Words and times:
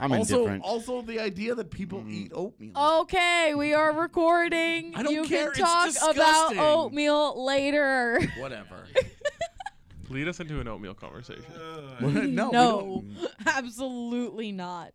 I'm 0.00 0.12
Also, 0.12 0.38
indifferent. 0.38 0.64
also 0.64 1.02
the 1.02 1.20
idea 1.20 1.54
that 1.54 1.70
people 1.70 2.00
mm. 2.00 2.12
eat 2.12 2.32
oatmeal. 2.34 2.72
Okay, 2.76 3.54
we 3.54 3.74
are 3.74 3.92
recording. 3.92 4.94
I 4.96 5.02
don't 5.04 5.14
you 5.14 5.24
care, 5.24 5.50
can 5.50 5.50
it's 5.50 5.58
talk 5.60 5.86
disgusting. 5.86 6.58
about 6.58 6.76
oatmeal 6.76 7.44
later. 7.44 8.20
Whatever. 8.38 8.86
Lead 10.10 10.28
us 10.28 10.40
into 10.40 10.60
an 10.60 10.68
oatmeal 10.68 10.94
conversation. 10.94 11.44
no, 12.34 12.50
no, 12.50 13.04
absolutely 13.46 14.52
not. 14.52 14.92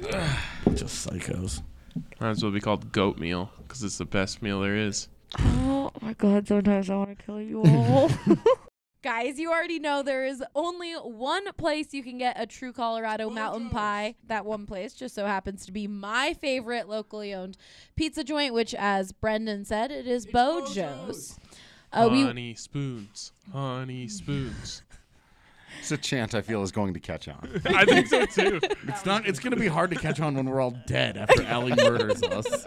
Just 0.74 1.06
psychos. 1.06 1.62
Might 2.20 2.30
as 2.30 2.42
well 2.42 2.52
be 2.52 2.60
called 2.60 2.92
goat 2.92 3.18
meal 3.18 3.50
because 3.58 3.82
it's 3.82 3.98
the 3.98 4.04
best 4.04 4.40
meal 4.40 4.60
there 4.60 4.76
is. 4.76 5.08
Oh 5.38 5.90
my 6.00 6.12
god, 6.14 6.46
sometimes 6.46 6.90
I 6.90 6.96
want 6.96 7.16
to 7.18 7.24
kill 7.24 7.40
you 7.40 7.62
all. 7.64 8.10
Guys, 9.04 9.38
you 9.38 9.52
already 9.52 9.78
know 9.78 10.02
there 10.02 10.24
is 10.24 10.42
only 10.54 10.94
one 10.94 11.52
place 11.58 11.92
you 11.92 12.02
can 12.02 12.16
get 12.16 12.40
a 12.40 12.46
true 12.46 12.72
Colorado 12.72 13.28
mountain 13.28 13.68
pie. 13.68 14.14
That 14.28 14.46
one 14.46 14.64
place 14.64 14.94
just 14.94 15.14
so 15.14 15.26
happens 15.26 15.66
to 15.66 15.72
be 15.72 15.86
my 15.86 16.32
favorite 16.32 16.88
locally 16.88 17.34
owned 17.34 17.58
pizza 17.96 18.24
joint, 18.24 18.54
which, 18.54 18.74
as 18.74 19.12
Brendan 19.12 19.66
said, 19.66 19.90
it 19.90 20.06
is 20.06 20.24
Bojo's. 20.24 21.38
Uh, 21.92 22.08
we 22.10 22.22
honey 22.22 22.54
spoons, 22.54 23.32
honey 23.52 24.08
spoons. 24.08 24.80
It's 25.80 25.92
a 25.92 25.98
chant 25.98 26.34
I 26.34 26.40
feel 26.40 26.62
is 26.62 26.72
going 26.72 26.94
to 26.94 27.00
catch 27.00 27.28
on. 27.28 27.60
I 27.66 27.84
think 27.84 28.06
so 28.06 28.24
too. 28.24 28.58
It's 28.88 29.04
not. 29.04 29.26
It's 29.26 29.38
gonna 29.38 29.56
be 29.56 29.68
hard 29.68 29.90
to 29.90 29.96
catch 29.96 30.18
on 30.18 30.34
when 30.34 30.46
we're 30.46 30.62
all 30.62 30.78
dead 30.86 31.18
after 31.18 31.42
Ellie 31.42 31.74
murders 31.76 32.22
us. 32.22 32.64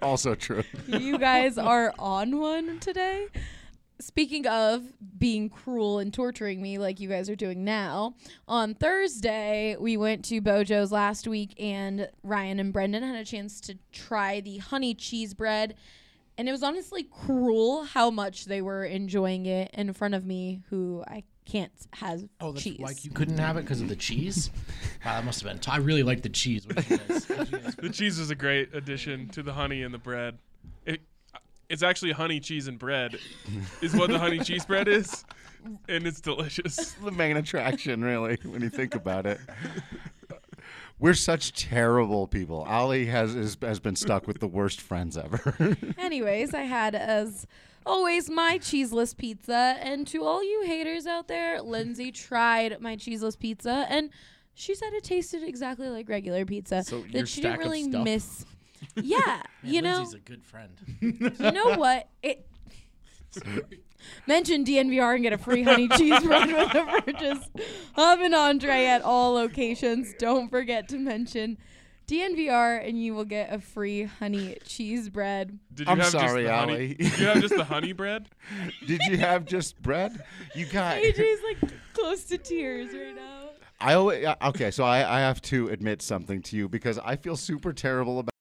also 0.00 0.36
true. 0.36 0.62
you 0.86 1.18
guys 1.18 1.58
are 1.58 1.92
on 1.98 2.38
one 2.38 2.78
today. 2.78 3.26
Speaking 4.02 4.46
of 4.48 4.82
being 5.18 5.48
cruel 5.48 5.98
and 6.00 6.12
torturing 6.12 6.60
me 6.60 6.76
like 6.78 6.98
you 6.98 7.08
guys 7.08 7.30
are 7.30 7.36
doing 7.36 7.64
now, 7.64 8.14
on 8.48 8.74
Thursday 8.74 9.76
we 9.78 9.96
went 9.96 10.24
to 10.26 10.40
Bojo's 10.40 10.90
last 10.90 11.28
week 11.28 11.54
and 11.60 12.08
Ryan 12.24 12.58
and 12.58 12.72
Brendan 12.72 13.02
had 13.04 13.14
a 13.16 13.24
chance 13.24 13.60
to 13.62 13.78
try 13.92 14.40
the 14.40 14.58
honey 14.58 14.94
cheese 14.94 15.34
bread. 15.34 15.76
And 16.36 16.48
it 16.48 16.52
was 16.52 16.62
honestly 16.62 17.04
cruel 17.04 17.84
how 17.84 18.10
much 18.10 18.46
they 18.46 18.60
were 18.60 18.84
enjoying 18.84 19.46
it 19.46 19.70
in 19.74 19.92
front 19.92 20.14
of 20.14 20.24
me, 20.26 20.62
who 20.70 21.04
I 21.06 21.22
can't 21.44 21.70
has 21.94 22.24
Oh, 22.40 22.52
that's 22.52 22.64
cheese. 22.64 22.80
like 22.80 23.04
you 23.04 23.10
couldn't 23.10 23.38
have 23.38 23.56
it 23.56 23.62
because 23.62 23.80
of 23.80 23.88
the 23.88 23.96
cheese. 23.96 24.50
wow, 25.04 25.12
uh, 25.12 25.14
that 25.16 25.24
must 25.24 25.42
have 25.42 25.52
been. 25.52 25.58
T- 25.60 25.70
I 25.70 25.76
really 25.76 26.02
like 26.02 26.22
the 26.22 26.28
cheese. 26.28 26.66
What 26.74 26.76
did 26.76 26.90
you 26.90 26.98
guys, 27.08 27.28
what 27.28 27.38
did 27.38 27.52
you 27.52 27.58
guys 27.58 27.76
The 27.76 27.90
cheese 27.90 28.18
is 28.18 28.30
a 28.30 28.34
great 28.34 28.74
addition 28.74 29.28
to 29.30 29.42
the 29.42 29.52
honey 29.52 29.82
and 29.82 29.92
the 29.94 29.98
bread. 29.98 30.38
It, 30.86 31.02
it's 31.72 31.82
actually 31.82 32.12
honey, 32.12 32.38
cheese, 32.38 32.68
and 32.68 32.78
bread, 32.78 33.18
is 33.80 33.94
what 33.94 34.10
the 34.10 34.18
honey 34.18 34.38
cheese 34.40 34.66
bread 34.66 34.88
is, 34.88 35.24
and 35.88 36.06
it's 36.06 36.20
delicious. 36.20 36.92
the 37.02 37.10
main 37.10 37.38
attraction, 37.38 38.04
really, 38.04 38.36
when 38.44 38.60
you 38.60 38.68
think 38.68 38.94
about 38.94 39.24
it. 39.24 39.40
We're 40.98 41.14
such 41.14 41.52
terrible 41.54 42.26
people. 42.28 42.66
Allie 42.68 43.06
has 43.06 43.34
is, 43.34 43.56
has 43.62 43.80
been 43.80 43.96
stuck 43.96 44.28
with 44.28 44.38
the 44.38 44.46
worst 44.46 44.82
friends 44.82 45.16
ever. 45.16 45.76
Anyways, 45.98 46.52
I 46.52 46.60
had 46.60 46.94
as 46.94 47.46
always 47.86 48.28
my 48.28 48.58
cheeseless 48.58 49.14
pizza, 49.14 49.78
and 49.80 50.06
to 50.08 50.24
all 50.24 50.44
you 50.44 50.64
haters 50.66 51.06
out 51.06 51.26
there, 51.26 51.62
Lindsay 51.62 52.12
tried 52.12 52.80
my 52.82 52.96
cheeseless 52.96 53.34
pizza, 53.34 53.86
and 53.88 54.10
she 54.54 54.74
said 54.74 54.92
it 54.92 55.04
tasted 55.04 55.42
exactly 55.42 55.88
like 55.88 56.08
regular 56.10 56.44
pizza. 56.44 56.82
So 56.82 56.98
your 56.98 57.22
that 57.22 57.28
she 57.28 57.40
stack 57.40 57.58
didn't 57.58 57.66
of 57.66 57.72
really 57.72 57.90
stuff? 57.90 58.04
miss. 58.04 58.44
Yeah, 58.96 59.42
Man, 59.62 59.72
you 59.72 59.82
know, 59.82 59.96
Lindsay's 59.96 60.14
a 60.14 60.18
good 60.20 60.44
friend. 60.44 60.70
you 61.00 61.50
know 61.52 61.74
what 61.76 62.08
it. 62.22 62.46
Mention 64.26 64.64
DNVR 64.64 65.14
and 65.14 65.22
get 65.22 65.32
a 65.32 65.38
free 65.38 65.62
honey 65.62 65.88
cheese 65.88 66.20
bread 66.22 66.48
with 66.48 66.72
the 66.72 67.02
purchase 67.02 67.48
of 67.96 68.20
an 68.20 68.34
entree 68.34 68.86
at 68.86 69.00
all 69.02 69.32
locations. 69.32 70.12
Don't 70.18 70.50
forget 70.50 70.88
to 70.88 70.98
mention 70.98 71.56
DNVR 72.08 72.86
and 72.86 73.00
you 73.00 73.14
will 73.14 73.24
get 73.24 73.52
a 73.52 73.60
free 73.60 74.02
honey 74.02 74.58
cheese 74.64 75.08
bread. 75.08 75.56
Did 75.72 75.86
you 75.86 75.92
I'm 75.92 75.98
have 76.00 76.08
sorry, 76.08 76.42
just 76.42 76.46
the 76.46 76.52
honey? 76.56 76.72
Allie. 76.74 76.94
Did 76.94 77.18
you 77.18 77.26
have 77.26 77.40
just 77.42 77.56
the 77.56 77.64
honey 77.64 77.92
bread? 77.92 78.28
Did 78.86 79.00
you 79.08 79.18
have 79.18 79.44
just 79.44 79.80
bread? 79.80 80.20
You 80.56 80.66
got. 80.66 80.96
AJ's 80.96 81.40
like 81.44 81.70
close 81.94 82.24
to 82.24 82.38
tears 82.38 82.92
right 82.92 83.14
now. 83.14 83.50
I 83.80 83.94
always, 83.94 84.26
okay, 84.46 84.70
so 84.72 84.84
I, 84.84 85.18
I 85.18 85.20
have 85.20 85.40
to 85.42 85.68
admit 85.68 86.02
something 86.02 86.42
to 86.42 86.56
you 86.56 86.68
because 86.68 86.98
I 86.98 87.16
feel 87.16 87.36
super 87.36 87.72
terrible 87.72 88.18
about. 88.18 88.31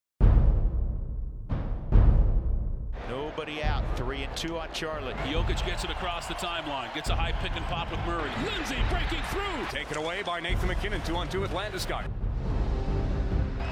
Nobody 3.51 3.63
out. 3.67 3.83
Three 3.97 4.23
and 4.23 4.37
two 4.37 4.57
on 4.57 4.69
Charlotte. 4.73 5.15
Jokic 5.17 5.65
gets 5.65 5.83
it 5.83 5.89
across 5.89 6.27
the 6.27 6.35
timeline, 6.35 6.93
gets 6.93 7.09
a 7.09 7.15
high 7.15 7.33
pick 7.33 7.51
and 7.55 7.65
pop 7.65 7.91
with 7.91 7.99
Murray. 8.05 8.29
Lindsay 8.45 8.77
breaking 8.89 9.21
through. 9.29 9.65
Taken 9.69 9.97
away 9.97 10.23
by 10.23 10.39
Nathan 10.39 10.67
MacKinnon, 10.67 11.01
two 11.01 11.15
on 11.15 11.27
two 11.27 11.41
with 11.41 11.51
Landeskog. 11.51 12.05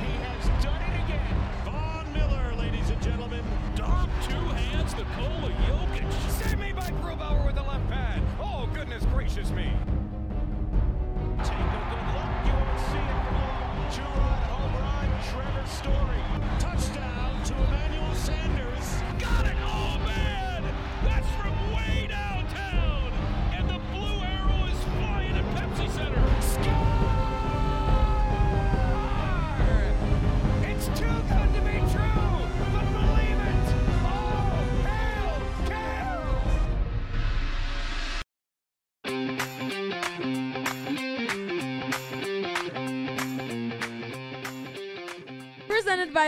He 0.02 0.12
has 0.24 0.64
done 0.64 0.82
it 0.82 1.04
again. 1.06 1.36
Von 1.64 2.12
Miller, 2.14 2.56
ladies 2.58 2.90
and 2.90 3.02
gentlemen. 3.02 3.44
Dom, 3.76 4.10
two 4.28 4.34
hands, 4.34 4.94
Nikola 4.96 5.52
Jokic. 5.68 6.12
Save 6.30 6.60
me 6.60 6.74
by 6.74 6.90
Grubauer 7.02 7.46
with 7.46 7.56
the 7.56 7.64
left 7.64 7.88
pad. 7.90 8.22
Oh, 8.42 8.70
goodness 8.74 9.06
gracious 9.14 9.50
me. 9.52 9.72
Take 11.40 11.56
a 11.56 11.80
good 11.90 12.04
look. 12.16 12.32
You 12.46 12.54
won't 12.54 12.80
see 12.92 13.00
it 13.00 13.20
for 13.24 13.32
long. 13.40 13.88
Two-run 13.96 14.42
home 14.44 14.59
run. 14.59 14.59
Trevor 15.28 15.68
Story. 15.68 16.24
Touchdown 16.60 17.44
to 17.44 17.54
Emmanuel 17.54 18.16
Sanders. 18.16 19.02
Got 19.20 19.48
it. 19.48 19.56
Oh, 19.66 20.00
man. 20.06 20.64
That's 21.04 21.28
from 21.32 21.74
way 21.74 22.08
downtown. 22.08 23.12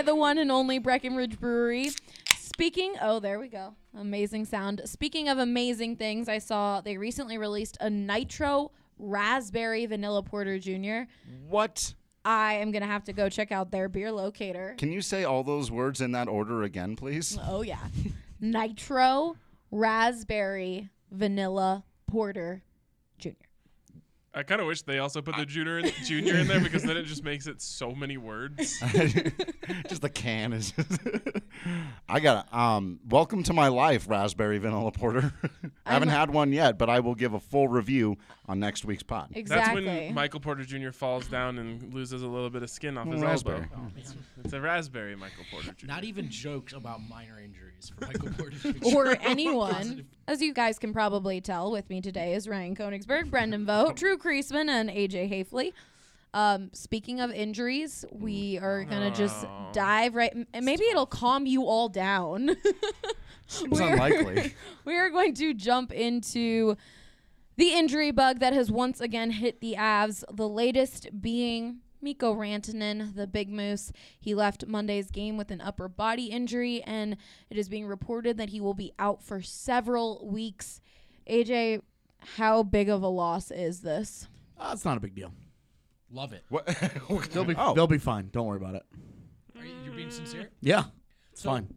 By 0.01 0.05
the 0.05 0.15
one 0.15 0.39
and 0.39 0.51
only 0.51 0.79
Breckenridge 0.79 1.39
Brewery. 1.39 1.91
Speaking, 2.35 2.95
oh, 3.03 3.19
there 3.19 3.39
we 3.39 3.47
go. 3.47 3.75
Amazing 3.95 4.45
sound. 4.45 4.81
Speaking 4.85 5.29
of 5.29 5.37
amazing 5.37 5.95
things, 5.95 6.27
I 6.27 6.39
saw 6.39 6.81
they 6.81 6.97
recently 6.97 7.37
released 7.37 7.77
a 7.79 7.87
Nitro 7.87 8.71
Raspberry 8.97 9.85
Vanilla 9.85 10.23
Porter 10.23 10.57
Jr. 10.57 11.01
What? 11.47 11.93
I 12.25 12.53
am 12.53 12.71
going 12.71 12.81
to 12.81 12.87
have 12.87 13.03
to 13.05 13.13
go 13.13 13.29
check 13.29 13.51
out 13.51 13.69
their 13.69 13.89
beer 13.89 14.11
locator. 14.11 14.73
Can 14.79 14.91
you 14.91 15.01
say 15.03 15.23
all 15.23 15.43
those 15.43 15.69
words 15.69 16.01
in 16.01 16.13
that 16.13 16.27
order 16.27 16.63
again, 16.63 16.95
please? 16.95 17.37
Oh, 17.47 17.61
yeah. 17.61 17.85
Nitro 18.39 19.35
Raspberry 19.69 20.89
Vanilla 21.11 21.83
Porter 22.07 22.63
Jr. 23.19 23.29
I 24.33 24.43
kind 24.43 24.61
of 24.61 24.67
wish 24.67 24.83
they 24.83 24.99
also 24.99 25.21
put 25.21 25.35
the 25.35 25.45
junior 25.45 25.79
in, 25.79 25.91
junior 26.05 26.35
in 26.35 26.47
there 26.47 26.59
because 26.63 26.83
then 26.83 26.95
it 26.95 27.03
just 27.03 27.21
makes 27.21 27.47
it 27.47 27.61
so 27.61 27.91
many 27.91 28.15
words. 28.15 28.79
just 29.89 30.01
the 30.01 30.09
can 30.09 30.53
is. 30.53 30.73
I 32.09 32.21
got 32.21 32.47
to 32.49 32.57
um. 32.57 33.01
Welcome 33.09 33.43
to 33.43 33.53
my 33.53 33.67
life, 33.67 34.07
raspberry 34.09 34.57
vanilla 34.57 34.93
porter. 34.93 35.33
I 35.85 35.91
haven't 35.91 36.09
had 36.09 36.29
one 36.29 36.53
yet, 36.53 36.77
but 36.77 36.89
I 36.89 37.01
will 37.01 37.15
give 37.15 37.33
a 37.33 37.41
full 37.41 37.67
review 37.67 38.17
on 38.47 38.59
next 38.59 38.85
week's 38.85 39.03
pod. 39.03 39.31
Exactly. 39.33 39.83
That's 39.83 39.97
when 40.05 40.13
Michael 40.13 40.39
Porter 40.39 40.63
Jr. 40.63 40.91
falls 40.91 41.27
down 41.27 41.57
and 41.57 41.93
loses 41.93 42.23
a 42.23 42.27
little 42.27 42.49
bit 42.49 42.63
of 42.63 42.69
skin 42.69 42.97
off 42.97 43.07
his 43.07 43.21
Raspberry. 43.21 43.67
elbow. 43.73 43.91
It's 44.43 44.53
a 44.53 44.61
raspberry 44.61 45.15
Michael 45.15 45.43
Porter 45.51 45.73
Jr. 45.73 45.87
Not 45.87 46.05
even 46.05 46.29
jokes 46.29 46.71
about 46.71 47.01
minor 47.01 47.37
injuries 47.37 47.91
for 47.93 48.05
Michael 48.05 48.29
Porter 48.37 48.57
Jr. 48.57 48.95
or 48.95 49.17
anyone. 49.21 50.05
As 50.27 50.41
you 50.41 50.53
guys 50.53 50.79
can 50.79 50.93
probably 50.93 51.41
tell, 51.41 51.71
with 51.71 51.89
me 51.89 51.99
today 51.99 52.33
is 52.33 52.47
Ryan 52.47 52.75
Koenigsberg, 52.75 53.29
Brendan 53.29 53.65
Vogt, 53.65 53.97
Drew 53.97 54.17
Creasman, 54.21 54.69
and 54.69 54.89
AJ 54.89 55.29
Haefele. 55.31 55.73
Um, 56.33 56.69
speaking 56.73 57.19
of 57.19 57.31
injuries, 57.31 58.05
we 58.11 58.57
are 58.59 58.85
gonna 58.85 59.11
just 59.11 59.45
dive 59.73 60.15
right, 60.15 60.33
and 60.53 60.65
maybe 60.65 60.83
it'll 60.85 61.05
calm 61.05 61.45
you 61.45 61.65
all 61.65 61.89
down. 61.89 62.55
Seems 63.47 63.79
We're- 63.79 63.91
unlikely. 63.91 64.53
we 64.85 64.95
are 64.95 65.09
going 65.09 65.33
to 65.35 65.53
jump 65.53 65.91
into 65.91 66.77
the 67.57 67.73
injury 67.73 68.11
bug 68.11 68.39
that 68.39 68.53
has 68.53 68.71
once 68.71 69.01
again 69.01 69.31
hit 69.31 69.59
the 69.59 69.75
Avs. 69.77 70.23
The 70.31 70.47
latest 70.47 71.09
being 71.19 71.79
Mikko 72.01 72.33
Rantanen, 72.33 73.13
the 73.13 73.27
big 73.27 73.49
moose. 73.49 73.91
He 74.19 74.33
left 74.33 74.65
Monday's 74.65 75.11
game 75.11 75.37
with 75.37 75.51
an 75.51 75.61
upper 75.61 75.87
body 75.87 76.27
injury, 76.27 76.81
and 76.83 77.17
it 77.49 77.57
is 77.57 77.69
being 77.69 77.85
reported 77.85 78.37
that 78.37 78.49
he 78.49 78.61
will 78.61 78.73
be 78.73 78.93
out 78.97 79.21
for 79.21 79.41
several 79.41 80.25
weeks. 80.27 80.79
AJ, 81.29 81.81
how 82.35 82.63
big 82.63 82.89
of 82.89 83.01
a 83.03 83.07
loss 83.07 83.51
is 83.51 83.81
this? 83.81 84.27
Uh, 84.59 84.71
it's 84.73 84.85
not 84.85 84.97
a 84.97 84.99
big 84.99 85.15
deal. 85.15 85.33
Love 86.11 86.33
it. 86.33 86.43
What? 86.49 86.65
They'll 87.31 87.45
be 87.45 87.55
Oh. 87.57 87.73
they'll 87.73 87.87
be 87.87 87.97
fine. 87.97 88.29
Don't 88.31 88.45
worry 88.47 88.57
about 88.57 88.75
it. 88.75 88.83
Are 89.57 89.65
you, 89.65 89.73
you're 89.85 89.93
being 89.93 90.11
sincere? 90.11 90.49
Yeah, 90.61 90.83
it's 91.31 91.41
So- 91.41 91.49
fine. 91.49 91.73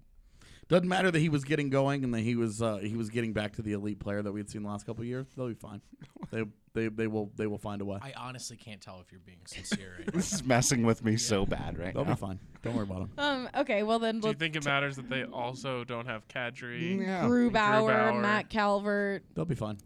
Doesn't 0.67 0.89
matter 0.89 1.11
that 1.11 1.19
he 1.19 1.29
was 1.29 1.45
getting 1.45 1.69
going 1.69 2.05
and 2.05 2.15
that 2.15 2.21
he 2.23 2.37
was 2.37 2.63
uh, 2.63 2.79
he 2.79 2.97
was 2.97 3.11
getting 3.11 3.35
back 3.35 3.53
to 3.57 3.63
the 3.63 3.73
elite 3.75 4.01
player 4.01 4.23
that 4.23 4.33
we 4.33 4.41
had 4.41 4.49
seen 4.49 4.63
the 4.63 4.69
last 4.71 4.87
couple 4.87 5.03
of 5.03 5.07
years. 5.07 5.27
They'll 5.37 5.49
be 5.49 5.53
fine. 5.55 5.83
they 6.31 6.45
they 6.73 6.89
they 6.89 7.07
will 7.07 7.31
they 7.37 7.47
will 7.47 7.59
find 7.59 7.83
a 7.83 7.85
way. 7.85 7.99
I 8.01 8.15
honestly 8.17 8.57
can't 8.57 8.81
tell 8.81 8.99
if 9.03 9.13
you're 9.13 9.21
being 9.27 9.41
sincere 9.45 9.97
right. 9.99 10.11
This 10.15 10.33
is 10.33 10.43
messing 10.43 10.83
with 10.83 11.05
me 11.05 11.19
so 11.19 11.45
bad 11.45 11.79
right 11.79 11.93
They'll 11.93 12.07
now. 12.07 12.15
be 12.15 12.19
fine. 12.19 12.39
Don't 12.63 12.75
worry 12.77 12.85
about 12.85 13.01
them. 13.01 13.11
Um. 13.19 13.49
Okay. 13.59 13.83
Well 13.83 13.99
then, 13.99 14.21
Do 14.21 14.29
you 14.29 14.35
think 14.35 14.57
it 14.57 14.65
matters 14.65 14.97
that 14.97 15.11
they 15.11 15.25
also 15.25 15.85
don't 15.85 16.07
have 16.07 16.27
Kadri, 16.29 16.99
Yeah. 16.99 17.25
Grubauer, 17.25 17.53
Grubauer. 17.53 18.23
Matt 18.23 18.49
Calvert. 18.49 19.23
They'll 19.35 19.45
be 19.45 19.55
fine. 19.55 19.77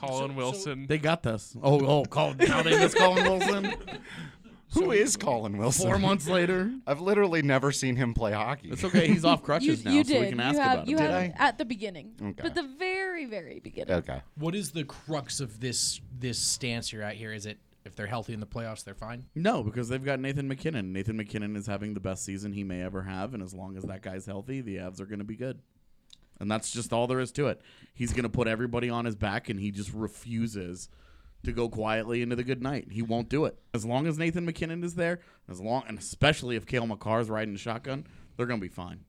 Colin 0.00 0.34
Wilson? 0.34 0.86
They 0.86 0.98
got 0.98 1.22
this. 1.22 1.56
Oh 1.62 1.80
oh, 1.84 2.04
Colin. 2.04 2.36
Now 2.38 2.62
they 2.62 2.78
miss 2.78 2.94
Colin 2.94 3.24
Wilson. 3.24 3.74
Who 4.74 4.92
is 4.92 5.16
Colin 5.16 5.56
Wilson? 5.58 5.86
Four 5.88 5.98
months 5.98 6.28
later. 6.28 6.72
I've 6.86 7.00
literally 7.00 7.42
never 7.42 7.72
seen 7.72 7.96
him 7.96 8.14
play 8.14 8.32
hockey. 8.32 8.70
It's 8.70 8.84
okay. 8.84 9.08
He's 9.08 9.24
off 9.24 9.40
You, 9.40 9.44
crutches 9.44 9.84
now, 9.84 9.90
you 9.90 10.04
so 10.04 10.12
did. 10.12 10.20
we 10.20 10.28
can 10.28 10.40
ask 10.40 10.54
you 10.54 10.60
have, 10.60 10.72
about 10.74 10.88
you 10.88 10.96
him. 10.96 11.02
Did 11.06 11.10
I? 11.10 11.34
at 11.38 11.58
the 11.58 11.64
beginning, 11.64 12.12
Okay. 12.22 12.42
but 12.42 12.54
the 12.54 12.68
very, 12.78 13.24
very 13.24 13.58
beginning. 13.58 13.94
Okay. 13.94 14.22
What 14.36 14.54
is 14.54 14.70
the 14.70 14.84
crux 14.84 15.40
of 15.40 15.58
this 15.60 16.00
this 16.16 16.38
stance 16.38 16.92
you're 16.92 17.02
at 17.02 17.16
here? 17.16 17.32
Is 17.32 17.46
it 17.46 17.58
if 17.84 17.96
they're 17.96 18.06
healthy 18.06 18.32
in 18.32 18.38
the 18.40 18.46
playoffs, 18.46 18.84
they're 18.84 18.94
fine? 18.94 19.24
No, 19.34 19.64
because 19.64 19.88
they've 19.88 20.04
got 20.04 20.20
Nathan 20.20 20.46
MacKinnon. 20.46 20.92
Nathan 20.92 21.16
MacKinnon 21.16 21.56
is 21.56 21.66
having 21.66 21.94
the 21.94 22.00
best 22.00 22.24
season 22.24 22.52
he 22.52 22.62
may 22.62 22.80
ever 22.82 23.02
have, 23.02 23.34
and 23.34 23.42
as 23.42 23.52
long 23.52 23.76
as 23.76 23.82
that 23.84 24.02
guy's 24.02 24.26
healthy, 24.26 24.60
the 24.60 24.76
Avs 24.76 25.00
are 25.00 25.06
going 25.06 25.18
to 25.18 25.24
be 25.24 25.36
good. 25.36 25.58
And 26.40 26.50
that's 26.50 26.70
just 26.70 26.92
all 26.92 27.06
there 27.06 27.20
is 27.20 27.30
to 27.32 27.48
it. 27.48 27.60
He's 27.94 28.12
going 28.12 28.24
to 28.24 28.30
put 28.30 28.48
everybody 28.48 28.88
on 28.88 29.04
his 29.04 29.14
back, 29.14 29.48
and 29.48 29.60
he 29.60 29.70
just 29.70 29.92
refuses 29.92 30.88
to 31.44 31.52
go 31.52 31.68
quietly 31.68 32.22
into 32.22 32.36
the 32.36 32.44
good 32.44 32.62
night. 32.62 32.88
He 32.90 33.02
won't 33.02 33.28
do 33.28 33.44
it. 33.44 33.58
As 33.72 33.84
long 33.84 34.06
as 34.06 34.18
Nathan 34.18 34.44
MacKinnon 34.44 34.82
is 34.82 34.94
there, 34.94 35.20
as 35.48 35.60
long 35.60 35.84
and 35.86 35.98
especially 35.98 36.56
if 36.56 36.66
Cale 36.66 36.86
Makar's 36.86 37.30
riding 37.30 37.56
shotgun, 37.56 38.06
they're 38.36 38.46
going 38.46 38.60
to 38.60 38.64
be 38.64 38.72
fine. 38.72 39.04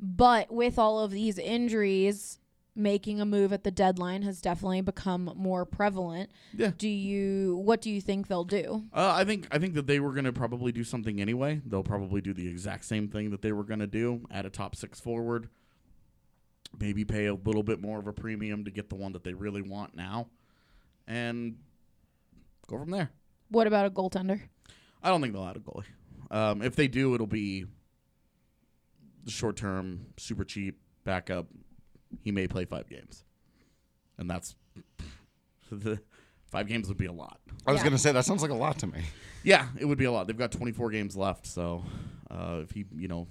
But 0.00 0.52
with 0.52 0.78
all 0.78 1.00
of 1.00 1.10
these 1.10 1.38
injuries, 1.38 2.38
making 2.78 3.20
a 3.20 3.26
move 3.26 3.52
at 3.52 3.64
the 3.64 3.70
deadline 3.70 4.22
has 4.22 4.40
definitely 4.40 4.80
become 4.80 5.32
more 5.36 5.66
prevalent. 5.66 6.30
Yeah. 6.54 6.70
Do 6.78 6.88
you? 6.88 7.56
What 7.56 7.80
do 7.80 7.90
you 7.90 8.00
think 8.00 8.28
they'll 8.28 8.44
do? 8.44 8.84
Uh, 8.92 9.12
I 9.14 9.24
think 9.24 9.48
I 9.50 9.58
think 9.58 9.74
that 9.74 9.86
they 9.86 10.00
were 10.00 10.12
going 10.12 10.24
to 10.24 10.32
probably 10.32 10.72
do 10.72 10.84
something 10.84 11.20
anyway. 11.20 11.60
They'll 11.66 11.82
probably 11.82 12.20
do 12.20 12.32
the 12.32 12.48
exact 12.48 12.84
same 12.84 13.08
thing 13.08 13.30
that 13.30 13.42
they 13.42 13.52
were 13.52 13.64
going 13.64 13.80
to 13.80 13.86
do. 13.86 14.22
Add 14.30 14.46
a 14.46 14.50
top 14.50 14.76
six 14.76 15.00
forward. 15.00 15.48
Maybe 16.78 17.04
pay 17.04 17.26
a 17.26 17.34
little 17.34 17.62
bit 17.62 17.80
more 17.80 17.98
of 17.98 18.06
a 18.06 18.12
premium 18.12 18.64
to 18.64 18.70
get 18.70 18.88
the 18.88 18.94
one 18.96 19.12
that 19.12 19.24
they 19.24 19.34
really 19.34 19.62
want 19.62 19.94
now, 19.96 20.28
and 21.06 21.56
go 22.66 22.78
from 22.78 22.90
there. 22.90 23.10
What 23.50 23.66
about 23.66 23.86
a 23.86 23.90
goaltender? 23.90 24.40
I 25.02 25.08
don't 25.08 25.20
think 25.20 25.32
they'll 25.32 25.44
add 25.46 25.56
a 25.56 25.60
goalie. 25.60 25.84
Um, 26.30 26.62
if 26.62 26.76
they 26.76 26.86
do, 26.88 27.14
it'll 27.14 27.26
be 27.26 27.64
the 29.24 29.30
short 29.30 29.56
term, 29.56 30.06
super 30.18 30.44
cheap 30.44 30.78
backup. 31.04 31.46
He 32.22 32.30
may 32.32 32.46
play 32.46 32.64
five 32.64 32.88
games, 32.88 33.24
and 34.18 34.28
that's 34.30 34.54
the 35.70 36.00
five 36.50 36.68
games 36.68 36.88
would 36.88 36.96
be 36.98 37.06
a 37.06 37.12
lot. 37.12 37.40
I 37.66 37.72
was 37.72 37.80
Yeah. 37.80 37.84
gonna 37.84 37.98
say 37.98 38.12
that 38.12 38.24
sounds 38.24 38.42
like 38.42 38.50
a 38.50 38.54
lot 38.54 38.78
to 38.80 38.86
me. 38.86 39.02
Yeah, 39.42 39.68
it 39.78 39.84
would 39.86 39.98
be 39.98 40.04
a 40.04 40.12
lot. 40.12 40.26
They've 40.26 40.36
got 40.36 40.52
24 40.52 40.90
games 40.90 41.16
left, 41.16 41.46
so 41.46 41.84
uh, 42.30 42.60
if 42.62 42.70
he, 42.72 42.84
you 42.96 43.08
know, 43.08 43.26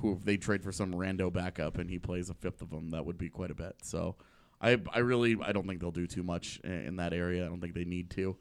who 0.00 0.12
if 0.12 0.24
they 0.24 0.36
trade 0.36 0.62
for 0.62 0.72
some 0.72 0.92
rando 0.92 1.32
backup 1.32 1.78
and 1.78 1.90
he 1.90 1.98
plays 1.98 2.30
a 2.30 2.34
fifth 2.34 2.62
of 2.62 2.70
them, 2.70 2.90
that 2.90 3.04
would 3.04 3.18
be 3.18 3.28
quite 3.28 3.50
a 3.50 3.54
bit. 3.54 3.76
So, 3.82 4.16
I, 4.60 4.80
I 4.92 5.00
really, 5.00 5.36
I 5.42 5.52
don't 5.52 5.66
think 5.66 5.80
they'll 5.80 5.90
do 5.90 6.06
too 6.06 6.22
much 6.22 6.60
in, 6.64 6.72
in 6.72 6.96
that 6.96 7.12
area. 7.12 7.44
I 7.44 7.48
don't 7.48 7.60
think 7.60 7.74
they 7.74 7.84
need 7.84 8.10
to. 8.10 8.36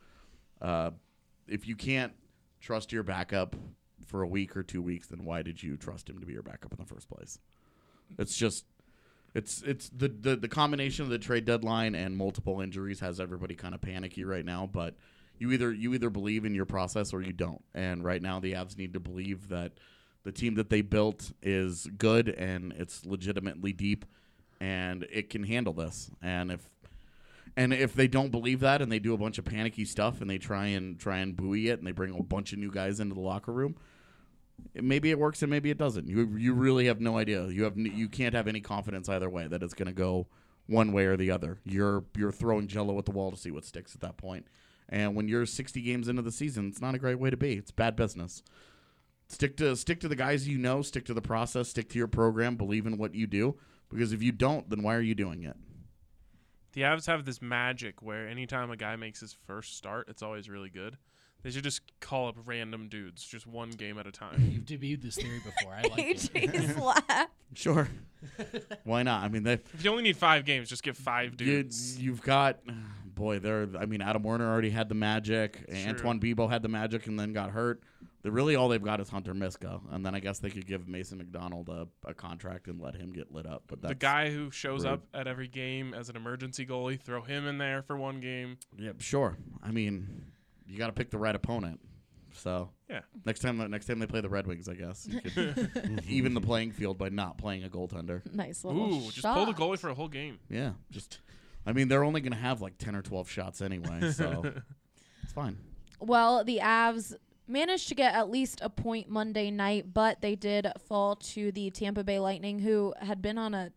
Uh, 0.61 0.91
if 1.47 1.67
you 1.67 1.75
can't 1.75 2.13
trust 2.61 2.91
your 2.93 3.03
backup 3.03 3.55
for 4.05 4.21
a 4.21 4.27
week 4.27 4.55
or 4.55 4.63
two 4.63 4.81
weeks, 4.81 5.07
then 5.07 5.25
why 5.25 5.41
did 5.41 5.61
you 5.61 5.75
trust 5.75 6.09
him 6.09 6.19
to 6.19 6.25
be 6.25 6.33
your 6.33 6.43
backup 6.43 6.71
in 6.71 6.79
the 6.79 6.85
first 6.85 7.09
place? 7.09 7.39
It's 8.17 8.37
just. 8.37 8.65
It's 9.35 9.63
it's 9.63 9.89
the, 9.89 10.09
the 10.09 10.35
the 10.35 10.47
combination 10.47 11.05
of 11.05 11.09
the 11.09 11.17
trade 11.17 11.45
deadline 11.45 11.95
and 11.95 12.15
multiple 12.15 12.61
injuries 12.61 12.99
has 12.99 13.19
everybody 13.19 13.55
kind 13.55 13.73
of 13.73 13.81
panicky 13.81 14.23
right 14.23 14.45
now. 14.45 14.69
But 14.71 14.95
you 15.39 15.51
either 15.51 15.73
you 15.73 15.95
either 15.95 16.11
believe 16.11 16.45
in 16.45 16.53
your 16.53 16.65
process 16.65 17.13
or 17.13 17.21
you 17.23 17.33
don't. 17.33 17.63
And 17.73 18.03
right 18.03 18.21
now 18.21 18.39
the 18.39 18.53
Avs 18.53 18.77
need 18.77 18.93
to 18.93 18.99
believe 18.99 19.49
that 19.49 19.73
the 20.23 20.31
team 20.31 20.55
that 20.55 20.69
they 20.69 20.81
built 20.81 21.31
is 21.41 21.87
good 21.97 22.29
and 22.29 22.73
it's 22.77 23.05
legitimately 23.05 23.73
deep 23.73 24.05
and 24.59 25.05
it 25.11 25.29
can 25.29 25.43
handle 25.43 25.73
this. 25.73 26.09
And 26.21 26.51
if 26.51 26.69
and 27.55 27.73
if 27.73 27.93
they 27.93 28.07
don't 28.07 28.31
believe 28.31 28.61
that 28.61 28.81
and 28.81 28.91
they 28.91 28.99
do 28.99 29.13
a 29.13 29.17
bunch 29.17 29.37
of 29.37 29.45
panicky 29.45 29.85
stuff 29.85 30.21
and 30.21 30.29
they 30.29 30.37
try 30.37 30.67
and 30.67 30.97
try 30.97 31.17
and 31.17 31.35
buoy 31.35 31.69
it 31.69 31.77
and 31.77 31.87
they 31.87 31.91
bring 31.91 32.17
a 32.17 32.23
bunch 32.23 32.53
of 32.53 32.59
new 32.59 32.71
guys 32.71 32.99
into 32.99 33.13
the 33.13 33.21
locker 33.21 33.51
room, 33.51 33.75
maybe 34.73 35.11
it 35.11 35.19
works 35.19 35.41
and 35.41 35.51
maybe 35.51 35.69
it 35.69 35.77
doesn't. 35.77 36.07
You 36.07 36.35
you 36.37 36.53
really 36.53 36.87
have 36.87 37.01
no 37.01 37.17
idea. 37.17 37.47
You 37.47 37.63
have 37.63 37.77
you 37.77 38.07
can't 38.09 38.33
have 38.33 38.47
any 38.47 38.61
confidence 38.61 39.09
either 39.09 39.29
way 39.29 39.47
that 39.47 39.61
it's 39.61 39.73
going 39.73 39.87
to 39.87 39.93
go 39.93 40.27
one 40.67 40.93
way 40.93 41.05
or 41.05 41.17
the 41.17 41.29
other. 41.29 41.59
You're 41.63 42.05
you're 42.15 42.31
throwing 42.31 42.67
jello 42.67 42.97
at 42.97 43.05
the 43.05 43.11
wall 43.11 43.31
to 43.31 43.37
see 43.37 43.51
what 43.51 43.65
sticks 43.65 43.93
at 43.93 44.01
that 44.01 44.17
point. 44.17 44.47
And 44.89 45.15
when 45.15 45.27
you're 45.27 45.45
60 45.45 45.81
games 45.81 46.07
into 46.07 46.21
the 46.21 46.31
season, 46.31 46.67
it's 46.67 46.81
not 46.81 46.93
a 46.93 46.99
great 46.99 47.19
way 47.19 47.29
to 47.29 47.37
be. 47.37 47.53
It's 47.53 47.71
bad 47.71 47.95
business. 47.95 48.43
Stick 49.27 49.57
to 49.57 49.75
stick 49.75 49.99
to 50.01 50.07
the 50.07 50.15
guys 50.15 50.47
you 50.47 50.57
know, 50.57 50.81
stick 50.81 51.05
to 51.05 51.13
the 51.13 51.21
process, 51.21 51.69
stick 51.69 51.89
to 51.89 51.97
your 51.97 52.07
program, 52.07 52.55
believe 52.55 52.85
in 52.85 52.97
what 52.97 53.15
you 53.15 53.25
do 53.27 53.57
because 53.89 54.11
if 54.13 54.21
you 54.21 54.31
don't, 54.31 54.69
then 54.69 54.83
why 54.83 54.95
are 54.95 55.01
you 55.01 55.15
doing 55.15 55.43
it? 55.43 55.55
The 56.73 56.81
Avs 56.81 57.05
have 57.05 57.25
this 57.25 57.41
magic 57.41 58.01
where 58.01 58.27
anytime 58.27 58.71
a 58.71 58.75
guy 58.77 58.95
makes 58.95 59.19
his 59.19 59.35
first 59.45 59.77
start, 59.77 60.07
it's 60.09 60.23
always 60.23 60.49
really 60.49 60.69
good. 60.69 60.97
They 61.43 61.51
should 61.51 61.63
just 61.63 61.81
call 61.99 62.29
up 62.29 62.37
random 62.45 62.87
dudes, 62.87 63.23
just 63.23 63.45
one 63.45 63.69
game 63.71 63.99
at 63.99 64.07
a 64.07 64.11
time. 64.11 64.49
You've 64.51 64.65
debuted 64.65 65.01
this 65.03 65.15
theory 65.15 65.39
before. 65.43 65.73
I 65.73 65.81
like 65.89 65.99
it. 65.99 66.17
AJ's 66.33 66.77
laugh. 67.09 67.27
Sure. 67.53 67.89
why 68.85 69.03
not? 69.03 69.23
I 69.23 69.27
mean, 69.27 69.43
they 69.43 69.53
If 69.73 69.83
you 69.83 69.91
only 69.91 70.03
need 70.03 70.17
five 70.17 70.45
games, 70.45 70.69
just 70.69 70.83
get 70.83 70.95
five 70.95 71.31
you, 71.31 71.37
dudes. 71.37 71.99
you've 71.99 72.21
got 72.21 72.59
boy, 73.13 73.39
there 73.39 73.67
I 73.77 73.85
mean 73.85 74.01
Adam 74.01 74.23
Werner 74.23 74.49
already 74.49 74.69
had 74.71 74.89
the 74.89 74.95
magic. 74.95 75.65
Sure. 75.71 75.89
Antoine 75.89 76.19
Bibeau 76.19 76.49
had 76.49 76.63
the 76.63 76.69
magic 76.69 77.05
and 77.07 77.19
then 77.19 77.33
got 77.33 77.51
hurt. 77.51 77.83
They 78.23 78.29
really 78.29 78.55
all 78.55 78.69
they've 78.69 78.81
got 78.81 79.01
is 79.01 79.09
Hunter 79.09 79.33
Miska, 79.33 79.81
and 79.91 80.05
then 80.05 80.15
I 80.15 80.19
guess 80.21 80.39
they 80.39 80.49
could 80.49 80.65
give 80.65 80.87
Mason 80.87 81.17
McDonald 81.17 81.67
a, 81.67 81.87
a 82.07 82.13
contract 82.13 82.67
and 82.67 82.79
let 82.79 82.95
him 82.95 83.11
get 83.11 83.33
lit 83.33 83.45
up. 83.45 83.63
But 83.67 83.81
that's, 83.81 83.89
the 83.91 83.95
guy 83.95 84.31
who 84.31 84.49
shows 84.49 84.85
rude. 84.85 84.93
up 84.93 85.01
at 85.13 85.27
every 85.27 85.49
game 85.49 85.93
as 85.93 86.07
an 86.07 86.15
emergency 86.15 86.65
goalie, 86.65 86.97
throw 86.99 87.21
him 87.21 87.45
in 87.45 87.57
there 87.57 87.81
for 87.81 87.97
one 87.97 88.21
game. 88.21 88.57
yeah, 88.77 88.91
sure. 88.99 89.37
I 89.61 89.71
mean, 89.71 90.23
you 90.65 90.77
got 90.77 90.87
to 90.87 90.93
pick 90.93 91.09
the 91.09 91.17
right 91.17 91.35
opponent. 91.35 91.81
So 92.35 92.69
Yeah. 92.89 93.01
next 93.25 93.41
time, 93.41 93.57
next 93.69 93.85
time 93.87 93.99
they 93.99 94.07
play 94.07 94.21
the 94.21 94.29
Red 94.29 94.47
Wings, 94.47 94.67
I 94.69 94.73
guess 94.75 95.05
you 95.05 95.19
could 95.21 96.01
even 96.07 96.33
the 96.33 96.41
playing 96.41 96.71
field 96.71 96.97
by 96.97 97.09
not 97.09 97.37
playing 97.37 97.63
a 97.65 97.69
goaltender. 97.69 98.21
Nice 98.33 98.63
little 98.63 98.91
Ooh, 98.93 99.11
just 99.11 99.21
pull 99.23 99.45
the 99.45 99.53
goalie 99.53 99.77
for 99.77 99.89
a 99.89 99.93
whole 99.93 100.07
game. 100.07 100.39
Yeah, 100.49 100.71
just 100.89 101.19
I 101.65 101.73
mean 101.73 101.89
they're 101.89 102.03
only 102.03 102.21
going 102.21 102.31
to 102.31 102.37
have 102.39 102.61
like 102.61 102.77
ten 102.79 102.95
or 102.95 103.01
twelve 103.03 103.29
shots 103.29 103.61
anyway, 103.61 104.11
so 104.13 104.43
it's 105.23 105.33
fine. 105.33 105.57
Well, 105.99 106.43
the 106.43 106.57
Avs 106.57 107.13
managed 107.47 107.89
to 107.89 107.95
get 107.95 108.13
at 108.13 108.29
least 108.29 108.59
a 108.61 108.69
point 108.69 109.09
Monday 109.09 109.51
night, 109.51 109.93
but 109.93 110.21
they 110.21 110.35
did 110.35 110.67
fall 110.87 111.15
to 111.15 111.51
the 111.51 111.69
Tampa 111.71 112.03
Bay 112.03 112.19
Lightning, 112.19 112.59
who 112.59 112.93
had 113.01 113.21
been 113.21 113.37
on 113.37 113.53
a 113.53 113.71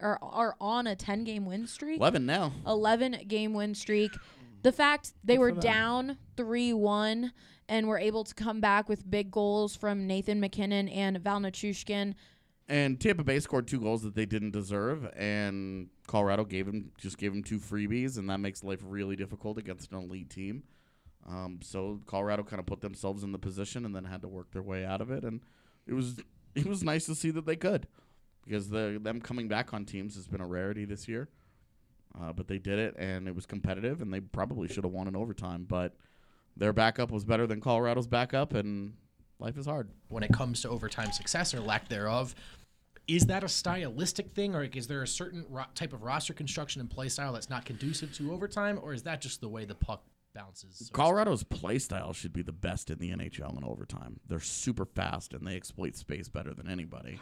or 0.00 0.18
are 0.22 0.56
on 0.60 0.86
a 0.86 0.96
10 0.96 1.24
game 1.24 1.46
win 1.46 1.66
streak. 1.66 1.98
Eleven 1.98 2.26
now. 2.26 2.52
11 2.66 3.24
game 3.28 3.54
win 3.54 3.74
streak. 3.74 4.12
The 4.62 4.72
fact 4.72 5.12
they 5.24 5.38
were 5.38 5.52
down 5.52 6.18
3 6.36 6.72
1 6.72 7.32
and 7.68 7.88
were 7.88 7.98
able 7.98 8.24
to 8.24 8.34
come 8.34 8.60
back 8.60 8.88
with 8.88 9.08
big 9.08 9.30
goals 9.30 9.76
from 9.76 10.06
Nathan 10.06 10.40
MacKinnon 10.40 10.88
and 10.88 11.18
Val 11.18 11.40
Nichushkin. 11.40 12.14
And 12.68 13.00
Tampa 13.00 13.24
Bay 13.24 13.40
scored 13.40 13.66
two 13.66 13.80
goals 13.80 14.02
that 14.02 14.14
they 14.14 14.24
didn't 14.24 14.52
deserve, 14.52 15.10
and 15.16 15.88
Colorado 16.06 16.44
gave 16.44 16.66
him 16.68 16.92
just 16.96 17.18
gave 17.18 17.32
him 17.32 17.42
two 17.42 17.58
freebies, 17.58 18.18
and 18.18 18.30
that 18.30 18.38
makes 18.38 18.62
life 18.62 18.80
really 18.84 19.16
difficult 19.16 19.58
against 19.58 19.90
an 19.92 19.98
elite 19.98 20.30
team. 20.30 20.62
Um, 21.28 21.60
so 21.62 22.00
Colorado 22.06 22.42
kind 22.42 22.60
of 22.60 22.66
put 22.66 22.80
themselves 22.80 23.22
in 23.22 23.32
the 23.32 23.38
position 23.38 23.84
and 23.84 23.94
then 23.94 24.04
had 24.04 24.22
to 24.22 24.28
work 24.28 24.50
their 24.52 24.62
way 24.62 24.84
out 24.84 25.00
of 25.00 25.10
it, 25.10 25.24
and 25.24 25.40
it 25.86 25.94
was 25.94 26.20
it 26.54 26.66
was 26.66 26.82
nice 26.82 27.06
to 27.06 27.14
see 27.14 27.30
that 27.30 27.46
they 27.46 27.56
could, 27.56 27.86
because 28.44 28.70
the 28.70 28.98
them 29.02 29.20
coming 29.20 29.48
back 29.48 29.72
on 29.72 29.84
teams 29.84 30.14
has 30.16 30.26
been 30.26 30.40
a 30.40 30.46
rarity 30.46 30.84
this 30.84 31.08
year. 31.08 31.28
Uh, 32.20 32.30
but 32.30 32.46
they 32.46 32.58
did 32.58 32.78
it, 32.78 32.94
and 32.98 33.26
it 33.26 33.34
was 33.34 33.46
competitive, 33.46 34.02
and 34.02 34.12
they 34.12 34.20
probably 34.20 34.68
should 34.68 34.84
have 34.84 34.92
won 34.92 35.08
in 35.08 35.16
overtime, 35.16 35.64
but 35.66 35.96
their 36.58 36.74
backup 36.74 37.10
was 37.10 37.24
better 37.24 37.46
than 37.46 37.58
Colorado's 37.58 38.06
backup, 38.06 38.52
and 38.52 38.92
life 39.38 39.56
is 39.56 39.64
hard. 39.64 39.88
when 40.08 40.22
it 40.22 40.30
comes 40.30 40.60
to 40.60 40.68
overtime 40.68 41.10
success 41.10 41.54
or 41.54 41.60
lack 41.60 41.88
thereof. 41.88 42.34
Is 43.08 43.26
that 43.26 43.42
a 43.42 43.48
stylistic 43.48 44.32
thing, 44.32 44.54
or 44.54 44.62
is 44.64 44.86
there 44.86 45.02
a 45.02 45.08
certain 45.08 45.46
ro- 45.48 45.64
type 45.74 45.94
of 45.94 46.02
roster 46.02 46.34
construction 46.34 46.80
and 46.80 46.90
play 46.90 47.08
style 47.08 47.32
that's 47.32 47.48
not 47.50 47.64
conducive 47.64 48.14
to 48.18 48.30
overtime, 48.32 48.78
or 48.80 48.92
is 48.92 49.02
that 49.04 49.20
just 49.22 49.40
the 49.40 49.48
way 49.48 49.64
the 49.64 49.74
puck 49.74 50.04
bounces. 50.34 50.76
So 50.86 50.92
Colorado's 50.92 51.42
play 51.44 51.78
style 51.78 52.12
should 52.12 52.32
be 52.32 52.42
the 52.42 52.52
best 52.52 52.90
in 52.90 52.98
the 52.98 53.10
NHL 53.10 53.56
in 53.56 53.64
overtime. 53.64 54.20
They're 54.28 54.40
super 54.40 54.84
fast 54.84 55.32
and 55.32 55.46
they 55.46 55.56
exploit 55.56 55.96
space 55.96 56.28
better 56.28 56.54
than 56.54 56.68
anybody. 56.68 57.18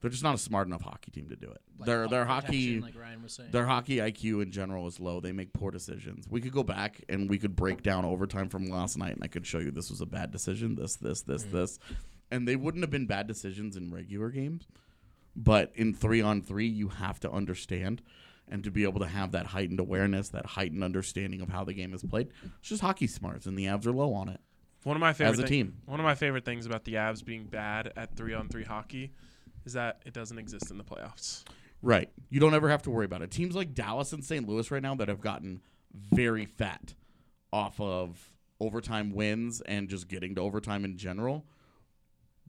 They're 0.00 0.10
just 0.10 0.22
not 0.22 0.34
a 0.34 0.38
smart 0.38 0.66
enough 0.66 0.80
hockey 0.80 1.10
team 1.10 1.28
to 1.28 1.36
do 1.36 1.50
it. 1.50 1.60
like 1.78 1.86
their 1.86 2.08
their 2.08 2.24
hockey 2.24 2.80
like 2.80 2.98
Ryan 2.98 3.22
was 3.22 3.34
saying. 3.34 3.50
their 3.50 3.66
hockey 3.66 3.96
IQ 3.98 4.42
in 4.42 4.50
general 4.50 4.86
is 4.86 4.98
low. 4.98 5.20
They 5.20 5.32
make 5.32 5.52
poor 5.52 5.70
decisions. 5.70 6.26
We 6.28 6.40
could 6.40 6.52
go 6.52 6.62
back 6.62 7.02
and 7.10 7.28
we 7.28 7.36
could 7.36 7.54
break 7.54 7.82
down 7.82 8.06
overtime 8.06 8.48
from 8.48 8.64
last 8.70 8.96
night, 8.96 9.12
and 9.14 9.22
I 9.22 9.26
could 9.26 9.46
show 9.46 9.58
you 9.58 9.70
this 9.70 9.90
was 9.90 10.00
a 10.00 10.06
bad 10.06 10.30
decision. 10.30 10.74
This, 10.74 10.96
this, 10.96 11.20
this, 11.22 11.44
Mm. 11.44 11.50
this, 11.50 11.78
and 12.30 12.48
they 12.48 12.56
wouldn't 12.56 12.82
have 12.82 12.90
been 12.90 13.04
bad 13.06 13.26
decisions 13.26 13.76
in 13.76 13.92
regular 13.92 14.30
games, 14.30 14.66
but 15.36 15.70
in 15.74 15.92
three 15.92 16.22
on 16.22 16.40
three, 16.40 16.66
you 16.66 16.88
have 16.88 17.20
to 17.20 17.30
understand 17.30 18.00
and 18.50 18.62
to 18.64 18.70
be 18.70 18.82
able 18.84 19.00
to 19.00 19.06
have 19.06 19.32
that 19.32 19.46
heightened 19.46 19.80
awareness, 19.80 20.28
that 20.30 20.44
heightened 20.44 20.82
understanding 20.84 21.40
of 21.40 21.48
how 21.48 21.64
the 21.64 21.72
game 21.72 21.94
is 21.94 22.02
played. 22.02 22.28
It's 22.58 22.68
just 22.68 22.82
hockey 22.82 23.06
smarts, 23.06 23.46
and 23.46 23.56
the 23.56 23.66
Avs 23.66 23.86
are 23.86 23.92
low 23.92 24.12
on 24.12 24.28
it. 24.28 24.40
One 24.82 24.96
of 24.96 25.00
my 25.00 25.12
favorite 25.12 25.32
As 25.32 25.38
a 25.38 25.42
thing- 25.42 25.48
team. 25.48 25.76
One 25.86 26.00
of 26.00 26.04
my 26.04 26.14
favorite 26.14 26.44
things 26.44 26.66
about 26.66 26.84
the 26.84 26.94
Avs 26.94 27.24
being 27.24 27.44
bad 27.44 27.92
at 27.96 28.16
three 28.16 28.34
on 28.34 28.48
three 28.48 28.64
hockey 28.64 29.12
is 29.64 29.74
that 29.74 30.02
it 30.06 30.12
doesn't 30.14 30.38
exist 30.38 30.70
in 30.70 30.78
the 30.78 30.84
playoffs. 30.84 31.44
Right. 31.82 32.10
You 32.28 32.40
don't 32.40 32.54
ever 32.54 32.68
have 32.68 32.82
to 32.82 32.90
worry 32.90 33.04
about 33.04 33.22
it. 33.22 33.30
Teams 33.30 33.54
like 33.54 33.74
Dallas 33.74 34.12
and 34.12 34.24
St. 34.24 34.46
Louis 34.48 34.70
right 34.70 34.82
now 34.82 34.94
that 34.96 35.08
have 35.08 35.20
gotten 35.20 35.60
very 35.94 36.46
fat 36.46 36.94
off 37.52 37.78
of 37.80 38.30
overtime 38.58 39.12
wins 39.12 39.60
and 39.62 39.88
just 39.88 40.08
getting 40.08 40.34
to 40.34 40.40
overtime 40.40 40.84
in 40.84 40.96
general, 40.96 41.46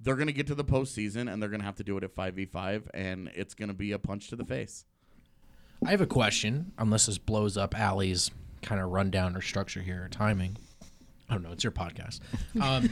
they're 0.01 0.15
going 0.15 0.27
to 0.27 0.33
get 0.33 0.47
to 0.47 0.55
the 0.55 0.63
postseason 0.65 1.31
and 1.31 1.41
they're 1.41 1.49
going 1.49 1.59
to 1.61 1.65
have 1.65 1.75
to 1.75 1.83
do 1.83 1.97
it 1.97 2.03
at 2.03 2.15
5v5, 2.15 2.87
and 2.93 3.29
it's 3.35 3.53
going 3.53 3.69
to 3.69 3.73
be 3.75 3.91
a 3.91 3.99
punch 3.99 4.29
to 4.29 4.35
the 4.35 4.45
face. 4.45 4.85
I 5.85 5.91
have 5.91 6.01
a 6.01 6.07
question, 6.07 6.71
unless 6.77 7.07
this 7.07 7.17
blows 7.17 7.57
up 7.57 7.77
Allie's 7.77 8.29
kind 8.61 8.79
of 8.79 8.89
rundown 8.89 9.35
or 9.35 9.41
structure 9.41 9.81
here 9.81 10.03
or 10.03 10.09
timing. 10.09 10.57
I 11.27 11.33
don't 11.33 11.43
know. 11.43 11.51
It's 11.51 11.63
your 11.63 11.71
podcast. 11.71 12.19
Um, 12.61 12.89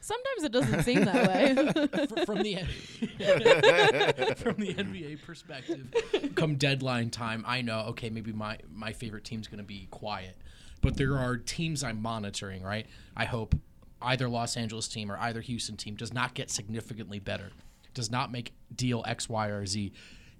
Sometimes 0.00 0.44
it 0.44 0.52
doesn't 0.52 0.84
seem 0.84 1.04
that 1.04 1.28
way. 1.28 1.54
from 2.24 2.42
the 2.42 2.54
from 4.36 4.56
the 4.56 4.72
NBA 4.74 5.22
perspective, 5.22 5.92
come 6.36 6.54
deadline 6.54 7.10
time, 7.10 7.44
I 7.46 7.60
know 7.60 7.80
okay, 7.88 8.08
maybe 8.08 8.32
my 8.32 8.58
my 8.72 8.92
favorite 8.92 9.24
team's 9.24 9.48
going 9.48 9.58
to 9.58 9.64
be 9.64 9.88
quiet, 9.90 10.38
but 10.80 10.96
there 10.96 11.18
are 11.18 11.36
teams 11.36 11.82
I'm 11.82 12.00
monitoring. 12.00 12.62
Right, 12.62 12.86
I 13.16 13.24
hope 13.24 13.56
either 14.00 14.28
Los 14.28 14.56
Angeles 14.56 14.86
team 14.86 15.10
or 15.10 15.18
either 15.18 15.40
Houston 15.40 15.76
team 15.76 15.96
does 15.96 16.14
not 16.14 16.34
get 16.34 16.50
significantly 16.50 17.18
better, 17.18 17.50
does 17.92 18.10
not 18.10 18.30
make 18.30 18.52
deal 18.74 19.02
X, 19.06 19.28
Y, 19.28 19.48
or 19.48 19.66
Z. 19.66 19.92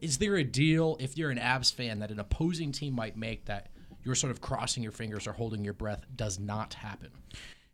Is 0.05 0.19
there 0.19 0.37
a 0.37 0.45
deal 0.45 0.99
if 1.01 1.17
you're 1.17 1.31
an 1.31 1.39
Avs 1.39 1.73
fan 1.73 2.01
that 2.01 2.11
an 2.11 2.21
opposing 2.21 2.73
team 2.73 2.93
might 2.95 3.17
make 3.17 3.47
that 3.47 3.71
you're 4.03 4.15
sort 4.15 4.33
of 4.33 4.43
crossing 4.43 4.83
your 4.83 4.93
fingers 4.93 5.27
or 5.27 5.33
holding 5.33 5.65
your 5.65 5.73
breath 5.73 6.05
does 6.15 6.39
not 6.39 6.75
happen? 6.75 7.09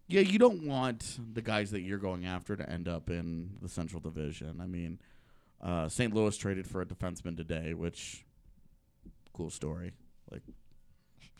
Yeah, 0.06 0.20
you 0.20 0.38
don't 0.38 0.64
want 0.64 1.18
the 1.34 1.42
guys 1.42 1.72
that 1.72 1.80
you're 1.80 1.98
going 1.98 2.26
after 2.26 2.54
to 2.54 2.70
end 2.70 2.86
up 2.86 3.10
in 3.10 3.50
the 3.60 3.68
Central 3.68 4.00
Division. 4.00 4.60
I 4.60 4.66
mean, 4.66 5.00
uh, 5.60 5.88
St. 5.88 6.14
Louis 6.14 6.36
traded 6.36 6.68
for 6.68 6.80
a 6.80 6.86
defenseman 6.86 7.36
today, 7.36 7.74
which 7.74 8.24
cool 9.32 9.50
story. 9.50 9.90
Like 10.30 10.42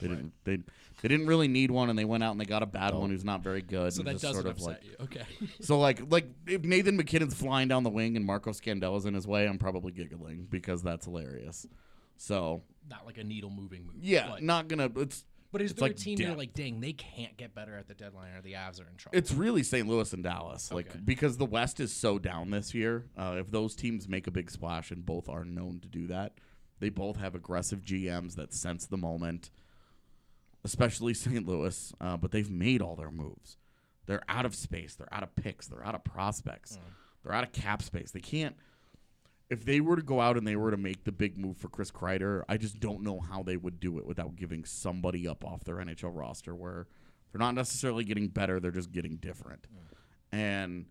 they 0.01 0.09
didn't 0.09 0.33
they 0.45 0.57
they 1.03 1.09
didn't 1.09 1.27
really 1.27 1.49
need 1.49 1.71
one, 1.71 1.89
and 1.91 1.99
they 1.99 2.05
went 2.05 2.23
out 2.23 2.33
and 2.33 2.41
they 2.41 2.45
got 2.45 2.63
a 2.63 2.67
bad 2.67 2.95
one 2.95 3.11
who's 3.11 3.25
not 3.25 3.43
very 3.43 3.63
good. 3.63 3.93
So 3.93 4.01
and 4.01 4.09
that 4.09 4.21
doesn't 4.21 4.35
sort 4.35 4.47
of 4.47 4.53
upset 4.53 4.67
like, 4.67 4.85
you. 4.85 4.97
Okay. 5.05 5.49
So 5.61 5.79
like 5.79 6.11
like 6.11 6.27
if 6.47 6.63
Nathan 6.63 6.97
MacKinnon's 6.97 7.35
flying 7.35 7.69
down 7.69 7.83
the 7.85 7.91
wing 7.91 8.17
and 8.17 8.25
Marco 8.27 8.51
Scandella's 8.53 9.07
in 9.07 9.15
his 9.15 9.27
way, 9.27 9.47
I'm 9.47 9.59
probably 9.59 9.93
giggling 9.93 10.47
because 10.51 10.83
that's 10.83 11.05
hilarious. 11.07 11.67
So 12.17 12.63
not 12.89 13.07
like 13.07 13.19
a 13.19 13.25
needle 13.25 13.51
moving 13.51 13.85
move. 13.87 13.97
yeah, 14.01 14.29
but- 14.31 14.43
not 14.43 14.69
gonna. 14.69 14.91
It's 14.97 15.25
But 15.53 15.63
is 15.63 15.71
it's 15.73 15.81
there 15.81 15.89
like 15.89 15.97
a 15.97 16.01
team 16.01 16.19
you're 16.21 16.37
like, 16.37 16.53
dang, 16.55 16.81
they 16.81 16.93
can't 16.93 17.37
get 17.37 17.55
better 17.55 17.77
at 17.77 17.89
the 17.89 17.95
deadline, 17.95 18.33
or 18.37 18.43
the 18.43 18.53
Avs 18.53 18.81
are 18.81 18.89
in 18.89 18.97
trouble? 18.97 19.17
It's 19.19 19.33
really 19.33 19.63
St. 19.63 19.89
Louis 19.89 20.13
and 20.13 20.23
Dallas, 20.23 20.71
like 20.73 20.91
Okay. 20.91 20.99
because 21.05 21.39
the 21.39 21.47
West 21.47 21.81
is 21.81 21.93
so 21.93 22.19
down 22.19 22.51
this 22.51 22.75
year. 22.75 23.07
Uh, 23.17 23.37
if 23.39 23.51
those 23.51 23.75
teams 23.75 24.07
make 24.09 24.27
a 24.27 24.31
big 24.31 24.51
splash, 24.51 24.91
and 24.91 25.05
both 25.07 25.29
are 25.29 25.45
known 25.45 25.81
to 25.81 25.89
do 25.89 26.07
that, 26.09 26.35
they 26.79 26.89
both 26.89 27.17
have 27.17 27.35
aggressive 27.35 27.81
GMs 27.83 28.35
that 28.37 28.53
sense 28.53 28.87
the 28.87 28.97
moment. 28.99 29.51
Especially 30.65 31.15
St. 31.15 31.47
Louis, 31.47 31.93
uh, 32.01 32.17
but 32.17 32.31
they've 32.31 32.51
made 32.51 32.83
all 32.83 32.97
their 32.97 33.11
moves. 33.11 33.57
They're 34.07 34.23
out 34.29 34.45
of 34.45 34.55
space. 34.55 34.95
They're 34.97 35.13
out 35.13 35.23
of 35.23 35.35
picks. 35.37 35.69
They're 35.69 35.87
out 35.87 35.95
of 35.95 36.03
prospects. 36.05 36.79
They're 37.23 37.33
out 37.33 37.45
of 37.45 37.53
cap 37.53 37.83
space. 37.83 38.11
They 38.11 38.21
can't. 38.21 38.57
If 39.51 39.65
they 39.65 39.81
were 39.81 39.97
to 39.97 40.03
go 40.03 40.21
out 40.21 40.37
and 40.37 40.47
they 40.47 40.57
were 40.57 40.71
to 40.71 40.77
make 40.77 41.05
the 41.05 41.13
big 41.13 41.37
move 41.37 41.57
for 41.57 41.69
Chris 41.69 41.91
Kreider, 41.91 42.43
I 42.49 42.57
just 42.57 42.79
don't 42.81 43.03
know 43.03 43.21
how 43.21 43.43
they 43.43 43.57
would 43.57 43.81
do 43.81 43.99
it 43.99 44.07
without 44.07 44.37
giving 44.37 44.65
somebody 44.65 45.27
up 45.29 45.45
off 45.45 45.65
their 45.65 45.77
NHL 45.77 46.15
roster 46.15 46.55
where 46.55 46.87
they're 47.33 47.41
not 47.41 47.55
necessarily 47.55 48.05
getting 48.05 48.29
better, 48.29 48.59
they're 48.61 48.71
just 48.71 48.93
getting 48.93 49.17
different. 49.17 49.67
And 50.33 50.87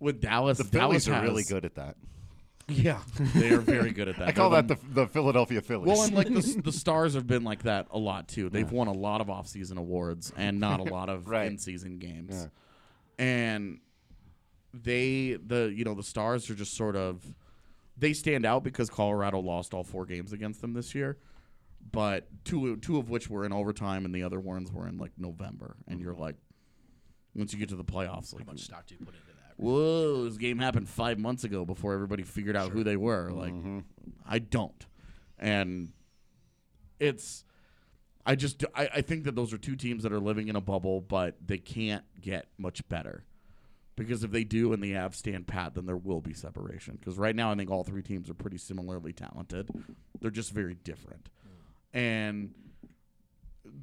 with 0.00 0.20
Dallas, 0.20 0.58
The 0.58 0.64
Dallas 0.64 1.06
Phillies 1.06 1.08
are 1.08 1.22
really 1.22 1.44
good 1.44 1.64
at 1.64 1.76
that. 1.76 1.96
Yeah, 2.74 3.00
they 3.34 3.50
are 3.50 3.58
very 3.58 3.90
good 3.92 4.08
at 4.08 4.16
that. 4.18 4.28
I 4.28 4.32
call 4.32 4.50
They're 4.50 4.62
that 4.62 4.80
the, 4.80 5.02
the 5.02 5.06
Philadelphia 5.06 5.60
Phillies. 5.60 5.88
well, 5.88 6.02
and 6.02 6.14
like 6.14 6.28
the, 6.28 6.60
the 6.64 6.72
Stars 6.72 7.14
have 7.14 7.26
been 7.26 7.44
like 7.44 7.62
that 7.64 7.86
a 7.90 7.98
lot 7.98 8.28
too. 8.28 8.48
They've 8.48 8.70
won 8.70 8.88
a 8.88 8.92
lot 8.92 9.20
of 9.20 9.30
off-season 9.30 9.78
awards 9.78 10.32
and 10.36 10.60
not 10.60 10.80
a 10.80 10.84
lot 10.84 11.08
of 11.08 11.28
Right. 11.28 11.46
in-season 11.46 11.98
games. 11.98 12.34
Yeah. 12.34 13.24
And 13.24 13.80
they, 14.74 15.38
the 15.44 15.72
you 15.74 15.84
know, 15.84 15.94
the 15.94 16.02
Stars 16.02 16.48
are 16.50 16.54
just 16.54 16.76
sort 16.76 16.96
of 16.96 17.22
they 17.96 18.12
stand 18.12 18.46
out 18.46 18.64
because 18.64 18.90
Colorado 18.90 19.38
lost 19.38 19.74
all 19.74 19.84
four 19.84 20.06
games 20.06 20.32
against 20.32 20.60
them 20.60 20.72
this 20.72 20.94
year, 20.94 21.18
but 21.90 22.26
two 22.44 22.76
two 22.78 22.98
of 22.98 23.10
which 23.10 23.28
were 23.28 23.44
in 23.44 23.52
overtime 23.52 24.04
and 24.04 24.14
the 24.14 24.22
other 24.22 24.40
ones 24.40 24.72
were 24.72 24.88
in 24.88 24.98
like 24.98 25.12
November. 25.18 25.76
And 25.86 26.00
you're 26.00 26.12
mm-hmm. 26.12 26.22
like, 26.22 26.36
once 27.34 27.52
you 27.52 27.58
get 27.58 27.68
to 27.68 27.76
the 27.76 27.84
playoffs, 27.84 28.32
like 28.32 28.44
How 28.46 28.52
much 28.52 28.62
stock 28.62 28.86
do 28.86 28.94
you 28.94 29.04
put 29.04 29.14
into 29.14 29.26
that? 29.26 29.31
Whoa, 29.62 30.24
this 30.24 30.36
game 30.36 30.58
happened 30.58 30.88
five 30.88 31.18
months 31.18 31.44
ago 31.44 31.64
before 31.64 31.94
everybody 31.94 32.22
figured 32.22 32.56
out 32.56 32.70
who 32.70 32.84
they 32.84 32.96
were. 32.96 33.30
Like, 33.30 33.52
mm-hmm. 33.52 33.80
I 34.26 34.38
don't. 34.38 34.86
And 35.38 35.92
it's, 36.98 37.44
I 38.24 38.34
just, 38.34 38.64
I, 38.74 38.88
I 38.94 39.00
think 39.00 39.24
that 39.24 39.34
those 39.34 39.52
are 39.52 39.58
two 39.58 39.76
teams 39.76 40.02
that 40.02 40.12
are 40.12 40.20
living 40.20 40.48
in 40.48 40.56
a 40.56 40.60
bubble, 40.60 41.00
but 41.00 41.36
they 41.44 41.58
can't 41.58 42.04
get 42.20 42.48
much 42.58 42.86
better. 42.88 43.24
Because 43.94 44.24
if 44.24 44.30
they 44.30 44.44
do 44.44 44.72
and 44.72 44.82
the 44.82 44.92
Avs 44.92 45.16
stand 45.16 45.46
pat, 45.46 45.74
then 45.74 45.86
there 45.86 45.96
will 45.96 46.20
be 46.20 46.32
separation. 46.32 46.96
Because 46.98 47.18
right 47.18 47.36
now, 47.36 47.52
I 47.52 47.54
think 47.54 47.70
all 47.70 47.84
three 47.84 48.02
teams 48.02 48.30
are 48.30 48.34
pretty 48.34 48.56
similarly 48.56 49.12
talented. 49.12 49.68
They're 50.20 50.30
just 50.30 50.52
very 50.52 50.74
different. 50.74 51.28
And 51.92 52.54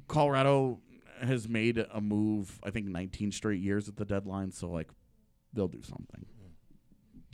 Colorado 0.08 0.80
has 1.22 1.48
made 1.48 1.78
a 1.78 2.00
move, 2.00 2.58
I 2.62 2.70
think, 2.70 2.86
19 2.86 3.30
straight 3.32 3.60
years 3.60 3.88
at 3.88 3.96
the 3.96 4.04
deadline. 4.04 4.50
So, 4.50 4.68
like, 4.68 4.88
they'll 5.52 5.68
do 5.68 5.82
something. 5.82 6.26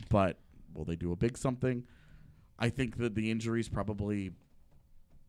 But 0.09 0.37
will 0.73 0.85
they 0.85 0.95
do 0.95 1.11
a 1.11 1.15
big 1.15 1.37
something? 1.37 1.83
I 2.59 2.69
think 2.69 2.97
that 2.97 3.15
the 3.15 3.29
injuries 3.31 3.67
probably 3.69 4.31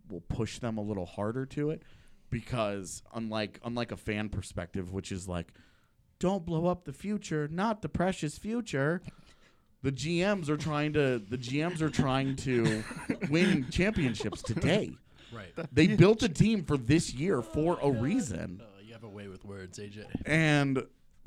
will 0.08 0.22
push 0.22 0.58
them 0.58 0.78
a 0.78 0.82
little 0.82 1.04
harder 1.06 1.44
to 1.46 1.70
it 1.70 1.82
because 2.30 3.02
unlike 3.14 3.60
unlike 3.64 3.92
a 3.92 3.96
fan 3.96 4.28
perspective 4.30 4.92
which 4.92 5.12
is 5.12 5.28
like 5.28 5.52
don't 6.18 6.44
blow 6.46 6.66
up 6.66 6.84
the 6.84 6.92
future, 6.92 7.46
not 7.50 7.80
the 7.82 7.88
precious 7.88 8.38
future. 8.38 9.02
The 9.82 9.92
GMs 9.92 10.48
are 10.48 10.56
trying 10.56 10.94
to 10.94 11.18
the 11.18 11.38
GMs 11.38 11.80
are 11.82 11.90
trying 11.90 12.36
to 12.36 12.82
win 13.30 13.66
championships 13.70 14.42
today. 14.42 14.96
Right. 15.32 15.52
They 15.72 15.88
built 15.88 16.22
a 16.22 16.28
team 16.28 16.64
for 16.64 16.76
this 16.78 17.12
year 17.14 17.42
for 17.42 17.78
a 17.82 17.90
reason 17.90 18.62
Uh, 18.62 18.80
you 18.82 18.92
have 18.94 19.04
a 19.04 19.08
way 19.08 19.28
with 19.28 19.44
words, 19.44 19.78
AJ. 19.78 20.06
and 20.26 20.82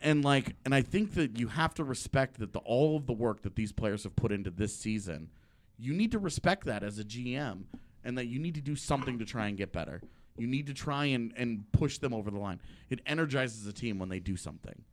and 0.00 0.24
like 0.24 0.56
and 0.64 0.74
I 0.74 0.82
think 0.82 1.14
that 1.14 1.38
you 1.38 1.48
have 1.48 1.74
to 1.74 1.84
respect 1.84 2.38
that 2.38 2.52
the 2.52 2.60
all 2.60 2.96
of 2.96 3.06
the 3.06 3.12
work 3.12 3.42
that 3.42 3.56
these 3.56 3.72
players 3.72 4.04
have 4.04 4.16
put 4.16 4.32
into 4.32 4.50
this 4.50 4.76
season, 4.76 5.30
you 5.78 5.92
need 5.92 6.12
to 6.12 6.18
respect 6.18 6.66
that 6.66 6.82
as 6.82 6.98
a 6.98 7.04
GM 7.04 7.64
and 8.04 8.16
that 8.18 8.26
you 8.26 8.38
need 8.38 8.54
to 8.54 8.60
do 8.60 8.76
something 8.76 9.18
to 9.18 9.24
try 9.24 9.48
and 9.48 9.56
get 9.56 9.72
better. 9.72 10.00
You 10.36 10.46
need 10.46 10.66
to 10.68 10.74
try 10.74 11.06
and, 11.06 11.32
and 11.36 11.64
push 11.72 11.98
them 11.98 12.14
over 12.14 12.30
the 12.30 12.38
line. 12.38 12.60
It 12.90 13.00
energizes 13.06 13.66
a 13.66 13.72
team 13.72 13.98
when 13.98 14.08
they 14.08 14.20
do 14.20 14.36
something. 14.36 14.84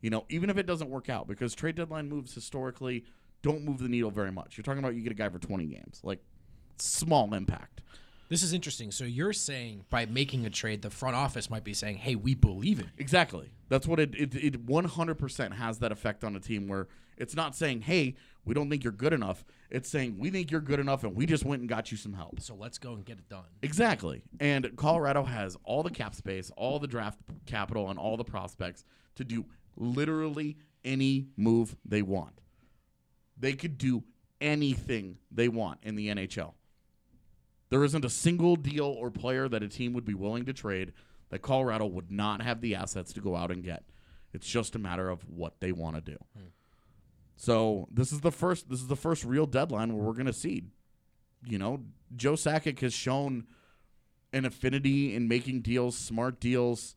You 0.00 0.10
know, 0.10 0.24
even 0.28 0.48
if 0.50 0.56
it 0.56 0.66
doesn't 0.66 0.88
work 0.88 1.08
out, 1.10 1.28
because 1.28 1.54
trade 1.54 1.74
deadline 1.74 2.08
moves 2.08 2.34
historically 2.34 3.04
don't 3.42 3.64
move 3.64 3.78
the 3.78 3.88
needle 3.88 4.10
very 4.10 4.32
much. 4.32 4.56
You're 4.56 4.64
talking 4.64 4.78
about 4.78 4.94
you 4.94 5.02
get 5.02 5.12
a 5.12 5.16
guy 5.16 5.28
for 5.28 5.38
20 5.38 5.66
games, 5.66 6.00
like 6.02 6.20
small 6.78 7.32
impact. 7.34 7.82
This 8.28 8.42
is 8.42 8.52
interesting. 8.52 8.90
So 8.90 9.04
you're 9.04 9.32
saying 9.32 9.84
by 9.88 10.06
making 10.06 10.46
a 10.46 10.50
trade, 10.50 10.82
the 10.82 10.90
front 10.90 11.16
office 11.16 11.48
might 11.48 11.64
be 11.64 11.74
saying, 11.74 11.98
"Hey, 11.98 12.14
we 12.14 12.34
believe 12.34 12.80
in." 12.80 12.86
you." 12.86 12.90
Exactly. 12.98 13.50
That's 13.68 13.86
what 13.86 14.00
it 14.00 14.14
it, 14.14 14.34
it 14.34 14.66
100% 14.66 15.52
has 15.54 15.78
that 15.78 15.92
effect 15.92 16.24
on 16.24 16.34
a 16.34 16.40
team 16.40 16.68
where 16.68 16.88
it's 17.16 17.36
not 17.36 17.54
saying, 17.54 17.82
"Hey, 17.82 18.16
we 18.44 18.54
don't 18.54 18.68
think 18.68 18.82
you're 18.84 18.92
good 18.92 19.12
enough." 19.12 19.44
It's 19.70 19.88
saying, 19.88 20.18
"We 20.18 20.30
think 20.30 20.50
you're 20.50 20.60
good 20.60 20.80
enough 20.80 21.04
and 21.04 21.14
we 21.14 21.26
just 21.26 21.44
went 21.44 21.60
and 21.60 21.68
got 21.68 21.90
you 21.90 21.96
some 21.96 22.14
help." 22.14 22.40
So 22.40 22.54
let's 22.54 22.78
go 22.78 22.94
and 22.94 23.04
get 23.04 23.18
it 23.18 23.28
done. 23.28 23.46
Exactly. 23.62 24.22
And 24.40 24.76
Colorado 24.76 25.24
has 25.24 25.56
all 25.64 25.82
the 25.82 25.90
cap 25.90 26.14
space, 26.14 26.50
all 26.56 26.78
the 26.78 26.88
draft 26.88 27.18
capital 27.46 27.90
and 27.90 27.98
all 27.98 28.16
the 28.16 28.24
prospects 28.24 28.84
to 29.16 29.24
do 29.24 29.46
literally 29.76 30.56
any 30.84 31.28
move 31.36 31.76
they 31.84 32.02
want. 32.02 32.40
They 33.38 33.52
could 33.52 33.78
do 33.78 34.04
anything 34.40 35.18
they 35.30 35.48
want 35.48 35.80
in 35.82 35.96
the 35.96 36.08
NHL. 36.08 36.54
There 37.68 37.84
isn't 37.84 38.04
a 38.04 38.10
single 38.10 38.56
deal 38.56 38.86
or 38.86 39.10
player 39.10 39.48
that 39.48 39.62
a 39.62 39.68
team 39.68 39.92
would 39.92 40.04
be 40.04 40.14
willing 40.14 40.44
to 40.46 40.52
trade 40.52 40.92
that 41.30 41.42
Colorado 41.42 41.86
would 41.86 42.10
not 42.10 42.42
have 42.42 42.60
the 42.60 42.74
assets 42.74 43.12
to 43.14 43.20
go 43.20 43.34
out 43.34 43.50
and 43.50 43.64
get. 43.64 43.84
It's 44.32 44.46
just 44.46 44.76
a 44.76 44.78
matter 44.78 45.08
of 45.08 45.28
what 45.28 45.60
they 45.60 45.72
want 45.72 45.96
to 45.96 46.02
do. 46.02 46.18
Hmm. 46.36 46.46
So 47.36 47.88
this 47.90 48.12
is 48.12 48.20
the 48.20 48.32
first 48.32 48.68
this 48.70 48.80
is 48.80 48.86
the 48.86 48.96
first 48.96 49.24
real 49.24 49.46
deadline 49.46 49.94
where 49.94 50.04
we're 50.04 50.12
going 50.12 50.26
to 50.26 50.32
see 50.32 50.64
you 51.46 51.58
know, 51.58 51.80
Joe 52.14 52.32
Sakic 52.32 52.80
has 52.80 52.92
shown 52.92 53.46
an 54.32 54.44
affinity 54.44 55.14
in 55.14 55.28
making 55.28 55.62
deals, 55.62 55.96
smart 55.96 56.40
deals. 56.40 56.96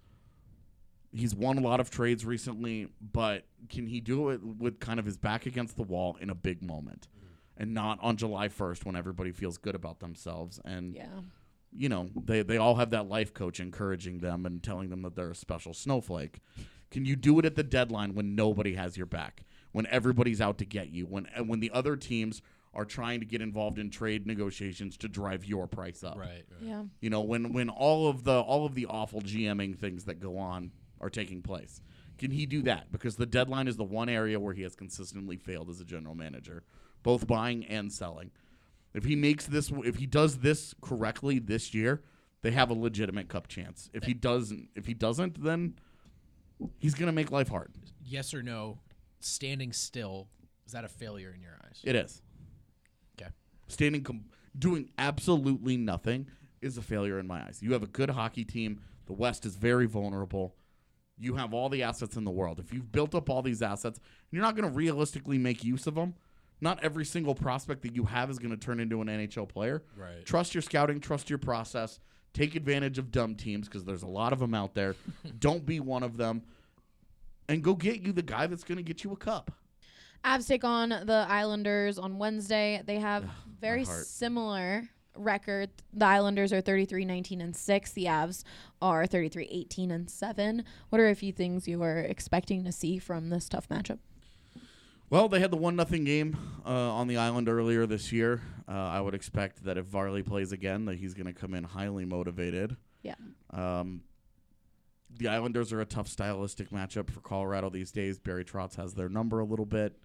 He's 1.12 1.36
won 1.36 1.58
a 1.58 1.62
lot 1.62 1.80
of 1.80 1.90
trades 1.90 2.26
recently, 2.26 2.88
but 3.02 3.46
can 3.70 3.88
he 3.88 4.00
do 4.00 4.30
it 4.30 4.44
with 4.44 4.80
kind 4.80 5.00
of 5.00 5.06
his 5.06 5.18
back 5.18 5.46
against 5.46 5.76
the 5.76 5.84
wall 5.84 6.18
in 6.20 6.30
a 6.30 6.36
big 6.36 6.62
moment 6.62 7.08
and 7.60 7.74
not 7.74 8.00
on 8.02 8.18
July 8.18 8.48
1st 8.48 8.86
when 8.86 8.96
everybody 8.96 9.32
feels 9.32 9.58
good 9.58 9.76
about 9.76 10.00
themselves 10.00 10.60
and 10.66 10.96
Yeah. 10.96 11.22
you 11.72 11.90
know, 11.90 12.10
they 12.16 12.42
they 12.42 12.58
all 12.58 12.76
have 12.76 12.90
that 12.92 13.08
life 13.08 13.34
coach 13.34 13.60
encouraging 13.60 14.20
them 14.20 14.46
and 14.46 14.64
telling 14.64 14.90
them 14.90 15.04
that 15.04 15.16
they're 15.16 15.32
a 15.32 15.36
special 15.36 15.74
snowflake. 15.74 16.40
Can 16.90 17.06
you 17.06 17.16
do 17.16 17.38
it 17.38 17.46
at 17.46 17.56
the 17.56 17.64
deadline 17.64 18.16
when 18.16 18.34
nobody 18.34 18.74
has 18.74 18.98
your 18.98 19.06
back? 19.06 19.44
When 19.72 19.86
everybody's 19.88 20.42
out 20.42 20.58
to 20.58 20.66
get 20.66 20.90
you? 20.90 21.06
When 21.06 21.28
and 21.36 21.48
when 21.48 21.60
the 21.60 21.70
other 21.72 21.96
teams 21.96 22.42
are 22.74 22.86
trying 22.86 23.20
to 23.20 23.26
get 23.26 23.42
involved 23.42 23.78
in 23.78 23.90
trade 23.92 24.26
negotiations 24.26 24.96
to 24.98 25.08
drive 25.08 25.44
your 25.46 25.68
price 25.68 26.04
up? 26.04 26.18
Right. 26.18 26.28
right. 26.30 26.46
Yeah. 26.62 26.84
You 27.02 27.10
know, 27.12 27.22
when 27.22 27.54
when 27.54 27.70
all 27.70 28.08
of 28.08 28.24
the 28.24 28.40
all 28.40 28.66
of 28.66 28.74
the 28.74 28.88
awful 28.88 29.22
GMing 29.22 29.78
things 29.78 30.06
that 30.06 30.20
go 30.20 30.38
on 30.38 30.72
are 31.02 31.10
taking 31.10 31.42
place. 31.44 31.82
Can 32.18 32.32
he 32.32 32.46
do 32.46 32.62
that? 32.64 32.92
Because 32.92 33.16
the 33.16 33.26
deadline 33.26 33.68
is 33.70 33.78
the 33.78 33.84
one 33.86 34.10
area 34.10 34.40
where 34.40 34.54
he 34.54 34.64
has 34.64 34.76
consistently 34.76 35.38
failed 35.38 35.70
as 35.70 35.80
a 35.80 35.86
general 35.86 36.16
manager, 36.16 36.64
both 37.04 37.28
buying 37.28 37.66
and 37.66 37.92
selling. 37.92 38.32
If 38.94 39.04
he 39.06 39.16
makes 39.16 39.46
this, 39.46 39.72
if 39.86 39.98
he 39.98 40.06
does 40.06 40.40
this 40.40 40.74
correctly 40.82 41.40
this 41.40 41.74
year, 41.74 42.02
they 42.42 42.52
have 42.52 42.70
a 42.70 42.74
legitimate 42.74 43.28
cup 43.28 43.48
chance. 43.48 43.90
If 43.94 44.04
he 44.06 44.14
doesn't, 44.14 44.70
if 44.76 44.86
he 44.86 44.94
doesn't, 44.94 45.44
then 45.44 45.76
he's 46.80 46.96
gonna 46.96 47.12
make 47.12 47.32
life 47.32 47.50
hard. 47.50 47.72
Yes 48.04 48.34
or 48.34 48.42
no? 48.42 48.80
Standing 49.20 49.74
still 49.74 50.28
is 50.66 50.72
that 50.74 50.84
a 50.84 50.88
failure 50.88 51.32
in 51.36 51.42
your 51.42 51.58
eyes? 51.66 51.82
It 51.84 51.96
is 51.96 52.22
Okay. 53.20 53.32
standing, 53.68 54.04
com- 54.04 54.26
doing 54.58 54.90
absolutely 54.98 55.78
nothing 55.78 56.28
is 56.62 56.78
a 56.78 56.82
failure 56.82 57.20
in 57.20 57.28
my 57.28 57.42
eyes. 57.46 57.60
You 57.62 57.74
have 57.74 57.84
a 57.84 57.88
good 57.88 58.10
hockey 58.12 58.44
team. 58.46 58.82
The 59.06 59.14
West 59.14 59.46
is 59.46 59.56
very 59.56 59.88
vulnerable. 59.88 60.56
You 61.18 61.36
have 61.36 61.54
all 61.54 61.70
the 61.70 61.84
assets 61.84 62.16
in 62.16 62.24
the 62.24 62.32
world. 62.32 62.60
If 62.60 62.72
you've 62.74 62.92
built 62.92 63.14
up 63.16 63.30
all 63.30 63.42
these 63.42 63.62
assets, 63.62 64.00
you're 64.32 64.42
not 64.44 64.56
going 64.56 64.70
to 64.70 64.76
realistically 64.76 65.38
make 65.38 65.64
use 65.64 65.88
of 65.88 65.96
them. 65.96 66.14
Not 66.62 66.84
every 66.84 67.06
single 67.06 67.36
prospect 67.36 67.82
that 67.84 67.96
you 67.96 68.06
have 68.06 68.30
is 68.30 68.40
going 68.40 68.52
to 68.52 68.58
turn 68.58 68.80
into 68.80 69.02
an 69.02 69.08
NHL 69.08 69.48
player. 69.48 69.84
Right. 69.96 70.26
Trust 70.26 70.54
your 70.54 70.62
scouting, 70.62 71.00
trust 71.00 71.30
your 71.30 71.40
process. 71.40 72.00
Take 72.34 72.56
advantage 72.56 72.98
of 72.98 73.12
dumb 73.12 73.36
teams 73.36 73.68
because 73.68 73.86
there's 73.86 74.04
a 74.04 74.08
lot 74.08 74.34
of 74.34 74.40
them 74.40 74.54
out 74.54 74.76
there. 74.76 74.96
Don't 75.40 75.66
be 75.66 75.80
one 75.80 76.04
of 76.04 76.18
them. 76.18 76.44
And 77.48 77.64
go 77.64 77.74
get 77.74 78.02
you 78.02 78.12
the 78.12 78.22
guy 78.22 78.46
that's 78.48 78.64
going 78.64 78.78
to 78.78 78.84
get 78.84 79.04
you 79.04 79.12
a 79.12 79.18
cup. 79.18 79.52
Avs 80.24 80.48
take 80.48 80.64
on 80.64 80.90
the 80.90 81.26
Islanders 81.30 81.98
on 81.98 82.18
Wednesday. 82.18 82.82
They 82.86 83.00
have 83.00 83.26
very 83.60 83.86
similar 83.86 84.90
record. 85.16 85.70
The 85.94 86.06
Islanders 86.06 86.54
are 86.54 86.62
33 86.62 87.06
19 87.06 87.42
and 87.42 87.56
6. 87.56 87.92
The 87.94 88.06
Avs 88.06 88.44
are 88.82 89.06
33 89.06 89.48
18 89.50 89.92
and 89.92 90.10
7. 90.10 90.64
What 90.90 91.00
are 91.00 91.10
a 91.10 91.16
few 91.16 91.32
things 91.32 91.68
you 91.68 91.82
are 91.84 92.00
expecting 92.00 92.64
to 92.66 92.72
see 92.72 92.98
from 92.98 93.30
this 93.30 93.48
tough 93.50 93.70
matchup? 93.70 94.00
Well, 95.10 95.28
they 95.28 95.40
had 95.40 95.52
the 95.52 95.58
one 95.58 95.76
nothing 95.76 96.04
game 96.04 96.38
uh, 96.66 96.70
on 96.70 97.08
the 97.08 97.18
island 97.18 97.50
earlier 97.50 97.86
this 97.86 98.12
year. 98.12 98.42
Uh, 98.68 98.74
I 98.74 99.02
would 99.02 99.16
expect 99.16 99.64
that 99.64 99.78
if 99.78 99.86
Varley 99.86 100.22
plays 100.22 100.52
again, 100.52 100.86
that 100.86 100.98
he's 100.98 101.16
going 101.16 101.26
to 101.26 101.34
come 101.34 101.56
in 101.56 101.64
highly 101.64 102.06
motivated. 102.06 102.78
Yeah. 103.02 103.16
Um, 103.52 104.04
the 105.18 105.28
Islanders 105.28 105.74
are 105.74 105.82
a 105.82 105.86
tough 105.86 106.08
stylistic 106.08 106.70
matchup 106.70 107.10
for 107.10 107.22
Colorado 107.22 107.70
these 107.70 107.92
days. 107.92 108.20
Barry 108.20 108.46
Trotz 108.46 108.76
has 108.76 108.94
their 108.94 109.10
number 109.10 109.40
a 109.40 109.46
little 109.46 109.66
bit. 109.66 109.98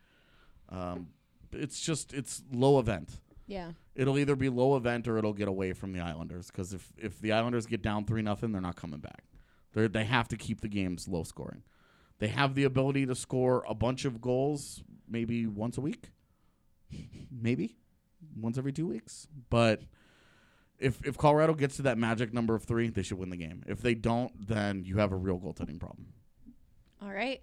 Um, 0.71 1.09
it's 1.53 1.81
just 1.81 2.15
it's 2.15 2.43
low 2.51 2.79
event. 2.79 3.21
Yeah. 3.47 3.73
It'll 3.95 4.19
either 4.19 4.35
be 4.35 4.49
low 4.49 4.77
event 4.77 5.07
or 5.07 5.19
it'll 5.19 5.35
get 5.35 5.49
away 5.49 5.75
from 5.75 5.93
the 5.93 6.01
Islanders 6.01 6.47
because 6.47 6.73
if 6.73 6.91
if 6.97 7.21
the 7.21 7.33
Islanders 7.33 7.67
get 7.67 7.83
down 7.83 8.07
three 8.07 8.23
nothing, 8.23 8.53
they're 8.53 8.63
not 8.63 8.77
coming 8.77 9.01
back. 9.01 9.25
They 9.75 9.87
they 9.87 10.05
have 10.05 10.29
to 10.29 10.37
keep 10.37 10.63
the 10.63 10.69
games 10.69 11.07
low 11.07 11.23
scoring. 11.23 11.63
They 12.19 12.29
have 12.29 12.55
the 12.55 12.65
ability 12.65 13.07
to 13.07 13.15
score 13.15 13.65
a 13.69 13.75
bunch 13.75 14.05
of 14.05 14.21
goals, 14.21 14.83
maybe 15.09 15.47
once 15.47 15.77
a 15.77 15.81
week, 15.81 16.11
maybe 17.31 17.77
once 18.37 18.57
every 18.59 18.73
two 18.73 18.87
weeks. 18.87 19.27
But 19.51 19.83
if 20.79 21.05
if 21.05 21.17
Colorado 21.19 21.55
gets 21.55 21.77
to 21.77 21.83
that 21.83 21.99
magic 21.99 22.33
number 22.33 22.55
of 22.55 22.65
three, 22.65 22.89
they 22.89 23.03
should 23.03 23.19
win 23.19 23.31
the 23.31 23.37
game. 23.37 23.63
If 23.67 23.81
they 23.81 23.95
don't, 23.95 24.47
then 24.47 24.85
you 24.85 24.99
have 24.99 25.13
a 25.13 25.17
real 25.17 25.39
goaltending 25.39 25.81
problem. 25.81 26.13
All 27.03 27.13
right. 27.13 27.41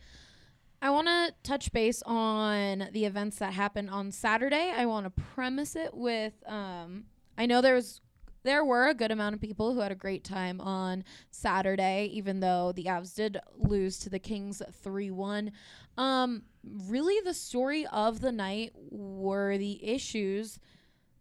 I 0.84 0.90
want 0.90 1.08
to 1.08 1.32
touch 1.44 1.72
base 1.72 2.02
on 2.08 2.90
the 2.92 3.06
events 3.06 3.38
that 3.38 3.54
happened 3.54 3.92
on 3.92 4.12
Saturday. 4.12 4.74
I 4.76 4.88
want 4.88 5.06
to 5.06 5.22
premise 5.36 5.76
it 5.76 5.94
with 5.94 6.34
um, 6.48 7.06
I 7.38 7.46
know 7.46 7.62
there 7.62 7.76
was 7.76 8.02
there 8.44 8.66
were 8.66 8.88
a 8.88 8.94
good 8.94 9.12
amount 9.12 9.36
of 9.36 9.42
people 9.42 9.74
who 9.74 9.80
had 9.80 9.92
a 9.92 9.96
great 9.96 10.24
time 10.24 10.60
on 10.62 11.04
Saturday, 11.30 12.10
even 12.14 12.40
though 12.40 12.72
the 12.72 12.86
Avs 12.86 13.16
did 13.16 13.38
lose 13.58 14.00
to 14.00 14.10
the 14.10 14.20
Kings 14.20 14.62
3 14.82 15.12
1. 15.12 15.52
Um, 15.98 16.44
really, 16.88 17.20
the 17.24 17.34
story 17.34 17.86
of 17.88 18.22
the 18.22 18.32
night 18.32 18.74
were 18.90 19.58
the 19.58 19.84
issues 19.88 20.60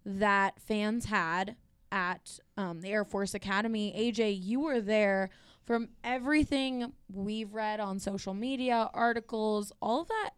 that 0.05 0.61
fans 0.61 1.07
had 1.07 1.57
at 1.93 2.39
um, 2.57 2.81
the 2.81 2.91
Air 2.91 3.05
Force 3.05 3.35
Academy. 3.35 3.93
AJ, 3.97 4.39
you 4.43 4.61
were 4.61 4.81
there. 4.81 5.31
From 5.67 5.91
everything 6.03 6.95
we've 7.13 7.55
read 7.55 7.79
on 7.79 8.01
social 8.01 8.35
media, 8.35 8.91
articles, 8.93 9.73
all 9.81 10.05
that, 10.05 10.31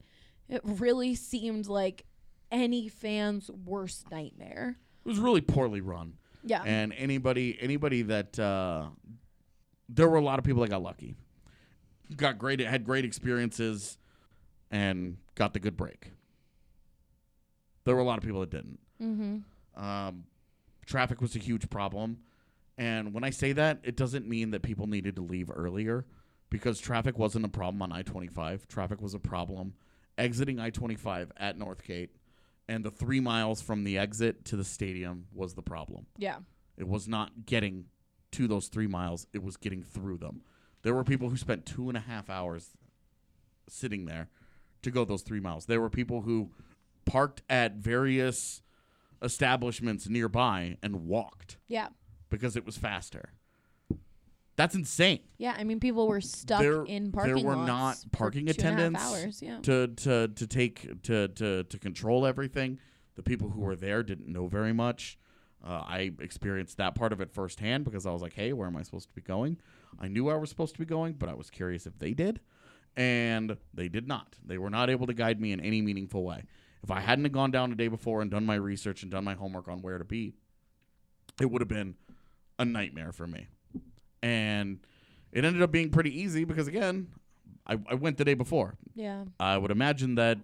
it 0.47 0.61
really 0.63 1.15
seemed 1.15 1.69
like 1.69 2.05
any 2.51 2.89
fan's 2.89 3.51
worst 3.51 4.11
nightmare. 4.11 4.77
It 5.07 5.09
was 5.09 5.19
really 5.19 5.41
poorly 5.41 5.81
run. 5.81 6.15
Yeah. 6.45 6.63
And 6.65 6.93
anybody 6.97 7.57
anybody 7.61 8.03
that 8.03 8.39
uh, 8.39 8.87
there 9.89 10.09
were 10.09 10.19
a 10.19 10.23
lot 10.23 10.39
of 10.39 10.45
people 10.45 10.63
that 10.63 10.71
got 10.71 10.83
lucky, 10.83 11.15
got 12.17 12.39
great 12.39 12.61
had 12.61 12.85
great 12.85 13.05
experiences, 13.05 13.99
and 14.71 15.19
got 15.35 15.55
the 15.55 15.61
good 15.61 15.77
break. 15.77 16.13
There 17.85 17.95
were 17.95 18.01
a 18.01 18.05
lot 18.05 18.19
of 18.19 18.25
people 18.25 18.41
that 18.41 18.51
didn't. 18.51 18.79
Mm-hmm. 19.01 19.83
Um, 19.83 20.25
traffic 20.87 21.21
was 21.21 21.37
a 21.37 21.39
huge 21.39 21.71
problem, 21.71 22.19
and 22.77 23.15
when 23.15 23.25
I 23.25 23.31
say 23.31 23.53
that, 23.53 23.79
it 23.83 23.97
doesn't 23.97 24.29
mean 24.29 24.51
that 24.51 24.63
people 24.63 24.87
needed 24.87 25.17
to 25.17 25.23
leave 25.23 25.51
earlier, 25.55 26.05
because 26.51 26.81
traffic 26.81 27.19
wasn't 27.19 27.45
a 27.45 27.49
problem 27.49 27.83
on 27.83 27.93
I 27.93 28.03
twenty 28.03 28.29
five. 28.29 28.67
Traffic 28.69 29.01
was 29.01 29.15
a 29.15 29.19
problem 29.19 29.75
exiting 30.19 30.61
I 30.61 30.71
twenty 30.71 30.97
five 30.97 31.33
at 31.37 31.59
Northgate, 31.59 32.11
and 32.73 32.85
the 32.85 32.91
three 32.91 33.21
miles 33.21 33.61
from 33.61 33.85
the 33.85 33.99
exit 33.99 34.45
to 34.47 34.57
the 34.57 34.65
stadium 34.65 35.27
was 35.33 35.55
the 35.55 35.63
problem. 35.63 36.07
Yeah. 36.17 36.39
It 36.79 36.89
was 36.89 37.07
not 37.07 37.45
getting 37.45 37.85
to 38.33 38.49
those 38.49 38.69
three 38.69 38.87
miles, 38.87 39.27
it 39.35 39.43
was 39.43 39.59
getting 39.59 39.83
through 39.83 40.17
them. 40.19 40.41
There 40.83 40.95
were 40.95 41.05
people 41.05 41.29
who 41.29 41.37
spent 41.37 41.67
two 41.67 41.89
and 41.89 41.97
a 41.99 42.01
half 42.01 42.31
hours 42.31 42.71
sitting 43.69 44.07
there 44.07 44.31
to 44.83 44.91
go 44.91 45.05
those 45.05 45.23
three 45.23 45.39
miles. 45.41 45.67
There 45.67 45.81
were 45.83 45.91
people 45.91 46.23
who 46.23 46.51
parked 47.05 47.43
at 47.51 47.75
various 47.75 48.63
establishments 49.23 50.09
nearby 50.09 50.79
and 50.83 51.07
walked 51.07 51.59
Yeah. 51.69 51.89
because 52.31 52.57
it 52.57 52.65
was 52.65 52.79
faster. 52.79 53.35
That's 54.57 54.75
insane. 54.75 55.21
Yeah. 55.39 55.55
I 55.57 55.65
mean, 55.65 55.81
people 55.81 56.07
were 56.07 56.21
stuck 56.21 56.61
There- 56.61 56.85
in 56.85 57.11
parking 57.11 57.35
lots. 57.35 57.43
there 57.43 57.57
were 57.57 57.67
not 57.67 58.05
parking 58.13 58.47
two 58.47 58.51
and 58.51 58.59
a 58.59 58.63
half 58.63 58.73
attendants 58.73 59.03
hours. 59.05 59.43
Yeah. 59.43 59.59
to 59.63 59.87
to 59.89 60.29
to 60.29 60.47
take 60.47 61.03
to 61.05 61.29
to 61.29 61.65
to 61.65 61.79
control 61.79 62.27
everything. 62.27 62.79
The 63.15 63.23
people 63.23 63.51
who 63.51 63.61
were 63.61 63.77
there 63.77 64.03
didn't 64.03 64.29
know 64.29 64.47
very 64.47 64.73
much. 64.73 65.19
Uh, 65.65 65.83
I 65.87 66.13
experienced 66.21 66.77
that 66.79 66.95
part 66.95 67.13
of 67.13 67.21
it 67.21 67.31
firsthand 67.31 67.85
because 67.85 68.05
I 68.05 68.11
was 68.11 68.21
like, 68.21 68.33
"Hey, 68.35 68.53
where 68.53 68.67
am 68.67 68.77
I 68.77 68.83
supposed 68.83 69.09
to 69.09 69.15
be 69.15 69.21
going?" 69.23 69.59
I 69.99 70.09
knew 70.09 70.29
I 70.29 70.35
was 70.37 70.49
supposed 70.51 70.75
to 70.75 70.79
be 70.81 70.85
going, 70.87 71.13
but 71.15 71.29
I 71.29 71.35
was 71.35 71.51
curious 71.51 71.87
if 71.87 71.99
they 71.99 72.13
did, 72.15 72.41
and 72.97 73.57
they 73.73 73.89
did 73.89 74.09
not. 74.09 74.37
They 74.45 74.59
were 74.59 74.71
not 74.71 74.91
able 74.91 75.07
to 75.07 75.15
guide 75.15 75.41
me 75.41 75.53
in 75.53 75.61
any 75.61 75.81
meaningful 75.83 76.25
way. 76.25 76.45
If 76.83 76.91
I 76.91 77.01
hadn't 77.01 77.25
have 77.27 77.33
gone 77.33 77.53
down 77.53 77.71
the 77.71 77.77
day 77.77 77.87
before 77.89 78.23
and 78.23 78.31
done 78.31 78.45
my 78.45 78.57
research 78.57 79.03
and 79.03 79.11
done 79.13 79.23
my 79.25 79.35
homework 79.35 79.69
on 79.69 79.83
where 79.83 79.99
to 79.99 80.05
be, 80.05 80.35
it 81.41 81.49
would 81.51 81.61
have 81.63 81.69
been 81.69 81.95
a 82.59 82.65
nightmare 82.65 83.13
for 83.13 83.27
me. 83.29 83.47
And 84.23 84.79
it 85.33 85.45
ended 85.45 85.63
up 85.63 85.71
being 85.73 85.91
pretty 85.91 86.21
easy 86.21 86.45
because 86.45 86.69
again, 86.69 87.09
I, 87.67 87.79
I 87.89 87.95
went 87.95 88.19
the 88.19 88.25
day 88.25 88.35
before. 88.35 88.75
Yeah. 88.95 89.25
I 89.41 89.57
would 89.57 89.71
imagine 89.71 90.17
that 90.17 90.39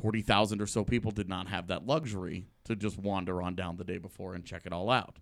40,000 0.00 0.60
or 0.60 0.66
so 0.66 0.84
people 0.84 1.10
did 1.10 1.28
not 1.28 1.48
have 1.48 1.68
that 1.68 1.86
luxury 1.86 2.46
to 2.64 2.76
just 2.76 2.98
wander 2.98 3.40
on 3.40 3.54
down 3.54 3.76
the 3.76 3.84
day 3.84 3.98
before 3.98 4.34
and 4.34 4.44
check 4.44 4.62
it 4.66 4.72
all 4.72 4.90
out. 4.90 5.18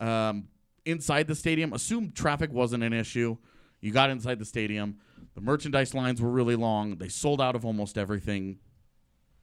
Um, 0.00 0.48
inside 0.84 1.28
the 1.28 1.34
stadium, 1.34 1.72
assume 1.72 2.12
traffic 2.12 2.52
wasn't 2.52 2.82
an 2.82 2.92
issue. 2.92 3.36
You 3.80 3.92
got 3.92 4.10
inside 4.10 4.38
the 4.38 4.44
stadium. 4.44 4.98
The 5.34 5.40
merchandise 5.40 5.94
lines 5.94 6.22
were 6.22 6.30
really 6.30 6.56
long. 6.56 6.96
They 6.96 7.08
sold 7.08 7.40
out 7.40 7.54
of 7.54 7.64
almost 7.64 7.98
everything 7.98 8.58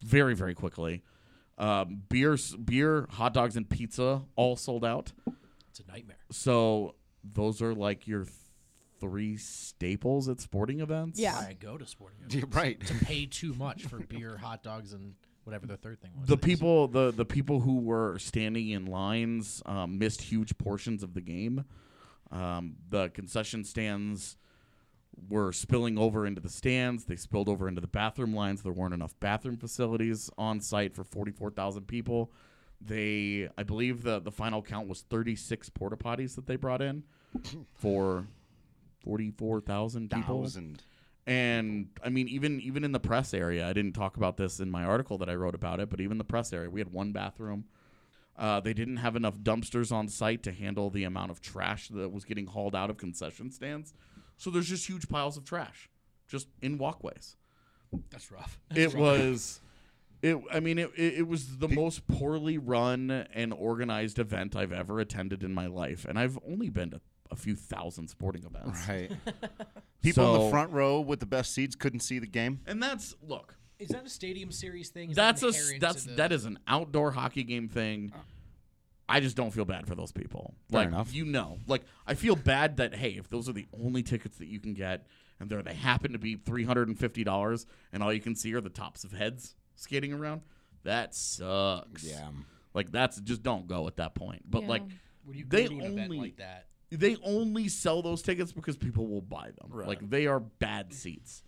very, 0.03 0.33
very 0.33 0.55
quickly. 0.55 1.03
Um, 1.57 2.01
beer, 2.09 2.37
beer, 2.63 3.07
hot 3.11 3.33
dogs, 3.33 3.55
and 3.55 3.69
pizza 3.69 4.23
all 4.35 4.55
sold 4.55 4.83
out. 4.83 5.11
It's 5.69 5.79
a 5.79 5.91
nightmare. 5.91 6.17
So 6.31 6.95
those 7.23 7.61
are 7.61 7.73
like 7.73 8.07
your 8.07 8.23
th- 8.25 8.35
three 8.99 9.35
staples 9.37 10.29
at 10.29 10.39
sporting 10.39 10.79
events. 10.79 11.19
Yeah. 11.19 11.35
I 11.35 11.53
go 11.59 11.77
to 11.77 11.85
sporting 11.85 12.19
events. 12.19 12.35
Yeah, 12.35 12.41
events. 12.43 12.55
right. 12.55 12.85
To 12.87 13.05
pay 13.05 13.25
too 13.25 13.53
much 13.53 13.83
for 13.85 13.99
beer, 13.99 14.37
hot 14.37 14.63
dogs, 14.63 14.93
and 14.93 15.15
whatever 15.43 15.65
the 15.65 15.77
third 15.77 16.01
thing 16.01 16.11
was. 16.19 16.27
The 16.27 16.37
people, 16.37 16.87
the 16.87 17.11
the 17.11 17.25
people 17.25 17.59
who 17.61 17.79
were 17.79 18.19
standing 18.19 18.69
in 18.69 18.85
lines 18.85 19.61
um, 19.65 19.97
missed 19.97 20.21
huge 20.21 20.57
portions 20.57 21.03
of 21.03 21.13
the 21.13 21.21
game. 21.21 21.65
Um, 22.31 22.75
the 22.89 23.09
concession 23.09 23.63
stands 23.63 24.37
were 25.29 25.51
spilling 25.51 25.97
over 25.97 26.25
into 26.25 26.39
the 26.39 26.49
stands. 26.49 27.05
They 27.05 27.15
spilled 27.17 27.49
over 27.49 27.67
into 27.67 27.81
the 27.81 27.87
bathroom 27.87 28.33
lines. 28.33 28.61
There 28.63 28.71
weren't 28.71 28.93
enough 28.93 29.13
bathroom 29.19 29.57
facilities 29.57 30.29
on 30.37 30.61
site 30.61 30.95
for 30.95 31.03
forty 31.03 31.31
four 31.31 31.49
thousand 31.49 31.87
people. 31.87 32.31
They, 32.83 33.49
I 33.57 33.63
believe, 33.63 34.03
the 34.03 34.19
the 34.19 34.31
final 34.31 34.61
count 34.61 34.87
was 34.87 35.01
thirty 35.01 35.35
six 35.35 35.69
porta 35.69 35.97
potties 35.97 36.35
that 36.35 36.47
they 36.47 36.55
brought 36.55 36.81
in 36.81 37.03
for 37.73 38.27
forty 39.03 39.31
four 39.31 39.61
thousand 39.61 40.09
people. 40.11 40.41
Thousand. 40.43 40.81
And 41.27 41.89
I 42.03 42.09
mean, 42.09 42.27
even 42.27 42.59
even 42.61 42.83
in 42.83 42.91
the 42.91 42.99
press 42.99 43.33
area, 43.33 43.67
I 43.67 43.73
didn't 43.73 43.93
talk 43.93 44.17
about 44.17 44.37
this 44.37 44.59
in 44.59 44.71
my 44.71 44.83
article 44.83 45.17
that 45.19 45.29
I 45.29 45.35
wrote 45.35 45.53
about 45.55 45.79
it, 45.79 45.89
but 45.89 46.01
even 46.01 46.17
the 46.17 46.23
press 46.23 46.51
area, 46.51 46.69
we 46.69 46.79
had 46.79 46.91
one 46.91 47.11
bathroom. 47.11 47.65
Uh, 48.37 48.59
they 48.59 48.73
didn't 48.73 48.97
have 48.97 49.15
enough 49.15 49.37
dumpsters 49.37 49.91
on 49.91 50.07
site 50.07 50.41
to 50.43 50.51
handle 50.51 50.89
the 50.89 51.03
amount 51.03 51.29
of 51.29 51.41
trash 51.41 51.89
that 51.89 52.11
was 52.11 52.25
getting 52.25 52.47
hauled 52.47 52.75
out 52.75 52.89
of 52.89 52.97
concession 52.97 53.51
stands. 53.51 53.93
So 54.37 54.49
there's 54.49 54.67
just 54.67 54.87
huge 54.87 55.07
piles 55.09 55.37
of 55.37 55.45
trash, 55.45 55.89
just 56.27 56.47
in 56.61 56.79
walkways. 56.79 57.35
That's 58.09 58.31
rough. 58.31 58.59
It 58.75 58.95
was, 58.95 59.61
it. 60.21 60.37
I 60.51 60.59
mean, 60.59 60.77
it, 60.79 60.91
it, 60.95 61.13
it 61.19 61.27
was 61.27 61.57
the 61.57 61.67
most 61.67 62.07
poorly 62.07 62.57
run 62.57 63.09
and 63.33 63.53
organized 63.53 64.19
event 64.19 64.55
I've 64.55 64.71
ever 64.71 64.99
attended 64.99 65.43
in 65.43 65.53
my 65.53 65.67
life, 65.67 66.05
and 66.07 66.17
I've 66.19 66.37
only 66.47 66.69
been 66.69 66.91
to 66.91 67.01
a 67.29 67.35
few 67.35 67.55
thousand 67.55 68.09
sporting 68.09 68.43
events. 68.43 68.87
Right. 68.87 69.11
People 70.01 70.33
in 70.35 70.39
So- 70.39 70.43
the 70.45 70.49
front 70.51 70.71
row 70.71 70.99
with 70.99 71.19
the 71.19 71.25
best 71.25 71.53
seats 71.53 71.75
couldn't 71.75 72.01
see 72.01 72.19
the 72.19 72.27
game. 72.27 72.59
And 72.65 72.81
that's 72.81 73.15
look. 73.25 73.55
Is 73.79 73.89
that 73.89 74.05
a 74.05 74.09
stadium 74.09 74.51
series 74.51 74.89
thing? 74.89 75.11
Is 75.11 75.15
that's 75.15 75.41
that 75.41 75.47
a 75.47 75.49
inherent 75.49 75.73
to 75.75 75.79
that's 75.87 76.03
the- 76.03 76.13
that 76.15 76.31
is 76.31 76.45
an 76.45 76.59
outdoor 76.67 77.11
hockey 77.11 77.43
game 77.43 77.67
thing. 77.67 78.11
I 79.09 79.19
just 79.19 79.35
don't 79.35 79.51
feel 79.51 79.65
bad 79.65 79.87
for 79.87 79.95
those 79.95 80.11
people. 80.13 80.53
Fair 80.69 80.81
like 80.81 80.87
enough. 80.87 81.13
you 81.13 81.25
know, 81.25 81.59
like 81.67 81.83
I 82.07 82.13
feel 82.13 82.35
bad 82.35 82.77
that 82.77 82.95
hey, 82.95 83.11
if 83.11 83.29
those 83.29 83.49
are 83.49 83.53
the 83.53 83.67
only 83.83 84.03
tickets 84.03 84.37
that 84.37 84.47
you 84.47 84.59
can 84.59 84.73
get, 84.73 85.05
and 85.39 85.49
they 85.49 85.61
they 85.61 85.73
happen 85.73 86.13
to 86.13 86.19
be 86.19 86.35
three 86.35 86.63
hundred 86.63 86.87
and 86.87 86.97
fifty 86.97 87.23
dollars, 87.23 87.65
and 87.91 88.01
all 88.03 88.13
you 88.13 88.21
can 88.21 88.35
see 88.35 88.53
are 88.53 88.61
the 88.61 88.69
tops 88.69 89.03
of 89.03 89.11
heads 89.11 89.55
skating 89.81 90.13
around, 90.13 90.41
that 90.83 91.13
sucks. 91.15 92.03
Yeah. 92.03 92.29
like 92.73 92.91
that's 92.91 93.19
just 93.21 93.43
don't 93.43 93.67
go 93.67 93.87
at 93.87 93.97
that 93.97 94.15
point. 94.15 94.43
But 94.49 94.63
Yeah. 94.63 94.69
like 94.69 94.83
When 95.25 95.37
you 95.37 95.45
go 95.45 95.57
they 95.57 95.67
to 95.67 95.73
an 95.73 95.81
event 95.81 95.99
only 95.99 96.19
like 96.19 96.37
that, 96.37 96.67
they 96.89 97.17
only 97.23 97.67
sell 97.67 98.01
those 98.01 98.21
tickets 98.21 98.51
because 98.51 98.77
people 98.77 99.07
will 99.07 99.21
buy 99.21 99.51
them. 99.51 99.69
Right. 99.69 99.87
Like 99.87 100.09
they 100.09 100.27
are 100.27 100.39
bad 100.39 100.93
seats, 100.93 101.43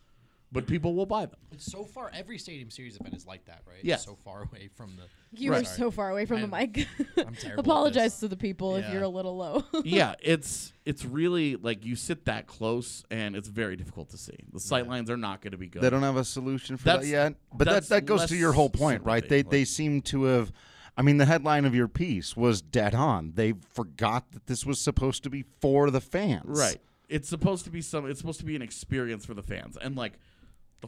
but 0.53 0.67
people 0.67 0.93
will 0.95 1.05
buy 1.05 1.25
them. 1.25 1.39
but 1.49 1.59
so 1.61 1.83
far 1.83 2.09
every 2.13 2.37
stadium 2.37 2.69
series 2.69 2.95
event 2.95 3.13
is 3.15 3.25
like 3.25 3.43
that, 3.45 3.61
right? 3.67 3.83
Yeah. 3.83 3.97
So 3.97 4.15
far 4.15 4.43
away 4.43 4.69
from 4.75 4.95
the. 4.95 5.03
You 5.35 5.51
Right. 5.51 5.63
are 5.63 5.65
so 5.65 5.89
far 5.89 6.11
away 6.11 6.25
from 6.25 6.41
the 6.49 6.55
I'm- 6.55 6.71
mic. 6.75 6.87
I'm 7.17 7.33
terrible 7.35 7.51
at 7.53 7.59
Apologize 7.59 8.03
this. 8.13 8.19
to 8.21 8.27
the 8.27 8.37
people 8.37 8.75
if 8.75 8.87
you're 8.93 9.01
a 9.03 9.07
little 9.09 9.35
low. 9.35 9.63
yeah, 9.83 10.13
it's 10.21 10.71
it's 10.85 11.03
really 11.03 11.55
like 11.55 11.83
you 11.85 11.95
sit 11.95 12.25
that 12.25 12.45
close 12.47 13.03
and 13.11 13.35
it's 13.35 13.47
very 13.49 13.75
difficult 13.75 14.09
to 14.11 14.17
see. 14.17 14.37
The 14.53 14.59
sight 14.59 14.87
lines 14.87 15.09
are 15.09 15.17
not 15.17 15.41
going 15.41 15.51
to 15.51 15.57
be 15.57 15.67
good. 15.67 15.81
They 15.81 15.89
don't 15.89 16.03
have 16.03 16.17
a 16.17 16.23
solution 16.25 16.77
for 16.77 16.85
that 16.85 17.05
yet. 17.05 17.33
But 17.53 17.65
that 17.67 17.89
that 17.89 18.05
goes 18.05 18.25
to 18.27 18.35
your 18.35 18.53
whole 18.53 18.69
point, 18.69 19.03
right? 19.03 19.27
They 19.27 19.39
sympathy, 19.39 19.57
they 19.57 19.65
seem 19.65 20.01
to 20.03 20.23
have 20.25 20.51
I 20.95 21.01
mean 21.01 21.17
the 21.17 21.25
headline 21.25 21.65
of 21.65 21.73
your 21.73 21.87
piece 21.87 22.37
was 22.37 22.61
dead 22.61 22.93
on. 22.93 23.31
They 23.33 23.53
forgot 23.71 24.31
that 24.33 24.45
this 24.45 24.63
was 24.67 24.79
supposed 24.79 25.23
to 25.23 25.29
be 25.31 25.43
for 25.59 25.89
the 25.89 25.99
fans. 26.01 26.43
right. 26.59 26.77
It's 27.09 27.27
supposed 27.29 27.65
to 27.65 27.69
be 27.71 27.81
some. 27.81 28.09
It's 28.09 28.19
supposed 28.19 28.39
to 28.39 28.45
be 28.45 28.55
an 28.55 28.61
experience 28.63 29.23
for 29.25 29.33
the 29.35 29.43
fans, 29.43 29.77
and 29.79 29.95
like 29.95 30.13
the 30.13 30.19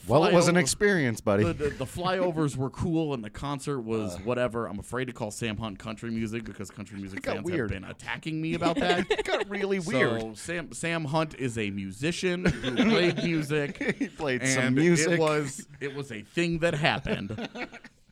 Well, 0.08 0.26
it 0.26 0.34
was 0.34 0.48
an 0.48 0.58
experience, 0.58 1.22
buddy. 1.22 1.44
The, 1.44 1.54
the, 1.54 1.70
the 1.70 1.86
flyovers 1.86 2.56
were 2.58 2.70
cool, 2.70 3.14
and 3.14 3.24
the 3.24 3.30
concert 3.30 3.80
uh. 3.80 3.84
was 3.84 4.18
whatever. 4.22 4.68
I'm 4.68 4.80
afraid 4.80 5.06
to 5.06 5.14
call 5.14 5.32
Sam 5.32 5.58
Hunt 5.58 5.80
country 5.80 6.12
music 6.12 6.44
because 6.44 6.70
country 6.70 7.00
music 7.00 7.26
fans 7.26 7.44
weird. 7.44 7.72
have 7.72 7.82
been 7.82 7.90
attacking 7.90 8.42
me 8.42 8.54
about 8.56 8.76
that. 8.78 9.10
it 9.10 9.26
got 9.26 9.50
really 9.50 9.80
weird. 9.80 10.22
So 10.22 10.34
Sam 10.34 10.74
Sam 10.74 11.06
Hunt 11.06 11.36
is 11.36 11.58
a 11.58 11.70
musician 11.72 12.46
who 12.46 12.76
played 12.90 13.24
music. 13.24 13.96
he 13.98 14.10
played 14.10 14.46
some 14.48 14.76
music. 14.76 15.14
It 15.14 15.20
was 15.20 15.68
it 15.80 15.96
was 15.96 16.12
a 16.12 16.22
thing 16.22 16.60
that 16.60 16.74
happened. 16.74 17.50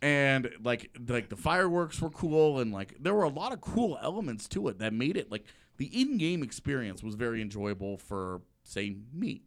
and 0.01 0.49
like 0.63 0.89
like 1.07 1.29
the 1.29 1.37
fireworks 1.37 2.01
were 2.01 2.09
cool 2.09 2.59
and 2.59 2.71
like 2.71 2.95
there 2.99 3.13
were 3.13 3.23
a 3.23 3.29
lot 3.29 3.51
of 3.51 3.61
cool 3.61 3.97
elements 4.01 4.47
to 4.49 4.67
it 4.67 4.79
that 4.79 4.93
made 4.93 5.17
it 5.17 5.31
like 5.31 5.45
the 5.77 5.85
in-game 6.01 6.43
experience 6.43 7.01
was 7.03 7.15
very 7.15 7.41
enjoyable 7.41 7.97
for 7.97 8.41
say 8.63 8.95
me. 9.13 9.43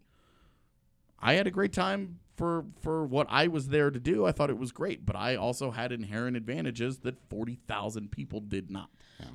I 1.19 1.35
had 1.35 1.47
a 1.47 1.51
great 1.51 1.73
time 1.73 2.19
for 2.37 2.65
for 2.81 3.05
what 3.05 3.27
I 3.31 3.49
was 3.49 3.69
there 3.69 3.91
to 3.91 3.99
do. 3.99 4.27
I 4.27 4.33
thought 4.33 4.51
it 4.51 4.59
was 4.59 4.73
great, 4.73 5.07
but 5.07 5.17
I 5.17 5.37
also 5.37 5.71
had 5.71 5.93
inherent 5.93 6.37
advantages 6.37 6.99
that 6.99 7.19
40,000 7.29 8.11
people 8.11 8.41
did 8.41 8.71
not. 8.71 8.91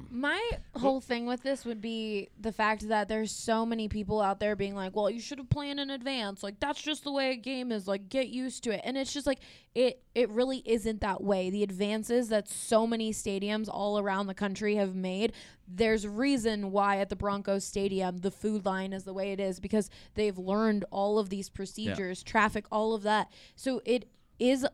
My 0.10 0.42
whole 0.76 1.02
thing 1.02 1.26
with 1.26 1.42
this 1.42 1.66
would 1.66 1.82
be 1.82 2.30
the 2.40 2.52
fact 2.52 2.88
that 2.90 3.08
there's 3.08 3.32
so 3.32 3.66
many 3.66 3.88
people 3.88 4.22
out 4.22 4.40
there 4.40 4.56
being 4.56 4.76
like, 4.76 4.96
"Well, 4.96 5.10
you 5.10 5.20
should 5.20 5.38
have 5.38 5.50
planned 5.50 5.80
in 5.80 5.90
advance. 5.90 6.44
Like 6.44 6.60
that's 6.60 6.82
just 6.82 7.04
the 7.04 7.12
way 7.12 7.32
a 7.32 7.36
game 7.36 7.72
is. 7.72 7.88
Like 7.88 8.10
get 8.10 8.28
used 8.28 8.64
to 8.66 8.72
it." 8.72 8.82
And 8.84 8.98
it's 8.98 9.14
just 9.14 9.26
like 9.26 9.40
it 9.74 10.04
it 10.14 10.30
really 10.30 10.62
isn't 10.66 11.02
that 11.02 11.24
way. 11.24 11.50
The 11.50 11.64
advances 11.64 12.30
that 12.30 12.48
so 12.48 12.86
many 12.86 13.12
stadiums 13.12 13.68
all 13.70 13.98
around 13.98 14.28
the 14.28 14.34
country 14.34 14.76
have 14.76 14.96
made, 14.96 15.34
there's 15.68 16.08
reason 16.08 16.72
why 16.72 16.98
at 16.98 17.10
the 17.10 17.16
Broncos 17.16 17.64
stadium 17.64 18.18
the 18.18 18.32
food 18.32 18.66
line 18.66 18.94
is 18.94 19.04
the 19.04 19.14
way 19.14 19.32
it 19.32 19.40
is 19.40 19.60
because 19.60 19.90
they've 20.16 20.38
learned 20.38 20.86
all 20.92 21.18
of 21.18 21.30
these 21.30 21.50
procedures, 21.50 22.22
traffic, 22.24 22.66
all 22.72 22.94
of 22.94 23.04
that. 23.04 23.32
So 23.56 23.82
it 23.86 24.10
is 24.40 24.66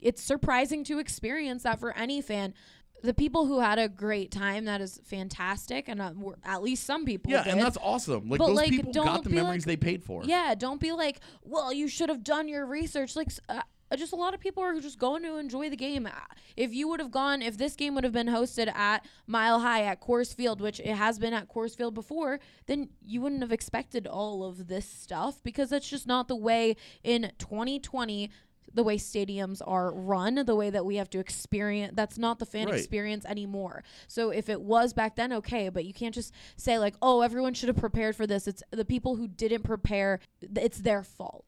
it's 0.00 0.22
surprising 0.22 0.84
to 0.84 0.98
experience 0.98 1.64
that 1.64 1.80
for 1.80 1.96
any 1.96 2.20
fan. 2.20 2.54
The 3.02 3.14
people 3.14 3.46
who 3.46 3.60
had 3.60 3.78
a 3.78 3.88
great 3.88 4.30
time, 4.30 4.64
that 4.64 4.80
is 4.80 5.00
fantastic, 5.04 5.88
and 5.88 6.02
uh, 6.02 6.12
at 6.44 6.62
least 6.62 6.84
some 6.84 7.04
people. 7.04 7.30
Yeah, 7.30 7.44
and 7.46 7.60
that's 7.60 7.78
awesome. 7.80 8.28
Like 8.28 8.38
But, 8.38 8.48
those 8.48 8.56
like, 8.56 8.70
people 8.70 8.92
got 8.92 9.24
the 9.24 9.30
memories 9.30 9.66
like- 9.66 9.80
they 9.80 9.86
paid 9.86 10.02
for. 10.02 10.24
Yeah, 10.24 10.54
don't 10.56 10.80
be 10.80 10.92
like, 10.92 11.20
well, 11.42 11.72
you 11.72 11.88
should 11.88 12.08
have 12.08 12.24
done 12.24 12.48
your 12.48 12.66
research. 12.66 13.14
Like, 13.14 13.28
uh, 13.48 13.62
just 13.96 14.12
a 14.12 14.16
lot 14.16 14.34
of 14.34 14.40
people 14.40 14.62
are 14.62 14.78
just 14.80 14.98
going 14.98 15.22
to 15.22 15.36
enjoy 15.36 15.70
the 15.70 15.76
game. 15.76 16.06
Uh, 16.06 16.10
If 16.56 16.74
you 16.74 16.88
would 16.88 17.00
have 17.00 17.10
gone, 17.10 17.40
if 17.40 17.56
this 17.56 17.74
game 17.74 17.94
would 17.94 18.04
have 18.04 18.12
been 18.12 18.26
hosted 18.26 18.68
at 18.74 19.06
Mile 19.26 19.60
High 19.60 19.84
at 19.84 20.00
Coors 20.00 20.34
Field, 20.34 20.60
which 20.60 20.80
it 20.80 20.94
has 20.94 21.18
been 21.18 21.32
at 21.32 21.48
Coors 21.48 21.76
Field 21.76 21.94
before, 21.94 22.40
then 22.66 22.90
you 23.02 23.20
wouldn't 23.20 23.40
have 23.42 23.52
expected 23.52 24.06
all 24.06 24.44
of 24.44 24.66
this 24.66 24.88
stuff 24.88 25.42
because 25.42 25.70
that's 25.70 25.88
just 25.88 26.06
not 26.06 26.28
the 26.28 26.36
way 26.36 26.76
in 27.02 27.32
2020 27.38 28.30
the 28.74 28.82
way 28.82 28.96
stadiums 28.96 29.60
are 29.66 29.92
run, 29.92 30.34
the 30.46 30.54
way 30.54 30.70
that 30.70 30.84
we 30.84 30.96
have 30.96 31.08
to 31.10 31.18
experience. 31.18 31.94
That's 31.96 32.18
not 32.18 32.38
the 32.38 32.46
fan 32.46 32.66
Right. 32.66 32.76
experience 32.78 33.24
anymore. 33.24 33.82
So 34.06 34.30
if 34.30 34.48
it 34.48 34.60
was 34.60 34.92
back 34.92 35.16
then, 35.16 35.32
okay, 35.34 35.68
but 35.68 35.84
you 35.84 35.92
can't 35.94 36.14
just 36.14 36.32
say 36.56 36.78
like, 36.78 36.94
oh, 37.02 37.22
everyone 37.22 37.54
should 37.54 37.68
have 37.68 37.76
prepared 37.78 38.14
for 38.16 38.26
this. 38.26 38.46
It's 38.46 38.62
the 38.70 38.84
people 38.84 39.16
who 39.16 39.26
didn't 39.28 39.62
prepare. 39.62 40.20
th- 40.40 40.64
It's 40.64 40.78
their 40.78 41.02
fault. 41.02 41.44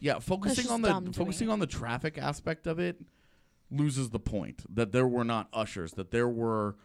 Yeah, 0.00 0.18
focusing 0.18 0.68
on 0.70 0.82
the 0.82 1.12
focusing 1.12 1.46
me. 1.46 1.52
on 1.52 1.58
the 1.60 1.66
traffic 1.66 2.18
aspect 2.18 2.66
of 2.66 2.78
it 2.78 3.00
loses 3.70 4.10
the 4.10 4.20
point 4.20 4.62
that 4.74 4.92
there 4.92 5.06
were 5.06 5.24
not 5.24 5.48
ushers, 5.52 5.92
that 5.92 6.10
there 6.10 6.28
were 6.28 6.76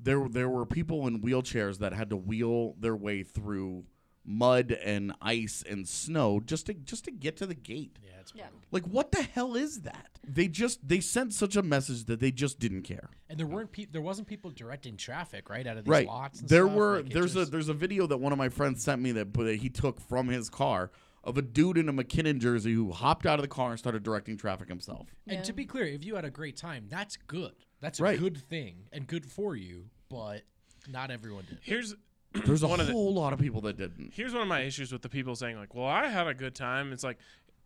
there 0.00 0.28
there 0.28 0.48
were 0.48 0.64
people 0.64 1.06
in 1.06 1.20
wheelchairs 1.20 1.78
that 1.78 1.92
had 1.92 2.10
to 2.10 2.16
wheel 2.16 2.74
their 2.78 2.94
way 2.96 3.22
through 3.22 3.84
mud 4.28 4.72
and 4.84 5.12
ice 5.22 5.64
and 5.68 5.88
snow 5.88 6.38
just 6.38 6.66
to 6.66 6.74
just 6.74 7.04
to 7.06 7.10
get 7.10 7.36
to 7.38 7.46
the 7.46 7.54
gate. 7.54 7.98
Yeah, 8.04 8.10
it's 8.20 8.32
Yeah. 8.34 8.48
Like 8.70 8.84
what 8.84 9.10
the 9.10 9.22
hell 9.22 9.56
is 9.56 9.80
that? 9.82 10.18
They 10.26 10.48
just 10.48 10.86
they 10.86 11.00
sent 11.00 11.32
such 11.32 11.56
a 11.56 11.62
message 11.62 12.04
that 12.04 12.20
they 12.20 12.30
just 12.30 12.58
didn't 12.58 12.82
care. 12.82 13.08
and 13.30 13.38
there 13.38 13.46
weren't 13.46 13.72
pe- 13.72 13.86
there 13.86 14.02
wasn't 14.02 14.28
people 14.28 14.50
directing 14.50 14.96
traffic 14.98 15.48
right 15.48 15.66
out 15.66 15.78
of 15.78 15.84
these 15.84 15.90
right. 15.90 16.06
lots. 16.06 16.40
And 16.40 16.48
there 16.48 16.64
stuff. 16.66 16.76
were 16.76 16.96
Like, 17.02 17.12
there's 17.12 17.34
just- 17.34 17.48
a 17.48 17.50
there's 17.50 17.68
a 17.70 17.74
video 17.74 18.06
that 18.06 18.18
one 18.18 18.32
of 18.32 18.38
my 18.38 18.50
friends 18.50 18.82
sent 18.82 19.00
me 19.00 19.12
that, 19.12 19.32
that 19.32 19.56
he 19.56 19.70
took 19.70 19.98
from 20.00 20.28
his 20.28 20.50
car 20.50 20.90
of 21.24 21.36
a 21.38 21.42
dude 21.42 21.78
in 21.78 21.88
a 21.88 21.92
MacKinnon 21.92 22.38
jersey 22.38 22.72
who 22.74 22.92
hopped 22.92 23.24
out 23.26 23.38
of 23.38 23.42
the 23.42 23.48
car 23.48 23.70
and 23.70 23.78
started 23.78 24.02
directing 24.02 24.36
traffic 24.36 24.68
himself. 24.68 25.08
And 25.26 25.42
to 25.44 25.52
be 25.52 25.64
clear, 25.64 25.84
if 25.86 26.04
you 26.04 26.14
had 26.14 26.24
a 26.24 26.30
great 26.30 26.56
time, 26.56 26.86
that's 26.88 27.16
good. 27.16 27.52
That's 27.80 27.98
a 28.00 28.02
Right. 28.02 28.18
good 28.18 28.36
thing 28.36 28.84
and 28.92 29.06
good 29.06 29.26
for 29.26 29.56
you. 29.56 29.90
But 30.10 30.42
not 30.88 31.10
everyone 31.10 31.44
did. 31.48 31.58
Here's 31.62 31.94
There's 32.32 32.62
a 32.62 32.68
One 32.68 32.80
of 32.80 32.86
the- 32.86 32.92
whole 32.92 33.14
lot 33.14 33.32
of 33.32 33.38
people 33.38 33.60
that 33.62 33.76
didn't. 33.76 34.12
here's 34.14 34.32
one 34.32 34.42
of 34.42 34.48
my 34.48 34.60
issues 34.60 34.92
with 34.92 35.02
the 35.02 35.08
people 35.08 35.34
saying 35.34 35.56
like, 35.56 35.74
"Well, 35.74 35.86
I 35.86 36.08
had 36.08 36.26
a 36.26 36.34
good 36.34 36.54
time." 36.54 36.92
It's 36.92 37.02
like 37.04 37.18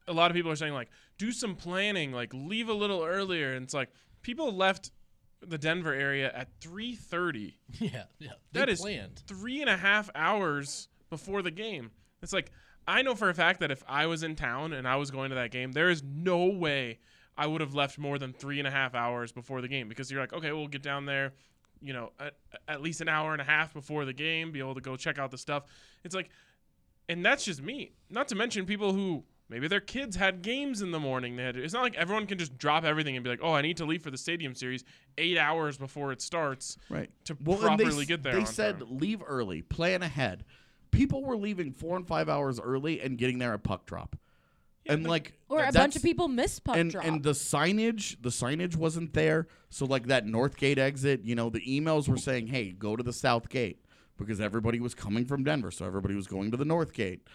a 0.08 0.12
lot 0.12 0.30
of 0.30 0.34
people 0.34 0.50
are 0.50 0.56
saying 0.56 0.72
like, 0.72 0.88
"Do 1.18 1.32
some 1.32 1.56
planning, 1.56 2.12
like 2.12 2.32
leave 2.32 2.68
a 2.68 2.72
little 2.74 3.02
earlier." 3.04 3.54
And 3.54 3.64
it's 3.64 3.74
like 3.74 3.90
people 4.22 4.52
left 4.54 4.90
the 5.40 5.58
Denver 5.58 5.92
area 5.92 6.30
at 6.32 6.48
3:30. 6.60 7.54
Yeah, 7.80 8.04
yeah. 8.18 8.30
They 8.52 8.60
That 8.60 8.68
is 8.68 8.80
planned. 8.80 9.22
three 9.26 9.60
and 9.60 9.68
a 9.70 9.76
half 9.76 10.08
hours 10.14 10.88
before 11.10 11.42
the 11.42 11.50
game. 11.50 11.90
It's 12.22 12.32
like 12.32 12.50
I 12.86 13.02
know 13.02 13.14
for 13.14 13.28
a 13.28 13.34
fact 13.34 13.60
that 13.60 13.70
if 13.70 13.82
I 13.88 14.06
was 14.06 14.22
in 14.22 14.36
town 14.36 14.72
and 14.72 14.86
I 14.88 14.96
was 14.96 15.10
going 15.10 15.30
to 15.30 15.34
that 15.36 15.50
game, 15.50 15.72
there 15.72 15.90
is 15.90 16.02
no 16.02 16.46
way 16.46 16.98
I 17.36 17.46
would 17.46 17.60
have 17.60 17.74
left 17.74 17.98
more 17.98 18.18
than 18.18 18.32
three 18.32 18.58
and 18.58 18.68
a 18.68 18.70
half 18.70 18.94
hours 18.94 19.32
before 19.32 19.60
the 19.60 19.68
game 19.68 19.88
because 19.88 20.10
you're 20.10 20.20
like, 20.20 20.32
okay, 20.32 20.52
we'll 20.52 20.66
get 20.68 20.82
down 20.82 21.06
there, 21.06 21.32
you 21.82 21.92
know, 21.92 22.12
at, 22.20 22.34
at 22.68 22.80
least 22.82 23.00
an 23.00 23.08
hour 23.08 23.32
and 23.32 23.40
a 23.40 23.44
half 23.44 23.74
before 23.74 24.04
the 24.04 24.12
game, 24.12 24.52
be 24.52 24.60
able 24.60 24.74
to 24.74 24.80
go 24.80 24.96
check 24.96 25.18
out 25.18 25.30
the 25.30 25.38
stuff. 25.38 25.64
It's 26.04 26.14
like, 26.14 26.30
and 27.08 27.24
that's 27.24 27.44
just 27.44 27.62
me. 27.62 27.92
Not 28.10 28.28
to 28.28 28.34
mention 28.34 28.64
people 28.66 28.92
who 28.92 29.24
maybe 29.48 29.68
their 29.68 29.80
kids 29.80 30.16
had 30.16 30.42
games 30.42 30.80
in 30.82 30.92
the 30.92 31.00
morning. 31.00 31.36
They 31.36 31.42
had. 31.42 31.56
It's 31.56 31.74
not 31.74 31.82
like 31.82 31.96
everyone 31.96 32.26
can 32.26 32.38
just 32.38 32.56
drop 32.56 32.84
everything 32.84 33.16
and 33.16 33.24
be 33.24 33.30
like, 33.30 33.40
oh, 33.42 33.52
I 33.52 33.62
need 33.62 33.76
to 33.78 33.84
leave 33.84 34.02
for 34.02 34.10
the 34.10 34.18
stadium 34.18 34.54
series 34.54 34.84
eight 35.18 35.36
hours 35.36 35.76
before 35.76 36.12
it 36.12 36.22
starts. 36.22 36.78
Right. 36.88 37.10
To 37.24 37.36
and 37.38 37.46
they 37.46 37.56
properly 37.56 38.02
s- 38.02 38.06
get 38.06 38.22
there. 38.22 38.32
They 38.34 38.40
on 38.40 38.46
said 38.46 38.78
time. 38.78 38.98
leave 38.98 39.22
early, 39.26 39.62
plan 39.62 40.02
ahead. 40.02 40.44
People 40.90 41.24
were 41.24 41.36
leaving 41.36 41.72
four 41.72 41.96
and 41.96 42.06
five 42.06 42.28
hours 42.28 42.60
early 42.60 43.00
and 43.00 43.16
getting 43.18 43.38
there 43.38 43.54
at 43.54 43.62
puck 43.62 43.86
drop. 43.86 44.16
And 44.86 45.06
like 45.06 45.32
Or 45.48 45.64
a 45.64 45.72
bunch 45.72 45.96
of 45.96 46.02
people 46.02 46.28
miss 46.28 46.58
puck 46.58 46.76
and 46.76 46.90
drop. 46.90 47.04
and 47.04 47.22
the 47.22 47.30
signage 47.32 48.16
the 48.22 48.30
signage 48.30 48.76
wasn't 48.76 49.12
there 49.14 49.46
so 49.70 49.84
like 49.86 50.06
that 50.06 50.26
north 50.26 50.56
gate 50.56 50.78
exit 50.78 51.22
you 51.24 51.34
know 51.34 51.50
the 51.50 51.60
emails 51.60 52.08
were 52.08 52.16
saying 52.16 52.48
hey 52.48 52.72
go 52.72 52.96
to 52.96 53.02
the 53.02 53.12
south 53.12 53.48
gate 53.48 53.84
because 54.18 54.40
everybody 54.40 54.80
was 54.80 54.94
coming 54.94 55.24
from 55.24 55.44
denver 55.44 55.70
so 55.70 55.86
everybody 55.86 56.14
was 56.14 56.26
going 56.26 56.50
to 56.50 56.56
the 56.56 56.64
north 56.64 56.92
gate 56.92 57.26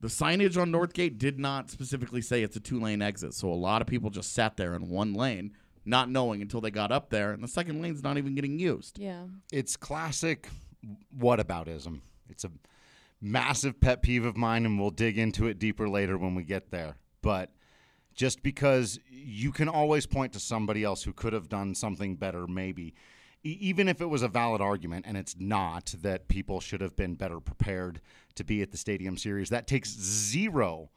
the 0.00 0.08
signage 0.08 0.60
on 0.60 0.70
north 0.70 0.92
gate 0.92 1.18
did 1.18 1.38
not 1.38 1.70
specifically 1.70 2.22
say 2.22 2.42
it's 2.42 2.56
a 2.56 2.60
two 2.60 2.80
lane 2.80 3.02
exit 3.02 3.34
so 3.34 3.50
a 3.50 3.54
lot 3.54 3.80
of 3.82 3.88
people 3.88 4.10
just 4.10 4.32
sat 4.32 4.56
there 4.56 4.74
in 4.74 4.88
one 4.88 5.14
lane 5.14 5.52
not 5.84 6.10
knowing 6.10 6.42
until 6.42 6.60
they 6.60 6.70
got 6.70 6.92
up 6.92 7.08
there 7.10 7.32
and 7.32 7.42
the 7.42 7.48
second 7.48 7.80
lane's 7.82 8.02
not 8.02 8.18
even 8.18 8.34
getting 8.34 8.58
used 8.58 8.98
yeah. 8.98 9.24
it's 9.52 9.76
classic 9.76 10.48
What 11.10 11.38
whataboutism. 11.40 12.00
It's 12.28 12.44
a 12.44 12.50
massive 13.20 13.80
pet 13.80 14.02
peeve 14.02 14.24
of 14.24 14.36
mine, 14.36 14.64
and 14.64 14.78
we'll 14.78 14.90
dig 14.90 15.18
into 15.18 15.46
it 15.46 15.58
deeper 15.58 15.88
later 15.88 16.16
when 16.16 16.34
we 16.34 16.44
get 16.44 16.70
there. 16.70 16.96
But 17.22 17.52
just 18.14 18.42
because 18.42 18.98
you 19.10 19.52
can 19.52 19.68
always 19.68 20.06
point 20.06 20.32
to 20.32 20.40
somebody 20.40 20.84
else 20.84 21.02
who 21.02 21.12
could 21.12 21.32
have 21.32 21.48
done 21.48 21.74
something 21.74 22.16
better, 22.16 22.46
maybe, 22.46 22.94
E- 23.44 23.56
even 23.60 23.88
if 23.88 24.00
it 24.00 24.06
was 24.06 24.22
a 24.22 24.28
valid 24.28 24.60
argument, 24.60 25.04
and 25.06 25.16
it's 25.16 25.36
not 25.38 25.94
that 26.02 26.26
people 26.28 26.60
should 26.60 26.80
have 26.80 26.96
been 26.96 27.14
better 27.14 27.38
prepared 27.38 28.00
to 28.34 28.42
be 28.44 28.62
at 28.62 28.72
the 28.72 28.76
Stadium 28.76 29.16
Series, 29.16 29.48
that 29.50 29.66
takes 29.68 29.90
zero 29.90 30.90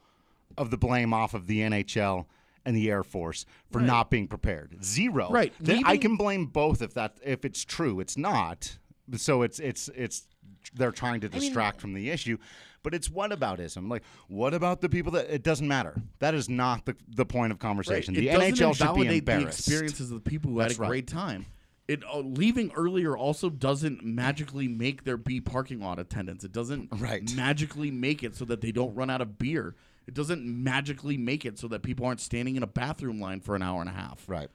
of 0.58 0.70
the 0.70 0.76
blame 0.76 1.14
off 1.14 1.34
of 1.34 1.46
the 1.46 1.60
NHL 1.60 2.26
and 2.64 2.76
the 2.76 2.90
Air 2.90 3.02
Force 3.04 3.44
for 3.70 3.80
not 3.80 4.10
being 4.10 4.26
prepared. 4.28 4.84
Zero. 4.84 5.28
Right. 5.30 5.52
Th- 5.64 5.82
I 5.84 5.96
can 5.96 6.16
blame 6.16 6.46
both 6.46 6.82
if 6.82 6.94
that 6.94 7.18
if 7.24 7.44
it's 7.44 7.64
true. 7.64 8.00
It's 8.00 8.16
not. 8.16 8.78
So 9.16 9.42
it's 9.42 9.58
it's 9.58 9.88
it's 9.94 10.26
they're 10.74 10.92
trying 10.92 11.20
to 11.20 11.28
distract 11.28 11.80
from 11.80 11.94
the 11.94 12.10
issue. 12.10 12.38
But 12.82 12.94
it's 12.94 13.08
whataboutism. 13.08 13.88
Like, 13.88 14.02
what 14.28 14.54
about 14.54 14.80
the 14.80 14.88
people 14.88 15.12
that 15.12 15.32
it 15.32 15.42
doesn't 15.44 15.68
matter? 15.68 15.94
That 16.18 16.34
is 16.34 16.48
not 16.48 16.84
the 16.84 16.96
the 17.08 17.24
point 17.24 17.52
of 17.52 17.58
conversation. 17.58 18.14
Right. 18.14 18.20
The 18.22 18.28
It 18.30 18.54
NHL 18.54 18.74
should 18.74 18.94
be 18.94 19.06
invalidate 19.08 19.26
the 19.26 19.40
experiences 19.42 20.10
of 20.10 20.22
the 20.24 20.30
people 20.30 20.50
who 20.50 20.58
That's 20.58 20.74
had 20.74 20.78
a 20.80 20.82
right. 20.82 20.88
great 20.88 21.06
time. 21.06 21.46
It 21.88 22.02
uh, 22.04 22.18
leaving 22.20 22.72
earlier 22.74 23.16
also 23.16 23.50
doesn't 23.50 24.04
magically 24.04 24.66
make 24.68 25.04
there 25.04 25.16
be 25.16 25.40
parking 25.40 25.80
lot 25.80 25.98
attendance. 25.98 26.42
It 26.44 26.52
doesn't 26.52 26.88
Right. 27.00 27.32
magically 27.36 27.90
make 27.90 28.22
it 28.22 28.34
so 28.34 28.44
that 28.46 28.60
they 28.60 28.72
don't 28.72 28.94
run 28.94 29.10
out 29.10 29.20
of 29.20 29.38
beer. 29.38 29.74
It 30.06 30.14
doesn't 30.14 30.44
magically 30.44 31.16
make 31.16 31.44
it 31.44 31.58
so 31.60 31.68
that 31.68 31.82
people 31.82 32.06
aren't 32.06 32.20
standing 32.20 32.56
in 32.56 32.62
a 32.64 32.66
bathroom 32.68 33.20
line 33.20 33.40
for 33.40 33.54
an 33.54 33.62
hour 33.62 33.80
and 33.80 33.88
a 33.90 33.92
half. 33.92 34.24
Right. 34.28 34.48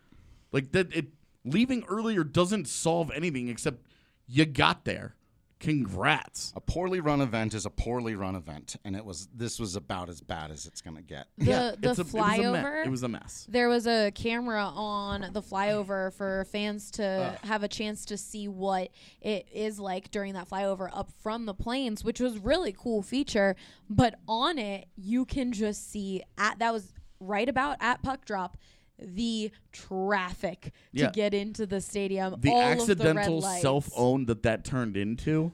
Like 0.51 0.71
that 0.73 0.93
it 0.93 1.07
leaving 1.45 1.83
earlier 1.87 2.23
doesn't 2.25 2.67
solve 2.67 3.09
anything 3.15 3.47
except 3.47 3.85
you 4.25 4.45
got 4.45 4.83
there. 4.83 5.15
Congrats. 5.59 6.53
A 6.55 6.61
poorly 6.61 6.99
run 6.99 7.21
event 7.21 7.53
is 7.53 7.65
a 7.65 7.69
poorly 7.69 8.15
run 8.15 8.35
event, 8.35 8.75
and 8.85 8.95
it 8.95 9.03
was 9.03 9.27
this 9.35 9.59
was 9.59 9.75
about 9.75 10.09
as 10.09 10.21
bad 10.21 10.51
as 10.51 10.65
it's 10.65 10.81
going 10.81 10.95
to 10.95 11.01
get. 11.01 11.27
The 11.37 11.45
yeah, 11.45 11.71
the 11.79 11.89
it's 11.91 11.99
a, 11.99 12.01
It 12.01 12.05
was, 12.05 12.13
a 12.13 12.17
flyover. 12.17 12.85
it 12.85 12.89
was 12.89 13.03
a 13.03 13.07
mess. 13.07 13.47
there 13.49 13.67
was 13.67 13.87
a 13.87 14.11
camera 14.11 14.63
on 14.65 15.29
the 15.33 15.41
flyover 15.41 16.13
for 16.13 16.45
fans 16.51 16.91
to 16.91 17.37
have 17.43 17.63
a 17.63 17.67
chance 17.67 18.05
to 18.05 18.17
see 18.17 18.47
what 18.47 18.89
it 19.21 19.47
is 19.51 19.79
like 19.79 20.11
during 20.11 20.33
that 20.33 20.47
flyover 20.49 20.89
up 20.93 21.11
from 21.23 21.45
the 21.45 21.53
planes, 21.53 22.03
which 22.03 22.19
was 22.19 22.37
really 22.37 22.73
cool 22.77 23.01
feature. 23.01 23.55
But 23.89 24.19
on 24.27 24.59
it, 24.59 24.87
you 24.95 25.25
can 25.25 25.51
just 25.53 25.91
see 25.91 26.21
at 26.37 26.59
that 26.59 26.71
was 26.71 26.93
right 27.19 27.49
about 27.49 27.77
at 27.79 28.03
puck 28.03 28.25
drop 28.25 28.57
the 28.99 29.51
traffic 29.71 30.71
Yeah. 30.91 31.07
to 31.07 31.11
get 31.13 31.33
into 31.33 31.65
the 31.65 31.81
stadium. 31.81 32.35
the 32.39 32.49
all 32.51 32.61
accidental 32.61 33.41
the 33.41 33.59
self-owned 33.59 34.27
that 34.27 34.43
that 34.43 34.63
turned 34.65 34.97
into 34.97 35.53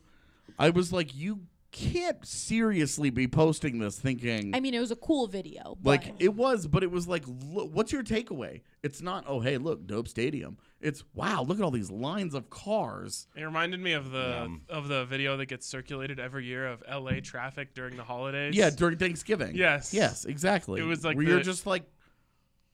i 0.57 0.69
was 0.69 0.91
like 0.93 1.15
you 1.15 1.41
can't 1.71 2.23
seriously 2.25 3.09
be 3.09 3.27
posting 3.27 3.79
this 3.79 3.97
thinking 3.99 4.53
I 4.55 4.59
mean, 4.59 4.75
it 4.75 4.79
was 4.79 4.91
a 4.91 4.95
cool 4.95 5.25
video. 5.25 5.75
But 5.81 5.89
like 6.05 6.13
it 6.19 6.35
was 6.35 6.67
but 6.67 6.83
it 6.83 6.91
was 6.91 7.07
like 7.07 7.23
look, 7.27 7.71
what's 7.73 7.91
your 7.91 8.03
takeaway 8.03 8.61
it's 8.83 9.01
not 9.01 9.23
oh 9.27 9.39
hey 9.39 9.57
look 9.57 9.87
dope 9.87 10.07
stadium 10.07 10.57
it's 10.81 11.03
wow 11.15 11.41
look 11.41 11.57
at 11.57 11.63
all 11.63 11.71
these 11.71 11.89
lines 11.89 12.35
of 12.35 12.51
cars 12.51 13.27
It 13.35 13.41
reminded 13.43 13.79
me 13.79 13.93
of 13.93 14.11
the 14.11 14.55
of 14.69 14.87
the 14.87 15.05
video 15.05 15.35
that 15.37 15.47
gets 15.47 15.65
circulated 15.65 16.19
every 16.19 16.45
year 16.45 16.67
of 16.67 16.83
LA 16.87 17.21
traffic 17.23 17.73
during 17.73 17.97
the 17.97 18.03
holidays. 18.03 18.55
yeah 18.55 18.69
during 18.69 18.99
thanksgiving 18.99 19.55
Yes. 19.55 19.95
yes 19.95 20.25
exactly 20.25 20.79
It 20.79 20.83
was 20.83 21.03
like 21.03 21.17
where 21.17 21.25
you're 21.25 21.41
just 21.41 21.65
like 21.65 21.85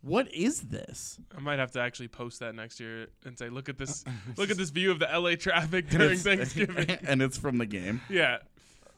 what 0.01 0.33
is 0.33 0.62
this 0.62 1.19
I 1.35 1.39
might 1.41 1.59
have 1.59 1.71
to 1.71 1.81
actually 1.81 2.07
post 2.07 2.39
that 2.39 2.55
next 2.55 2.79
year 2.79 3.07
and 3.25 3.38
say, 3.38 3.49
look 3.49 3.67
at 3.69 3.77
this, 3.77 4.05
look 4.38 4.49
at 4.49 4.57
this 4.57 4.69
view 4.69 4.91
of 4.91 4.99
the 4.99 5.07
LA 5.13 5.35
traffic 5.35 5.89
during 5.89 6.17
Thanksgiving. 6.17 6.89
and 7.07 7.21
it's 7.21 7.38
from 7.38 7.57
the 7.57 7.65
game 7.65 8.01
yeah. 8.09 8.38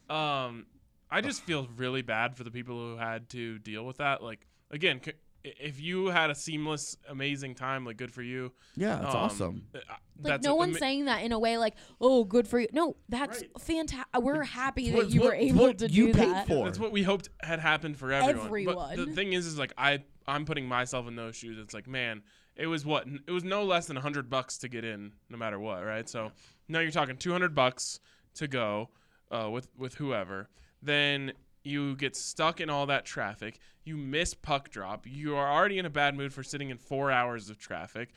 Um, 0.09 0.65
I 1.09 1.21
just 1.21 1.41
feel 1.43 1.67
really 1.75 2.01
bad 2.01 2.35
for 2.35 2.43
the 2.43 2.51
people 2.51 2.75
who 2.75 2.97
had 2.97 3.29
to 3.29 3.59
deal 3.59 3.85
with 3.85 3.97
that. 3.97 4.21
Like 4.23 4.45
again, 4.69 5.01
c- 5.03 5.13
if 5.43 5.81
you 5.81 6.07
had 6.07 6.29
a 6.29 6.35
seamless, 6.35 6.95
amazing 7.09 7.55
time, 7.55 7.83
like 7.85 7.97
good 7.97 8.13
for 8.13 8.21
you. 8.21 8.51
yeah 8.75 8.97
that's 9.01 9.15
Um, 9.15 9.21
awesome 9.21 9.63
uh, 9.73 9.79
Like 9.79 10.33
that's 10.33 10.45
no 10.45 10.53
a- 10.53 10.55
one's 10.57 10.75
ama- 10.75 10.79
saying 10.79 11.05
that 11.05 11.23
in 11.23 11.31
a 11.31 11.39
way 11.39 11.57
like, 11.57 11.75
"Oh, 11.99 12.23
good 12.25 12.47
for 12.47 12.59
you." 12.59 12.67
No, 12.73 12.95
that's 13.09 13.41
Right. 13.41 13.49
fantastic. 13.61 14.21
We're 14.21 14.43
happy 14.43 14.91
that 14.91 14.97
what- 14.97 15.09
you 15.09 15.21
what- 15.21 15.27
were 15.29 15.35
able 15.35 15.61
what 15.63 15.77
to 15.79 15.87
you 15.89 16.07
do 16.07 16.13
paid 16.13 16.29
that. 16.29 16.47
for. 16.47 16.65
That's 16.65 16.77
what 16.79 16.91
we 16.91 17.01
hoped 17.03 17.29
had 17.41 17.59
happened 17.59 17.97
for 17.97 18.11
everyone. 18.11 18.35
But 18.65 18.87
the 18.89 18.91
Everyone. 18.93 19.15
thing 19.15 19.33
is, 19.33 19.45
is 19.47 19.57
like 19.57 19.73
I, 19.77 20.03
I'm 20.27 20.45
putting 20.45 20.67
myself 20.67 21.07
in 21.07 21.15
those 21.15 21.36
shoes. 21.36 21.57
It's 21.60 21.73
like, 21.73 21.88
man, 21.88 22.21
it 22.55 22.67
was 22.67 22.86
what? 22.86 23.07
It 23.27 23.31
was 23.31 23.43
no 23.43 23.63
less 23.63 23.88
than 23.88 23.97
hundred 23.97 24.29
bucks 24.29 24.57
to 24.60 24.67
get 24.67 24.84
in, 24.84 25.13
no 25.29 25.38
matter 25.38 25.60
what, 25.60 25.84
right? 25.84 26.07
So 26.07 26.31
now 26.67 26.79
you're 26.79 26.91
talking 26.91 27.17
two 27.17 27.31
hundred 27.31 27.55
bucks 27.55 27.99
to 28.36 28.47
go 28.47 28.89
uh, 29.31 29.49
with 29.49 29.67
with 29.77 29.95
whoever. 29.95 30.49
Then 30.81 31.34
you 31.63 31.95
get 31.95 32.15
stuck 32.15 32.60
in 32.60 32.69
all 32.69 32.86
that 32.88 33.05
traffic. 33.05 33.60
You 33.84 33.97
miss 33.97 34.34
puck 34.34 34.69
drop. 34.69 35.05
You 35.07 35.36
are 35.36 35.51
already 35.51 35.79
in 35.79 35.86
a 35.86 35.89
bad 35.89 36.15
mood 36.15 36.34
for 36.34 36.43
sitting 36.43 36.69
in 36.69 36.77
four 36.77 37.12
hours 37.12 37.49
of 37.49 37.57
traffic. 37.57 38.10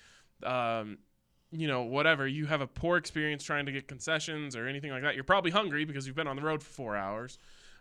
Um, 0.43 0.99
you 1.51 1.69
know, 1.69 1.83
whatever. 1.83 2.27
You 2.27 2.47
have 2.47 2.61
a 2.61 2.67
poor 2.67 2.97
experience 2.97 3.45
trying 3.45 3.67
to 3.67 3.73
get 3.73 3.87
concessions 3.87 4.57
or 4.57 4.67
anything 4.67 4.91
like 4.91 5.03
that. 5.03 5.15
You're 5.15 5.25
probably 5.25 5.51
hungry 5.51 5.85
because 5.85 6.07
you've 6.07 6.17
been 6.17 6.27
on 6.27 6.37
the 6.37 6.43
road 6.43 6.63
for 6.63 6.71
four 6.71 6.97
hours. 6.97 7.39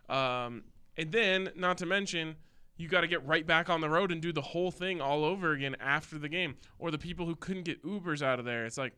Um, 0.08 0.64
and 0.96 1.10
then, 1.10 1.50
not 1.56 1.78
to 1.78 1.86
mention, 1.86 2.36
you 2.76 2.88
got 2.88 3.02
to 3.02 3.08
get 3.08 3.24
right 3.26 3.46
back 3.46 3.70
on 3.70 3.80
the 3.80 3.88
road 3.88 4.10
and 4.10 4.20
do 4.20 4.32
the 4.32 4.42
whole 4.42 4.70
thing 4.70 5.00
all 5.00 5.24
over 5.24 5.52
again 5.52 5.76
after 5.80 6.18
the 6.18 6.28
game. 6.28 6.56
Or 6.78 6.90
the 6.90 6.98
people 6.98 7.26
who 7.26 7.36
couldn't 7.36 7.64
get 7.64 7.84
Ubers 7.84 8.22
out 8.22 8.38
of 8.38 8.44
there. 8.44 8.66
It's 8.66 8.78
like, 8.78 8.94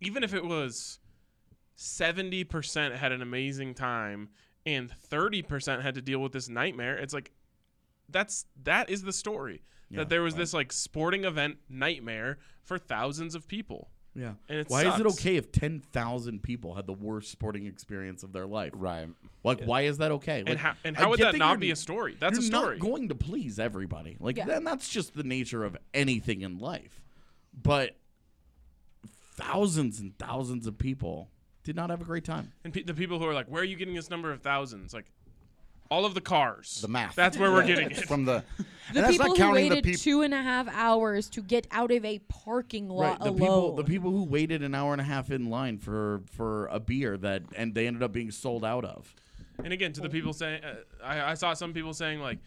even 0.00 0.22
if 0.22 0.34
it 0.34 0.44
was 0.44 0.98
70% 1.78 2.96
had 2.96 3.12
an 3.12 3.22
amazing 3.22 3.74
time 3.74 4.28
and 4.66 4.92
30% 5.10 5.82
had 5.82 5.94
to 5.94 6.02
deal 6.02 6.18
with 6.18 6.32
this 6.32 6.48
nightmare, 6.48 6.96
it's 6.96 7.14
like, 7.14 7.32
that's 8.08 8.46
that 8.64 8.90
is 8.90 9.02
the 9.02 9.12
story. 9.12 9.62
Yeah, 9.88 10.00
that 10.00 10.08
there 10.08 10.22
was 10.22 10.34
right. 10.34 10.40
this 10.40 10.54
like 10.54 10.72
sporting 10.72 11.24
event 11.24 11.56
nightmare 11.68 12.38
for 12.62 12.78
thousands 12.78 13.34
of 13.34 13.48
people. 13.48 13.88
Yeah 14.14 14.32
And 14.48 14.58
it 14.58 14.68
why 14.68 14.84
is 14.84 15.00
it 15.00 15.06
okay 15.06 15.36
if 15.36 15.50
10,000 15.52 16.42
people 16.42 16.74
had 16.74 16.86
the 16.86 16.92
worst 16.92 17.30
sporting 17.30 17.66
experience 17.66 18.22
of 18.22 18.32
their 18.32 18.46
life 18.46 18.72
Right. 18.74 19.08
Like, 19.44 19.62
why 19.64 19.82
is 19.82 19.98
that 19.98 20.12
okay? 20.12 20.44
And 20.46 20.58
how, 20.58 20.74
and 20.84 20.96
how 20.96 21.10
would 21.10 21.18
get 21.18 21.32
that 21.32 21.38
not 21.38 21.58
be 21.60 21.70
a 21.72 21.76
story? 21.76 22.16
That's 22.20 22.38
a 22.38 22.42
you're 22.42 22.50
story. 22.50 22.76
not 22.78 22.86
going 22.86 23.08
to 23.08 23.14
please 23.14 23.58
everybody. 23.58 24.16
Like, 24.20 24.36
Yeah. 24.36 24.44
then 24.46 24.62
that's 24.64 24.88
just 24.88 25.14
the 25.14 25.24
nature 25.24 25.64
of 25.64 25.76
anything 25.94 26.42
in 26.42 26.58
life. 26.58 27.00
But 27.60 27.96
thousands 29.36 29.98
and 30.00 30.16
thousands 30.18 30.66
of 30.66 30.78
people 30.78 31.28
did 31.64 31.76
not 31.76 31.90
have 31.90 32.00
a 32.00 32.04
great 32.04 32.24
time. 32.24 32.52
and 32.64 32.72
pe- 32.72 32.82
the 32.82 32.94
people 32.94 33.18
who 33.18 33.24
are 33.26 33.34
like, 33.34 33.46
"Where 33.46 33.62
are 33.62 33.64
you 33.64 33.76
getting 33.76 33.94
this 33.94 34.10
number 34.10 34.30
of 34.32 34.42
thousands? 34.42 34.92
Like, 34.92 35.06
all 35.92 36.04
of 36.06 36.14
the 36.14 36.20
cars. 36.20 36.80
The 36.80 36.88
math. 36.88 37.14
That's 37.14 37.36
where 37.36 37.52
we're 37.52 37.66
getting 37.66 37.90
it. 37.90 38.06
from 38.08 38.24
the. 38.24 38.42
The 38.92 39.00
that's 39.00 39.12
people 39.12 39.28
not 39.28 39.36
who 39.38 39.42
counting 39.42 39.68
the 39.68 39.74
waited 39.76 39.84
people. 39.84 39.98
two 40.00 40.22
and 40.22 40.34
a 40.34 40.42
half 40.42 40.68
hours 40.68 41.30
to 41.30 41.40
get 41.40 41.66
out 41.70 41.90
of 41.92 42.04
a 42.04 42.18
parking 42.28 42.90
lot 42.90 43.20
the 43.20 43.26
alone. 43.30 43.38
people, 43.38 43.76
the 43.76 43.84
people 43.84 44.10
who 44.10 44.24
waited 44.24 44.62
an 44.62 44.74
hour 44.74 44.92
and 44.92 45.00
a 45.00 45.04
half 45.04 45.30
in 45.30 45.48
line 45.48 45.78
for 45.78 46.20
for 46.32 46.66
a 46.66 46.78
beer 46.80 47.16
that 47.18 47.42
and 47.56 47.74
they 47.74 47.86
ended 47.86 48.02
up 48.02 48.12
being 48.12 48.30
sold 48.30 48.64
out 48.66 48.84
of. 48.84 49.14
And 49.64 49.72
again, 49.72 49.92
to 49.94 50.00
the 50.02 50.10
people 50.10 50.32
saying, 50.34 50.62
uh, 50.64 50.74
I, 51.02 51.30
I 51.30 51.34
saw 51.34 51.54
some 51.54 51.72
people 51.72 51.94
saying 51.94 52.18
like, 52.20 52.38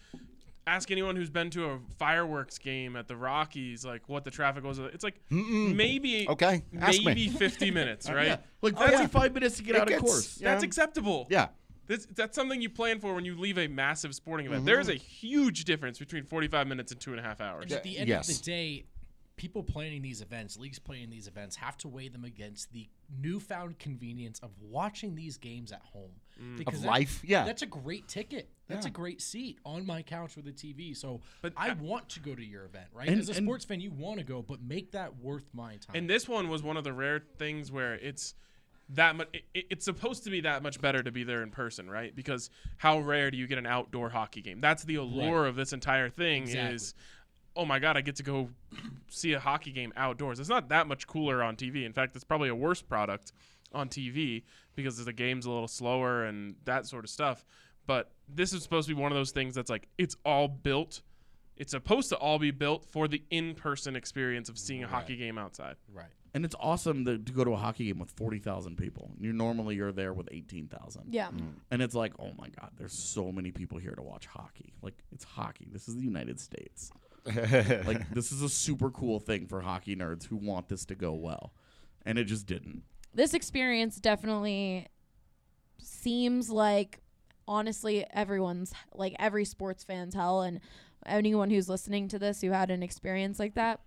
ask 0.68 0.92
anyone 0.92 1.16
who's 1.16 1.30
been 1.32 1.50
to 1.52 1.66
a 1.72 1.80
fireworks 1.98 2.60
game 2.60 2.96
at 2.96 3.08
the 3.08 3.16
Rockies, 3.16 3.84
like 3.86 4.08
what 4.08 4.24
the 4.24 4.30
traffic 4.32 4.64
was. 4.66 4.78
It's 4.78 5.04
like 5.06 5.16
maybe 5.32 6.28
Okay, 6.30 6.64
ask 6.80 7.00
me. 7.00 7.06
maybe 7.06 7.28
50 7.30 7.72
minutes, 7.72 8.10
right? 8.10 8.28
Yeah, 8.28 8.38
like 8.62 8.74
Oh, 8.78 8.86
yeah. 8.86 8.98
45 9.08 9.34
minutes 9.34 9.58
to 9.58 9.64
get 9.64 9.76
It 9.76 9.82
out 9.82 9.88
gets- 9.88 10.00
of 10.02 10.06
course. 10.06 10.38
yeah. 10.42 10.52
That's 10.52 10.64
acceptable. 10.64 11.28
Yeah. 11.30 11.48
This, 11.88 12.08
that's 12.16 12.36
something 12.36 12.62
you 12.62 12.70
plan 12.70 13.00
for 13.00 13.14
when 13.14 13.26
you 13.26 13.38
leave 13.38 13.58
a 13.58 13.68
massive 13.68 14.16
sporting 14.16 14.46
event. 14.46 14.62
Mm-hmm. 14.62 14.68
There 14.68 14.80
is 14.80 14.90
a 14.90 14.96
huge 14.96 15.66
difference 15.66 16.00
between 16.00 16.24
45 16.24 16.68
minutes 16.68 16.92
and 16.92 17.00
two 17.00 17.12
and 17.12 17.20
a 17.20 17.24
half 17.24 17.42
hours. 17.42 17.66
And 17.66 17.74
at 17.74 17.84
the 17.84 17.98
end 17.98 18.10
yes. 18.10 18.30
of 18.30 18.38
the 18.38 18.44
day, 18.44 18.86
people 19.38 19.64
planning 19.64 20.02
these 20.02 20.22
events, 20.22 20.58
leagues 20.58 20.80
planning 20.80 21.10
these 21.10 21.28
events, 21.28 21.56
have 21.58 21.78
to 21.78 21.88
weigh 21.88 22.08
them 22.08 22.24
against 22.24 22.72
the 22.72 22.88
newfound 23.22 23.78
convenience 23.80 24.40
of 24.40 24.52
watching 24.62 25.16
these 25.16 25.38
games 25.38 25.72
at 25.72 25.82
home. 25.82 26.12
Mm. 26.42 26.58
Because 26.58 26.82
that- 26.82 26.88
life, 26.88 27.22
yeah. 27.24 27.46
That's 27.46 27.62
a 27.62 27.68
great 27.68 28.08
ticket. 28.08 28.50
That's 28.68 28.88
a 28.88 28.90
great 28.90 29.22
seat 29.22 29.60
on 29.64 29.86
my 29.86 30.02
couch 30.02 30.36
with 30.36 30.48
a 30.48 30.52
TV. 30.52 30.96
So 30.98 31.22
But 31.42 31.54
I 31.56 31.70
I- 31.70 31.74
want 31.74 32.10
to 32.10 32.20
go 32.20 32.34
to 32.34 32.44
your 32.44 32.66
event, 32.66 32.88
right? 32.94 33.08
And- 33.08 33.20
As 33.20 33.30
a 33.30 33.36
sports 33.36 33.64
fan, 33.66 33.80
you 33.80 33.92
want 33.92 34.18
to 34.20 34.24
go, 34.24 34.42
but 34.42 34.62
make 34.62 34.92
that 34.92 35.18
worth 35.18 35.48
my 35.54 35.76
time. 35.78 35.96
And 35.96 36.10
this 36.10 36.28
one 36.28 36.50
was 36.50 36.64
one 36.64 36.78
of 36.78 36.84
the 36.84 36.94
rare 36.94 37.24
things 37.38 37.72
where 37.72 37.94
it's 37.94 38.34
that 38.90 39.16
much. 39.16 39.28
It, 39.54 39.66
it's 39.70 39.86
supposed 39.86 40.24
to 40.26 40.30
be 40.30 40.42
that 40.42 40.64
much 40.64 40.80
better 40.82 41.02
to 41.04 41.12
be 41.12 41.24
there 41.24 41.44
in 41.44 41.52
person, 41.52 41.90
right? 41.90 42.16
Because 42.16 42.50
how 42.78 43.00
rare 43.00 43.32
do 43.32 43.38
you 43.38 43.48
get 43.48 43.58
an 43.58 43.66
outdoor 43.66 44.10
hockey 44.10 44.42
game? 44.42 44.62
That's 44.62 44.84
the 44.84 44.96
allure 44.96 45.46
of 45.46 45.56
this 45.56 45.74
entire 45.74 46.10
thing. 46.10 46.44
Exactly. 46.44 46.76
Is 46.76 46.94
oh 47.56 47.66
my 47.66 47.80
god, 47.80 47.98
I 47.98 48.02
get 48.02 48.18
to 48.18 48.24
go 48.24 48.50
see 49.10 49.34
a 49.34 49.40
hockey 49.40 49.72
game 49.72 49.94
outdoors. 49.96 50.40
It's 50.40 50.50
not 50.50 50.70
that 50.70 50.88
much 50.88 51.08
cooler 51.08 51.42
on 51.42 51.56
TV. 51.56 51.86
In 51.86 51.94
fact, 51.94 52.16
it's 52.16 52.26
probably 52.26 52.50
a 52.50 52.56
worse 52.56 52.82
product 52.82 53.32
on 53.74 53.90
TV 53.90 54.44
because 54.76 55.04
the 55.04 55.14
game's 55.14 55.46
a 55.46 55.52
little 55.52 55.68
slower 55.68 56.26
and 56.26 56.56
that 56.66 56.86
sort 56.86 57.04
of 57.04 57.10
stuff. 57.10 57.46
But 57.88 58.12
this 58.28 58.54
is 58.54 58.64
supposed 58.64 58.88
to 58.90 58.96
be 58.96 59.02
one 59.02 59.12
of 59.12 59.16
those 59.16 59.32
things 59.32 59.56
that's 59.56 59.70
like 59.70 59.88
it's 59.98 60.16
all 60.26 60.48
built. 60.48 61.02
It's 61.58 61.72
supposed 61.72 62.10
to 62.10 62.18
all 62.18 62.38
be 62.40 62.52
built 62.52 62.84
for 62.84 63.08
the 63.08 63.24
in-person 63.32 63.96
experience 63.96 64.50
of 64.50 64.58
seeing 64.58 64.84
a 64.84 64.88
hockey 64.88 65.16
game 65.16 65.38
outside. 65.38 65.76
right. 65.94 66.08
And 66.36 66.44
it's 66.44 66.56
awesome 66.60 67.06
to, 67.06 67.18
to 67.18 67.32
go 67.32 67.46
to 67.46 67.52
a 67.52 67.56
hockey 67.56 67.86
game 67.86 67.98
with 67.98 68.12
forty 68.12 68.40
thousand 68.40 68.76
people. 68.76 69.10
You 69.18 69.32
normally 69.32 69.76
you're 69.76 69.94
there 69.94 70.12
with 70.12 70.28
eighteen 70.32 70.68
thousand. 70.68 71.14
Yeah. 71.14 71.30
Mm. 71.30 71.54
And 71.72 71.82
it's 71.82 71.96
like, 71.96 72.12
oh 72.20 72.34
my 72.38 72.50
god, 72.50 72.72
there's 72.78 72.92
so 72.92 73.32
many 73.32 73.52
people 73.52 73.78
here 73.78 73.94
to 73.94 74.02
watch 74.02 74.26
hockey. 74.26 74.74
Like 74.82 74.96
it's 75.14 75.24
hockey. 75.24 75.70
This 75.72 75.88
is 75.88 75.96
the 75.96 76.04
United 76.04 76.42
States. 76.42 76.92
like 77.26 78.10
this 78.14 78.34
is 78.34 78.42
a 78.42 78.50
super 78.50 78.92
cool 78.92 79.22
thing 79.22 79.48
for 79.48 79.62
hockey 79.62 79.96
nerds 79.96 80.28
who 80.28 80.36
want 80.36 80.68
this 80.68 80.84
to 80.88 80.96
go 80.96 81.14
well, 81.14 81.54
and 82.06 82.20
it 82.20 82.26
just 82.26 82.46
didn't. 82.46 82.84
This 83.14 83.34
experience 83.34 83.96
definitely 83.96 84.88
seems 85.80 86.50
like 86.50 87.00
honestly 87.48 88.06
everyone's 88.12 88.74
like 88.94 89.16
every 89.20 89.46
sports 89.46 89.86
fan's 89.86 90.14
hell 90.14 90.42
and 90.42 90.60
anyone 91.06 91.50
who's 91.50 91.70
listening 91.70 92.10
to 92.10 92.20
this 92.20 92.42
who 92.42 92.52
had 92.52 92.72
an 92.72 92.84
experience 92.84 93.40
like 93.40 93.54
that 93.56 93.80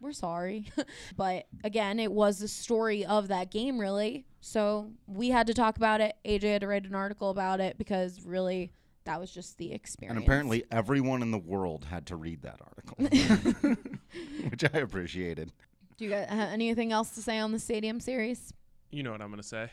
we're 0.00 0.12
sorry 0.12 0.66
but 1.16 1.46
again 1.64 1.98
it 1.98 2.12
was 2.12 2.38
the 2.38 2.48
story 2.48 3.04
of 3.04 3.28
that 3.28 3.50
game 3.50 3.78
really 3.78 4.24
so 4.40 4.90
we 5.06 5.30
had 5.30 5.46
to 5.46 5.54
talk 5.54 5.76
about 5.76 6.00
it 6.00 6.14
aj 6.24 6.42
had 6.42 6.60
to 6.60 6.66
write 6.66 6.84
an 6.84 6.94
article 6.94 7.30
about 7.30 7.60
it 7.60 7.78
because 7.78 8.22
really 8.24 8.70
that 9.04 9.20
was 9.20 9.30
just 9.30 9.56
the 9.58 9.72
experience 9.72 10.16
And 10.16 10.24
apparently, 10.24 10.64
everyone 10.72 11.22
in 11.22 11.30
the 11.30 11.38
world 11.38 11.84
had 11.84 12.06
to 12.06 12.16
read 12.16 12.42
that 12.42 12.58
article, 12.60 12.96
which 14.50 14.64
I 14.64 14.78
appreciated. 14.78 15.52
do 15.96 16.04
you 16.04 16.10
guys 16.10 16.26
uh, 16.28 16.34
have 16.34 16.48
anything 16.50 16.90
else 16.92 17.10
to 17.10 17.22
say 17.22 17.38
on 17.38 17.52
the 17.52 17.58
stadium 17.60 18.00
series 18.00 18.52
You 18.90 19.02
know 19.04 19.12
what 19.12 19.22
I'm 19.22 19.30
gonna 19.30 19.42
say. 19.44 19.70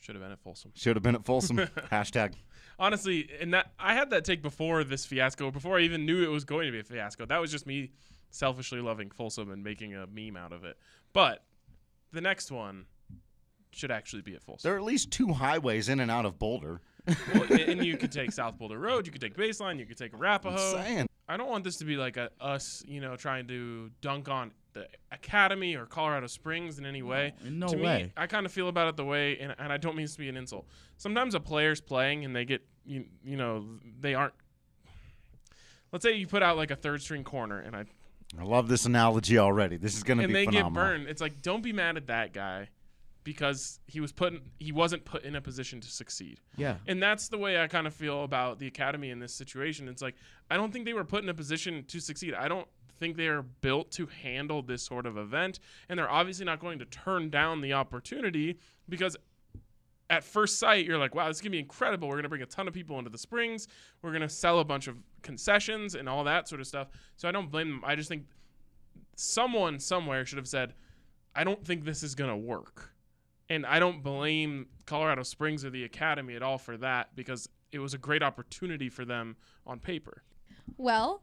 Should 0.00 0.14
have 0.14 0.22
been 0.22 0.32
at 0.32 0.40
Folsom. 0.40 0.72
Should 0.74 0.96
have 0.96 1.02
been 1.02 1.14
at 1.14 1.24
Folsom. 1.26 1.58
Hashtag. 1.92 2.32
Honestly, 2.78 3.28
and 3.38 3.52
that 3.52 3.72
I 3.78 3.92
had 3.94 4.08
that 4.10 4.24
take 4.24 4.40
before 4.42 4.82
this 4.82 5.04
fiasco, 5.04 5.50
before 5.50 5.78
I 5.78 5.82
even 5.82 6.06
knew 6.06 6.22
it 6.24 6.28
was 6.30 6.44
going 6.44 6.66
to 6.66 6.72
be 6.72 6.80
a 6.80 6.82
fiasco. 6.84 7.26
That 7.26 7.38
was 7.38 7.50
just 7.50 7.66
me 7.66 7.90
selfishly 8.30 8.80
loving 8.80 9.10
Folsom 9.10 9.50
and 9.50 9.62
making 9.62 9.94
a 9.94 10.06
meme 10.06 10.36
out 10.36 10.52
of 10.52 10.64
it. 10.64 10.76
But 11.12 11.44
the 12.12 12.20
next 12.20 12.50
one 12.50 12.86
should 13.72 13.90
actually 13.90 14.22
be 14.22 14.34
at 14.34 14.42
Folsom. 14.42 14.68
There 14.68 14.74
are 14.74 14.78
at 14.78 14.84
least 14.84 15.10
two 15.10 15.32
highways 15.32 15.88
in 15.88 16.00
and 16.00 16.10
out 16.10 16.24
of 16.26 16.38
Boulder. 16.38 16.80
Well, 17.34 17.44
and- 17.44 17.60
and 17.60 17.84
you 17.84 17.96
could 17.96 18.12
take 18.12 18.32
South 18.32 18.58
Boulder 18.58 18.78
Road, 18.78 19.06
you 19.06 19.12
could 19.12 19.20
take 19.22 19.36
Baseline, 19.36 19.78
you 19.78 19.86
could 19.86 19.96
take 19.96 20.12
Arapahoe. 20.14 20.72
saying. 20.74 21.06
I 21.28 21.36
don't 21.36 21.48
want 21.48 21.62
this 21.64 21.76
to 21.76 21.84
be 21.84 21.96
like 21.96 22.16
a 22.16 22.30
us, 22.40 22.82
you 22.86 23.00
know, 23.00 23.14
trying 23.14 23.46
to 23.48 23.90
dunk 24.00 24.28
on 24.28 24.50
the 24.72 24.86
Academy 25.12 25.76
or 25.76 25.86
Colorado 25.86 26.26
Springs 26.26 26.78
in 26.78 26.84
any 26.86 27.02
way. 27.02 27.32
in 27.44 27.58
no 27.60 27.68
to 27.68 27.76
way. 27.76 28.02
Me, 28.04 28.12
I 28.16 28.26
kind 28.26 28.44
of 28.46 28.52
feel 28.52 28.68
about 28.68 28.88
it 28.88 28.96
the 28.96 29.04
way, 29.04 29.38
and, 29.38 29.54
and 29.58 29.72
I 29.72 29.76
don't 29.76 29.94
mean 29.96 30.04
this 30.04 30.12
to 30.14 30.18
be 30.18 30.28
an 30.28 30.36
insult. 30.36 30.66
Sometimes 30.96 31.34
a 31.36 31.40
player's 31.40 31.80
playing 31.80 32.24
and 32.24 32.34
they 32.34 32.44
get, 32.44 32.62
you, 32.84 33.04
you 33.24 33.36
know, 33.36 33.64
they 34.00 34.14
aren't. 34.14 34.34
Let's 35.92 36.04
say 36.04 36.14
you 36.14 36.26
put 36.26 36.42
out 36.42 36.56
like 36.56 36.70
a 36.70 36.76
third 36.76 37.00
string 37.02 37.24
corner, 37.24 37.58
and 37.60 37.74
I 37.76 37.84
I 38.38 38.44
love 38.44 38.68
this 38.68 38.86
analogy 38.86 39.38
already. 39.38 39.76
This 39.76 39.96
is 39.96 40.02
going 40.02 40.18
to 40.18 40.24
and 40.24 40.32
be 40.32 40.40
they 40.40 40.44
phenomenal. 40.44 40.70
get 40.70 40.74
burned. 40.74 41.08
It's 41.08 41.20
like 41.20 41.42
don't 41.42 41.62
be 41.62 41.72
mad 41.72 41.96
at 41.96 42.06
that 42.06 42.32
guy 42.32 42.68
because 43.24 43.80
he 43.86 44.00
was 44.00 44.12
put 44.12 44.32
in, 44.32 44.40
he 44.58 44.72
wasn't 44.72 45.04
put 45.04 45.24
in 45.24 45.36
a 45.36 45.40
position 45.40 45.80
to 45.80 45.88
succeed. 45.88 46.40
Yeah. 46.56 46.76
And 46.86 47.02
that's 47.02 47.28
the 47.28 47.38
way 47.38 47.60
I 47.60 47.66
kind 47.66 47.86
of 47.86 47.94
feel 47.94 48.24
about 48.24 48.58
the 48.58 48.66
academy 48.66 49.10
in 49.10 49.18
this 49.18 49.34
situation. 49.34 49.88
It's 49.88 50.02
like 50.02 50.14
I 50.50 50.56
don't 50.56 50.72
think 50.72 50.84
they 50.84 50.94
were 50.94 51.04
put 51.04 51.22
in 51.22 51.28
a 51.28 51.34
position 51.34 51.84
to 51.88 52.00
succeed. 52.00 52.34
I 52.34 52.48
don't 52.48 52.68
think 52.98 53.16
they 53.16 53.28
are 53.28 53.42
built 53.42 53.90
to 53.92 54.06
handle 54.06 54.62
this 54.62 54.82
sort 54.82 55.06
of 55.06 55.16
event, 55.16 55.58
and 55.88 55.98
they're 55.98 56.10
obviously 56.10 56.44
not 56.44 56.60
going 56.60 56.78
to 56.78 56.84
turn 56.84 57.30
down 57.30 57.60
the 57.60 57.72
opportunity 57.72 58.58
because 58.88 59.16
at 60.10 60.24
first 60.24 60.58
sight 60.58 60.84
you're 60.84 60.98
like, 60.98 61.14
wow, 61.14 61.28
this 61.28 61.36
is 61.36 61.40
gonna 61.40 61.52
be 61.52 61.58
incredible. 61.60 62.08
We're 62.08 62.16
gonna 62.16 62.28
bring 62.28 62.42
a 62.42 62.46
ton 62.46 62.68
of 62.68 62.74
people 62.74 62.98
into 62.98 63.10
the 63.10 63.18
Springs. 63.18 63.68
We're 64.02 64.12
gonna 64.12 64.28
sell 64.28 64.58
a 64.58 64.64
bunch 64.64 64.88
of 64.88 64.96
concessions 65.22 65.94
and 65.94 66.08
all 66.08 66.24
that 66.24 66.48
sort 66.48 66.60
of 66.60 66.66
stuff. 66.66 66.88
So 67.16 67.28
I 67.28 67.32
don't 67.32 67.50
blame 67.50 67.70
them. 67.70 67.82
I 67.84 67.96
just 67.96 68.08
think 68.08 68.24
someone 69.16 69.78
somewhere 69.78 70.24
should 70.24 70.38
have 70.38 70.48
said, 70.48 70.74
I 71.34 71.44
don't 71.44 71.64
think 71.64 71.84
this 71.84 72.02
is 72.02 72.14
gonna 72.14 72.36
work. 72.36 72.92
And 73.48 73.66
I 73.66 73.78
don't 73.80 74.02
blame 74.02 74.66
Colorado 74.86 75.22
Springs 75.24 75.64
or 75.64 75.70
the 75.70 75.84
Academy 75.84 76.34
at 76.36 76.42
all 76.42 76.58
for 76.58 76.76
that 76.78 77.14
because 77.16 77.48
it 77.72 77.78
was 77.78 77.94
a 77.94 77.98
great 77.98 78.22
opportunity 78.22 78.88
for 78.88 79.04
them 79.04 79.36
on 79.66 79.78
paper. 79.78 80.22
well 80.76 81.22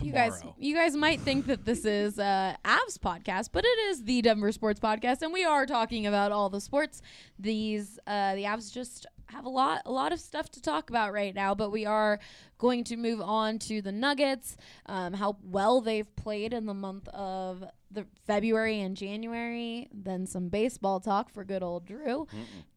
you 0.00 0.12
guys 0.12 0.42
you 0.56 0.74
guys 0.74 0.96
might 0.96 1.20
think 1.20 1.46
that 1.46 1.64
this 1.66 1.84
is 1.84 2.18
uh 2.18 2.54
Avs 2.64 2.98
podcast, 2.98 3.50
but 3.52 3.64
it 3.64 3.78
is 3.90 4.04
the 4.04 4.22
Denver 4.22 4.50
Sports 4.50 4.80
Podcast 4.80 5.20
and 5.22 5.32
we 5.32 5.44
are 5.44 5.66
talking 5.66 6.06
about 6.06 6.32
all 6.32 6.48
the 6.48 6.60
sports. 6.60 7.02
These 7.38 7.98
uh 8.06 8.34
the 8.34 8.44
Avs 8.44 8.72
just 8.72 9.06
have 9.26 9.44
a 9.44 9.48
lot 9.48 9.82
a 9.86 9.92
lot 9.92 10.12
of 10.12 10.20
stuff 10.20 10.50
to 10.50 10.62
talk 10.62 10.90
about 10.90 11.12
right 11.12 11.34
now, 11.34 11.54
but 11.54 11.70
we 11.70 11.86
are 11.86 12.18
going 12.58 12.84
to 12.84 12.96
move 12.96 13.20
on 13.20 13.58
to 13.58 13.82
the 13.82 13.92
Nuggets, 13.92 14.56
um, 14.86 15.14
how 15.14 15.36
well 15.42 15.80
they've 15.80 16.14
played 16.16 16.52
in 16.52 16.66
the 16.66 16.74
month 16.74 17.08
of 17.08 17.64
the 17.90 18.06
February 18.26 18.80
and 18.80 18.96
January, 18.96 19.88
then 19.92 20.26
some 20.26 20.48
baseball 20.48 21.00
talk 21.00 21.28
for 21.28 21.44
good 21.44 21.62
old 21.62 21.86
Drew. 21.86 22.26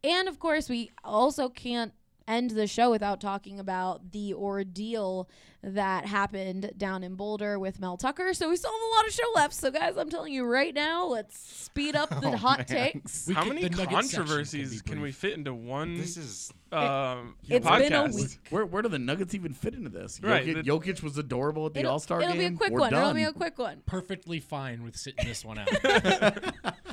And 0.04 0.28
of 0.28 0.40
course, 0.40 0.70
we 0.70 0.92
also 1.04 1.50
can't 1.50 1.94
end 2.28 2.52
the 2.52 2.68
show 2.68 2.90
without 2.92 3.22
talking 3.22 3.60
about 3.60 4.12
the 4.12 4.34
ordeal 4.34 5.30
that 5.64 6.06
happened 6.06 6.72
down 6.78 7.04
in 7.04 7.16
Boulder 7.16 7.58
with 7.58 7.80
Mel 7.80 7.98
Tucker. 7.98 8.34
So 8.36 8.50
we 8.50 8.56
still 8.56 8.72
have 8.72 8.82
a 8.82 8.96
lot 8.96 9.08
of 9.08 9.14
show 9.14 9.24
left. 9.36 9.54
So 9.56 9.72
guys, 9.72 9.98
I'm 9.98 10.10
telling 10.10 10.32
you 10.32 10.46
right 10.46 10.74
now, 10.74 11.06
let's 11.08 11.40
speed 11.40 11.96
up 11.96 12.10
the 12.10 12.28
Oh, 12.34 12.38
hot 12.38 12.70
man. 12.70 12.92
takes. 12.92 13.30
How 13.32 13.44
could- 13.44 13.56
many 13.56 13.68
the 13.68 13.86
controversies 13.88 14.82
can 14.84 14.94
can 14.96 15.02
we 15.02 15.12
fit 15.12 15.34
into 15.34 15.54
one 15.56 15.98
This 15.98 16.18
is 16.18 16.54
um, 16.72 17.36
It's 17.50 17.66
podcast? 17.66 17.80
been 17.80 17.94
a 17.94 18.04
week. 18.16 18.40
Where 18.52 18.66
where 18.66 18.82
do 18.84 18.90
the 18.90 19.00
Nuggets 19.00 19.34
even 19.34 19.54
fit 19.54 19.74
into 19.74 19.90
this? 19.90 20.20
Right, 20.22 20.46
Jokic, 20.46 20.64
the- 20.66 20.70
Jokic 20.94 21.02
was 21.04 21.18
adorable 21.18 21.66
at 21.66 21.74
the 21.74 21.86
All 21.86 21.98
Star 22.00 22.20
game. 22.20 22.30
it'll 22.30 22.40
be 22.40 22.46
a 22.46 22.52
quick 22.52 22.72
We're 22.72 22.80
one. 22.82 22.92
Done. 22.92 23.02
It'll 23.02 23.14
be 23.16 23.24
a 23.24 23.34
quick 23.34 23.58
one. 23.58 23.82
Perfectly 23.88 24.40
fine 24.40 24.84
with 24.84 24.96
sitting 24.96 25.26
this 25.26 25.44
one 25.44 25.58
out. 25.58 25.68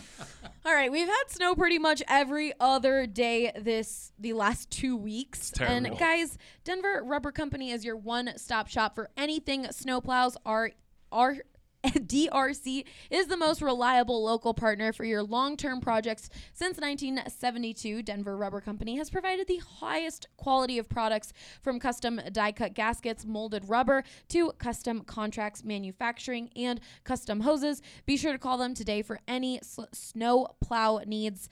All 0.65 0.73
right, 0.73 0.93
we've 0.93 1.09
had 1.09 1.25
snow 1.27 1.57
pretty 1.57 1.81
much 1.81 2.05
every 2.07 2.53
other 2.61 3.05
day 3.05 3.51
this 3.59 4.13
the 4.17 4.33
last 4.33 4.71
two 4.71 4.97
weeks. 4.97 5.53
And 5.61 5.99
guys, 5.99 6.39
Denver 6.63 7.03
Rubber 7.05 7.33
Company 7.33 7.73
is 7.73 7.85
your 7.85 7.97
one-stop 7.97 8.69
shop 8.69 8.95
for 8.95 9.11
anything 9.17 9.65
snowplows. 9.65 10.37
are 10.47 10.71
our 11.11 11.39
DRC 11.87 12.85
is 13.11 13.27
the 13.27 13.37
most 13.37 13.61
reliable 13.61 14.23
local 14.23 14.55
partner 14.55 14.93
for 14.93 15.05
your 15.05 15.23
long-term 15.23 15.81
projects 15.81 16.29
since 16.53 16.79
1972. 16.79 18.03
Denver 18.03 18.37
Rubber 18.37 18.61
Company 18.61 18.97
has 18.99 19.11
provided 19.11 19.49
the 19.49 19.61
highest 19.81 20.29
quality 20.37 20.79
of 20.79 20.89
products 20.89 21.33
from 21.61 21.81
custom 21.81 22.21
die-cut 22.31 22.75
gaskets, 22.75 23.27
molded 23.27 23.69
rubber 23.69 24.05
to 24.29 24.53
custom 24.59 25.03
contracts 25.03 25.65
manufacturing 25.65 26.51
and 26.55 26.81
custom 27.03 27.41
hoses. 27.41 27.83
Be 28.07 28.17
sure 28.17 28.33
to 28.33 28.39
call 28.39 28.59
them 28.59 28.75
today 28.75 29.03
for 29.03 29.19
any 29.27 29.59
s- 29.59 29.81
snow 29.93 30.47
plow 30.61 31.01
needs 31.05 31.49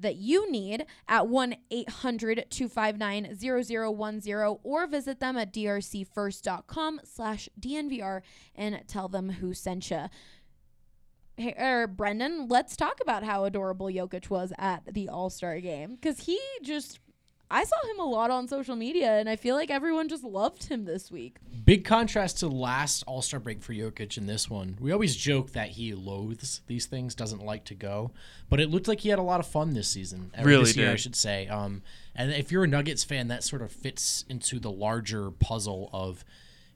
that 0.00 0.16
you 0.16 0.50
need 0.50 0.86
at 1.08 1.28
1 1.28 1.56
800 1.70 2.46
259 2.50 3.36
0010 3.36 4.58
or 4.62 4.86
visit 4.86 5.20
them 5.20 5.36
at 5.36 5.52
drcfirst.com 5.52 7.00
slash 7.04 7.48
DNVR 7.60 8.22
and 8.54 8.82
tell 8.86 9.08
them 9.08 9.30
who 9.30 9.54
sent 9.54 9.90
you. 9.90 10.06
Hey, 11.36 11.54
er, 11.60 11.86
Brendan, 11.86 12.48
let's 12.48 12.76
talk 12.76 12.98
about 13.02 13.22
how 13.22 13.44
adorable 13.44 13.88
Jokic 13.88 14.30
was 14.30 14.54
at 14.58 14.94
the 14.94 15.08
All 15.08 15.28
Star 15.28 15.60
game 15.60 15.96
because 15.96 16.20
he 16.20 16.40
just. 16.62 16.98
I 17.50 17.62
saw 17.64 17.76
him 17.90 18.00
a 18.00 18.04
lot 18.04 18.30
on 18.30 18.48
social 18.48 18.74
media, 18.74 19.18
and 19.18 19.28
I 19.28 19.36
feel 19.36 19.54
like 19.54 19.70
everyone 19.70 20.08
just 20.08 20.24
loved 20.24 20.64
him 20.64 20.84
this 20.84 21.10
week. 21.10 21.36
Big 21.64 21.84
contrast 21.84 22.38
to 22.40 22.48
last 22.48 23.04
All 23.06 23.22
Star 23.22 23.38
break 23.38 23.62
for 23.62 23.72
Jokic 23.72 24.18
in 24.18 24.26
this 24.26 24.50
one. 24.50 24.76
We 24.80 24.90
always 24.90 25.14
joke 25.14 25.52
that 25.52 25.70
he 25.70 25.94
loathes 25.94 26.62
these 26.66 26.86
things, 26.86 27.14
doesn't 27.14 27.44
like 27.44 27.64
to 27.66 27.74
go, 27.74 28.10
but 28.48 28.60
it 28.60 28.70
looked 28.70 28.88
like 28.88 29.00
he 29.00 29.10
had 29.10 29.20
a 29.20 29.22
lot 29.22 29.38
of 29.38 29.46
fun 29.46 29.74
this 29.74 29.88
season. 29.88 30.32
Really 30.42 30.64
this 30.64 30.76
year, 30.76 30.90
I 30.90 30.96
should 30.96 31.14
say. 31.14 31.46
Um, 31.46 31.82
and 32.14 32.32
if 32.32 32.50
you're 32.50 32.64
a 32.64 32.68
Nuggets 32.68 33.04
fan, 33.04 33.28
that 33.28 33.44
sort 33.44 33.62
of 33.62 33.70
fits 33.70 34.24
into 34.28 34.58
the 34.58 34.70
larger 34.70 35.30
puzzle 35.30 35.88
of 35.92 36.24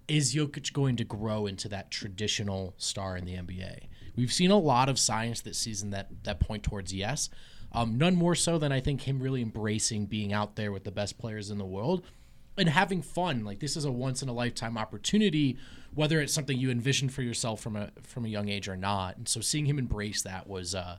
is 0.07 0.35
Jokic 0.35 0.73
going 0.73 0.97
to 0.97 1.05
grow 1.05 1.47
into 1.47 1.69
that 1.69 1.91
traditional 1.91 2.75
star 2.79 3.17
in 3.17 3.25
the 3.25 3.35
NBA? 3.35 3.87
We've 4.17 4.33
seen 4.33 4.51
a 4.51 4.59
lot 4.59 4.89
of 4.89 4.99
signs 4.99 5.43
this 5.43 5.59
season 5.59 5.91
that 5.91 6.25
that 6.25 6.41
point 6.41 6.63
towards 6.63 6.93
yes. 6.93 7.29
Um, 7.73 7.97
none 7.99 8.17
more 8.17 8.35
so 8.35 8.59
than 8.59 8.73
I 8.73 8.81
think 8.81 9.03
him 9.03 9.21
really 9.21 9.43
embracing 9.43 10.07
being 10.07 10.33
out 10.33 10.57
there 10.57 10.73
with 10.73 10.85
the 10.85 10.91
best 10.91 11.19
players 11.19 11.51
in 11.51 11.59
the 11.59 11.65
world 11.65 12.03
and 12.59 12.69
having 12.69 13.01
fun. 13.01 13.45
Like 13.45 13.61
this 13.61 13.77
is 13.77 13.85
a 13.85 13.93
once 13.93 14.23
in 14.23 14.29
a 14.29 14.33
lifetime 14.33 14.77
opportunity, 14.77 15.57
whether 15.95 16.21
it's 16.21 16.33
something 16.33 16.59
you 16.59 16.71
envisioned 16.71 17.13
for 17.13 17.23
yourself 17.23 17.61
from 17.61 17.77
a 17.77 17.91
from 18.03 18.25
a 18.25 18.29
young 18.29 18.49
age 18.49 18.69
or 18.69 18.77
not. 18.77 19.17
And 19.17 19.29
so 19.29 19.41
seeing 19.41 19.67
him 19.67 19.79
embrace 19.79 20.23
that 20.23 20.49
was 20.49 20.75
uh, 20.75 20.99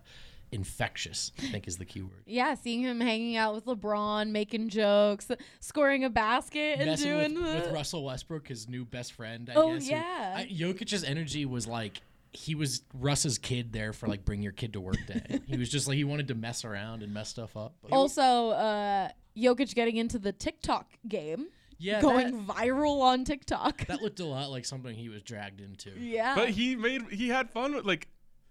infectious. 0.51 1.32
I 1.39 1.47
think 1.47 1.67
is 1.67 1.78
the 1.78 1.86
key 1.86 2.01
word. 2.01 2.24
Yeah, 2.26 2.55
seeing 2.55 2.82
him 2.82 2.99
hanging 2.99 3.36
out 3.38 3.53
with 3.55 3.65
LeBron, 3.65 4.30
making 4.32 4.69
jokes, 4.69 5.30
scoring 5.59 6.03
a 6.03 6.09
basket, 6.09 6.78
and 6.80 6.89
Messing 6.89 7.07
doing 7.09 7.36
with, 7.36 7.43
the. 7.43 7.53
with 7.67 7.72
Russell 7.74 8.05
Westbrook, 8.05 8.47
his 8.47 8.67
new 8.67 8.86
best 8.86 9.13
friend. 9.13 9.49
I 9.49 9.53
Oh, 9.55 9.74
guess, 9.74 9.86
who- 9.88 9.91
yeah. 9.95 10.34
I, 10.38 10.45
Jokic's 10.45 11.03
energy 11.03 11.45
was 11.45 11.67
like 11.67 12.01
he 12.34 12.56
was 12.56 12.84
Russ's 12.94 13.38
kid 13.38 13.74
there 13.74 13.92
for 13.94 14.08
like 14.08 14.24
bring 14.26 14.42
your 14.42 14.52
kid 14.54 14.74
to 14.74 14.80
work 14.82 14.98
day. 15.08 15.42
he 15.48 15.58
was 15.58 15.70
just 15.70 15.88
like 15.88 15.98
he 15.98 16.04
wanted 16.04 16.28
to 16.30 16.36
mess 16.36 16.64
around 16.64 17.04
and 17.04 17.14
mess 17.14 17.30
stuff 17.30 17.58
up. 17.58 17.76
But- 17.82 17.92
also, 17.92 18.50
uh, 18.52 19.10
Jokic 19.38 19.76
getting 19.76 19.98
into 19.98 20.18
the 20.20 20.32
TikTok 20.32 20.92
game, 21.08 21.48
yeah, 21.78 22.02
going 22.02 22.46
that, 22.48 22.56
viral 22.56 23.02
on 23.02 23.26
TikTok. 23.26 23.86
that 23.88 24.02
looked 24.02 24.20
a 24.20 24.26
lot 24.26 24.50
like 24.50 24.66
something 24.66 24.96
he 24.96 25.10
was 25.10 25.22
dragged 25.24 25.62
into. 25.62 25.92
yeah. 26.00 26.36
But 26.36 26.50
he 26.52 26.76
made 26.76 27.04
he 27.12 27.30
had 27.30 27.50
fun 27.50 27.76
with 27.76 27.86
like 27.86 28.08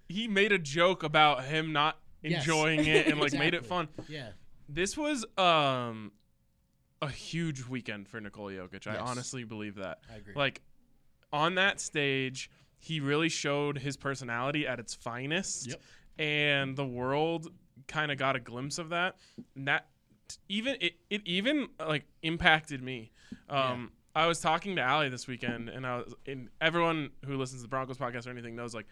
he 0.08 0.28
made 0.28 0.52
a 0.52 0.58
joke 0.58 1.02
about 1.02 1.44
him 1.44 1.72
not 1.72 1.98
Yes. 2.22 2.42
enjoying 2.42 2.84
it 2.86 3.06
and 3.06 3.18
like 3.18 3.32
made 3.32 3.54
it 3.54 3.64
fun. 3.64 3.88
Yeah. 4.08 4.30
This 4.68 4.96
was 4.96 5.24
um 5.38 6.12
a 7.00 7.08
huge 7.08 7.66
weekend 7.66 8.08
for 8.08 8.20
Nikola 8.20 8.52
Jokic. 8.52 8.86
I 8.86 8.98
honestly 8.98 9.44
believe 9.44 9.76
that. 9.76 10.00
I 10.12 10.16
agree. 10.16 10.34
Like 10.36 10.60
on 11.32 11.54
that 11.54 11.80
stage, 11.80 12.50
he 12.80 12.98
really 12.98 13.28
showed 13.28 13.78
his 13.78 13.96
personality 13.96 14.66
at 14.66 14.80
its 14.80 14.94
finest. 14.94 15.68
Yep. 15.68 15.82
And 16.18 16.76
the 16.76 16.84
world 16.86 17.48
kind 17.86 18.10
of 18.10 18.18
got 18.18 18.36
a 18.36 18.40
glimpse 18.40 18.78
of 18.78 18.88
that. 18.88 19.16
And 19.54 19.68
that 19.68 19.86
even 20.48 20.76
it, 20.80 20.94
it 21.08 21.22
even 21.24 21.68
like 21.78 22.04
impacted 22.22 22.82
me. 22.82 23.12
Um 23.48 23.92
I 24.12 24.26
was 24.26 24.40
talking 24.40 24.74
to 24.76 24.82
Allie 24.82 25.08
this 25.08 25.28
weekend 25.28 25.68
and 25.68 25.86
I 25.86 25.98
was 25.98 26.14
and 26.26 26.48
everyone 26.60 27.10
who 27.24 27.36
listens 27.36 27.60
to 27.60 27.62
the 27.62 27.68
Broncos 27.68 27.98
podcast 27.98 28.26
or 28.26 28.30
anything 28.30 28.56
knows 28.56 28.74
like 28.74 28.86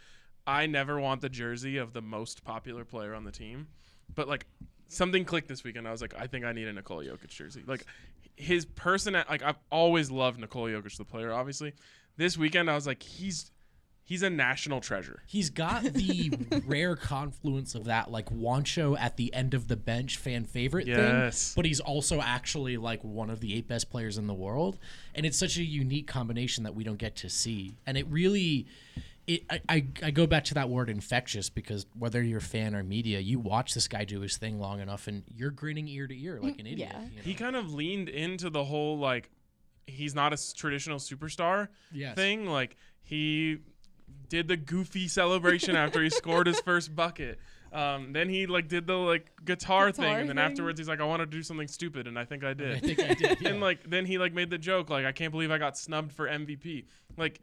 I 0.47 0.67
never 0.67 1.01
want 1.01 1.21
the 1.21 1.29
jersey 1.29 1.77
of 1.77 1.93
the 1.93 2.01
most 2.01 2.45
popular 2.45 2.85
player 2.85 3.15
on 3.15 3.25
the 3.25 3.33
team. 3.33 3.67
But 4.15 4.29
like 4.29 4.47
something 4.89 5.25
clicked 5.25 5.49
this 5.49 5.65
weekend. 5.65 5.87
I 5.87 5.91
was 5.91 6.01
like, 6.01 6.15
I 6.19 6.27
think 6.27 6.45
I 6.45 6.53
need 6.53 6.67
a 6.69 6.73
Nikola 6.73 7.05
Jokic 7.05 7.29
jersey. 7.29 7.63
Like 7.67 7.85
his 8.37 8.65
person, 8.65 9.15
like 9.29 9.43
I've 9.43 9.59
always 9.71 10.11
loved 10.11 10.41
Nikola 10.41 10.71
Jokic, 10.71 10.97
the 10.97 11.05
player. 11.05 11.33
Obviously, 11.33 11.75
this 12.17 12.37
weekend 12.37 12.71
I 12.71 12.75
was 12.75 12.87
like, 12.87 13.03
he's 13.03 13.51
he's 14.09 14.23
a 14.23 14.31
national 14.31 14.81
treasure. 14.81 15.23
He's 15.27 15.51
got 15.51 15.83
the 15.85 16.33
rare 16.67 16.97
confluence 16.97 17.75
of 17.75 17.85
that, 17.85 18.11
like 18.11 18.31
Juancho 18.31 18.99
at 18.99 19.19
the 19.19 19.33
end 19.35 19.53
of 19.53 19.69
the 19.69 19.77
bench 19.77 20.17
fan 20.17 20.45
favorite 20.47 20.87
Yes. 20.87 20.97
thing, 21.49 21.53
but 21.57 21.67
he's 21.67 21.79
also 21.81 22.23
actually 22.23 22.79
like 22.79 23.05
one 23.05 23.29
of 23.29 23.41
the 23.41 23.55
eight 23.55 23.69
best 23.69 23.91
players 23.91 24.17
in 24.17 24.27
the 24.27 24.33
world, 24.35 24.79
and 25.15 25.27
it's 25.27 25.37
such 25.37 25.59
a 25.59 25.63
unique 25.63 26.07
combination 26.07 26.65
that 26.65 26.75
we 26.75 26.85
don't 26.85 26.97
get 26.99 27.17
to 27.17 27.29
see, 27.29 27.75
and 27.87 27.99
it 27.99 28.07
really. 28.09 28.67
It, 29.27 29.45
I, 29.51 29.61
I, 29.69 29.87
I 30.05 30.11
go 30.11 30.27
back 30.27 30.45
to 30.45 30.55
that 30.55 30.71
word 30.71 30.89
infectious 30.89 31.51
because 31.51 31.85
whether 31.99 32.23
you're 32.23 32.41
fan 32.41 32.75
or 32.75 32.83
media, 32.83 33.19
you 33.21 33.39
watch 33.39 33.75
this 33.75 33.87
guy 33.87 34.07
do 34.07 34.21
his 34.21 34.39
thing 34.39 34.59
long 34.59 34.81
enough 34.81 35.07
and 35.07 35.23
you're 35.37 35.51
grinning 35.51 35.87
ear 35.87 36.07
to 36.07 36.19
ear 36.19 36.41
like 36.43 36.57
mm, 36.57 36.61
an 36.61 36.67
idiot. 36.67 36.89
Yeah. 36.95 37.03
you 37.11 37.17
know? 37.17 37.23
He 37.25 37.35
kind 37.35 37.55
of 37.55 37.75
leaned 37.75 38.09
into 38.09 38.49
the 38.49 38.65
whole 38.65 38.97
like 38.99 39.29
he's 39.87 40.15
not 40.15 40.33
a 40.33 40.55
traditional 40.55 40.97
superstar 40.99 41.69
Yes. 41.93 42.15
thing. 42.15 42.47
Like 42.47 42.79
he 43.03 43.59
did 44.29 44.49
the 44.49 44.57
goofy 44.57 45.09
celebration 45.09 45.75
after 45.77 46.03
he 46.03 46.11
scored 46.11 46.47
his 46.47 46.61
first 46.61 46.95
bucket. 46.95 47.39
Um, 47.73 48.13
then 48.13 48.29
he 48.31 48.47
like 48.47 48.69
did 48.69 48.87
the 48.87 48.95
like 48.97 49.31
guitar, 49.45 49.93
thing, 49.93 50.05
and 50.05 50.29
then 50.29 50.37
thing. 50.37 50.45
afterwards 50.45 50.79
he's 50.81 50.89
like, 50.89 51.01
I 51.01 51.05
want 51.05 51.21
to 51.21 51.27
do 51.27 51.43
something 51.43 51.69
stupid, 51.69 52.07
and 52.07 52.19
I 52.19 52.25
think 52.25 52.43
I 52.45 52.55
did. 52.55 52.77
I 52.77 52.81
think 52.81 53.01
I 53.01 53.15
did. 53.15 53.41
Yeah. 53.43 53.49
and 53.51 53.61
like 53.61 53.89
then 53.89 54.07
he 54.07 54.17
like 54.19 54.33
made 54.33 54.49
the 54.51 54.57
joke 54.59 54.89
like 54.91 55.05
I 55.05 55.13
can't 55.13 55.33
believe 55.33 55.51
I 55.51 55.59
got 55.59 55.77
snubbed 55.77 56.13
for 56.13 56.27
MVP. 56.27 56.87
Like 57.19 57.41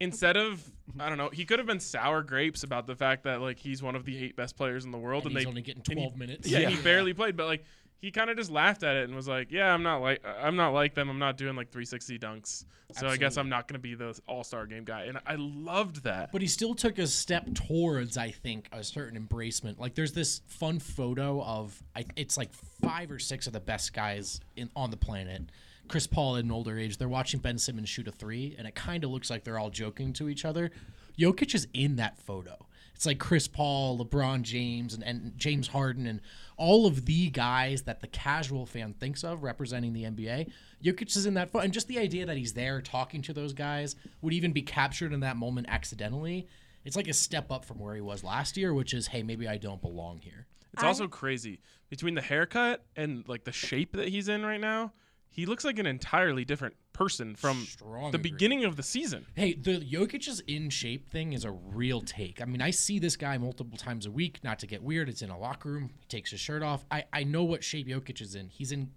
instead 0.00 0.36
of 0.36 0.60
I 0.98 1.08
don't 1.08 1.18
know, 1.18 1.28
he 1.32 1.44
could 1.44 1.58
have 1.60 1.66
been 1.68 1.78
sour 1.78 2.22
grapes 2.22 2.64
about 2.64 2.86
the 2.88 2.96
fact 2.96 3.24
that 3.24 3.40
like 3.40 3.58
he's 3.60 3.80
one 3.82 3.94
of 3.94 4.04
the 4.04 4.16
eight 4.24 4.34
best 4.34 4.56
players 4.56 4.84
in 4.84 4.90
the 4.90 4.98
world, 4.98 5.22
and 5.24 5.30
and, 5.32 5.38
he's 5.38 5.44
they 5.44 5.48
only 5.48 5.62
getting 5.62 5.82
and 5.88 5.98
he- 5.98 6.04
12 6.04 6.16
minutes. 6.16 6.48
yeah, 6.48 6.68
he 6.68 6.82
barely 6.82 7.12
played, 7.14 7.36
but 7.36 7.46
like 7.46 7.64
he 8.00 8.10
kind 8.10 8.30
of 8.30 8.36
just 8.36 8.50
laughed 8.50 8.82
at 8.82 8.96
it 8.96 9.04
and 9.04 9.14
was 9.14 9.28
like, 9.28 9.50
"Yeah, 9.50 9.72
I'm 9.72 9.82
not 9.82 10.00
like 10.00 10.22
I'm 10.24 10.56
not 10.56 10.70
like 10.70 10.94
them. 10.94 11.10
I'm 11.10 11.18
not 11.18 11.36
doing 11.36 11.54
like 11.54 11.70
360 11.70 12.18
dunks, 12.18 12.64
so 12.92 13.06
I 13.08 13.16
guess 13.16 13.36
I'm 13.36 13.48
not 13.48 13.68
going 13.68 13.74
to 13.74 13.82
be 13.82 13.94
the 13.94 14.18
All 14.26 14.42
Star 14.42 14.66
game 14.66 14.84
guy." 14.84 15.04
And 15.04 15.18
I 15.26 15.36
loved 15.36 16.04
that. 16.04 16.32
But 16.32 16.40
he 16.40 16.48
still 16.48 16.74
took 16.74 16.98
a 16.98 17.06
step 17.06 17.52
towards, 17.54 18.16
I 18.16 18.30
think, 18.30 18.68
a 18.72 18.82
certain 18.82 19.22
embracement. 19.22 19.78
Like 19.78 19.94
there's 19.94 20.12
this 20.12 20.40
fun 20.46 20.78
photo 20.78 21.42
of, 21.42 21.82
I, 21.94 22.06
it's 22.16 22.38
like 22.38 22.52
five 22.82 23.10
or 23.10 23.18
six 23.18 23.46
of 23.46 23.52
the 23.52 23.60
best 23.60 23.92
guys 23.92 24.40
in 24.56 24.70
on 24.74 24.90
the 24.90 24.96
planet. 24.96 25.42
Chris 25.88 26.06
Paul 26.06 26.36
at 26.36 26.44
an 26.44 26.52
older 26.52 26.78
age, 26.78 26.96
they're 26.98 27.08
watching 27.08 27.40
Ben 27.40 27.58
Simmons 27.58 27.88
shoot 27.88 28.08
a 28.08 28.12
three, 28.12 28.54
and 28.56 28.66
it 28.66 28.74
kind 28.74 29.04
of 29.04 29.10
looks 29.10 29.28
like 29.28 29.44
they're 29.44 29.58
all 29.58 29.70
joking 29.70 30.12
to 30.14 30.28
each 30.28 30.44
other. 30.44 30.70
Jokic 31.18 31.54
is 31.54 31.66
in 31.74 31.96
that 31.96 32.16
photo. 32.18 32.66
It's 32.94 33.06
like 33.06 33.18
Chris 33.18 33.48
Paul, 33.48 33.98
LeBron 33.98 34.42
James, 34.42 34.94
and, 34.94 35.02
and 35.02 35.32
James 35.36 35.68
Harden, 35.68 36.06
and 36.06 36.20
all 36.60 36.86
of 36.86 37.06
the 37.06 37.30
guys 37.30 37.82
that 37.82 38.02
the 38.02 38.06
casual 38.06 38.66
fan 38.66 38.92
thinks 38.92 39.24
of 39.24 39.42
representing 39.42 39.94
the 39.94 40.04
NBA. 40.04 40.52
Jokic 40.84 41.16
is 41.16 41.24
in 41.24 41.32
that 41.34 41.50
photo. 41.50 41.64
And 41.64 41.72
just 41.72 41.88
the 41.88 41.98
idea 41.98 42.26
that 42.26 42.36
he's 42.36 42.52
there 42.52 42.82
talking 42.82 43.22
to 43.22 43.32
those 43.32 43.54
guys 43.54 43.96
would 44.20 44.34
even 44.34 44.52
be 44.52 44.60
captured 44.60 45.14
in 45.14 45.20
that 45.20 45.38
moment 45.38 45.68
accidentally. 45.70 46.46
It's 46.84 46.96
like 46.96 47.08
a 47.08 47.14
step 47.14 47.50
up 47.50 47.64
from 47.64 47.78
where 47.78 47.94
he 47.94 48.02
was 48.02 48.22
last 48.22 48.58
year, 48.58 48.74
which 48.74 48.92
is, 48.92 49.06
hey, 49.06 49.22
maybe 49.22 49.48
I 49.48 49.56
don't 49.56 49.80
belong 49.80 50.18
here. 50.18 50.46
It's 50.74 50.82
also 50.82 51.08
crazy 51.08 51.60
between 51.88 52.14
the 52.14 52.20
haircut 52.20 52.84
and 52.94 53.26
like 53.26 53.44
the 53.44 53.52
shape 53.52 53.96
that 53.96 54.08
he's 54.08 54.28
in 54.28 54.44
right 54.44 54.60
now. 54.60 54.92
He 55.30 55.46
looks 55.46 55.64
like 55.64 55.78
an 55.78 55.86
entirely 55.86 56.44
different 56.44 56.74
person 56.92 57.34
from 57.34 57.62
Strong 57.64 58.10
the 58.10 58.18
agree. 58.18 58.30
beginning 58.32 58.64
of 58.64 58.76
the 58.76 58.82
season. 58.82 59.24
Hey, 59.34 59.54
the 59.54 59.78
Jokic 59.78 60.28
is 60.28 60.40
in 60.46 60.70
shape 60.70 61.08
thing 61.08 61.32
is 61.32 61.44
a 61.44 61.50
real 61.50 62.00
take. 62.00 62.42
I 62.42 62.44
mean, 62.44 62.60
I 62.60 62.70
see 62.70 62.98
this 62.98 63.16
guy 63.16 63.38
multiple 63.38 63.78
times 63.78 64.06
a 64.06 64.10
week. 64.10 64.40
Not 64.42 64.58
to 64.58 64.66
get 64.66 64.82
weird, 64.82 65.08
it's 65.08 65.22
in 65.22 65.30
a 65.30 65.38
locker 65.38 65.70
room. 65.70 65.90
He 66.00 66.06
takes 66.08 66.30
his 66.32 66.40
shirt 66.40 66.62
off. 66.62 66.84
I, 66.90 67.04
I 67.12 67.24
know 67.24 67.44
what 67.44 67.62
shape 67.64 67.86
Jokic 67.86 68.20
is 68.20 68.34
in. 68.34 68.48
He's 68.48 68.72
in 68.72 68.90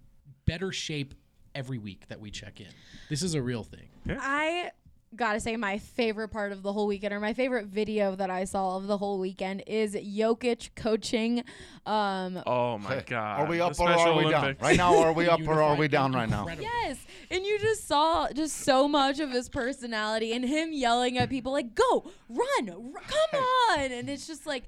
better 0.45 0.71
shape 0.71 1.13
every 1.55 1.77
week 1.77 2.07
that 2.07 2.19
we 2.19 2.31
check 2.31 2.59
in. 2.59 2.67
This 3.09 3.21
is 3.21 3.36
a 3.36 3.41
real 3.41 3.63
thing. 3.63 3.88
I 4.09 4.71
gotta 5.16 5.39
say 5.39 5.55
my 5.57 5.78
favorite 5.78 6.30
part 6.30 6.51
of 6.51 6.64
the 6.64 6.74
whole 6.74 6.88
weekend 6.88 7.14
or 7.14 7.20
my 7.20 7.34
favorite 7.34 7.68
video 7.68 8.16
that 8.16 8.30
I 8.30 8.45
saw 8.45 8.78
of 8.78 8.88
the 8.88 8.97
whole 8.97 9.20
weekend 9.20 9.64
is 9.68 9.95
Jokic 9.95 10.70
coaching 10.76 11.43
um 11.86 12.41
Oh 12.45 12.78
my 12.78 13.03
god! 13.05 13.41
Are 13.41 13.45
we 13.45 13.59
up 13.59 13.80
or 13.80 13.89
are 13.89 13.97
Special 13.97 14.18
we 14.18 14.30
down? 14.32 14.55
Right 14.61 14.78
now, 14.78 14.97
are 14.97 15.14
we 15.14 15.28
up 15.30 15.41
or 15.47 15.61
are 15.61 15.76
we 15.76 15.88
down 15.88 16.14
right 16.14 16.30
now? 16.30 16.47
Yes, 16.59 16.97
and 17.30 17.45
you 17.45 17.59
just 17.59 17.88
saw 17.88 18.30
just 18.32 18.57
so 18.57 18.88
much 18.88 19.20
of 19.20 19.32
his 19.32 19.49
personality 19.49 20.34
and 20.34 20.45
him 20.45 20.72
yelling 20.72 21.18
at 21.18 21.30
people 21.30 21.51
like, 21.51 21.76
"Go, 21.76 22.11
run, 22.30 22.70
r- 22.70 23.01
come 23.07 23.41
on!" 23.72 23.91
And 23.91 24.09
it's 24.09 24.28
just 24.28 24.45
like 24.45 24.64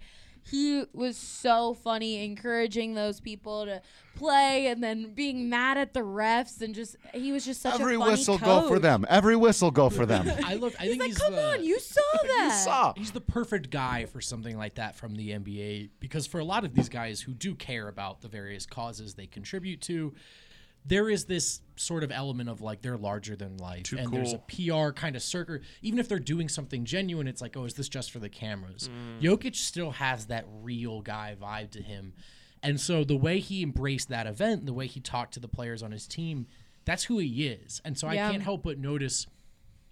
he 0.49 0.83
was 0.93 1.17
so 1.17 1.73
funny, 1.73 2.23
encouraging 2.23 2.93
those 2.93 3.19
people 3.19 3.65
to 3.65 3.81
play, 4.15 4.67
and 4.67 4.83
then 4.83 5.13
being 5.13 5.49
mad 5.49 5.77
at 5.77 5.93
the 5.93 6.01
refs, 6.01 6.61
and 6.61 6.75
just 6.75 6.95
he 7.13 7.31
was 7.31 7.45
just 7.45 7.61
such 7.61 7.79
Every 7.79 7.95
a 7.95 7.99
funny 7.99 8.11
whistle 8.11 8.37
go 8.37 8.67
for 8.67 8.77
them. 8.77 9.05
Every 9.09 9.35
whistle 9.35 9.71
go 9.71 9.89
for 9.89 10.05
them. 10.05 10.31
I 10.45 10.55
look. 10.55 10.73
I 10.79 10.83
He's 10.83 10.91
think 10.91 10.99
like, 11.01 11.07
he's 11.09 11.17
"Come 11.17 11.33
the, 11.33 11.53
on, 11.53 11.63
you 11.63 11.79
saw 11.79 12.01
that." 12.23 12.43
you 12.45 12.63
saw. 12.63 12.93
He's 12.95 13.11
the 13.11 13.21
perfect 13.21 13.71
guy 13.71 14.05
for 14.05 14.21
something 14.21 14.55
like 14.55 14.75
that 14.75 14.95
from 14.95 15.15
the 15.15 15.31
NBA 15.31 15.89
because 15.99 16.27
for 16.27 16.39
a 16.39 16.45
lot 16.45 16.63
of 16.63 16.75
these 16.75 16.89
guys 16.89 17.21
who 17.21 17.33
do 17.33 17.55
care 17.55 17.87
about 17.87 18.21
the 18.21 18.27
various 18.27 18.65
causes 18.67 19.15
they 19.15 19.27
contribute 19.27 19.81
to, 19.81 20.13
there 20.85 21.09
is 21.09 21.25
this 21.25 21.61
sort 21.77 22.03
of 22.03 22.11
element 22.11 22.49
of 22.49 22.61
like 22.61 22.81
they're 22.81 22.97
larger 22.97 23.35
than 23.35 23.57
life 23.57 23.83
Too 23.83 23.97
and 23.97 24.11
there's 24.11 24.33
a. 24.33 24.37
PR 24.37 24.91
kind 24.91 25.15
of 25.15 25.21
circle. 25.23 25.57
Even 25.81 25.99
if 25.99 26.07
they're 26.07 26.19
doing 26.19 26.47
something 26.47 26.85
genuine, 26.85 27.27
it's 27.27 27.41
like, 27.41 27.57
oh, 27.57 27.65
is 27.65 27.73
this 27.73 27.89
just 27.89 28.11
for 28.11 28.19
the 28.19 28.29
cameras? 28.29 28.89
Mm. 28.89 29.21
Jokic 29.21 29.55
still 29.55 29.91
has 29.91 30.27
that 30.27 30.45
real 30.61 31.01
guy 31.01 31.35
vibe 31.41 31.71
to 31.71 31.81
him. 31.81 32.13
And 32.63 32.79
so 32.79 33.03
the 33.03 33.17
way 33.17 33.39
he 33.39 33.63
embraced 33.63 34.09
that 34.09 34.27
event, 34.27 34.65
the 34.65 34.73
way 34.73 34.87
he 34.87 34.99
talked 34.99 35.33
to 35.35 35.39
the 35.39 35.47
players 35.47 35.83
on 35.83 35.91
his 35.91 36.07
team, 36.07 36.47
that's 36.85 37.03
who 37.03 37.17
he 37.17 37.47
is. 37.47 37.81
And 37.83 37.97
so 37.97 38.09
Yeah. 38.09 38.27
I 38.27 38.31
can't 38.31 38.43
help 38.43 38.63
but 38.63 38.77
notice 38.79 39.27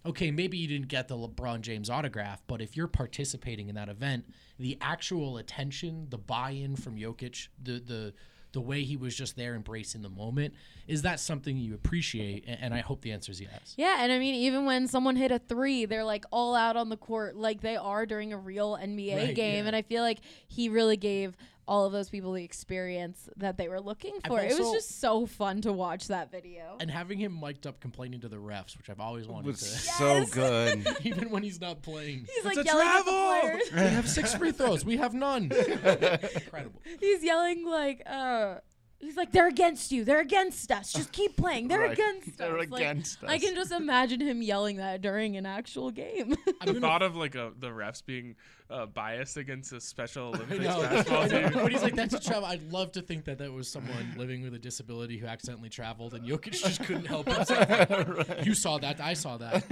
okay, 0.06 0.32
maybe 0.32 0.58
you 0.58 0.68
didn't 0.68 0.90
get 0.90 1.08
the 1.08 1.16
LeBron 1.16 1.62
James 1.62 1.90
autograph, 1.90 2.44
but 2.48 2.62
if 2.62 2.76
you're 2.76 2.88
participating 2.88 3.70
in 3.70 3.76
that 3.76 3.88
event, 3.88 4.26
the 4.60 4.78
actual 4.82 5.38
attention, 5.38 6.08
the 6.10 6.18
buy-in 6.18 6.76
from 6.76 6.98
Jokic, 6.98 7.48
the 7.62 7.80
the 7.80 8.14
the 8.54 8.62
way 8.62 8.84
he 8.84 8.96
was 8.96 9.16
just 9.16 9.36
there 9.36 9.56
embracing 9.56 10.02
the 10.04 10.10
moment. 10.10 10.54
Is 10.88 11.02
that 11.02 11.20
something 11.20 11.58
you 11.58 11.74
appreciate? 11.74 12.46
And 12.48 12.74
I 12.74 12.80
hope 12.80 13.02
the 13.02 13.12
answer 13.12 13.32
is 13.32 13.42
yes. 13.42 13.74
Yeah, 13.78 13.98
and 14.00 14.12
I 14.12 14.20
mean, 14.20 14.36
even 14.36 14.66
when 14.66 14.88
someone 14.88 15.16
hit 15.16 15.32
a 15.32 15.40
three, 15.40 15.86
they're 15.86 16.04
like 16.04 16.26
all 16.32 16.56
out 16.56 16.78
on 16.78 16.90
the 16.90 16.98
court, 16.98 17.36
like 17.36 17.62
they 17.62 17.76
are 17.76 18.06
during 18.06 18.32
a 18.32 18.38
real 18.38 18.78
NBA 18.78 19.16
Right, 19.18 19.36
game. 19.36 19.64
yeah. 19.64 19.68
And 19.68 19.76
I 19.76 19.82
feel 19.82 20.04
like 20.04 20.20
he 20.48 20.70
really 20.70 20.98
gave 20.98 21.36
all 21.68 21.86
of 21.86 21.94
those 21.94 22.10
people 22.10 22.34
the 22.34 22.44
experience 22.44 23.30
that 23.38 23.56
they 23.58 23.68
were 23.70 23.80
looking 23.80 24.14
I've 24.26 24.30
for. 24.32 24.40
it 24.42 24.58
was 24.60 24.72
just 24.72 25.00
so 25.00 25.26
fun 25.26 25.62
to 25.62 25.72
watch 25.72 26.08
that 26.10 26.30
video. 26.32 26.76
And 26.82 26.92
having 26.92 27.18
him 27.20 27.40
mic'd 27.40 27.66
up 27.66 27.80
complaining 27.80 28.20
to 28.22 28.28
the 28.28 28.36
refs, 28.36 28.78
which 28.78 28.90
I've 28.90 29.00
always 29.00 29.28
wanted 29.28 29.46
was 29.48 29.60
to. 29.60 29.66
so 29.66 30.18
Yes. 30.18 30.30
good. 30.32 30.88
Even 31.04 31.30
when 31.30 31.42
he's 31.44 31.62
not 31.62 31.82
playing. 31.82 32.28
He's 32.34 32.44
like 32.46 32.58
It's 32.58 32.64
a 32.70 32.74
yelling 32.74 32.88
at 32.88 33.04
travel! 33.04 33.14
the 33.14 33.40
players. 33.42 33.64
We 33.74 33.96
have 33.96 34.10
six 34.10 34.34
free 34.36 34.52
throws. 34.52 34.84
We 34.84 34.98
have 34.98 35.14
none. 35.14 35.52
Incredible. 35.52 36.82
He's 37.00 37.24
yelling 37.24 37.66
like, 37.66 38.02
uh, 38.06 38.56
he's 39.00 39.18
like, 39.18 39.32
they're 39.32 39.48
against 39.48 39.92
you. 39.92 40.04
They're 40.04 40.20
against 40.22 40.72
us. 40.72 40.92
Just 40.94 41.12
keep 41.12 41.36
playing. 41.38 41.68
They're 41.68 41.80
Right. 41.80 41.92
against 41.94 42.38
They're 42.38 42.58
us. 42.58 42.70
Like, 42.70 42.82
against 42.82 43.24
I 43.24 43.28
us. 43.28 43.32
I 43.34 43.38
can 43.40 43.56
just 43.56 43.72
imagine 43.72 44.22
him 44.22 44.42
yelling 44.42 44.78
that 44.78 45.02
during 45.02 45.38
an 45.38 45.46
actual 45.46 45.92
game. 45.92 46.36
The 46.66 46.74
thought 46.80 47.02
of 47.02 47.16
like 47.16 47.36
a, 47.36 47.52
the 47.58 47.68
refs 47.70 48.06
being 48.06 48.36
uh, 48.70 48.86
biased 48.86 49.38
against 49.38 49.74
a 49.74 49.82
Special 49.82 50.28
I 50.36 50.38
Olympics 50.38 50.66
basketball 50.66 51.30
team. 51.30 51.64
When 51.64 51.72
he's 51.72 51.84
like, 51.84 51.96
that's 51.96 52.14
a 52.14 52.20
travel. 52.20 52.46
I'd 52.46 52.72
love 52.72 52.92
to 52.94 53.02
think 53.02 53.26
that 53.26 53.38
that 53.40 53.52
was 53.52 53.68
someone 53.68 54.14
living 54.18 54.42
with 54.44 54.54
a 54.54 54.60
disability 54.60 55.18
who 55.18 55.28
accidentally 55.28 55.70
traveled, 55.70 56.14
and 56.14 56.26
Jokic 56.28 56.54
just 56.64 56.84
couldn't 56.84 57.06
help 57.06 57.28
himself. 57.28 58.30
You 58.44 58.54
saw 58.54 58.78
that. 58.80 59.00
I 59.00 59.14
saw 59.14 59.38
that. 59.38 59.64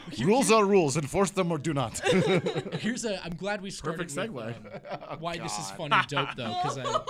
rules 0.24 0.50
are 0.50 0.64
rules. 0.64 0.96
Enforce 0.96 1.30
them 1.30 1.52
or 1.52 1.58
do 1.58 1.72
not. 1.72 2.00
Here's 2.80 3.04
a. 3.04 3.24
I'm 3.24 3.36
glad 3.36 3.60
we 3.62 3.70
started. 3.70 4.08
Perfect 4.08 4.32
with, 4.32 4.44
segue. 4.54 5.12
um, 5.12 5.20
why 5.20 5.36
this 5.38 5.58
is 5.58 5.70
fun 5.72 5.92
and 5.92 6.06
dope 6.08 6.34
though, 6.36 6.56
because 6.62 6.78
I. 6.78 7.04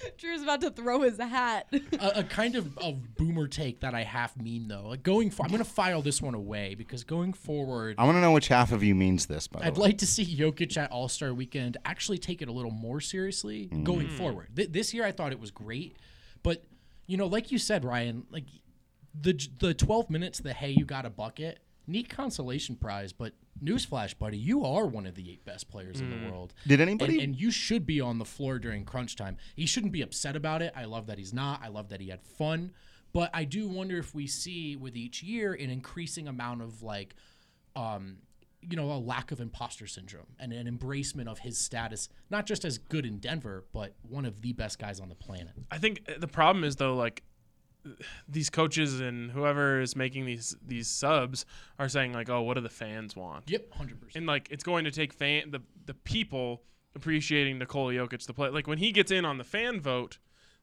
Drew's 0.18 0.42
about 0.42 0.60
to 0.62 0.70
throw 0.70 1.02
his 1.02 1.18
hat. 1.18 1.66
a, 1.72 2.20
a 2.20 2.24
kind 2.24 2.56
of, 2.56 2.76
of 2.78 3.16
boomer 3.16 3.48
take 3.48 3.80
that 3.80 3.94
I 3.94 4.02
half 4.02 4.36
mean 4.36 4.68
though. 4.68 4.88
Like 4.88 5.02
going 5.02 5.30
for, 5.30 5.44
I'm 5.44 5.50
gonna 5.50 5.64
file 5.64 6.02
this 6.02 6.20
one 6.20 6.34
away 6.34 6.74
because 6.74 7.04
going 7.04 7.32
forward, 7.32 7.96
I 7.98 8.04
want 8.04 8.16
to 8.16 8.20
know 8.20 8.32
which 8.32 8.48
half 8.48 8.72
of 8.72 8.82
you 8.82 8.94
means 8.94 9.26
this. 9.26 9.46
By 9.46 9.60
the 9.60 9.66
I'd 9.66 9.76
way. 9.76 9.88
like 9.88 9.98
to 9.98 10.06
see 10.06 10.24
Jokic 10.24 10.76
at 10.76 10.90
All 10.90 11.08
Star 11.08 11.32
Weekend 11.32 11.76
actually 11.84 12.18
take 12.18 12.42
it 12.42 12.48
a 12.48 12.52
little 12.52 12.70
more 12.70 13.00
seriously 13.00 13.66
mm-hmm. 13.66 13.84
going 13.84 14.08
forward. 14.08 14.48
Th- 14.54 14.70
this 14.70 14.92
year, 14.92 15.04
I 15.04 15.12
thought 15.12 15.32
it 15.32 15.40
was 15.40 15.50
great, 15.50 15.96
but 16.42 16.64
you 17.06 17.16
know, 17.16 17.26
like 17.26 17.52
you 17.52 17.58
said, 17.58 17.84
Ryan, 17.84 18.26
like 18.30 18.44
the 19.18 19.48
the 19.58 19.74
12 19.74 20.10
minutes, 20.10 20.40
the 20.40 20.52
hey, 20.52 20.70
you 20.70 20.84
got 20.84 21.06
a 21.06 21.10
bucket, 21.10 21.60
neat 21.86 22.08
consolation 22.08 22.76
prize. 22.76 23.12
But 23.12 23.32
newsflash, 23.62 24.18
buddy, 24.18 24.38
you 24.38 24.64
are 24.64 24.86
one 24.86 25.06
of 25.06 25.14
the 25.14 25.30
eight 25.30 25.44
best 25.44 25.68
players 25.70 26.00
in 26.00 26.10
the 26.10 26.30
world. 26.30 26.54
Did 26.66 26.80
anybody? 26.80 27.22
and 27.22 27.34
you 27.34 27.50
should 27.50 27.86
be 27.86 28.00
on 28.00 28.18
the 28.18 28.24
floor 28.24 28.58
during 28.58 28.84
crunch 28.84 29.16
time. 29.16 29.36
He 29.54 29.66
shouldn't 29.66 29.92
be 29.92 30.02
upset 30.02 30.36
about 30.36 30.62
it. 30.62 30.72
I 30.76 30.84
love 30.84 31.06
that 31.06 31.18
he's 31.18 31.32
not. 31.32 31.60
I 31.62 31.68
love 31.68 31.88
that 31.90 32.00
he 32.00 32.08
had 32.08 32.22
fun. 32.22 32.72
But 33.12 33.30
I 33.32 33.44
do 33.44 33.68
wonder 33.68 33.96
if 33.96 34.14
we 34.14 34.26
see 34.26 34.76
with 34.76 34.94
each 34.96 35.22
year 35.22 35.54
an 35.54 35.70
increasing 35.70 36.28
amount 36.28 36.60
of 36.60 36.82
like, 36.82 37.14
um, 37.74 38.18
you 38.60 38.76
know, 38.76 38.90
a 38.90 38.98
lack 38.98 39.30
of 39.32 39.40
imposter 39.40 39.86
syndrome 39.86 40.26
and 40.38 40.52
an 40.52 40.66
embracement 40.66 41.28
of 41.28 41.38
his 41.38 41.56
status, 41.56 42.08
not 42.30 42.46
just 42.46 42.64
as 42.64 42.78
good 42.78 43.06
in 43.06 43.18
Denver, 43.18 43.64
but 43.72 43.94
one 44.02 44.26
of 44.26 44.42
the 44.42 44.52
best 44.52 44.78
guys 44.78 45.00
on 45.00 45.08
the 45.08 45.14
planet. 45.14 45.52
I 45.70 45.78
think 45.78 46.02
uh, 46.08 46.14
the 46.18 46.28
problem 46.28 46.64
is 46.64 46.76
though, 46.76 46.94
like 46.94 47.22
these 48.28 48.50
coaches 48.50 49.00
and 49.00 49.30
whoever 49.30 49.80
is 49.80 49.94
making 49.96 50.26
these 50.26 50.56
these 50.66 50.88
subs 50.88 51.44
are 51.78 51.88
saying 51.88 52.12
like, 52.12 52.28
oh, 52.28 52.42
what 52.42 52.54
do 52.54 52.60
the 52.60 52.68
fans 52.68 53.14
want? 53.16 53.50
Yep, 53.50 53.72
hundred 53.74 54.00
percent. 54.00 54.16
And 54.16 54.26
like, 54.26 54.48
it's 54.50 54.64
going 54.64 54.84
to 54.84 54.90
take 54.90 55.12
fan 55.12 55.50
the 55.50 55.60
the 55.84 55.94
people 55.94 56.62
appreciating 56.94 57.58
Nikola 57.58 57.92
Jokic 57.92 58.26
the 58.26 58.32
play. 58.34 58.48
Like 58.48 58.66
when 58.66 58.78
he 58.78 58.90
gets 58.92 59.10
in 59.10 59.24
on 59.24 59.38
the 59.38 59.44
fan 59.44 59.80
vote, 59.80 60.18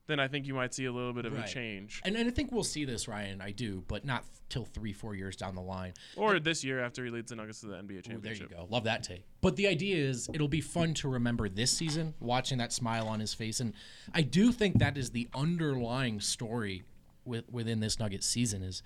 then 0.08 0.20
I 0.20 0.28
think 0.28 0.46
you 0.48 0.54
might 0.54 0.74
see 0.74 0.86
a 0.86 0.92
little 0.92 1.14
bit 1.14 1.26
of 1.26 1.34
Right. 1.34 1.48
a 1.48 1.52
change. 1.52 2.02
And, 2.04 2.18
and 2.18 2.28
I 2.28 2.32
think 2.32 2.52
we'll 2.52 2.64
see 2.64 2.84
this, 2.86 3.08
Ryan. 3.08 3.40
I 3.40 3.52
do, 3.52 3.84
but 3.88 4.04
not 4.04 4.26
till 4.50 4.66
three, 4.66 4.92
four 4.92 5.16
years 5.16 5.36
down 5.38 5.56
the 5.56 5.62
line. 5.62 5.94
Or 6.18 6.40
this 6.40 6.62
year 6.64 6.82
after 6.84 7.06
he 7.06 7.12
leads 7.12 7.30
the 7.30 7.38
Nuggets 7.38 7.62
to 7.62 7.68
the 7.68 7.76
NBA 7.76 7.82
Ooh, 7.82 7.86
there 7.86 7.96
you 7.96 8.02
championship. 8.02 8.50
go. 8.52 8.68
Love 8.70 8.84
that 8.84 9.04
take. 9.04 9.24
But 9.42 9.56
the 9.56 9.68
idea 9.68 9.96
is 9.96 10.30
it'll 10.34 10.50
be 10.50 10.60
fun 10.60 10.94
to 10.96 11.08
remember 11.08 11.48
this 11.48 11.72
season, 11.72 12.16
watching 12.20 12.58
that 12.58 12.74
smile 12.74 13.08
on 13.08 13.20
his 13.22 13.34
face. 13.34 13.60
And 13.62 13.74
I 14.14 14.24
do 14.24 14.52
think 14.52 14.80
that 14.80 14.98
is 14.98 15.12
the 15.12 15.30
underlying 15.34 16.20
story 16.20 16.84
with, 17.26 17.46
within 17.52 17.80
this 17.80 18.00
Nuggets 18.00 18.28
season 18.28 18.62
is 18.64 18.82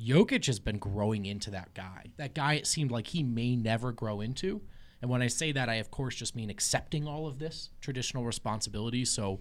Jokic 0.00 0.46
has 0.46 0.58
been 0.58 0.78
growing 0.78 1.26
into 1.26 1.50
that 1.50 1.74
guy. 1.74 2.06
That 2.16 2.34
guy 2.34 2.54
it 2.54 2.66
seemed 2.66 2.90
like 2.90 3.08
he 3.08 3.22
may 3.22 3.56
never 3.56 3.92
grow 3.92 4.20
into. 4.20 4.62
And 5.00 5.10
when 5.10 5.20
I 5.22 5.26
say 5.26 5.52
that, 5.52 5.68
I 5.68 5.74
of 5.76 5.90
course 5.90 6.14
just 6.14 6.34
mean 6.36 6.50
accepting 6.50 7.06
all 7.06 7.26
of 7.26 7.38
this 7.38 7.70
traditional 7.80 8.24
responsibility. 8.24 9.04
So 9.04 9.40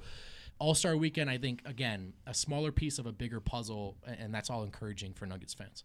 All 0.59 0.75
Star 0.75 0.95
Weekend, 0.97 1.29
I 1.29 1.37
think 1.37 1.61
again, 1.65 2.13
a 2.27 2.33
smaller 2.33 2.71
piece 2.71 2.99
of 2.99 3.05
a 3.05 3.11
bigger 3.11 3.39
puzzle, 3.39 3.97
and 4.05 4.33
that's 4.33 4.49
all 4.49 4.63
encouraging 4.63 5.13
for 5.13 5.25
Nuggets 5.25 5.53
fans. 5.53 5.83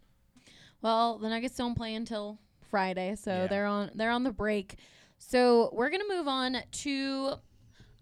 Well, 0.83 1.19
the 1.19 1.29
Nuggets 1.29 1.57
don't 1.57 1.75
play 1.75 1.95
until 1.95 2.39
Friday, 2.71 3.15
so 3.17 3.31
Yeah. 3.31 3.47
they're 3.47 3.67
on 3.67 3.91
they're 3.95 4.11
on 4.11 4.25
the 4.25 4.33
break. 4.33 4.77
So 5.19 5.71
we're 5.73 5.89
gonna 5.91 6.05
move 6.09 6.29
on 6.29 6.59
to. 6.71 7.35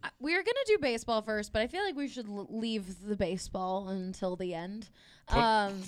Uh, 0.05 0.09
We're 0.21 0.43
gonna 0.43 0.59
do 0.67 0.79
baseball 0.81 1.23
first, 1.23 1.53
but 1.53 1.63
I 1.63 1.67
feel 1.67 1.83
like 1.85 1.97
we 1.97 2.09
should 2.09 2.29
l- 2.29 2.47
leave 2.51 3.07
the 3.07 3.17
baseball 3.17 3.89
until 3.89 4.37
the 4.37 4.55
end. 4.55 4.89
Um, 5.29 5.81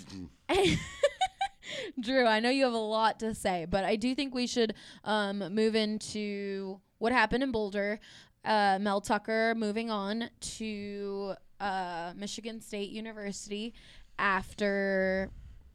Drew, 2.01 2.27
I 2.27 2.41
know 2.41 2.51
you 2.51 2.65
have 2.65 2.73
a 2.73 2.79
lot 2.79 3.21
to 3.21 3.35
say, 3.35 3.67
but 3.69 3.85
I 3.85 3.97
do 3.97 4.15
think 4.15 4.35
we 4.35 4.47
should 4.47 4.75
um, 5.05 5.39
move 5.55 5.75
into 5.75 6.81
what 6.99 7.13
happened 7.13 7.43
in 7.43 7.53
Boulder. 7.53 8.01
Uh, 8.45 8.79
Mel 8.81 9.01
Tucker 9.01 9.55
moving 9.57 9.91
on 9.91 10.31
to 10.41 11.35
uh, 11.61 12.13
Michigan 12.17 12.61
State 12.61 12.91
University 12.91 13.75
after 14.19 15.31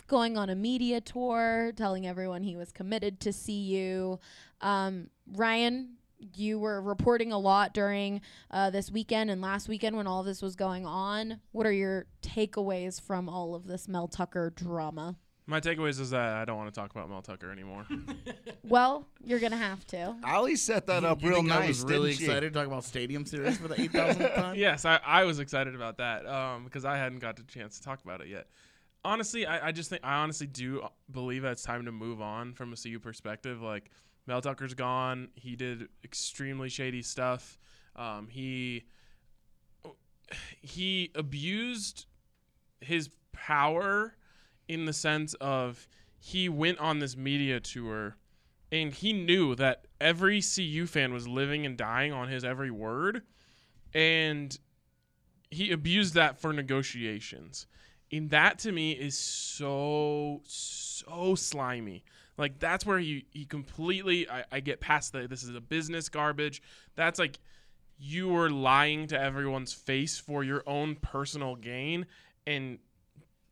going 0.08 0.38
on 0.38 0.50
a 0.50 0.56
media 0.56 1.02
tour, 1.02 1.72
telling 1.76 2.08
everyone 2.08 2.44
he 2.44 2.56
was 2.56 2.72
committed 2.72 3.20
to 3.22 3.34
CU. 3.34 4.18
Um, 4.62 5.10
Ryan, 5.34 5.98
you 6.36 6.60
were 6.60 6.82
reporting 6.82 7.32
a 7.32 7.38
lot 7.40 7.74
during 7.74 8.22
uh, 8.52 8.70
this 8.70 8.92
weekend 8.92 9.30
and 9.30 9.42
last 9.42 9.68
weekend 9.68 9.96
when 9.98 10.08
all 10.08 10.24
this 10.24 10.42
was 10.42 10.56
going 10.56 10.86
on. 10.86 11.40
What 11.52 11.66
are 11.66 11.72
your 11.72 12.06
takeaways 12.22 13.02
from 13.02 13.28
all 13.28 13.56
of 13.56 13.66
this 13.68 13.88
Mel 13.88 14.08
Tucker 14.08 14.52
drama? 14.56 15.16
My 15.48 15.60
takeaways 15.60 16.00
is 16.00 16.12
that 16.12 16.34
I 16.38 16.46
don't 16.46 16.58
want 16.58 16.74
to 16.74 16.80
talk 16.80 16.92
about 16.92 17.10
Mel 17.10 17.22
Tucker 17.22 17.52
anymore. 17.52 17.86
Well, 18.64 19.06
you're 19.26 19.40
gonna 19.40 19.58
have 19.58 19.86
to. 19.88 20.16
Allie 20.24 20.56
set 20.56 20.86
that 20.88 21.04
up 21.04 21.22
You 21.22 21.30
real 21.30 21.38
think 21.40 21.50
nice. 21.50 21.64
I 21.64 21.68
was 21.68 21.84
really 21.84 22.10
didn't 22.12 22.20
she? 22.20 22.26
excited 22.26 22.54
to 22.54 22.60
talk 22.60 22.68
about 22.68 22.86
Stadium 22.86 23.26
Series 23.26 23.58
for 23.58 23.68
the 23.68 23.76
8,000th 23.76 24.36
time. 24.36 24.56
yes, 24.56 24.86
I, 24.86 25.00
I 25.06 25.24
was 25.26 25.40
excited 25.40 25.76
about 25.76 25.98
that 25.98 26.26
um, 26.26 26.64
because 26.64 26.86
I 26.86 26.96
hadn't 26.96 27.20
got 27.20 27.36
the 27.36 27.44
chance 27.44 27.80
to 27.80 27.84
talk 27.84 28.02
about 28.06 28.22
it 28.22 28.28
yet. 28.30 28.48
Honestly, 29.04 29.46
I, 29.46 29.68
I 29.70 29.72
just 29.74 29.90
think 29.90 30.06
I 30.06 30.14
honestly 30.22 30.48
do 30.48 30.88
believe 31.12 31.42
that 31.42 31.52
it's 31.54 31.64
time 31.64 31.84
to 31.86 31.92
move 31.92 32.22
on 32.22 32.54
from 32.54 32.72
a 32.72 32.78
CU 32.78 33.00
perspective. 33.00 33.62
Like 33.62 33.90
Mel 34.32 34.40
Tucker's 34.42 34.74
gone. 34.74 35.28
He 35.36 35.58
did 35.58 35.90
extremely 36.06 36.70
shady 36.70 37.02
stuff. 37.02 37.60
Um, 37.98 38.30
he 38.30 38.86
he 40.62 41.12
abused 41.16 42.06
his 42.80 43.10
power 43.34 44.16
in 44.70 44.86
the 44.86 44.94
sense 44.94 45.34
of 45.42 45.86
he 46.18 46.48
went 46.48 46.80
on 46.80 47.00
this 47.00 47.18
media 47.18 47.60
tour 47.60 48.16
and 48.72 48.94
he 48.94 49.12
knew 49.12 49.54
that 49.56 49.88
every 50.00 50.42
CU 50.42 50.86
fan 50.86 51.12
was 51.12 51.28
living 51.28 51.66
and 51.66 51.76
dying 51.76 52.14
on 52.14 52.30
his 52.30 52.46
every 52.46 52.72
word 52.72 53.24
and 53.94 54.58
he 55.50 55.72
abused 55.72 56.14
that 56.14 56.40
for 56.40 56.54
negotiations. 56.54 57.68
And 58.14 58.30
that 58.30 58.60
to 58.60 58.72
me 58.72 58.94
is 58.94 59.18
so 59.18 60.40
so 60.46 61.36
slimy. 61.36 62.06
Like 62.42 62.60
that's 62.60 62.86
where 62.86 63.00
he 63.00 63.26
he 63.32 63.46
completely 63.46 64.30
I, 64.30 64.44
I 64.52 64.60
get 64.60 64.82
past 64.82 65.14
the 65.14 65.28
this 65.28 65.44
is 65.44 65.56
a 65.56 65.62
business 65.62 66.10
garbage. 66.10 66.62
That's 66.96 67.20
like 67.20 67.40
you 67.98 68.28
were 68.28 68.50
lying 68.50 69.08
to 69.08 69.20
everyone's 69.20 69.72
face 69.72 70.18
for 70.18 70.44
your 70.44 70.64
own 70.66 70.96
personal 70.96 71.56
gain 71.56 72.08
and 72.48 72.80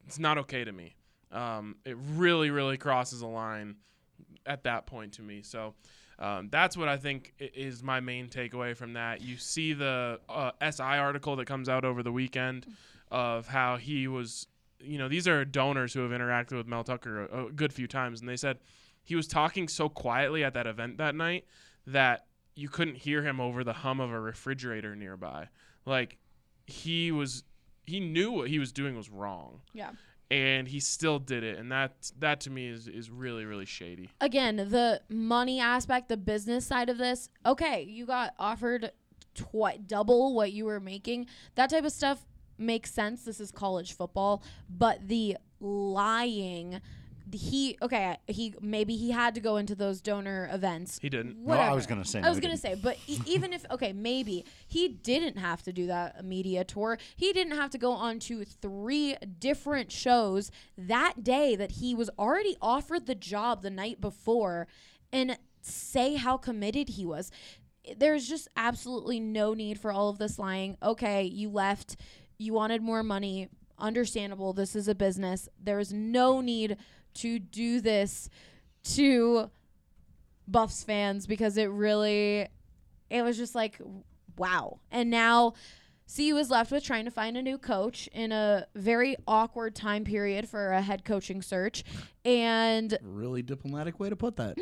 it's 0.07 0.17
not 0.17 0.39
okay 0.39 0.63
to 0.63 0.71
me. 0.71 0.95
Um, 1.31 1.75
it 1.85 1.95
really, 2.15 2.49
really 2.49 2.77
crosses 2.77 3.21
a 3.21 3.27
line 3.27 3.75
at 4.47 4.63
that 4.63 4.87
point 4.87 5.13
to 5.13 5.21
me. 5.21 5.43
So 5.43 5.75
um, 6.17 6.49
that's 6.51 6.75
what 6.75 6.87
I 6.89 6.97
think 6.97 7.33
is 7.39 7.83
my 7.83 7.99
main 7.99 8.27
takeaway 8.27 8.75
from 8.75 8.93
that. 8.93 9.21
You 9.21 9.37
see 9.37 9.73
the 9.73 10.19
uh, 10.27 10.51
SI 10.69 10.83
article 10.83 11.35
that 11.35 11.45
comes 11.45 11.69
out 11.69 11.85
over 11.85 12.01
the 12.01 12.11
weekend 12.11 12.65
of 13.11 13.47
how 13.47 13.77
he 13.77 14.07
was, 14.07 14.47
you 14.79 14.97
know, 14.97 15.07
these 15.07 15.27
are 15.27 15.45
donors 15.45 15.93
who 15.93 16.01
have 16.01 16.11
interacted 16.11 16.57
with 16.57 16.67
Mel 16.67 16.83
Tucker 16.83 17.25
a, 17.25 17.45
a 17.45 17.51
good 17.51 17.71
few 17.71 17.87
times, 17.87 18.19
and 18.19 18.27
they 18.27 18.37
said 18.37 18.57
he 19.10 19.16
was 19.16 19.28
talking 19.28 19.68
so 19.68 19.89
quietly 19.89 20.43
at 20.43 20.53
that 20.53 20.68
event 20.68 20.97
that 20.99 21.16
night 21.16 21.45
that 21.88 22.28
you 22.55 22.70
couldn't 22.70 22.95
hear 22.97 23.24
him 23.24 23.39
over 23.41 23.64
the 23.64 23.74
hum 23.74 23.99
of 23.99 24.12
a 24.12 24.20
refrigerator 24.20 24.95
nearby. 24.95 25.47
Like 25.84 26.18
he 26.68 27.12
was, 27.12 27.43
he 27.88 27.99
knew 27.99 28.32
what 28.32 28.49
he 28.49 28.60
was 28.60 28.72
doing 28.72 28.95
was 28.95 29.10
wrong 29.10 29.62
Yeah. 29.74 29.91
and 30.30 30.68
he 30.68 30.80
still 30.80 31.18
did 31.18 31.43
it 31.43 31.57
and 31.57 31.72
that 31.72 32.12
that 32.20 32.41
to 32.41 32.51
me 32.51 32.68
is 32.68 32.88
is 32.88 33.10
really 33.10 33.45
really 33.45 33.66
shady 33.66 34.12
Again, 34.22 34.57
the 34.57 35.01
money 35.10 35.60
aspect, 35.60 36.07
the 36.10 36.18
business 36.18 36.68
side 36.68 36.89
of 36.89 36.99
this. 36.99 37.30
Okay, 37.47 37.82
you 37.82 38.05
got 38.05 38.36
offered 38.38 38.91
twi- 39.34 39.78
double 39.78 40.36
what 40.36 40.51
you 40.51 40.66
were 40.66 40.80
making. 40.80 41.26
That 41.55 41.72
type 41.72 41.84
of 41.86 41.91
stuff 41.91 42.28
makes 42.60 42.91
sense. 42.93 43.24
This 43.24 43.39
is 43.39 43.51
college 43.51 43.93
football, 43.93 44.43
but 44.70 45.07
the 45.07 45.38
lying 45.62 46.82
he 47.32 47.77
okay 47.82 48.17
he 48.27 48.53
maybe 48.61 48.95
he 48.95 49.11
had 49.11 49.36
to 49.36 49.41
go 49.41 49.57
into 49.57 49.75
those 49.75 50.01
donor 50.01 50.49
events 50.51 50.99
He 51.01 51.09
didn't. 51.09 51.38
No, 51.45 51.53
I 51.53 51.73
was 51.73 51.86
gonna 51.88 52.05
say 52.05 52.19
I 52.19 52.23
no, 52.23 52.30
was 52.30 52.39
gonna 52.39 52.55
didn't. 52.55 52.61
say, 52.61 52.75
but 52.82 52.97
e- 53.07 53.19
even 53.25 53.53
if 53.53 53.65
okay, 53.71 53.93
maybe 53.93 54.45
he 54.67 54.88
didn't 54.88 55.38
have 55.38 55.61
to 55.63 55.73
do 55.73 55.88
that 55.88 56.23
media 56.25 56.63
tour. 56.63 56.97
He 57.15 57.34
didn't 57.34 57.55
have 57.55 57.69
to 57.71 57.77
go 57.77 57.91
on 57.91 58.19
to 58.19 58.43
three 58.45 59.15
different 59.39 59.91
shows 59.91 60.51
that 60.77 61.23
day 61.23 61.55
that 61.55 61.71
he 61.73 61.93
was 61.95 62.09
already 62.17 62.55
offered 62.61 63.05
the 63.05 63.15
job 63.15 63.61
the 63.61 63.69
night 63.69 63.99
before, 64.01 64.67
and 65.11 65.38
say 65.61 66.15
how 66.15 66.38
committed 66.38 66.89
he 66.89 67.05
was. 67.05 67.32
There's 67.97 68.27
just 68.27 68.47
absolutely 68.55 69.19
no 69.19 69.53
need 69.53 69.80
for 69.80 69.91
all 69.91 70.09
of 70.09 70.17
this 70.17 70.38
lying. 70.38 70.77
Okay, 70.84 71.23
you 71.23 71.49
left. 71.49 71.95
You 72.38 72.53
wanted 72.53 72.82
more 72.82 73.03
money. 73.03 73.49
Understandable. 73.77 74.51
This 74.53 74.75
is 74.75 74.88
a 74.88 74.95
business. 74.95 75.47
There's 75.61 75.93
no 75.93 76.41
need 76.41 76.77
to 77.16 77.39
do 77.39 77.82
this 77.82 78.30
to 78.84 79.49
Buffs 80.47 80.84
fans 80.84 81.28
because 81.28 81.57
it 81.57 81.70
really 81.70 82.47
it 83.10 83.22
was 83.24 83.38
just 83.38 83.55
like 83.55 83.80
wow. 84.38 84.80
And 84.91 85.10
now 85.10 85.53
CU 86.16 86.38
is 86.38 86.49
left 86.49 86.72
with 86.72 86.84
trying 86.84 87.05
to 87.05 87.12
find 87.12 87.38
a 87.38 87.41
new 87.41 87.57
coach 87.57 88.07
in 88.14 88.32
a 88.32 88.66
very 88.74 89.16
awkward 89.28 89.76
time 89.76 90.03
period 90.03 90.49
for 90.49 90.72
a 90.72 90.82
head 90.82 91.05
coaching 91.05 91.41
search. 91.41 91.84
And 92.26 92.97
Really 93.03 93.43
diplomatic 93.43 93.99
way 93.99 94.10
to 94.10 94.16
put 94.16 94.38
that. 94.38 94.57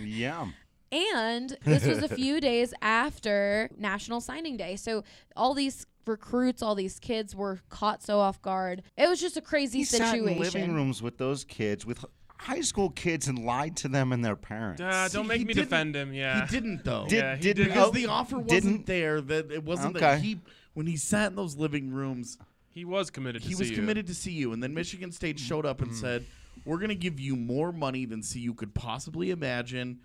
yeah. 0.02 0.48
and 0.90 1.56
this 1.64 1.84
was 1.86 2.02
a 2.02 2.08
few 2.08 2.40
days 2.40 2.74
after 2.82 3.70
National 3.76 4.20
Signing 4.20 4.56
Day. 4.56 4.74
So 4.76 5.04
all 5.36 5.54
these 5.54 5.86
recruits, 6.08 6.62
all 6.62 6.74
these 6.74 6.98
kids 6.98 7.34
were 7.36 7.60
caught 7.68 8.02
so 8.02 8.18
off 8.18 8.40
guard. 8.42 8.82
It 8.96 9.08
was 9.08 9.20
just 9.20 9.36
a 9.36 9.40
crazy 9.40 9.84
situation. 9.84 10.26
He 10.28 10.44
sat 10.44 10.54
in 10.54 10.60
living 10.62 10.74
rooms 10.74 11.02
with 11.02 11.18
those 11.18 11.44
kids, 11.44 11.86
with 11.86 12.04
high 12.38 12.60
school 12.62 12.90
kids, 12.90 13.28
and 13.28 13.38
lied 13.44 13.76
to 13.78 13.88
them 13.88 14.12
and 14.12 14.24
their 14.24 14.36
parents. 14.36 14.80
Uh, 14.80 15.08
don't 15.12 15.26
make 15.26 15.38
he 15.40 15.44
me 15.44 15.54
defend 15.54 15.94
him. 15.94 16.12
Yeah. 16.12 16.46
He 16.46 16.50
didn't 16.50 16.84
though. 16.84 17.06
Did- 17.08 17.18
Yeah, 17.18 17.36
he 17.36 17.42
didn't- 17.42 17.56
didn't. 17.56 17.68
because 17.74 17.88
Oh, 17.88 17.92
the 17.92 18.06
offer 18.06 18.38
wasn't 18.38 18.62
didn't- 18.62 18.86
there. 18.86 19.20
That 19.20 19.50
it 19.52 19.62
wasn't 19.64 19.98
that 19.98 20.20
he 20.20 20.40
when 20.74 20.86
he 20.86 20.96
sat 20.96 21.30
in 21.30 21.36
those 21.36 21.56
living 21.56 21.90
rooms, 21.92 22.38
He 22.70 22.84
was 22.84 23.10
committed 23.10 23.42
to 23.42 23.48
he 23.48 23.54
was 23.56 23.68
CU. 23.70 23.74
committed 23.76 24.06
to 24.06 24.14
CU, 24.14 24.52
and 24.52 24.62
then 24.62 24.72
Michigan 24.74 25.10
State 25.12 25.38
showed 25.40 25.66
up 25.66 25.82
and 25.82 25.94
said, 25.94 26.24
"We're 26.64 26.78
going 26.78 26.90
to 26.90 26.94
give 26.94 27.18
you 27.18 27.34
more 27.34 27.72
money 27.72 28.04
than 28.04 28.22
CU 28.22 28.54
could 28.54 28.74
possibly 28.74 29.30
imagine." 29.30 30.00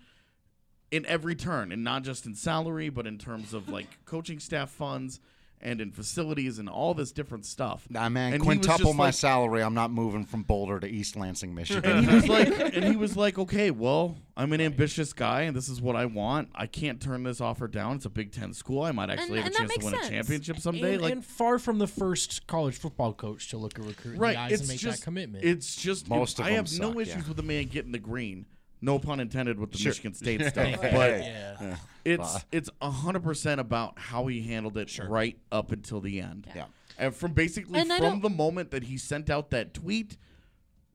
In 0.90 1.04
every 1.06 1.34
turn, 1.34 1.72
and 1.72 1.82
not 1.82 2.04
just 2.04 2.24
in 2.24 2.34
salary, 2.36 2.88
but 2.88 3.04
in 3.04 3.18
terms 3.18 3.52
of 3.52 3.68
like 3.68 4.04
coaching 4.04 4.38
staff 4.38 4.70
funds 4.70 5.18
and 5.64 5.80
in 5.80 5.90
facilities 5.90 6.58
and 6.58 6.68
all 6.68 6.94
this 6.94 7.10
different 7.10 7.46
stuff. 7.46 7.86
Nah, 7.90 8.08
man, 8.08 8.34
And 8.34 8.42
quintuple 8.42 8.92
my 8.92 9.06
like- 9.06 9.14
salary. 9.14 9.62
I'm 9.62 9.74
not 9.74 9.90
moving 9.90 10.24
from 10.24 10.42
Boulder 10.42 10.78
to 10.80 10.86
East 10.86 11.16
Lansing, 11.16 11.54
Michigan. 11.56 11.90
and 11.98 12.08
he 12.08 12.14
was 12.14 12.28
like, 12.28 12.48
and 12.76 12.84
he 12.84 12.96
was 12.96 13.16
like, 13.16 13.38
okay, 13.38 13.70
well, 13.70 14.16
I'm 14.36 14.52
an 14.52 14.60
ambitious 14.60 15.12
guy, 15.12 15.42
and 15.42 15.56
this 15.56 15.68
is 15.68 15.80
what 15.80 15.96
I 15.96 16.06
want. 16.06 16.50
I 16.54 16.66
can't 16.66 17.00
turn 17.00 17.22
this 17.22 17.40
offer 17.40 17.66
down. 17.68 17.96
It's 17.96 18.04
a 18.04 18.10
Big 18.10 18.32
Ten 18.32 18.52
school. 18.52 18.82
I 18.82 18.92
might 18.92 19.08
actually 19.10 19.38
have 19.40 19.46
and 19.46 19.54
a 19.54 19.58
chance 19.58 19.72
to 19.72 19.78
makes 19.78 19.84
win 19.84 19.94
a 19.94 20.08
championship 20.10 20.58
someday. 20.58 20.94
and, 20.94 21.02
like, 21.02 21.12
and 21.12 21.24
far 21.24 21.58
from 21.58 21.78
the 21.78 21.86
first 21.86 22.46
college 22.46 22.76
football 22.78 23.12
coach 23.12 23.48
to 23.50 23.56
look 23.56 23.78
a 23.78 23.82
recruit 23.82 24.14
in 24.14 24.18
right? 24.20 24.34
the 24.34 24.40
eyes 24.40 24.60
and 24.60 24.68
make 24.68 24.78
just 24.78 24.98
that 25.00 25.04
commitment. 25.04 25.44
It's 25.44 25.76
just 25.76 26.08
Most 26.08 26.38
of 26.38 26.44
I 26.46 26.50
them 26.50 26.56
have 26.66 26.78
no 26.78 27.00
issues 27.00 27.14
yeah. 27.22 27.28
with 27.28 27.36
the 27.36 27.42
man 27.42 27.64
getting 27.66 27.92
the 27.92 27.98
green. 27.98 28.46
No 28.84 28.98
pun 28.98 29.18
intended 29.20 29.58
with 29.58 29.72
the 29.72 29.78
Sure. 29.78 29.90
Michigan 29.90 30.14
State 30.14 30.40
stuff, 30.46 30.80
but 30.80 30.92
yeah. 31.20 31.76
it's 32.04 32.44
it's 32.52 32.68
hundred 32.82 33.22
percent 33.22 33.60
about 33.60 33.98
how 33.98 34.26
he 34.26 34.42
handled 34.42 34.76
it 34.76 34.98
right 35.08 35.38
up 35.50 35.72
until 35.72 36.00
the 36.00 36.20
end. 36.20 36.46
Yeah. 36.54 36.66
and 36.98 37.14
from 37.14 37.32
basically 37.32 37.80
And 37.80 37.90
I 37.92 37.98
from 37.98 38.20
don't- 38.20 38.22
the 38.22 38.30
moment 38.30 38.70
that 38.72 38.84
he 38.84 38.98
sent 38.98 39.30
out 39.30 39.50
that 39.50 39.72
tweet 39.74 40.18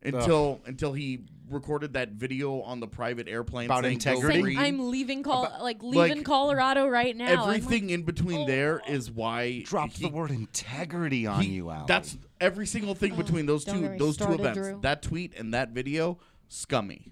until 0.04 0.62
until 0.66 0.94
he 0.94 1.24
recorded 1.50 1.94
that 1.94 2.12
video 2.12 2.62
on 2.62 2.80
the 2.80 2.88
private 2.88 3.28
airplane 3.28 3.66
About 3.66 3.84
saying, 3.84 3.98
"Go 3.98 4.12
integrity? 4.12 4.56
Saying. 4.56 4.58
I'm 4.60 4.90
leaving 4.92 5.24
Col- 5.24 5.46
About- 5.46 5.64
like 5.64 5.82
leaving 5.82 6.18
like, 6.18 6.24
Colorado 6.26 6.88
right 6.88 7.18
now. 7.18 7.26
I'm 7.26 7.48
like, 7.48 7.58
Everything 7.64 7.90
in 7.90 8.04
between 8.04 8.42
oh. 8.42 8.46
there 8.48 8.82
is 8.88 9.10
why 9.12 9.64
Dropped 9.66 9.98
he- 9.98 10.06
the 10.08 10.12
word 10.14 10.30
integrity 10.32 11.26
on 11.26 11.42
he- 11.42 11.54
you, 11.54 11.72
Al. 11.72 11.86
That's 11.88 12.18
every 12.40 12.68
single 12.68 12.94
thing 12.94 13.16
between 13.16 13.48
those 13.48 13.66
don't 13.66 13.76
two 13.78 13.82
get 13.82 13.92
me 13.94 13.98
those 13.98 14.16
two 14.16 14.24
started, 14.26 14.40
events. 14.42 14.58
Drew. 14.60 14.80
That 14.82 15.02
tweet 15.02 15.34
and 15.38 15.54
that 15.56 15.70
video, 15.72 16.20
scummy. 16.50 17.12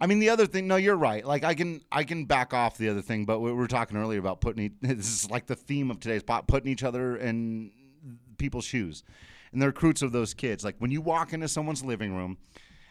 I 0.00 0.06
mean, 0.06 0.18
the 0.18 0.30
other 0.30 0.46
thing. 0.46 0.66
No, 0.66 0.76
you're 0.76 0.96
right. 0.96 1.24
Like 1.24 1.44
I 1.44 1.54
can, 1.54 1.82
I 1.90 2.04
can 2.04 2.24
back 2.26 2.52
off 2.52 2.76
the 2.78 2.88
other 2.88 3.02
thing. 3.02 3.24
But 3.24 3.40
we 3.40 3.52
were 3.52 3.66
talking 3.66 3.96
earlier 3.96 4.18
about 4.18 4.40
putting. 4.40 4.74
This 4.80 5.24
is 5.24 5.30
like 5.30 5.46
the 5.46 5.56
theme 5.56 5.90
of 5.90 6.00
today's 6.00 6.22
pot. 6.22 6.46
Putting 6.46 6.70
each 6.70 6.82
other 6.82 7.16
in 7.16 7.70
people's 8.38 8.64
shoes, 8.64 9.02
and 9.52 9.60
the 9.62 9.66
recruits 9.66 10.02
of 10.02 10.12
those 10.12 10.34
kids. 10.34 10.64
Like 10.64 10.76
when 10.78 10.90
you 10.90 11.00
walk 11.00 11.32
into 11.32 11.48
someone's 11.48 11.84
living 11.84 12.14
room, 12.14 12.38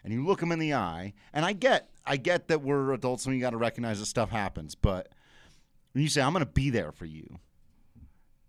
and 0.06 0.14
you 0.14 0.24
look 0.26 0.40
them 0.40 0.52
in 0.52 0.60
the 0.60 0.74
eye. 0.74 1.14
And 1.34 1.44
I 1.44 1.54
get, 1.54 1.90
I 2.06 2.16
get 2.18 2.48
that 2.48 2.62
we're 2.62 2.94
adults 2.94 3.26
and 3.26 3.36
you 3.36 3.42
got 3.42 3.50
to 3.50 3.58
recognize 3.58 4.00
that 4.00 4.06
stuff 4.06 4.30
happens. 4.30 4.76
But 4.76 5.10
when 5.92 6.04
you 6.04 6.10
say, 6.10 6.22
"I'm 6.22 6.32
going 6.32 6.46
to 6.46 6.52
be 6.52 6.70
there 6.70 6.92
for 6.92 7.06
you," 7.06 7.40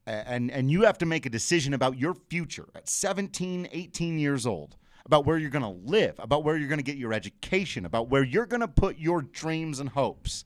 and 0.07 0.51
and 0.51 0.71
you 0.71 0.83
have 0.83 0.99
to 0.99 1.07
make 1.07 1.25
a 1.25 1.31
decision 1.31 1.73
about 1.73 1.99
your 1.99 2.15
future 2.15 2.69
at 2.75 2.89
17 2.89 3.69
18 3.73 4.19
years 4.19 4.47
old 4.47 4.77
about 5.07 5.25
where 5.25 5.39
you're 5.39 5.49
going 5.51 5.63
to 5.63 5.91
live 5.91 6.15
about 6.19 6.45
where 6.45 6.57
you're 6.59 6.69
going 6.69 6.79
to 6.79 6.83
get 6.85 6.97
your 6.99 7.13
education 7.15 7.87
about 7.87 8.09
where 8.11 8.23
you're 8.25 8.45
going 8.47 8.61
to 8.61 8.69
put 8.69 8.99
your 8.99 9.23
dreams 9.23 9.81
and 9.81 9.89
hopes 9.89 10.45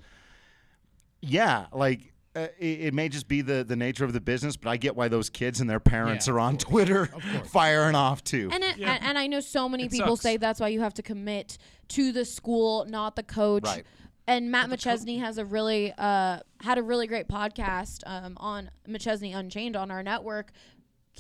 yeah 1.21 1.67
like 1.73 2.13
uh, 2.37 2.47
it, 2.61 2.81
it 2.81 2.95
may 2.95 3.09
just 3.09 3.27
be 3.27 3.41
the, 3.43 3.65
the 3.65 3.75
nature 3.75 4.05
of 4.05 4.13
the 4.13 4.21
business, 4.21 4.57
but 4.57 4.71
I 4.71 4.77
get 4.77 4.95
why 4.95 5.09
those 5.09 5.29
kids 5.29 5.61
and 5.61 5.69
their 5.69 5.81
parents 5.81 6.29
Yeah, 6.29 6.35
are 6.35 6.39
on 6.39 6.53
course. 6.59 6.63
Twitter 6.63 7.03
Of 7.13 7.25
firing 7.51 7.97
off 7.97 8.23
too. 8.23 8.49
And, 8.53 8.63
it, 8.63 8.77
Yeah. 8.77 8.93
and 8.93 9.03
and 9.05 9.19
I 9.19 9.27
know 9.27 9.41
so 9.41 9.69
many 9.69 9.87
It 9.87 9.91
people 9.91 10.15
sucks. 10.17 10.23
say 10.23 10.37
that's 10.37 10.61
why 10.61 10.69
you 10.69 10.81
have 10.81 10.95
to 10.95 11.03
commit 11.03 11.59
to 11.89 12.13
the 12.13 12.25
school, 12.25 12.85
not 12.85 13.17
the 13.17 13.25
coach. 13.25 13.65
Right. 13.67 13.85
And 14.29 14.49
Matt 14.53 14.71
McChesney 14.71 15.19
has 15.19 15.39
a 15.39 15.45
really 15.45 15.93
uh, 15.99 16.39
had 16.61 16.79
a 16.79 16.85
really 16.85 17.09
great 17.09 17.27
podcast 17.27 18.03
um, 18.07 18.35
on 18.37 18.71
McChesney 18.89 19.35
Unchained 19.35 19.75
on 19.75 19.91
our 19.91 20.05
network. 20.05 20.53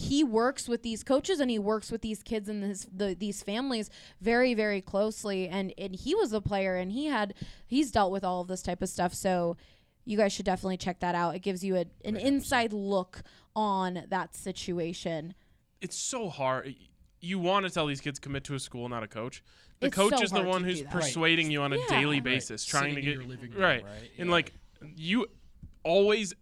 He 0.00 0.24
works 0.24 0.66
with 0.68 0.82
these 0.82 1.02
coaches 1.04 1.40
and 1.40 1.50
he 1.50 1.58
works 1.58 1.90
with 1.92 2.00
these 2.00 2.22
kids 2.22 2.48
and 2.48 2.62
this, 2.62 2.86
the, 2.90 3.14
these 3.14 3.42
families 3.42 3.90
very 4.20 4.54
very 4.54 4.80
closely. 4.80 5.46
And 5.48 5.74
and 5.76 5.94
he 5.94 6.14
was 6.14 6.32
a 6.32 6.40
player 6.40 6.76
and 6.76 6.90
he 6.92 7.06
had 7.06 7.34
he's 7.66 7.90
dealt 7.90 8.10
with 8.10 8.24
all 8.24 8.40
of 8.40 8.48
this 8.48 8.62
type 8.62 8.80
of 8.82 8.88
stuff. 8.88 9.12
So 9.12 9.56
you 10.06 10.16
guys 10.16 10.32
should 10.32 10.46
definitely 10.46 10.78
check 10.78 11.00
that 11.00 11.14
out. 11.14 11.34
It 11.34 11.40
gives 11.40 11.62
you 11.62 11.76
a, 11.76 11.84
an 12.04 12.16
inside 12.16 12.72
look 12.72 13.22
on 13.54 14.04
that 14.08 14.34
situation. 14.34 15.34
it's 15.82 15.96
so 15.96 16.28
hard. 16.28 16.74
You 17.20 17.38
want 17.38 17.66
to 17.66 17.70
tell 17.70 17.86
these 17.86 18.00
kids 18.00 18.18
commit 18.18 18.44
to 18.44 18.54
a 18.54 18.58
school, 18.58 18.88
not 18.88 19.02
a 19.02 19.08
coach. 19.08 19.42
The 19.80 19.88
It's 19.88 19.96
coach 19.96 20.16
so 20.16 20.22
is 20.22 20.30
the 20.30 20.42
one 20.42 20.64
who's 20.64 20.82
that. 20.82 20.90
persuading 20.92 21.50
you 21.50 21.60
on 21.62 21.72
a 21.74 21.76
Yeah. 21.76 21.86
daily 21.90 22.16
Right. 22.16 22.24
basis, 22.24 22.62
Sitting 22.62 22.80
trying 22.80 22.94
to 22.94 23.00
get 23.02 23.14
your 23.14 23.24
living 23.24 23.50
room, 23.50 23.60
right. 23.60 23.84
right? 23.84 24.10
And 24.18 24.28
Yeah. 24.28 24.32
like 24.32 24.54
you 24.96 25.26
always, 25.84 26.32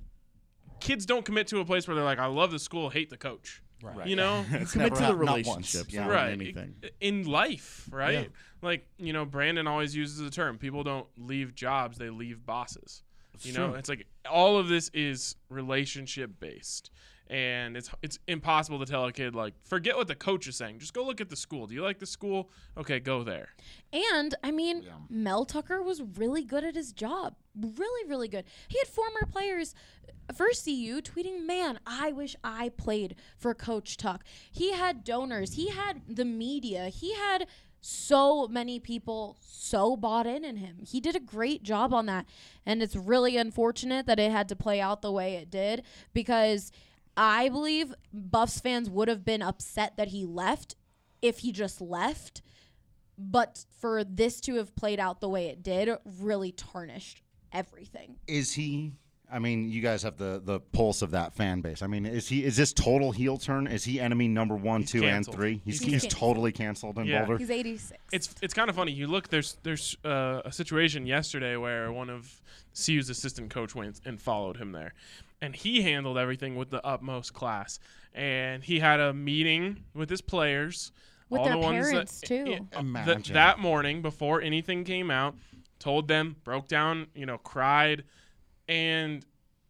kids 0.80 1.06
don't 1.06 1.24
commit 1.24 1.46
to 1.48 1.60
a 1.60 1.64
place 1.64 1.86
where 1.88 1.94
they're 1.94 2.04
like, 2.04 2.18
I 2.18 2.26
love 2.26 2.50
the 2.50 2.58
school, 2.58 2.90
hate 2.90 3.10
the 3.10 3.16
coach. 3.16 3.62
Right. 3.82 4.08
You 4.08 4.16
know, 4.16 4.44
It's 4.50 4.72
Commit 4.72 4.92
never 4.92 4.96
to 4.96 5.00
the 5.00 5.06
hap- 5.06 5.16
not 5.18 5.32
once. 5.34 5.46
relationships. 5.46 5.94
Yeah. 5.94 6.08
right? 6.08 6.30
Anything. 6.32 6.74
In 7.00 7.24
life, 7.26 7.88
right? 7.92 8.12
Yeah. 8.14 8.24
Like 8.60 8.86
you 8.98 9.12
know, 9.12 9.24
Brendan 9.24 9.68
always 9.68 9.94
uses 9.94 10.18
the 10.18 10.30
term: 10.30 10.58
people 10.58 10.82
don't 10.82 11.06
leave 11.16 11.54
jobs; 11.54 11.96
they 11.96 12.10
leave 12.10 12.44
bosses. 12.44 13.04
you 13.42 13.52
know, 13.52 13.68
true. 13.68 13.76
it's 13.76 13.88
like 13.88 14.06
all 14.28 14.58
of 14.58 14.66
this 14.66 14.90
is 14.92 15.36
relationship 15.48 16.40
based, 16.40 16.90
and 17.28 17.76
it's 17.76 17.88
it's 18.02 18.18
impossible 18.26 18.80
to 18.80 18.84
tell 18.86 19.04
a 19.04 19.12
kid 19.12 19.36
like 19.36 19.54
forget 19.64 19.96
what 19.96 20.08
the 20.08 20.16
coach 20.16 20.48
is 20.48 20.56
saying. 20.56 20.80
Just 20.80 20.92
go 20.92 21.04
look 21.04 21.20
at 21.20 21.28
the 21.30 21.36
school. 21.36 21.68
Do 21.68 21.74
you 21.76 21.82
like 21.82 22.00
the 22.00 22.06
school? 22.06 22.50
Okay, 22.76 22.98
go 22.98 23.22
there. 23.22 23.50
And 23.92 24.34
I 24.42 24.50
mean, 24.50 24.84
Mel 25.08 25.44
Tucker 25.44 25.80
was 25.80 26.02
really 26.16 26.42
good 26.42 26.64
at 26.64 26.74
his 26.74 26.92
job. 26.92 27.36
Really, 27.60 28.08
really 28.08 28.28
good. 28.28 28.44
He 28.68 28.78
had 28.78 28.88
former 28.88 29.26
players 29.30 29.74
for 30.34 30.46
CU 30.46 31.00
tweeting, 31.00 31.44
Man, 31.46 31.78
I 31.86 32.12
wish 32.12 32.36
I 32.44 32.70
played 32.70 33.16
for 33.36 33.54
Coach 33.54 33.96
Tuck. 33.96 34.24
He 34.50 34.72
had 34.72 35.04
donors, 35.04 35.54
he 35.54 35.70
had 35.70 36.02
the 36.08 36.24
media, 36.24 36.88
he 36.88 37.14
had 37.14 37.46
so 37.80 38.48
many 38.48 38.80
people 38.80 39.36
so 39.40 39.96
bought 39.96 40.26
in 40.26 40.44
in 40.44 40.56
him. 40.56 40.78
He 40.86 41.00
did 41.00 41.14
a 41.14 41.20
great 41.20 41.62
job 41.62 41.94
on 41.94 42.06
that. 42.06 42.26
And 42.66 42.82
it's 42.82 42.96
really 42.96 43.36
unfortunate 43.36 44.06
that 44.06 44.18
it 44.18 44.32
had 44.32 44.48
to 44.48 44.56
play 44.56 44.80
out 44.80 45.00
the 45.00 45.12
way 45.12 45.36
it 45.36 45.48
did 45.48 45.84
because 46.12 46.72
I 47.16 47.48
believe 47.48 47.94
Buffs 48.12 48.60
fans 48.60 48.90
would 48.90 49.08
have 49.08 49.24
been 49.24 49.42
upset 49.42 49.96
that 49.96 50.08
he 50.08 50.24
left 50.24 50.74
if 51.22 51.38
he 51.40 51.52
just 51.52 51.80
left 51.80 52.42
but 53.18 53.64
for 53.80 54.04
this 54.04 54.40
to 54.40 54.54
have 54.54 54.76
played 54.76 55.00
out 55.00 55.20
the 55.20 55.28
way 55.28 55.48
it 55.48 55.62
did 55.62 55.90
really 56.20 56.52
tarnished 56.52 57.22
everything. 57.52 58.16
Is 58.26 58.52
he? 58.52 58.92
I 59.30 59.38
mean, 59.40 59.68
you 59.68 59.82
guys 59.82 60.02
have 60.04 60.16
the 60.16 60.40
the 60.42 60.58
pulse 60.60 61.02
of 61.02 61.10
that 61.10 61.34
fan 61.34 61.60
base. 61.60 61.82
I 61.82 61.86
mean, 61.86 62.06
is 62.06 62.28
he? 62.28 62.44
Is 62.44 62.56
this 62.56 62.72
total 62.72 63.12
heel 63.12 63.36
turn? 63.36 63.66
Is 63.66 63.84
he 63.84 64.00
enemy 64.00 64.26
number 64.26 64.56
one, 64.56 64.80
He's 64.82 64.90
two, 64.92 65.00
canceled. 65.02 65.34
and 65.34 65.40
three? 65.42 65.60
He's 65.64 65.80
He's 65.80 65.80
he's, 65.80 65.90
canceled. 66.02 66.12
totally 66.12 66.52
canceled 66.52 66.98
in 66.98 67.04
Yeah. 67.06 67.20
Boulder. 67.26 67.38
He's 67.38 67.50
86. 67.50 67.92
It's 68.10 68.34
it's 68.40 68.54
kind 68.54 68.70
of 68.70 68.76
funny. 68.76 68.92
You 68.92 69.06
look 69.06 69.28
there's 69.28 69.58
there's 69.64 69.96
uh, 70.04 70.40
a 70.46 70.52
situation 70.52 71.06
yesterday 71.06 71.56
where 71.56 71.92
one 71.92 72.08
of 72.08 72.40
CU's 72.74 73.10
assistant 73.10 73.50
coach 73.50 73.74
went 73.74 74.00
and 74.06 74.18
followed 74.20 74.56
him 74.56 74.72
there, 74.72 74.94
and 75.42 75.54
he 75.54 75.82
handled 75.82 76.16
everything 76.16 76.56
with 76.56 76.70
the 76.70 76.84
utmost 76.86 77.34
class. 77.34 77.78
And 78.14 78.64
he 78.64 78.78
had 78.80 78.98
a 78.98 79.12
meeting 79.12 79.84
with 79.94 80.08
his 80.08 80.22
players, 80.22 80.90
With 81.28 81.40
all 81.40 81.44
their 81.44 81.54
the 81.54 81.58
ones 81.60 81.90
parents, 81.90 82.20
that, 82.22 82.26
too. 82.26 82.34
yeah, 82.50 82.58
th- 82.58 82.80
Imagine. 82.80 83.34
that 83.34 83.58
morning 83.58 84.00
before 84.00 84.40
anything 84.40 84.82
came 84.84 85.10
out, 85.10 85.36
told 85.78 86.08
them, 86.08 86.36
broke 86.44 86.68
down, 86.68 87.06
you 87.14 87.26
know, 87.26 87.38
cried, 87.38 88.04
and 88.68 89.24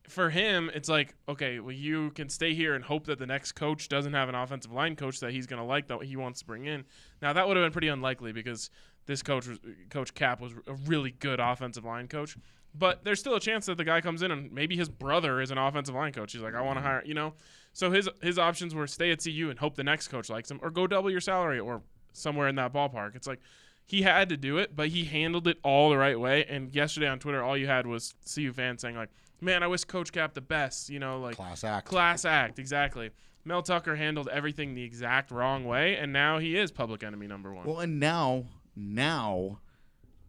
for 0.08 0.30
him, 0.30 0.70
it's 0.74 0.88
like, 0.88 1.14
okay, 1.28 1.60
well, 1.60 1.72
you 1.72 2.10
can 2.12 2.28
stay 2.28 2.54
here 2.54 2.74
and 2.74 2.84
hope 2.84 3.04
that 3.06 3.18
the 3.18 3.26
next 3.26 3.52
coach 3.52 3.88
doesn't 3.88 4.14
have 4.14 4.28
an 4.28 4.34
offensive 4.34 4.72
line 4.72 4.96
coach 4.96 5.20
that 5.20 5.32
he's 5.32 5.46
going 5.46 5.60
to 5.60 5.66
like 5.66 5.86
that 5.88 6.02
he 6.02 6.16
wants 6.16 6.40
to 6.40 6.46
bring 6.46 6.64
in. 6.64 6.84
Now 7.20 7.32
that 7.34 7.46
would 7.46 7.56
have 7.56 7.64
been 7.64 7.72
pretty 7.72 7.88
unlikely 7.88 8.32
because 8.32 8.70
this 9.06 9.22
coach, 9.22 9.46
was, 9.46 9.58
Coach 9.90 10.14
Kap, 10.14 10.40
was 10.40 10.52
a 10.66 10.74
really 10.86 11.10
good 11.10 11.40
offensive 11.40 11.84
line 11.84 12.08
coach. 12.08 12.36
But 12.74 13.04
there's 13.04 13.20
still 13.20 13.34
a 13.34 13.40
chance 13.40 13.66
that 13.66 13.76
the 13.76 13.84
guy 13.84 14.00
comes 14.00 14.22
in 14.22 14.30
and 14.30 14.52
maybe 14.52 14.76
his 14.76 14.88
brother 14.88 15.40
is 15.40 15.50
an 15.50 15.58
offensive 15.58 15.94
line 15.94 16.12
coach. 16.12 16.32
He's 16.32 16.42
like, 16.42 16.54
I 16.54 16.60
want 16.60 16.78
to 16.78 16.82
hire, 16.82 17.02
you 17.04 17.14
know. 17.14 17.34
So 17.72 17.90
his 17.90 18.08
his 18.22 18.38
options 18.38 18.74
were 18.74 18.86
stay 18.86 19.10
at 19.10 19.22
CU 19.22 19.48
and 19.50 19.58
hope 19.58 19.74
the 19.74 19.84
next 19.84 20.08
coach 20.08 20.28
likes 20.28 20.50
him, 20.50 20.60
or 20.62 20.70
go 20.70 20.86
double 20.86 21.10
your 21.10 21.20
salary, 21.20 21.58
or 21.58 21.82
somewhere 22.12 22.48
in 22.48 22.56
that 22.56 22.72
ballpark. 22.72 23.14
It's 23.16 23.26
like 23.26 23.40
he 23.88 24.02
had 24.02 24.28
to 24.28 24.36
do 24.36 24.58
it, 24.58 24.76
but 24.76 24.88
he 24.88 25.04
handled 25.04 25.48
it 25.48 25.58
all 25.64 25.90
the 25.90 25.96
right 25.98 26.20
way. 26.20 26.44
And 26.44 26.72
yesterday 26.74 27.08
on 27.08 27.18
Twitter, 27.18 27.42
all 27.42 27.56
you 27.56 27.66
had 27.66 27.86
was 27.86 28.14
CU 28.32 28.52
fans 28.52 28.82
saying 28.82 28.94
like, 28.94 29.08
"Man, 29.40 29.62
I 29.62 29.66
wish 29.66 29.82
Coach 29.84 30.12
Kap 30.12 30.34
the 30.34 30.40
best." 30.40 30.90
You 30.90 30.98
know, 31.00 31.18
like 31.18 31.34
Class 31.36 31.64
act. 31.64 31.88
Class 31.88 32.24
act, 32.24 32.58
exactly. 32.60 33.10
Mel 33.44 33.62
Tucker 33.62 33.96
handled 33.96 34.28
everything 34.28 34.74
the 34.74 34.82
exact 34.84 35.30
wrong 35.30 35.64
way, 35.64 35.96
and 35.96 36.12
now 36.12 36.38
he 36.38 36.56
is 36.56 36.70
public 36.70 37.02
enemy 37.02 37.26
number 37.26 37.52
one. 37.52 37.64
Well, 37.66 37.80
and 37.80 37.98
now, 37.98 38.44
now, 38.76 39.60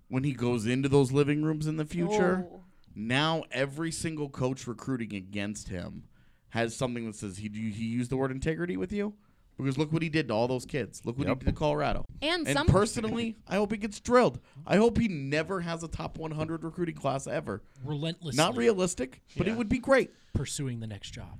when 0.07 0.23
he 0.23 0.31
goes 0.31 0.65
into 0.65 0.87
those 0.87 1.11
living 1.11 1.43
rooms 1.43 1.67
in 1.67 1.75
the 1.75 1.85
future, 1.85 2.47
Oh. 2.49 2.63
now 2.95 3.43
every 3.51 3.91
single 3.91 4.29
coach 4.29 4.65
recruiting 4.67 5.13
against 5.13 5.67
him 5.67 6.05
has 6.49 6.75
something 6.75 7.05
that 7.07 7.15
says 7.15 7.37
he 7.37 7.49
he 7.49 7.85
used 7.85 8.09
the 8.09 8.15
word 8.17 8.31
integrity 8.31 8.77
with 8.77 8.93
you. 8.93 9.15
Because 9.59 9.77
look 9.77 9.91
what 9.91 10.01
he 10.01 10.09
did 10.09 10.29
to 10.29 10.33
all 10.33 10.47
those 10.47 10.65
kids. 10.65 11.01
Look 11.05 11.17
what 11.17 11.27
Yep. 11.27 11.39
he 11.41 11.45
did 11.45 11.51
to 11.51 11.57
Colorado. 11.59 12.05
And 12.21 12.47
And 12.47 12.57
some 12.57 12.67
personally, 12.67 13.35
I 13.47 13.55
hope 13.55 13.71
he 13.71 13.77
gets 13.77 13.99
drilled. 13.99 14.39
I 14.65 14.77
hope 14.77 14.97
he 14.97 15.07
never 15.07 15.61
has 15.61 15.83
a 15.83 15.87
top 15.87 16.17
100 16.17 16.63
recruiting 16.63 16.95
class 16.95 17.27
ever. 17.27 17.61
Relentless. 17.83 18.35
Not 18.35 18.55
realistic, 18.57 19.21
but 19.37 19.47
it 19.47 19.55
would 19.55 19.69
be 19.69 19.79
great. 19.79 20.11
pursuing 20.33 20.79
the 20.79 20.87
next 20.87 21.11
job. 21.11 21.39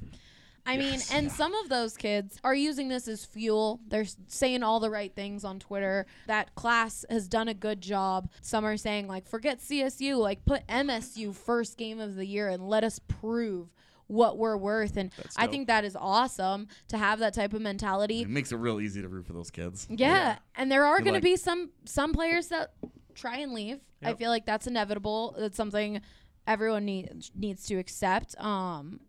I 0.66 0.78
mean, 0.78 1.00
and 1.12 1.32
some 1.32 1.56
of 1.56 1.70
those 1.70 1.96
kids 1.98 2.38
are 2.44 2.54
using 2.54 2.90
this 2.90 3.08
as 3.08 3.24
fuel. 3.26 3.80
They're 3.88 4.06
saying 4.28 4.62
all 4.62 4.80
the 4.80 4.90
right 4.90 5.14
things 5.16 5.44
on 5.44 5.60
Twitter. 5.60 6.06
That 6.28 6.54
class 6.56 7.06
has 7.10 7.28
done 7.28 7.48
a 7.48 7.54
good 7.54 7.82
job. 7.82 8.30
Some 8.42 8.66
are 8.66 8.78
saying, 8.78 9.08
like, 9.08 9.28
forget 9.28 9.60
CSU, 9.62 10.18
like, 10.18 10.44
put 10.46 10.68
MSU 10.68 11.34
first 11.34 11.78
game 11.78 12.00
of 12.00 12.16
the 12.16 12.26
year 12.26 12.50
and 12.50 12.68
let 12.68 12.84
us 12.84 13.00
prove 13.08 13.70
what 14.10 14.38
we're 14.38 14.58
worth. 14.58 14.98
And 14.98 15.12
I 15.38 15.48
think 15.48 15.68
that 15.68 15.86
is 15.86 15.96
awesome 15.96 16.68
to 16.90 16.98
have 16.98 17.20
that 17.20 17.34
type 17.34 17.54
of 17.54 17.62
mentality. 17.62 18.24
It 18.24 18.30
makes 18.30 18.52
it 18.52 18.58
real 18.58 18.82
easy 18.82 19.02
to 19.02 19.08
root 19.08 19.26
for 19.26 19.34
those 19.34 19.52
kids. 19.52 19.88
Yeah, 19.90 20.40
and 20.56 20.70
there 20.72 20.84
are 20.86 21.00
going 21.00 21.14
like- 21.14 21.22
to 21.22 21.30
be 21.30 21.36
some 21.38 21.70
some 21.86 22.12
players 22.12 22.48
that 22.48 22.74
try 23.14 23.38
and 23.38 23.54
leave. 23.54 23.80
I 24.04 24.14
feel 24.16 24.30
like 24.30 24.46
that's 24.46 24.66
inevitable. 24.68 25.36
It's 25.38 25.58
something 25.58 26.02
everyone 26.48 26.86
needs 26.86 27.32
needs 27.36 27.66
to 27.68 27.76
accept. 27.76 28.36
Um, 28.42 29.00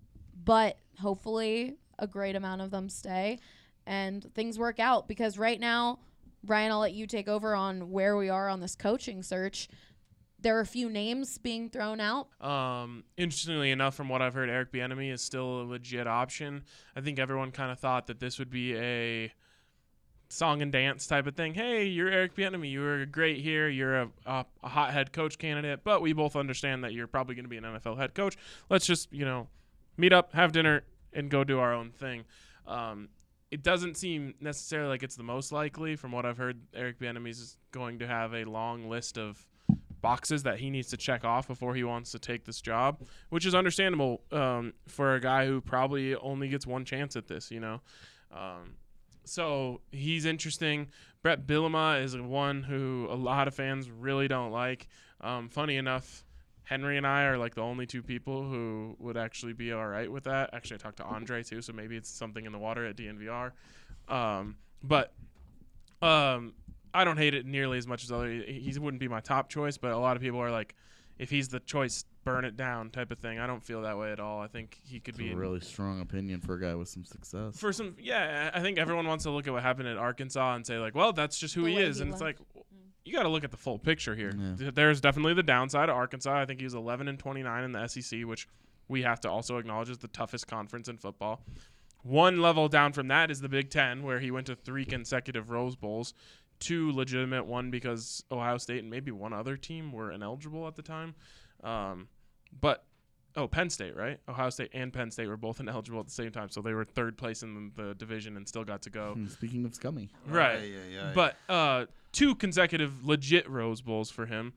but 0.45 0.79
hopefully, 1.01 1.77
a 1.99 2.07
great 2.07 2.37
amount 2.37 2.61
of 2.61 2.71
them 2.71 2.89
stay, 2.89 3.39
and 3.87 4.25
things 4.35 4.59
work 4.59 4.79
out. 4.81 5.09
Because 5.09 5.39
right 5.39 5.59
now, 5.61 6.01
Ryan, 6.47 6.73
I'll 6.73 6.81
let 6.81 6.93
you 6.93 7.07
take 7.07 7.29
over 7.29 7.55
on 7.55 7.91
where 7.91 8.17
we 8.17 8.29
are 8.29 8.49
on 8.49 8.61
this 8.61 8.75
coaching 8.77 9.23
search. 9.23 9.69
There 10.43 10.57
are 10.57 10.61
a 10.61 10.67
few 10.67 10.89
names 10.89 11.39
being 11.39 11.69
thrown 11.69 12.01
out. 12.01 12.29
Um, 12.43 13.05
interestingly 13.17 13.71
enough, 13.71 13.95
from 13.95 14.09
what 14.09 14.23
I've 14.23 14.35
heard, 14.35 14.49
Eric 14.49 14.73
Bieniemy 14.73 15.13
is 15.13 15.23
still 15.23 15.63
a 15.63 15.65
legit 15.65 16.07
option. 16.07 16.65
I 16.97 17.01
think 17.01 17.19
everyone 17.19 17.51
kind 17.51 17.71
of 17.71 17.79
thought 17.79 18.07
that 18.07 18.21
this 18.21 18.39
would 18.39 18.51
be 18.51 18.77
a 18.77 19.33
song 20.31 20.63
and 20.63 20.71
dance 20.73 21.07
type 21.07 21.27
of 21.27 21.35
thing. 21.35 21.55
Hey, 21.55 21.87
you're 21.87 22.09
Eric 22.09 22.35
Bieniemy. 22.35 22.71
You 22.71 22.81
were 22.81 23.05
great 23.07 23.41
here. 23.41 23.69
You're 23.69 24.03
a, 24.03 24.09
a, 24.25 24.47
a 24.63 24.69
hot 24.69 24.93
head 24.93 25.13
coach 25.13 25.39
candidate, 25.39 25.81
but 25.85 26.01
we 26.01 26.13
both 26.13 26.37
understand 26.37 26.85
that 26.85 26.93
you're 26.93 27.07
probably 27.07 27.35
going 27.35 27.45
to 27.45 27.49
be 27.49 27.57
an 27.57 27.65
NFL 27.65 27.99
head 27.99 28.15
coach. 28.15 28.37
Let's 28.69 28.87
just 28.87 29.13
you 29.13 29.25
know 29.25 29.49
meet 29.97 30.13
up, 30.13 30.33
have 30.33 30.53
dinner, 30.53 30.85
and 31.13 31.31
go 31.31 31.45
do 31.45 31.59
our 31.59 31.75
own 31.75 31.91
thing. 31.91 32.25
Um, 32.67 33.09
it 33.51 33.63
doesn't 33.63 33.97
seem 33.97 34.35
necessarily 34.41 34.89
like 34.89 35.03
it's 35.03 35.17
the 35.17 35.25
most 35.25 35.51
likely. 35.53 35.97
From 35.97 36.13
what 36.13 36.25
I've 36.25 36.39
heard, 36.39 36.61
Eric 36.73 37.01
Bieniemy 37.01 37.31
is 37.31 37.57
going 37.73 37.99
to 37.99 38.07
have 38.07 38.33
a 38.33 38.45
long 38.45 38.89
list 38.89 39.19
of 39.19 39.45
boxes 40.01 40.43
that 40.45 40.59
he 40.59 40.71
needs 40.71 40.89
to 40.89 40.97
check 40.97 41.25
off 41.25 41.47
before 41.49 41.75
he 41.75 41.85
wants 41.85 42.13
to 42.13 42.19
take 42.19 42.45
this 42.45 42.61
job, 42.61 43.01
which 43.29 43.47
is 43.47 43.55
understandable 43.55 44.23
um, 44.33 44.73
for 44.87 45.15
a 45.15 45.21
guy 45.21 45.47
who 45.47 45.61
probably 45.61 46.15
only 46.17 46.49
gets 46.49 46.67
one 46.67 46.85
chance 46.85 47.17
at 47.17 47.29
this, 47.29 47.51
you 47.51 47.61
know. 47.61 47.81
Um, 48.33 48.75
so 49.25 49.81
he's 49.93 50.25
interesting. 50.25 50.89
Brett 51.23 51.47
Bielema 51.47 52.03
is 52.03 52.17
one 52.17 52.63
who 52.63 53.07
a 53.11 53.15
lot 53.15 53.49
of 53.49 53.55
fans 53.55 53.91
really 53.91 54.29
don't 54.29 54.51
like. 54.51 54.89
Um, 55.21 55.49
funny 55.49 55.77
enough, 55.77 56.25
Henry 56.65 56.97
and 56.97 57.07
I 57.07 57.25
are 57.25 57.37
like 57.37 57.55
the 57.55 57.63
only 57.63 57.87
two 57.87 58.03
people 58.03 58.43
who 58.43 58.97
would 58.99 59.17
actually 59.17 59.53
be 59.53 59.73
all 59.73 59.87
right 59.87 60.11
with 60.11 60.25
that. 60.25 60.51
Actually, 60.53 60.77
I 60.77 60.79
talked 60.79 60.97
to 60.99 61.05
Andre 61.05 61.43
too, 61.43 61.63
so 61.63 61.73
maybe 61.73 61.97
it's 61.97 62.09
something 62.09 62.47
in 62.47 62.53
the 62.53 62.59
water 62.59 62.87
at 62.87 62.97
DNVR. 62.97 63.53
Um, 64.09 64.57
but 64.83 65.13
um, 66.01 66.55
I 66.93 67.05
don't 67.05 67.17
hate 67.17 67.35
it 67.35 67.47
nearly 67.47 67.79
as 67.79 67.87
much 67.87 68.05
as 68.05 68.13
other. 68.13 68.29
He 68.29 68.61
he 68.73 68.79
wouldn't 68.79 69.01
be 69.01 69.09
my 69.09 69.21
top 69.21 69.49
choice, 69.49 69.77
but 69.77 69.93
a 69.93 69.99
lot 69.99 70.17
of 70.17 70.23
people 70.23 70.41
are 70.41 70.51
like, 70.51 70.75
if 71.19 71.31
he's 71.31 71.49
the 71.49 71.61
choice, 71.61 72.05
burn 72.25 72.45
it 72.45 72.57
down 72.57 72.91
type 72.91 73.11
of 73.11 73.19
thing. 73.19 73.39
I 73.39 73.47
don't 73.47 73.63
feel 73.63 73.83
that 73.83 73.99
way 73.99 74.13
at 74.13 74.21
all. 74.21 74.41
I 74.41 74.47
think 74.49 74.79
he 74.85 75.01
could 75.01 75.15
It's 75.15 75.19
be 75.19 75.33
a 75.33 75.37
really 75.37 75.61
strong 75.61 76.01
opinion 76.01 76.41
for 76.41 76.55
a 76.55 76.61
guy 76.61 76.75
with 76.75 76.89
some 76.89 77.05
success. 77.05 77.59
for 77.59 77.73
some. 77.73 77.97
Yeah, 77.99 78.51
I 78.53 78.61
think 78.61 78.79
everyone 78.79 79.07
wants 79.07 79.25
to 79.25 79.31
look 79.31 79.47
at 79.47 79.53
what 79.53 79.63
happened 79.63 79.89
at 79.89 79.97
Arkansas 79.97 80.55
and 80.55 80.67
say 80.67 80.79
like, 80.79 80.95
well, 80.95 81.13
that's 81.13 81.39
just 81.39 81.55
who 81.55 81.65
The 81.65 81.71
he 81.73 81.77
is, 81.79 81.97
he 81.99 82.03
and 82.03 82.13
it's 82.13 82.21
like. 82.23 82.39
Mm. 82.39 82.63
You 83.03 83.15
got 83.15 83.23
to 83.23 83.31
look 83.31 83.45
at 83.45 83.51
the 83.51 83.57
full 83.57 83.79
picture 83.79 84.15
here. 84.15 84.31
Yeah. 84.59 84.71
There's 84.75 85.01
definitely 85.01 85.33
the 85.33 85.43
downside 85.43 85.89
of 85.89 85.97
Arkansas. 85.97 86.39
I 86.43 86.45
think 86.45 86.61
he 86.61 86.65
was 86.65 86.75
11 86.75 87.09
and 87.09 87.19
29 87.19 87.65
in 87.65 87.73
the 87.73 87.87
SEC, 87.89 88.25
which 88.25 88.47
we 88.89 89.03
have 89.03 89.21
to 89.23 89.31
also 89.31 89.57
acknowledge 89.57 89.89
is 89.89 89.99
the 89.99 90.09
toughest 90.09 90.47
conference 90.47 90.87
in 90.87 90.99
football. 90.99 91.43
One 92.03 92.41
level 92.43 92.69
down 92.69 92.93
from 92.93 93.09
that 93.09 93.31
is 93.31 93.41
the 93.41 93.49
Big 93.49 93.71
Ten, 93.71 94.03
where 94.03 94.21
he 94.21 94.31
went 94.31 94.47
to 94.49 94.55
three 94.55 94.85
consecutive 94.85 95.51
Rose 95.51 95.77
Bowls, 95.77 96.13
two 96.61 96.93
legitimate, 96.93 97.47
one 97.47 97.71
because 97.71 98.23
Ohio 98.31 98.59
State 98.59 98.81
and 98.81 98.91
maybe 98.91 99.11
one 99.11 99.33
other 99.33 99.57
team 99.57 99.93
were 99.93 100.13
ineligible 100.13 100.67
at 100.69 100.77
the 100.77 100.83
time. 100.83 101.15
Um, 101.65 102.09
but 102.59 102.85
oh, 103.37 103.49
Penn 103.49 103.71
State, 103.71 103.97
right? 103.97 104.19
Ohio 104.29 104.51
State 104.51 104.71
and 104.73 104.93
Penn 104.93 105.11
State 105.11 105.27
were 105.29 105.37
both 105.37 105.61
ineligible 105.61 106.01
at 106.01 106.07
the 106.07 106.13
same 106.13 106.31
time, 106.31 106.49
so 106.51 106.61
they 106.61 106.75
were 106.75 106.85
third 106.85 107.17
place 107.19 107.43
in 107.43 107.73
the 107.77 107.95
division 107.95 108.37
and 108.37 108.47
still 108.47 108.65
got 108.65 108.83
to 108.83 108.91
go. 108.91 109.15
Hmm, 109.15 109.27
Speaking 109.29 109.65
of 109.65 109.75
scummy, 109.75 110.11
Right. 110.27 110.61
Yeah, 110.63 110.67
yeah, 110.93 111.03
yeah. 111.03 111.13
But 111.15 111.37
uh, 111.49 111.87
two 112.13 112.35
consecutive 112.35 113.05
legit 113.05 113.49
Rose 113.49 113.81
Bowls 113.81 114.11
for 114.11 114.27
him, 114.27 114.53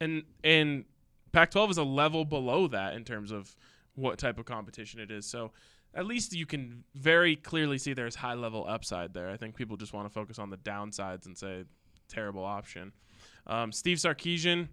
and 0.00 0.24
and 0.42 0.84
Pac-12 1.32 1.70
is 1.72 1.78
a 1.78 1.84
level 1.84 2.24
below 2.24 2.68
that 2.68 2.94
in 2.94 3.04
terms 3.04 3.30
of 3.32 3.54
what 3.96 4.18
type 4.18 4.38
of 4.38 4.44
competition 4.44 5.00
it 5.00 5.10
is. 5.10 5.26
So 5.26 5.52
at 5.94 6.06
least 6.06 6.34
you 6.34 6.46
can 6.46 6.84
very 6.94 7.36
clearly 7.36 7.78
see 7.78 7.94
there's 7.94 8.16
high 8.16 8.34
level 8.34 8.66
upside 8.68 9.14
there. 9.14 9.30
I 9.30 9.36
think 9.36 9.56
people 9.56 9.76
just 9.76 9.92
want 9.92 10.06
to 10.06 10.12
focus 10.12 10.38
on 10.38 10.50
the 10.50 10.56
downsides 10.56 11.26
and 11.26 11.36
say 11.36 11.64
terrible 12.08 12.44
option. 12.44 12.92
Um, 13.46 13.72
Steve 13.72 13.98
Sarkisian, 13.98 14.68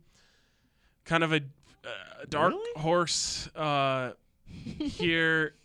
kind 1.06 1.24
of 1.24 1.34
a 1.34 1.42
uh, 1.84 2.26
dark 2.30 2.54
horse 2.76 3.48
uh, 3.56 4.14
here. 4.46 5.56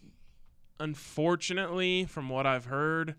Unfortunately, 0.78 2.04
from 2.04 2.28
what 2.28 2.46
I've 2.46 2.66
heard, 2.66 3.14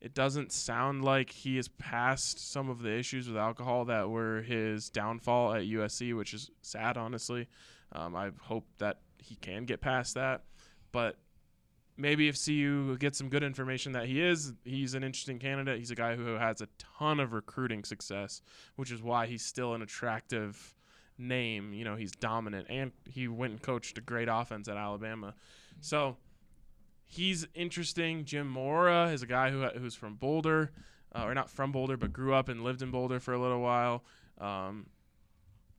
it 0.00 0.14
doesn't 0.14 0.52
sound 0.52 1.04
like 1.04 1.30
he 1.30 1.58
is 1.58 1.66
past 1.68 2.52
some 2.52 2.70
of 2.70 2.82
the 2.82 2.96
issues 2.96 3.26
with 3.28 3.36
alcohol 3.36 3.84
that 3.86 4.08
were 4.08 4.42
his 4.42 4.90
downfall 4.90 5.54
at 5.54 5.62
USC, 5.62 6.16
which 6.16 6.32
is 6.34 6.50
sad, 6.62 6.96
honestly. 6.96 7.48
Um, 7.92 8.14
I 8.14 8.30
hope 8.42 8.64
that 8.78 9.00
he 9.18 9.34
can 9.34 9.64
get 9.64 9.80
past 9.80 10.14
that. 10.14 10.44
But 10.92 11.16
maybe 11.96 12.28
if 12.28 12.42
CU 12.42 12.96
gets 12.98 13.18
some 13.18 13.28
good 13.28 13.42
information 13.42 13.92
that 13.92 14.06
he 14.06 14.20
is, 14.20 14.52
he's 14.64 14.94
an 14.94 15.04
interesting 15.04 15.38
candidate. 15.38 15.78
He's 15.78 15.90
a 15.90 15.94
guy 15.96 16.16
who 16.16 16.34
has 16.34 16.60
a 16.60 16.68
ton 16.78 17.20
of 17.20 17.32
recruiting 17.32 17.84
success, 17.84 18.42
which 18.76 18.90
is 18.90 19.02
why 19.02 19.26
he's 19.26 19.44
still 19.44 19.74
an 19.74 19.82
attractive 19.82 20.74
name. 21.18 21.72
You 21.72 21.84
know, 21.84 21.96
he's 21.96 22.12
dominant, 22.12 22.66
and 22.70 22.92
he 23.08 23.28
went 23.28 23.52
and 23.52 23.62
coached 23.62 23.98
a 23.98 24.00
great 24.00 24.28
offense 24.30 24.68
at 24.68 24.76
Alabama. 24.76 25.34
So 25.80 26.16
he's 27.04 27.46
interesting. 27.54 28.24
Jim 28.24 28.48
Mora 28.48 29.08
is 29.08 29.22
a 29.22 29.26
guy 29.26 29.50
who 29.50 29.66
who's 29.66 29.94
from 29.94 30.14
Boulder, 30.14 30.72
uh, 31.14 31.24
or 31.24 31.34
not 31.34 31.50
from 31.50 31.72
Boulder, 31.72 31.96
but 31.96 32.12
grew 32.12 32.34
up 32.34 32.48
and 32.48 32.64
lived 32.64 32.82
in 32.82 32.90
Boulder 32.90 33.20
for 33.20 33.34
a 33.34 33.38
little 33.38 33.60
while. 33.60 34.04
Um, 34.38 34.86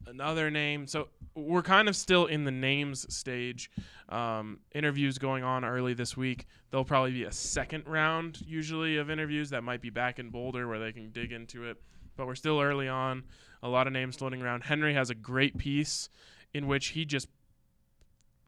another 0.08 0.52
name. 0.52 0.88
So 0.88 1.08
we're 1.36 1.62
kind 1.62 1.88
of 1.88 1.96
still 1.96 2.26
in 2.26 2.44
the 2.44 2.52
names 2.52 3.14
stage. 3.14 3.72
Um, 4.10 4.60
interviews 4.74 5.18
going 5.18 5.44
on 5.44 5.64
early 5.64 5.94
this 5.94 6.18
week. 6.18 6.48
There'll 6.70 6.86
probably 6.86 7.12
be 7.12 7.24
a 7.24 7.32
second 7.32 7.86
round, 7.88 8.42
usually, 8.42 8.98
of 8.98 9.10
interviews 9.10 9.50
that 9.52 9.64
might 9.64 9.82
be 9.82 9.90
back 9.90 10.20
in 10.20 10.30
Boulder 10.30 10.68
where 10.68 10.80
they 10.80 10.92
can 10.92 11.12
dig 11.12 11.32
into 11.32 11.66
it. 11.66 11.78
But 12.18 12.28
we're 12.28 12.36
still 12.36 12.60
early 12.60 12.88
on. 12.88 13.24
A 13.64 13.70
lot 13.70 13.88
of 13.88 13.94
names 13.94 14.16
floating 14.16 14.42
around. 14.42 14.64
Henry 14.64 14.94
has 14.94 15.10
a 15.10 15.16
great 15.16 15.58
piece 15.58 16.10
in 16.54 16.68
which 16.68 16.90
he 16.90 17.06
just 17.06 17.30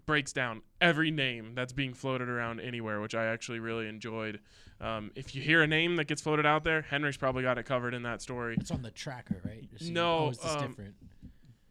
breaks 0.06 0.34
down 0.34 0.62
every 0.82 1.12
name 1.12 1.54
that's 1.56 1.72
being 1.72 1.94
floated 1.94 2.28
around 2.28 2.60
anywhere, 2.60 3.00
which 3.00 3.16
I 3.16 3.26
actually 3.26 3.60
really 3.60 3.88
enjoyed. 3.88 4.40
Um, 4.82 5.12
if 5.16 5.34
you 5.34 5.42
hear 5.42 5.62
a 5.62 5.68
name 5.68 5.96
that 5.96 6.06
gets 6.06 6.22
floated 6.22 6.46
out 6.46 6.64
there, 6.64 6.82
Henry's 6.82 7.16
probably 7.16 7.44
got 7.44 7.58
it 7.58 7.64
covered 7.64 7.94
in 7.94 8.04
that 8.04 8.22
story. 8.22 8.58
It's 8.60 8.72
on 8.72 8.82
the 8.82 8.92
tracker, 8.92 9.42
right? 9.46 9.66
No, 9.82 10.26
oh, 10.26 10.30
is 10.32 10.40
this 10.40 10.52
um, 10.52 10.68
different? 10.68 10.96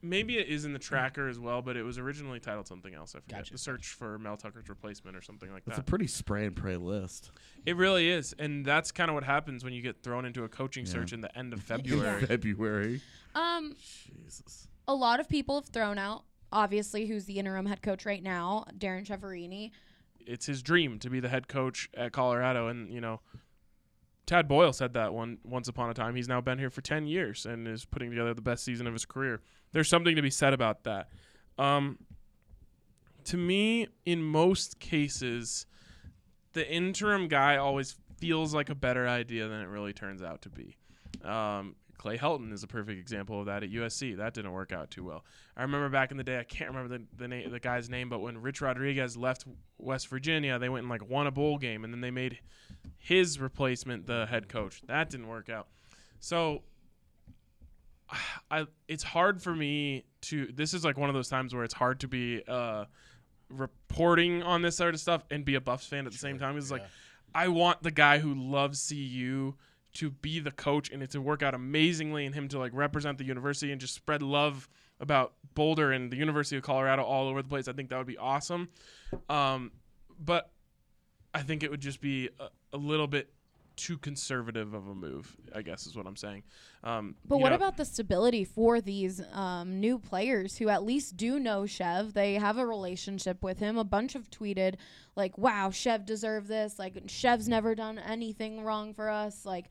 Maybe 0.04 0.36
it 0.38 0.48
is 0.48 0.64
in 0.64 0.72
the 0.72 0.78
tracker 0.80 1.28
as 1.28 1.38
well, 1.38 1.62
but 1.62 1.76
it 1.76 1.84
was 1.84 1.96
originally 1.96 2.40
titled 2.40 2.66
something 2.66 2.92
else. 2.92 3.14
I 3.14 3.20
forget. 3.20 3.38
Gotcha, 3.38 3.52
the 3.52 3.58
search 3.58 3.86
for 3.88 4.18
Mel 4.18 4.36
Tucker's 4.36 4.68
replacement 4.68 5.16
or 5.16 5.22
something 5.22 5.52
like 5.52 5.64
That's 5.64 5.76
that. 5.76 5.82
It's 5.82 5.88
a 5.88 5.90
pretty 5.90 6.08
spray 6.08 6.44
and 6.46 6.56
pray 6.56 6.76
list. 6.76 7.30
It 7.64 7.76
really 7.76 8.10
is, 8.10 8.34
and 8.38 8.66
that's 8.66 8.90
kind 8.90 9.10
of 9.10 9.14
what 9.14 9.22
happens 9.24 9.62
when 9.62 9.72
you 9.72 9.80
get 9.80 10.02
thrown 10.02 10.24
into 10.24 10.42
a 10.44 10.48
coaching 10.48 10.84
Yeah. 10.86 10.92
search 10.92 11.12
in 11.12 11.20
the 11.20 11.36
end 11.38 11.52
of 11.52 11.62
February. 11.62 12.26
February. 12.26 13.00
Um, 13.36 13.74
Jesus. 14.16 14.66
a 14.88 14.94
lot 14.94 15.20
of 15.20 15.28
people 15.28 15.54
have 15.60 15.68
thrown 15.68 15.98
out, 15.98 16.24
obviously, 16.52 17.06
who's 17.06 17.26
the 17.26 17.38
interim 17.38 17.66
head 17.66 17.80
coach 17.80 18.04
right 18.04 18.22
now, 18.22 18.64
Darrin 18.76 19.04
Chiaverini. 19.04 19.70
it's 20.18 20.46
his 20.46 20.62
dream 20.62 20.98
to 20.98 21.10
be 21.10 21.20
the 21.20 21.28
head 21.28 21.46
coach 21.48 21.88
at 21.96 22.12
Colorado, 22.12 22.66
and 22.68 22.92
you 22.92 23.00
know, 23.00 23.20
Tad 24.26 24.46
Boyle 24.48 24.72
said 24.72 24.94
that 24.94 25.12
one 25.12 25.38
once 25.44 25.68
upon 25.68 25.90
a 25.90 25.94
time. 25.94 26.14
He's 26.14 26.28
now 26.28 26.40
been 26.40 26.58
here 26.58 26.70
for 26.70 26.80
ten 26.80 27.06
years 27.06 27.44
and 27.44 27.66
is 27.66 27.84
putting 27.84 28.10
together 28.10 28.34
the 28.34 28.42
best 28.42 28.64
season 28.64 28.86
of 28.86 28.92
his 28.92 29.04
career. 29.04 29.40
There's 29.72 29.88
something 29.88 30.16
to 30.16 30.22
be 30.22 30.30
said 30.30 30.52
about 30.52 30.84
that. 30.84 31.08
Um, 31.58 31.98
to 33.24 33.36
me, 33.36 33.88
in 34.04 34.22
most 34.22 34.78
cases, 34.78 35.66
the 36.52 36.68
interim 36.70 37.28
guy 37.28 37.56
always 37.56 37.96
feels 38.16 38.54
like 38.54 38.70
a 38.70 38.74
better 38.74 39.08
idea 39.08 39.48
than 39.48 39.60
it 39.60 39.68
really 39.68 39.92
turns 39.92 40.22
out 40.22 40.42
to 40.42 40.48
be. 40.48 40.76
Um, 41.24 41.76
Clay 41.98 42.18
Helton 42.18 42.52
is 42.52 42.62
a 42.62 42.66
perfect 42.66 42.98
example 42.98 43.40
of 43.40 43.46
that 43.46 43.62
at 43.62 43.70
USC. 43.70 44.16
That 44.16 44.34
didn't 44.34 44.52
work 44.52 44.72
out 44.72 44.90
too 44.90 45.04
well. 45.04 45.24
I 45.56 45.62
remember 45.62 45.88
back 45.88 46.10
in 46.10 46.16
the 46.16 46.24
day, 46.24 46.38
I 46.38 46.44
can't 46.44 46.70
remember 46.70 46.98
the 46.98 47.04
the, 47.16 47.28
na- 47.28 47.48
the 47.48 47.60
guy's 47.60 47.88
name, 47.88 48.08
but 48.08 48.20
when 48.20 48.40
Rich 48.40 48.60
Rodriguez 48.60 49.16
left 49.16 49.44
West 49.78 50.08
Virginia, 50.08 50.58
they 50.58 50.68
went 50.68 50.82
and 50.82 50.90
like 50.90 51.08
won 51.08 51.26
a 51.26 51.30
bowl 51.30 51.58
game, 51.58 51.84
and 51.84 51.92
then 51.92 52.00
they 52.00 52.10
made 52.10 52.40
his 52.98 53.38
replacement 53.38 54.06
the 54.06 54.26
head 54.26 54.48
coach. 54.48 54.82
That 54.86 55.10
didn't 55.10 55.28
work 55.28 55.48
out. 55.48 55.68
So 56.20 56.62
I 58.50 58.66
it's 58.88 59.02
hard 59.02 59.42
for 59.42 59.54
me 59.54 60.04
to 60.22 60.46
this 60.52 60.74
is 60.74 60.84
like 60.84 60.96
one 60.96 61.08
of 61.08 61.14
those 61.14 61.28
times 61.28 61.54
where 61.54 61.64
it's 61.64 61.74
hard 61.74 62.00
to 62.00 62.08
be 62.08 62.42
uh 62.48 62.86
reporting 63.48 64.42
on 64.42 64.62
this 64.62 64.76
sort 64.76 64.94
of 64.94 65.00
stuff 65.00 65.24
and 65.30 65.44
be 65.44 65.54
a 65.56 65.60
Buffs 65.60 65.86
fan 65.86 66.06
at 66.06 66.12
the 66.12 66.18
same 66.18 66.38
time. 66.38 66.56
It's 66.56 66.70
like 66.70 66.82
I 67.34 67.48
want 67.48 67.82
the 67.82 67.90
guy 67.90 68.18
who 68.18 68.34
loves 68.34 68.88
CU 68.88 69.54
to 69.94 70.10
be 70.10 70.40
the 70.40 70.50
coach 70.50 70.90
and 70.90 71.02
it 71.02 71.10
to 71.10 71.20
work 71.20 71.42
out 71.42 71.54
amazingly 71.54 72.26
and 72.26 72.34
him 72.34 72.48
to 72.48 72.58
like 72.58 72.72
represent 72.74 73.18
the 73.18 73.24
university 73.24 73.72
and 73.72 73.80
just 73.80 73.94
spread 73.94 74.22
love 74.22 74.68
about 75.00 75.34
Boulder 75.54 75.92
and 75.92 76.10
the 76.10 76.16
University 76.16 76.56
of 76.56 76.62
Colorado 76.62 77.02
all 77.02 77.28
over 77.28 77.42
the 77.42 77.48
place. 77.48 77.68
I 77.68 77.72
think 77.72 77.90
that 77.90 77.98
would 77.98 78.06
be 78.06 78.18
awesome. 78.18 78.68
Um, 79.28 79.72
but 80.18 80.50
I 81.34 81.42
think 81.42 81.62
it 81.62 81.70
would 81.70 81.80
just 81.80 82.00
be 82.00 82.30
a, 82.38 82.48
a 82.72 82.76
little 82.76 83.06
bit 83.06 83.28
too 83.76 83.96
conservative 83.98 84.74
of 84.74 84.86
a 84.88 84.94
move, 84.94 85.36
I 85.54 85.62
guess 85.62 85.86
is 85.86 85.96
what 85.96 86.06
I'm 86.06 86.16
saying. 86.16 86.42
Um, 86.84 87.14
But 87.26 87.38
what 87.38 87.50
know- 87.50 87.56
about 87.56 87.76
the 87.76 87.84
stability 87.84 88.44
for 88.44 88.80
these 88.80 89.20
um, 89.32 89.80
new 89.80 89.98
players 89.98 90.58
who 90.58 90.68
at 90.68 90.84
least 90.84 91.16
do 91.16 91.38
know 91.38 91.66
Chev? 91.66 92.12
They 92.12 92.34
have 92.34 92.58
a 92.58 92.66
relationship 92.66 93.42
with 93.42 93.58
him. 93.58 93.78
A 93.78 93.84
bunch 93.84 94.12
have 94.14 94.30
tweeted 94.30 94.74
like, 95.16 95.36
"Wow, 95.38 95.70
Chev 95.70 96.04
deserved 96.04 96.48
this." 96.48 96.78
Like, 96.78 96.94
Chev's 97.06 97.48
never 97.48 97.74
done 97.74 97.98
anything 97.98 98.62
wrong 98.64 98.94
for 98.94 99.08
us. 99.08 99.44
Like, 99.46 99.66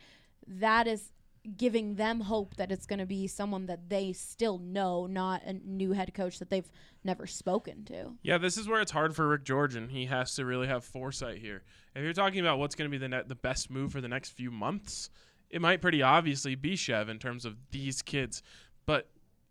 that 0.48 0.88
is 0.88 1.12
giving 1.58 1.96
them 1.96 2.22
hope 2.22 2.56
that 2.58 2.72
it's 2.72 2.86
going 2.86 3.00
to 3.00 3.06
be 3.06 3.28
someone 3.28 3.66
that 3.66 3.90
they 3.90 4.14
still 4.14 4.60
know, 4.60 5.08
not 5.08 5.44
a 5.44 5.54
new 5.54 5.92
head 5.92 6.14
coach 6.14 6.40
that 6.40 6.50
they've 6.50 6.70
never 7.04 7.26
spoken 7.26 7.84
to. 7.86 8.12
Yeah, 8.22 8.38
this 8.38 8.58
is 8.58 8.68
where 8.68 8.82
it's 8.82 8.92
hard 8.92 9.16
for 9.16 9.28
Rick 9.28 9.44
Georgian. 9.44 9.90
He 9.90 10.06
has 10.06 10.36
to 10.36 10.46
really 10.46 10.68
have 10.68 10.84
foresight 10.84 11.40
here. 11.40 11.64
If 11.96 12.04
you're 12.04 12.14
talking 12.14 12.40
about 12.40 12.60
what's 12.60 12.76
going 12.76 12.90
to 12.90 12.92
be 12.92 13.00
the 13.00 13.10
ne- 13.10 13.24
the 13.26 13.36
best 13.36 13.72
move 13.72 13.92
for 13.92 14.02
the 14.02 14.08
next 14.08 14.30
few 14.30 14.52
months, 14.52 15.10
it 15.50 15.62
might 15.62 15.82
pretty 15.82 16.02
obviously 16.02 16.56
be 16.56 16.76
Chev 16.76 17.10
in 17.10 17.18
terms 17.20 17.44
of 17.44 17.58
these 17.72 18.02
kids, 18.02 18.44
but 18.86 19.10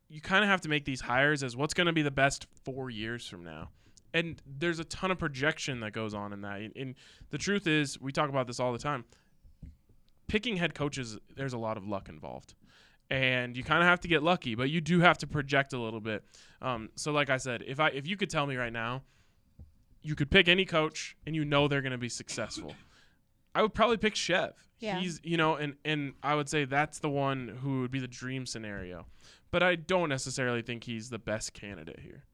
you 0.08 0.20
kind 0.20 0.44
of 0.44 0.50
have 0.50 0.60
to 0.62 0.68
make 0.68 0.84
these 0.84 1.00
hires 1.00 1.42
as 1.42 1.56
what's 1.56 1.74
going 1.74 1.86
to 1.86 1.92
be 1.92 2.02
the 2.02 2.10
best 2.10 2.46
four 2.64 2.90
years 2.90 3.26
from 3.26 3.44
now. 3.44 3.70
And 4.12 4.40
there's 4.44 4.80
a 4.80 4.84
ton 4.84 5.10
of 5.10 5.18
projection 5.18 5.80
that 5.80 5.92
goes 5.92 6.14
on 6.14 6.32
in 6.32 6.40
that. 6.40 6.60
And 6.74 6.96
the 7.30 7.38
truth 7.38 7.66
is, 7.66 8.00
we 8.00 8.10
talk 8.10 8.28
about 8.28 8.48
this 8.48 8.58
all 8.58 8.72
the 8.72 8.78
time. 8.78 9.04
Picking 10.30 10.56
head 10.56 10.74
coaches, 10.74 11.18
there's 11.36 11.52
a 11.52 11.58
lot 11.58 11.76
of 11.76 11.86
luck 11.86 12.08
involved 12.08 12.54
and 13.10 13.56
you 13.56 13.64
kind 13.64 13.82
of 13.82 13.88
have 13.88 14.00
to 14.00 14.08
get 14.08 14.22
lucky, 14.22 14.54
but 14.54 14.70
you 14.70 14.80
do 14.80 15.00
have 15.00 15.18
to 15.18 15.26
project 15.26 15.72
a 15.72 15.78
little 15.78 16.00
bit. 16.00 16.24
Um, 16.62 16.90
so, 16.94 17.10
like 17.10 17.28
I 17.28 17.36
said, 17.36 17.64
if 17.66 17.80
I 17.80 17.88
if 17.88 18.06
you 18.06 18.16
could 18.16 18.30
tell 18.30 18.46
me 18.46 18.56
right 18.56 18.72
now, 18.72 19.02
you 20.02 20.14
could 20.14 20.30
pick 20.30 20.48
any 20.48 20.64
coach 20.64 21.16
and 21.26 21.34
you 21.34 21.44
know 21.44 21.68
they're 21.68 21.82
going 21.82 21.92
to 21.92 21.98
be 21.98 22.08
successful, 22.08 22.74
I 23.54 23.62
would 23.62 23.74
probably 23.74 23.96
pick 23.96 24.14
Chev. 24.14 24.52
Yeah. 24.78 24.98
He's 24.98 25.20
you 25.24 25.36
know, 25.36 25.56
and 25.56 25.74
and 25.84 26.14
I 26.22 26.36
would 26.36 26.48
say 26.48 26.64
that's 26.64 27.00
the 27.00 27.10
one 27.10 27.58
who 27.62 27.80
would 27.80 27.90
be 27.90 27.98
the 27.98 28.08
dream 28.08 28.46
scenario, 28.46 29.06
but 29.50 29.62
I 29.62 29.74
don't 29.74 30.08
necessarily 30.08 30.62
think 30.62 30.84
he's 30.84 31.10
the 31.10 31.18
best 31.18 31.52
candidate 31.52 32.00
here. 32.00 32.24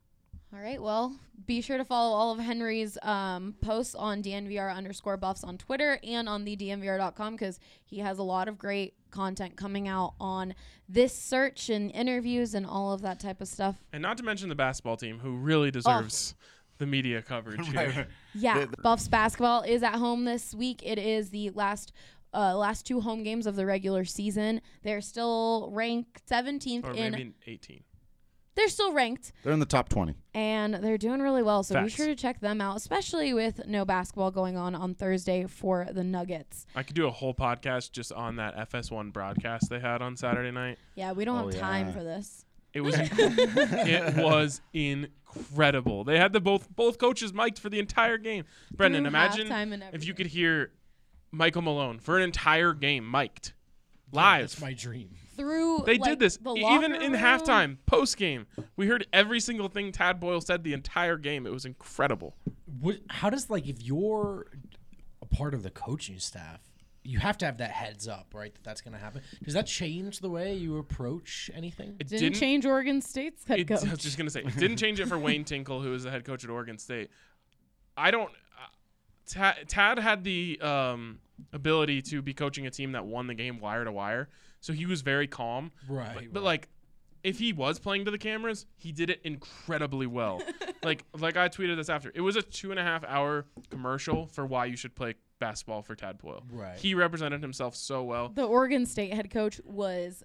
All 0.57 0.62
right. 0.62 0.80
Well, 0.80 1.14
be 1.44 1.61
sure 1.61 1.76
to 1.76 1.84
follow 1.84 2.14
all 2.16 2.32
of 2.32 2.38
Henry's 2.38 2.96
um, 3.02 3.54
posts 3.61 3.94
on 3.94 4.22
DNVR 4.22 4.74
underscore 4.74 5.18
buffs 5.18 5.44
on 5.44 5.59
Twitter 5.59 5.98
and 6.02 6.28
on 6.30 6.44
the 6.44 6.57
DNVR.com 6.57 7.34
because 7.34 7.61
he 7.84 7.98
has 7.98 8.18
a 8.18 8.22
lot 8.22 8.48
of 8.48 8.57
great 8.57 8.94
content 9.11 9.57
coming 9.57 9.86
out 9.86 10.14
on 10.18 10.54
this 10.88 11.14
search 11.14 11.68
and 11.68 11.90
interviews 11.90 12.54
and 12.54 12.64
all 12.64 12.94
of 12.94 13.02
that 13.02 13.20
type 13.20 13.42
of 13.42 13.48
stuff. 13.48 13.76
And 13.92 14.00
not 14.00 14.16
to 14.16 14.22
mention 14.22 14.48
the 14.48 14.54
basketball 14.54 14.96
team, 14.96 15.18
who 15.18 15.36
really 15.36 15.70
deserves 15.70 16.34
the 16.78 16.86
media 16.86 17.20
coverage 17.20 17.68
here. 17.72 18.07
Yeah, 18.34 18.64
Buffs 18.82 19.09
basketball 19.09 19.61
is 19.61 19.82
at 19.82 19.96
home 19.96 20.24
this 20.24 20.54
week. 20.54 20.80
It 20.82 20.98
is 20.98 21.30
the 21.30 21.50
last. 21.50 21.92
Uh, 22.34 22.54
last 22.54 22.84
two 22.84 23.00
home 23.00 23.22
games 23.22 23.46
of 23.46 23.57
the 23.57 23.64
regular 23.64 24.04
season. 24.04 24.61
They're 24.82 25.00
still 25.00 25.70
ranked 25.72 26.26
17th 26.28 26.84
Or 26.84 26.90
in. 26.90 27.12
maybe 27.12 27.22
an 27.22 27.34
18. 27.46 27.82
They're 28.57 28.68
still 28.68 28.92
ranked, 28.92 29.32
They're 29.44 29.52
in 29.52 29.61
the 29.61 29.66
top 29.66 29.88
20. 29.90 30.14
and 30.34 30.74
they're 30.74 30.98
doing 30.98 31.20
really 31.20 31.42
well. 31.42 31.62
So 31.62 31.80
be 31.82 31.88
sure 31.90 32.07
to 32.07 32.16
check 32.16 32.40
them 32.40 32.61
out, 32.61 32.76
especially 32.76 33.32
with 33.34 33.66
no 33.66 33.84
basketball 33.84 34.30
going 34.30 34.57
on 34.57 34.74
on 34.74 34.94
Thursday 34.94 35.46
for 35.46 35.86
the 35.92 36.02
Nuggets. 36.02 36.66
I 36.74 36.82
could 36.82 36.96
do 36.96 37.07
a 37.07 37.11
whole 37.11 37.34
podcast 37.34 37.92
just 37.92 38.12
on 38.12 38.36
that 38.36 38.57
FS1 38.70 39.12
broadcast 39.12 39.68
they 39.70 39.78
had 39.78 40.00
on 40.02 40.16
Saturday 40.16 40.50
night. 40.50 40.78
Yeah, 40.94 41.12
we 41.12 41.24
don't 41.24 41.38
Oh, 41.44 41.46
have 41.50 41.61
time 41.61 41.86
yeah. 41.88 41.92
for 41.92 42.02
this. 42.02 42.44
It 42.72 42.80
was 42.80 42.94
it 42.98 44.16
was 44.16 44.61
incredible. 44.72 46.04
They 46.04 46.18
had 46.18 46.32
the 46.32 46.40
both 46.40 46.68
both 46.74 46.98
coaches 46.98 47.32
mic'd 47.32 47.59
for 47.59 47.68
the 47.68 47.78
entire 47.78 48.18
game. 48.18 48.44
Brendan, 48.74 49.02
Through 49.04 49.09
imagine 49.09 49.82
if 49.92 50.07
you 50.07 50.14
could 50.14 50.26
hear 50.26 50.72
Michael 51.30 51.62
Malone 51.62 51.98
for 51.98 52.16
an 52.16 52.22
entire 52.22 52.72
game 52.72 53.11
mic'd 53.11 53.52
live. 54.12 54.42
That's 54.42 54.61
my 54.61 54.72
dream. 54.72 55.11
Through 55.37 55.82
they 55.87 55.99
like, 55.99 56.11
did 56.11 56.18
this 56.18 56.37
the 56.37 56.53
even 56.53 56.93
locker 56.93 57.05
in 57.05 57.12
room. 57.12 57.20
halftime, 57.20 57.76
post 57.87 58.16
game. 58.16 58.47
We 58.76 58.87
heard 58.87 59.07
every 59.12 59.41
single 59.41 59.68
thing 59.68 59.93
Tad 59.93 60.20
Boyle 60.20 60.41
said 60.41 60.64
the 60.64 60.72
entire 60.72 61.16
game. 61.16 61.47
It 61.47 61.53
was 61.53 61.64
incredible. 61.64 62.34
What, 62.80 62.99
how 63.09 63.30
does 63.30 63.51
like 63.51 63.66
if 63.66 63.82
you're 63.82 64.47
a 65.22 65.26
part 65.26 65.55
of 65.55 65.62
the 65.62 65.70
coaching 65.70 66.18
staff, 66.18 66.61
you 67.03 67.18
have 67.18 67.39
to 67.39 67.47
have 67.47 67.59
that 67.59 67.70
heads 67.70 68.09
up, 68.09 68.32
right? 68.34 68.53
That 68.55 68.64
that's 68.64 68.80
going 68.80 68.95
to 68.95 68.99
happen. 68.99 69.22
Does 69.45 69.55
that 69.55 69.66
change 69.66 70.18
the 70.20 70.30
way 70.30 70.55
you 70.55 70.78
approach 70.78 71.51
anything? 71.55 71.97
It 72.01 72.09
Didn't, 72.09 72.20
didn't, 72.20 72.41
change 72.41 72.66
Oregon 72.66 73.01
State's 73.01 73.45
head 73.47 73.61
it, 73.61 73.68
coach. 73.68 73.87
I 73.87 73.91
was 73.91 74.01
just 74.01 74.18
gonna 74.18 74.30
say 74.30 74.41
it 74.41 74.57
didn't 74.59 74.78
change 74.78 75.01
it 75.01 75.07
for 75.07 75.18
Wayne 75.18 75.45
Tinkle, 75.45 75.80
who 75.82 75.95
is 75.95 76.03
the 76.03 76.11
head 76.11 76.24
coach 76.24 76.45
at 76.45 76.51
Oregon 76.51 76.78
State. 76.78 77.11
I 77.97 78.11
don't. 78.11 78.30
Uh, 78.30 78.68
Tad, 79.26 79.68
Tad 79.68 79.99
had 79.99 80.24
the 80.24 80.61
um, 80.61 81.18
ability 81.53 82.03
to 82.03 82.22
be 82.22 82.34
coaching 82.34 82.66
a 82.66 82.70
team 82.70 82.93
that 82.93 83.07
won 83.07 83.26
the 83.26 83.34
game 83.34 83.61
wire 83.61 83.84
to 83.84 83.93
wire, 83.93 84.28
so 84.66 84.72
he 84.72 84.84
was 84.84 85.02
very 85.02 85.28
calm. 85.28 85.70
Right. 85.88 86.12
But, 86.14 86.32
but 86.32 86.42
like, 86.42 86.68
if 87.22 87.38
he 87.38 87.52
was 87.52 87.78
playing 87.78 88.04
to 88.06 88.10
the 88.10 88.18
cameras, 88.18 88.66
he 88.76 88.90
did 88.90 89.10
it 89.10 89.20
incredibly 89.22 90.08
well. 90.08 90.42
like, 90.82 91.04
like 91.16 91.36
I 91.36 91.48
tweeted 91.48 91.76
this 91.76 91.88
after. 91.88 92.10
It 92.12 92.20
was 92.20 92.34
a 92.34 92.42
two 92.42 92.72
and 92.72 92.80
a 92.80 92.82
half 92.82 93.04
hour 93.04 93.46
commercial 93.70 94.26
for 94.26 94.44
why 94.44 94.64
you 94.64 94.76
should 94.76 94.96
play 94.96 95.14
basketball 95.38 95.82
for 95.82 95.94
Tad 95.94 96.18
Boyle. 96.18 96.42
Right. 96.50 96.76
He 96.76 96.94
represented 96.94 97.42
himself 97.42 97.76
so 97.76 98.02
well. 98.02 98.30
the 98.30 98.42
Oregon 98.44 98.86
State 98.86 99.14
head 99.14 99.30
coach 99.30 99.60
was. 99.64 100.24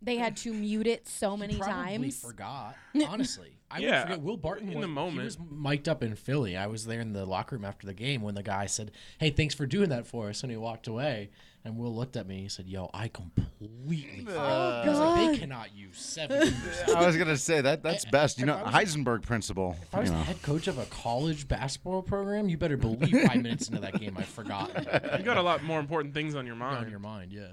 They 0.00 0.16
had 0.16 0.36
to 0.38 0.52
mute 0.52 0.86
it 0.86 1.08
so 1.08 1.34
many 1.34 1.54
times. 1.54 1.64
probably 1.66 1.98
times. 1.98 2.20
forgot. 2.20 2.76
Honestly, 3.08 3.56
I 3.70 3.78
Yeah, 3.78 3.90
would 4.00 4.02
forget. 4.02 4.22
Will 4.22 4.36
Barton 4.36 4.68
in 4.68 4.74
was, 4.78 4.82
the 4.84 4.88
moment. 4.88 5.18
he 5.20 5.24
was 5.24 5.38
mic'd 5.50 5.88
up 5.88 6.02
in 6.02 6.14
Philly. 6.14 6.56
I 6.58 6.66
was 6.66 6.84
there 6.84 7.00
in 7.00 7.12
the 7.14 7.24
locker 7.24 7.56
room 7.56 7.64
after 7.64 7.86
the 7.86 7.94
game 7.94 8.20
when 8.20 8.34
the 8.34 8.42
guy 8.42 8.66
said, 8.66 8.92
"Hey, 9.18 9.30
thanks 9.30 9.54
for 9.54 9.64
doing 9.66 9.88
that 9.90 10.06
for 10.06 10.28
us," 10.28 10.42
and 10.42 10.50
he 10.50 10.58
walked 10.58 10.86
away. 10.86 11.30
And 11.66 11.78
Will 11.78 11.94
looked 11.94 12.16
at 12.16 12.26
me. 12.26 12.42
He 12.42 12.48
said, 12.48 12.66
"Yo, 12.66 12.90
I 12.92 13.08
completely." 13.08 14.24
forgot." 14.26 14.84
He 14.84 14.90
was 14.90 14.98
like, 14.98 15.32
they 15.32 15.38
cannot 15.38 15.74
use 15.74 15.98
seven. 15.98 16.42
years." 16.42 16.82
I 16.94 17.06
was 17.06 17.16
gonna 17.16 17.38
say 17.38 17.62
that 17.62 17.82
that's 17.82 18.04
eh, 18.04 18.08
eh, 18.08 18.10
best. 18.10 18.38
You 18.38 18.44
know, 18.44 18.62
was- 18.62 18.74
Heisenberg 18.74 19.22
principle. 19.22 19.74
If 19.82 19.94
I 19.94 20.00
was 20.00 20.10
you 20.10 20.16
the 20.16 20.22
head 20.24 20.42
coach 20.42 20.66
of 20.68 20.76
a 20.78 20.84
college 20.86 21.48
basketball 21.48 22.02
program, 22.02 22.50
you 22.50 22.58
better 22.58 22.76
believe 22.76 23.26
five 23.26 23.36
minutes 23.42 23.68
into 23.68 23.80
that 23.80 23.98
game 23.98 24.14
I 24.18 24.22
forgot. 24.24 24.70
You 25.18 25.24
got 25.24 25.36
a 25.38 25.42
lot 25.42 25.62
more 25.62 25.80
important 25.80 26.12
things 26.12 26.34
on 26.34 26.46
your 26.46 26.56
mind. 26.56 26.84
on 26.84 26.90
your 26.90 26.98
mind. 26.98 27.32
Yeah. 27.32 27.46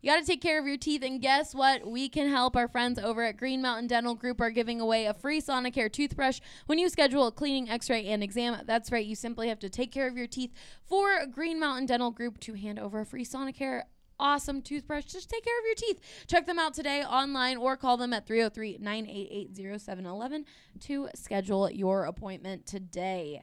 You 0.00 0.12
got 0.12 0.20
to 0.20 0.26
take 0.26 0.40
care 0.40 0.60
of 0.60 0.66
your 0.66 0.76
teeth, 0.76 1.02
and 1.02 1.20
guess 1.20 1.56
what? 1.56 1.84
We 1.84 2.08
can 2.08 2.28
help. 2.28 2.54
Our 2.54 2.68
friends 2.68 3.00
over 3.00 3.24
at 3.24 3.36
Green 3.36 3.60
Mountain 3.60 3.88
Dental 3.88 4.14
Group 4.14 4.40
are 4.40 4.50
giving 4.50 4.80
away 4.80 5.06
a 5.06 5.14
free 5.14 5.40
Sonicare 5.40 5.90
toothbrush 5.90 6.38
when 6.66 6.78
you 6.78 6.88
schedule 6.88 7.26
a 7.26 7.32
cleaning, 7.32 7.68
X-ray, 7.68 8.06
and 8.06 8.22
exam. 8.22 8.62
That's 8.64 8.92
right. 8.92 9.04
You 9.04 9.16
simply 9.16 9.48
have 9.48 9.58
to 9.58 9.68
take 9.68 9.90
care 9.90 10.06
of 10.06 10.16
your 10.16 10.28
teeth 10.28 10.52
for 10.84 11.26
Green 11.26 11.58
Mountain 11.58 11.86
Dental 11.86 12.12
Group 12.12 12.38
to 12.40 12.54
hand 12.54 12.78
over 12.78 13.00
a 13.00 13.06
free 13.06 13.24
Sonicare 13.24 13.82
awesome 14.20 14.62
toothbrush. 14.62 15.04
Just 15.04 15.30
take 15.30 15.44
care 15.44 15.58
of 15.58 15.64
your 15.66 15.74
teeth. 15.74 16.00
Check 16.28 16.46
them 16.46 16.58
out 16.58 16.74
today 16.74 17.02
online 17.04 17.56
or 17.56 17.76
call 17.76 17.96
them 17.96 18.12
at 18.12 18.26
303 18.26 18.78
988 18.80 19.80
0711 19.80 20.44
to 20.80 21.08
schedule 21.14 21.70
your 21.70 22.04
appointment 22.04 22.66
today. 22.66 23.42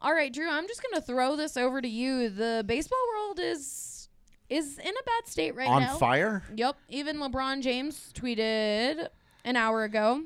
All 0.00 0.12
right, 0.12 0.32
Drew, 0.32 0.50
I'm 0.50 0.66
just 0.66 0.82
going 0.82 1.00
to 1.00 1.06
throw 1.06 1.36
this 1.36 1.56
over 1.56 1.80
to 1.80 1.88
you. 1.88 2.28
The 2.28 2.64
baseball 2.66 2.98
world 3.14 3.38
is 3.38 3.91
is 4.52 4.78
in 4.78 4.88
a 4.90 5.02
bad 5.04 5.26
state 5.26 5.54
right 5.54 5.68
On 5.68 5.82
now. 5.82 5.94
On 5.94 5.98
fire? 5.98 6.42
Yep. 6.54 6.76
Even 6.88 7.16
LeBron 7.18 7.62
James 7.62 8.12
tweeted 8.14 9.08
an 9.44 9.56
hour 9.56 9.84
ago 9.84 10.24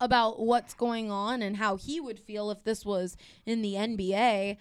about 0.00 0.40
what's 0.40 0.74
going 0.74 1.10
on 1.10 1.42
and 1.42 1.56
how 1.56 1.76
he 1.76 2.00
would 2.00 2.18
feel 2.18 2.50
if 2.50 2.64
this 2.64 2.84
was 2.84 3.16
in 3.46 3.62
the 3.62 3.74
NBA. 3.74 4.56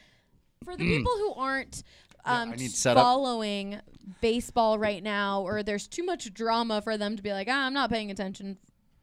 For 0.63 0.75
the 0.75 0.83
people 0.83 1.11
who 1.11 1.33
aren't 1.33 1.83
um, 2.25 2.57
setup. 2.57 3.03
following 3.03 3.79
baseball 4.21 4.79
right 4.79 5.03
now, 5.03 5.41
or 5.43 5.63
there's 5.63 5.87
too 5.87 6.03
much 6.03 6.33
drama 6.33 6.81
for 6.81 6.97
them 6.97 7.15
to 7.15 7.23
be 7.23 7.31
like, 7.31 7.47
ah, 7.49 7.65
I'm 7.65 7.73
not 7.73 7.89
paying 7.89 8.09
attention 8.09 8.57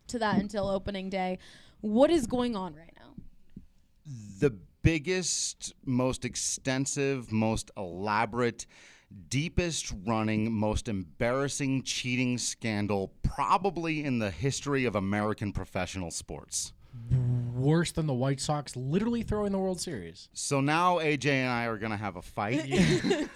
to 0.09 0.18
that 0.18 0.39
until 0.39 0.68
opening 0.68 1.11
day. 1.11 1.39
What 1.81 2.11
is 2.11 2.27
going 2.27 2.57
on 2.57 2.75
right 2.75 2.93
now? 2.97 3.05
the 4.39 4.51
biggest, 4.83 5.72
most 5.85 6.25
extensive, 6.25 7.33
most 7.33 7.70
elaborate, 7.77 8.66
deepest 9.28 9.92
running, 10.07 10.52
most 10.52 10.88
embarrassing 10.88 11.82
cheating 11.82 12.38
scandal 12.38 13.12
probably 13.22 14.05
in 14.05 14.18
the 14.18 14.30
history 14.30 14.84
of 14.84 14.96
American 14.96 15.52
professional 15.52 16.11
sports. 16.11 16.72
Worse 17.55 17.92
than 17.92 18.07
the 18.07 18.14
White 18.14 18.40
Sox 18.40 18.76
literally 18.76 19.22
throwing 19.22 19.52
the 19.52 19.59
World 19.59 19.80
Series. 19.80 20.28
So 20.32 20.61
now 20.61 20.98
AJ 20.98 21.26
and 21.26 21.50
I 21.50 21.64
are 21.66 21.78
going 21.78 21.90
to 21.90 21.96
have 21.96 22.16
a 22.16 22.22
fight. 22.22 22.68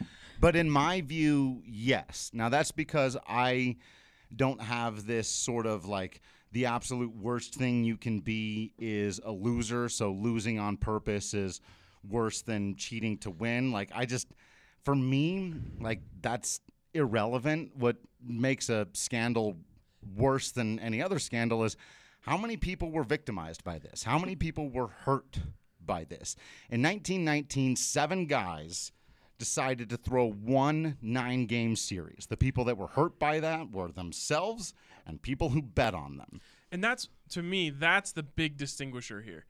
but 0.40 0.56
in 0.56 0.70
my 0.70 1.00
view, 1.00 1.62
yes. 1.66 2.30
Now 2.34 2.48
that's 2.48 2.72
because 2.72 3.16
I 3.26 3.76
don't 4.34 4.60
have 4.60 5.06
this 5.06 5.28
sort 5.28 5.66
of 5.66 5.86
like 5.86 6.20
the 6.52 6.66
absolute 6.66 7.14
worst 7.14 7.54
thing 7.54 7.84
you 7.84 7.96
can 7.96 8.20
be 8.20 8.72
is 8.78 9.20
a 9.24 9.30
loser. 9.32 9.88
So 9.88 10.12
losing 10.12 10.58
on 10.58 10.76
purpose 10.76 11.34
is 11.34 11.60
worse 12.08 12.42
than 12.42 12.76
cheating 12.76 13.18
to 13.18 13.30
win. 13.30 13.72
Like 13.72 13.90
I 13.94 14.06
just, 14.06 14.28
for 14.86 14.94
me, 14.94 15.52
like 15.80 16.00
that's 16.22 16.60
irrelevant. 16.94 17.72
What 17.76 17.96
makes 18.24 18.70
a 18.70 18.86
scandal 18.92 19.56
worse 20.16 20.52
than 20.52 20.78
any 20.78 21.02
other 21.02 21.18
scandal 21.18 21.64
is 21.64 21.76
how 22.20 22.36
many 22.36 22.56
people 22.56 22.92
were 22.92 23.02
victimized 23.02 23.64
by 23.64 23.80
this? 23.80 24.04
How 24.04 24.16
many 24.16 24.36
people 24.36 24.70
were 24.70 24.86
hurt 24.86 25.40
by 25.84 26.04
this? 26.04 26.36
In 26.70 26.82
1919, 26.82 27.74
seven 27.74 28.26
guys 28.26 28.92
decided 29.38 29.90
to 29.90 29.96
throw 29.96 30.30
one 30.30 30.96
nine 31.02 31.46
game 31.46 31.74
series. 31.74 32.26
The 32.28 32.36
people 32.36 32.64
that 32.66 32.78
were 32.78 32.86
hurt 32.86 33.18
by 33.18 33.40
that 33.40 33.72
were 33.72 33.90
themselves 33.90 34.72
and 35.04 35.20
people 35.20 35.48
who 35.48 35.62
bet 35.62 35.94
on 35.94 36.16
them. 36.16 36.40
And 36.70 36.82
that's 36.82 37.08
to 37.30 37.42
me, 37.42 37.70
that's 37.70 38.12
the 38.12 38.22
big 38.22 38.56
distinguisher 38.56 39.22
here. 39.22 39.46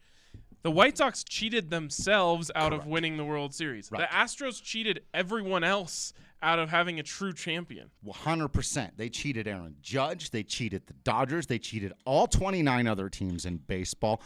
The 0.66 0.72
White 0.72 0.98
Sox 0.98 1.22
cheated 1.22 1.70
themselves 1.70 2.50
out 2.56 2.72
of 2.72 2.88
winning 2.88 3.16
the 3.16 3.24
World 3.24 3.54
Series. 3.54 3.88
Right. 3.92 4.00
The 4.00 4.06
Astros 4.06 4.60
cheated 4.60 5.04
everyone 5.14 5.62
else 5.62 6.12
out 6.42 6.58
of 6.58 6.68
having 6.68 6.98
a 7.00 7.02
true 7.02 7.32
champion. 7.32 7.90
100%. 8.06 8.90
They 8.96 9.08
cheated 9.08 9.48
Aaron 9.48 9.76
Judge. 9.82 10.30
They 10.30 10.42
cheated 10.42 10.86
the 10.86 10.92
Dodgers. 11.04 11.46
They 11.46 11.58
cheated 11.58 11.92
all 12.04 12.26
29 12.26 12.86
other 12.86 13.08
teams 13.08 13.44
in 13.46 13.56
baseball. 13.56 14.22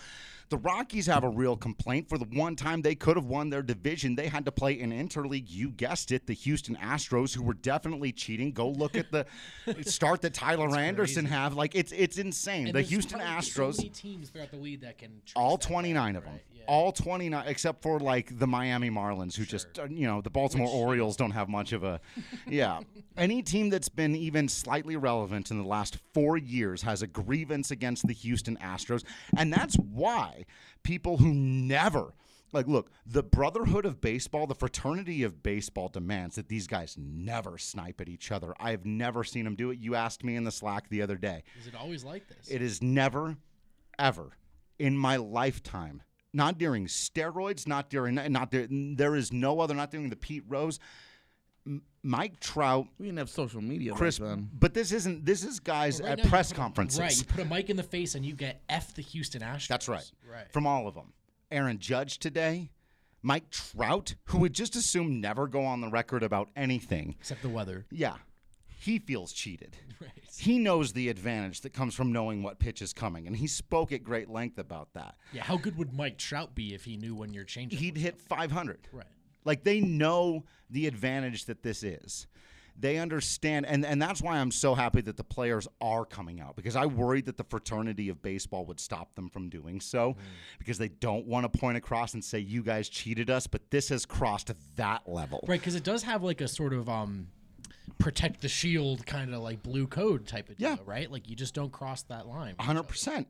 The 0.51 0.59
Rockies 0.59 1.07
have 1.07 1.23
a 1.23 1.29
real 1.29 1.57
complaint. 1.57 2.09
For 2.09 2.19
the 2.19 2.25
one 2.25 2.57
time 2.57 2.83
they 2.83 2.97
could 2.97 3.17
have 3.17 3.27
won 3.27 3.51
their 3.51 3.63
division, 3.63 4.17
they 4.17 4.27
had 4.27 4.45
to 4.47 4.53
play 4.53 4.81
an 4.81 4.91
interleague. 4.91 5.45
You 5.47 5.71
guessed 5.71 6.11
it, 6.11 6.27
the 6.27 6.33
Houston 6.33 6.75
Astros, 6.75 7.33
who 7.33 7.45
were 7.45 7.55
definitely 7.55 8.11
cheating. 8.11 8.51
Go 8.51 8.69
look 8.69 8.97
at 8.97 9.13
the 9.13 9.27
start 9.83 10.23
that 10.23 10.35
Tyler 10.35 10.77
Anderson 10.77 11.27
crazy. 11.27 11.37
have. 11.37 11.55
Like 11.55 11.77
it's 11.77 11.93
it's 11.93 12.19
insane. 12.19 12.67
And 12.67 12.75
the 12.75 12.83
Houston 12.83 13.21
Astros. 13.21 13.75
So 13.75 13.83
many 13.83 13.91
teams 13.91 14.31
throughout 14.31 14.51
the 14.51 14.57
league 14.57 14.81
that 14.81 14.99
can. 14.99 15.23
all 15.37 15.57
29 15.57 15.95
back, 15.95 16.19
of 16.19 16.25
them 16.25 16.33
right? 16.33 16.43
Yeah. 16.61 16.67
all 16.69 16.93
29 16.93 17.45
except 17.47 17.83
for 17.83 17.99
like 17.99 18.39
the 18.39 18.47
miami 18.47 18.91
marlins 18.91 19.35
who 19.37 19.45
just 19.45 19.79
uh, 19.79 19.87
you 19.91 20.07
know 20.07 20.21
the 20.21 20.31
baltimore 20.31 20.69
orioles 20.69 21.17
don't 21.17 21.33
have 21.33 21.49
much 21.49 21.73
of 21.73 21.83
a 21.85 22.01
yeah. 22.47 22.81
Any 23.17 23.43
team 23.43 23.71
that's 23.71 23.89
been 23.89 24.15
even 24.17 24.49
slightly 24.49 24.97
relevant 24.97 25.51
in 25.51 25.59
the 25.59 25.69
last 25.69 25.99
four 26.15 26.37
years 26.37 26.83
has 26.83 27.03
a 27.03 27.07
grievance 27.07 27.71
against 27.71 28.07
the 28.07 28.13
houston 28.13 28.57
astros 28.59 29.05
and 29.37 29.53
that's 29.53 29.77
why 29.77 30.45
people 30.83 31.17
who 31.19 31.33
never 31.35 32.15
like 32.53 32.67
look 32.67 32.91
the 33.07 33.23
brotherhood 33.23 33.85
of 33.87 34.01
baseball 34.01 34.47
the 34.47 34.55
fraternity 34.55 35.23
of 35.23 35.43
baseball 35.43 35.89
demands 35.89 36.37
that 36.37 36.49
these 36.49 36.67
guys 36.67 36.97
never 36.99 37.59
snipe 37.59 38.01
at 38.01 38.09
each 38.09 38.33
other. 38.33 38.55
I've 38.59 38.85
never 38.85 39.23
seen 39.25 39.45
them 39.45 39.55
do 39.55 39.71
it. 39.71 39.79
You 39.79 39.95
asked 39.95 40.25
me 40.25 40.35
in 40.37 40.45
the 40.45 40.51
slack 40.51 40.89
the 40.89 41.03
other 41.03 41.17
day. 41.17 41.43
Is 41.61 41.67
it 41.69 41.75
always 41.75 42.03
like 42.05 42.27
this? 42.29 42.49
it 42.49 42.61
is 42.63 42.83
never, 42.83 43.37
ever 43.99 44.33
in 44.81 44.97
my 44.97 45.17
lifetime, 45.17 46.03
not 46.33 46.59
during 46.59 46.87
steroids, 46.87 47.67
not 47.67 47.91
during, 47.91 48.15
not 48.15 48.51
there, 48.51 48.67
there 48.71 49.17
is 49.17 49.33
no 49.33 49.61
other, 49.61 49.75
not 49.75 49.91
during 49.91 50.11
the 50.11 50.17
Pete 50.17 50.45
Rose, 50.49 50.79
M- 51.67 51.83
Mike 52.03 52.41
Trout, 52.41 52.87
We 52.99 53.07
didn't 53.07 53.19
have 53.19 53.31
social 53.31 53.61
media 53.61 53.93
Chris, 53.93 54.19
back 54.19 54.29
then. 54.29 54.51
but 54.53 54.73
this 54.75 54.93
isn't, 54.93 55.25
this 55.27 55.45
is 55.45 55.61
guys 55.61 56.01
Right 56.01 56.13
at 56.13 56.19
now 56.19 56.31
press 56.31 56.49
put 56.49 56.57
a- 56.57 56.61
conferences. 56.61 57.01
Right, 57.01 57.19
you 57.19 57.25
put 57.25 57.41
a 57.41 57.45
mic 57.45 57.69
in 57.71 57.77
the 57.77 57.83
face 57.83 58.15
and 58.15 58.25
you 58.25 58.35
get 58.35 58.63
F 58.69 58.95
the 58.95 59.03
Houston 59.03 59.43
Astros. 59.43 59.69
That's 59.69 59.89
right. 59.89 60.11
Right. 60.31 60.51
From 60.53 60.67
all 60.67 60.87
of 60.89 60.95
them. 60.95 61.13
Aaron 61.51 61.79
Judge 61.79 62.19
today, 62.19 62.71
Mike 63.23 63.51
Trout, 63.51 64.15
who 64.27 64.39
would 64.39 64.55
just 64.55 64.77
assume 64.77 65.21
never 65.21 65.47
go 65.49 65.65
on 65.65 65.81
the 65.81 65.89
record 65.89 66.23
about 66.23 66.49
anything. 66.57 67.17
Except 67.19 67.43
the 67.43 67.49
weather. 67.49 67.87
Yeah. 67.91 68.15
He 68.81 68.99
feels 68.99 69.33
cheated. 69.33 69.77
Right. 70.01 70.13
He 70.39 70.59
knows 70.59 70.95
the 70.95 71.11
advantage 71.11 71.61
that 71.61 71.75
comes 71.75 71.95
from 71.95 72.11
knowing 72.11 72.43
what 72.43 72.59
pitch 72.59 72.81
is 72.81 72.95
coming, 72.95 73.27
and 73.27 73.37
he 73.37 73.47
spoke 73.47 73.93
at 73.93 74.03
great 74.03 74.31
length 74.31 74.59
about 74.59 74.95
that. 74.95 75.17
Yeah, 75.31 75.43
how 75.43 75.59
good 75.59 75.77
would 75.77 75.93
Mike 75.93 76.17
Trout 76.17 76.55
be 76.55 76.73
if 76.73 76.85
he 76.85 76.97
knew 76.97 77.15
when 77.15 77.35
you're 77.35 77.45
changing? 77.45 77.79
He'd 77.79 77.99
hit 77.99 78.19
500. 78.19 78.89
Right. 78.95 79.05
Like 79.45 79.63
they 79.63 79.83
know 79.83 80.47
the 80.71 80.87
advantage 80.87 81.45
that 81.45 81.63
this 81.63 81.83
is. 81.83 82.29
They 82.79 82.97
understand, 82.97 83.67
and, 83.67 83.85
and 83.85 84.01
that's 84.01 84.23
why 84.23 84.39
I'm 84.39 84.51
so 84.51 84.75
happy 84.75 85.03
that 85.03 85.19
the 85.19 85.25
players 85.25 85.69
are 85.83 86.07
coming 86.07 86.41
out 86.41 86.57
because 86.57 86.77
I 86.77 86.87
worried 86.87 87.27
that 87.27 87.37
the 87.37 87.45
fraternity 87.45 88.09
of 88.09 88.23
baseball 88.23 88.65
would 88.65 88.81
stop 88.81 89.15
them 89.17 89.29
from 89.29 89.51
doing 89.51 89.83
so 89.83 90.17
because 90.59 90.79
they 90.79 90.89
don't 90.89 91.27
want 91.27 91.51
to 91.53 91.59
point 91.59 91.77
across 91.77 92.15
and 92.15 92.25
say, 92.25 92.39
you 92.39 92.63
guys 92.63 92.89
cheated 92.89 93.29
us, 93.29 93.47
but 93.47 93.71
this 93.71 93.91
has 93.91 94.07
crossed 94.07 94.51
that 94.77 95.03
level. 95.07 95.45
Right, 95.47 95.61
because 95.61 95.75
it 95.75 95.85
does 95.85 96.05
have 96.05 96.23
like 96.23 96.41
a 96.41 96.49
sort 96.49 96.73
of 96.73 96.89
um, 96.89 97.27
protect 97.99 98.41
the 98.43 98.49
shield 98.49 99.05
kind 99.07 99.35
of 99.35 99.41
like 99.41 99.63
blue 99.63 99.87
code 99.87 100.27
type 100.27 100.49
of 100.49 100.57
deal, 100.59 100.71
Yeah. 100.71 100.77
right? 100.87 101.11
Like 101.11 101.29
you 101.29 101.37
just 101.37 101.55
don't 101.55 101.73
cross 101.73 102.03
that 102.05 102.27
line. 102.27 102.53
with 102.57 102.61
each 102.61 102.67
hundred 102.67 102.81
other. 102.81 102.89
percent. 102.89 103.29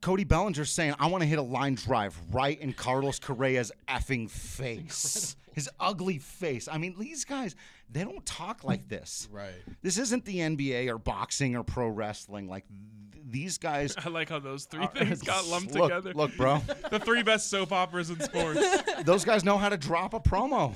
Cody 0.00 0.24
Bellinger 0.24 0.64
saying, 0.64 0.94
"I 0.98 1.06
want 1.06 1.22
to 1.22 1.28
hit 1.28 1.38
a 1.38 1.42
line 1.42 1.76
drive 1.76 2.18
right 2.32 2.60
in 2.60 2.72
Carlos 2.72 3.20
Correa's 3.20 3.70
effing 3.88 4.28
face, 4.28 5.36
his 5.52 5.70
ugly 5.78 6.18
face." 6.18 6.66
I 6.66 6.78
mean, 6.78 6.96
these 6.98 7.24
guys, 7.24 7.54
they 7.88 8.02
don't 8.02 8.24
talk 8.26 8.64
like 8.64 8.88
this. 8.88 9.28
Right. 9.30 9.52
This 9.82 9.98
isn't 9.98 10.24
the 10.24 10.38
NBA 10.38 10.88
or 10.88 10.98
boxing 10.98 11.54
or 11.54 11.62
pro 11.62 11.86
wrestling. 11.88 12.48
Like 12.48 12.64
th- 13.12 13.22
these 13.30 13.58
guys. 13.58 13.94
I 14.04 14.08
like 14.08 14.28
how 14.28 14.40
those 14.40 14.64
three 14.64 14.82
uh, 14.84 14.88
things 14.88 15.22
got 15.24 15.46
lumped 15.46 15.72
look, 15.72 15.90
together. 15.90 16.14
Look, 16.14 16.36
bro, 16.36 16.60
the 16.90 16.98
three 16.98 17.22
best 17.22 17.48
soap 17.48 17.70
operas 17.70 18.10
in 18.10 18.18
sports. 18.18 18.60
those 19.04 19.24
guys 19.24 19.44
know 19.44 19.56
how 19.56 19.68
to 19.68 19.76
drop 19.76 20.14
a 20.14 20.20
promo. 20.20 20.74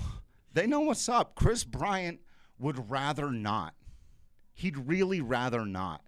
They 0.52 0.68
know 0.68 0.80
what's 0.80 1.08
up. 1.08 1.34
Kris 1.34 1.64
Bryant 1.64 2.20
would 2.58 2.90
rather 2.90 3.30
not. 3.30 3.74
He'd 4.54 4.76
really 4.88 5.20
rather 5.20 5.64
not. 5.64 6.02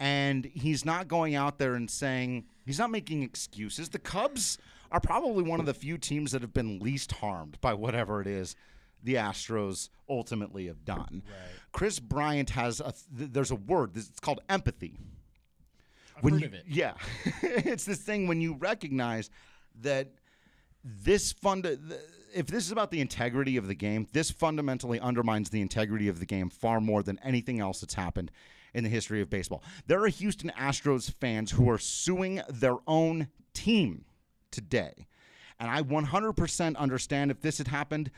And 0.00 0.44
he's 0.44 0.84
not 0.84 1.08
going 1.08 1.34
out 1.34 1.58
there 1.58 1.74
and 1.74 1.90
saying, 1.90 2.46
he's 2.64 2.78
not 2.78 2.90
making 2.90 3.22
excuses. 3.22 3.88
The 3.88 3.98
Cubs 3.98 4.58
are 4.92 5.00
probably 5.00 5.42
one 5.42 5.60
of 5.60 5.66
the 5.66 5.74
few 5.74 5.98
teams 5.98 6.32
that 6.32 6.40
have 6.42 6.54
been 6.54 6.78
least 6.78 7.12
harmed 7.12 7.60
by 7.60 7.74
whatever 7.74 8.20
it 8.20 8.26
is 8.26 8.54
the 9.02 9.14
Astros 9.14 9.90
ultimately 10.08 10.66
have 10.66 10.84
done. 10.84 11.22
Kris 11.72 12.00
Bryant 12.00 12.50
has 12.50 12.80
a, 12.80 12.92
th- 13.16 13.30
there's 13.32 13.50
a 13.50 13.56
word, 13.56 13.96
it's 13.96 14.18
called 14.20 14.40
empathy 14.48 14.98
I've 16.16 16.24
when 16.24 16.34
heard 16.34 16.42
you, 16.42 16.46
of 16.48 16.54
it. 16.54 16.64
Yeah, 16.68 16.94
it's 17.42 17.84
this 17.84 17.98
thing 18.00 18.26
when 18.26 18.40
you 18.40 18.54
recognize 18.54 19.30
that 19.82 20.08
this 20.84 21.32
fund. 21.32 21.64
th- 21.64 21.78
If 22.34 22.46
this 22.46 22.64
is 22.64 22.72
about 22.72 22.90
the 22.90 23.00
integrity 23.00 23.56
of 23.56 23.68
the 23.68 23.74
game, 23.74 24.06
this 24.12 24.30
fundamentally 24.30 25.00
undermines 25.00 25.50
the 25.50 25.60
integrity 25.60 26.08
of 26.08 26.20
the 26.20 26.26
game 26.26 26.50
far 26.50 26.80
more 26.80 27.02
than 27.02 27.18
anything 27.22 27.60
else 27.60 27.80
that's 27.80 27.94
happened 27.94 28.30
in 28.74 28.84
the 28.84 28.90
history 28.90 29.20
of 29.20 29.30
baseball. 29.30 29.62
There 29.86 30.02
are 30.02 30.08
Houston 30.08 30.52
Astros 30.58 31.12
fans 31.14 31.50
who 31.52 31.70
are 31.70 31.78
suing 31.78 32.42
their 32.48 32.76
own 32.86 33.28
team 33.54 34.04
today, 34.50 35.06
and 35.58 35.70
I 35.70 35.82
100% 35.82 36.76
understand 36.76 37.30
if 37.30 37.40
this 37.40 37.58
had 37.58 37.68
happened 37.68 38.10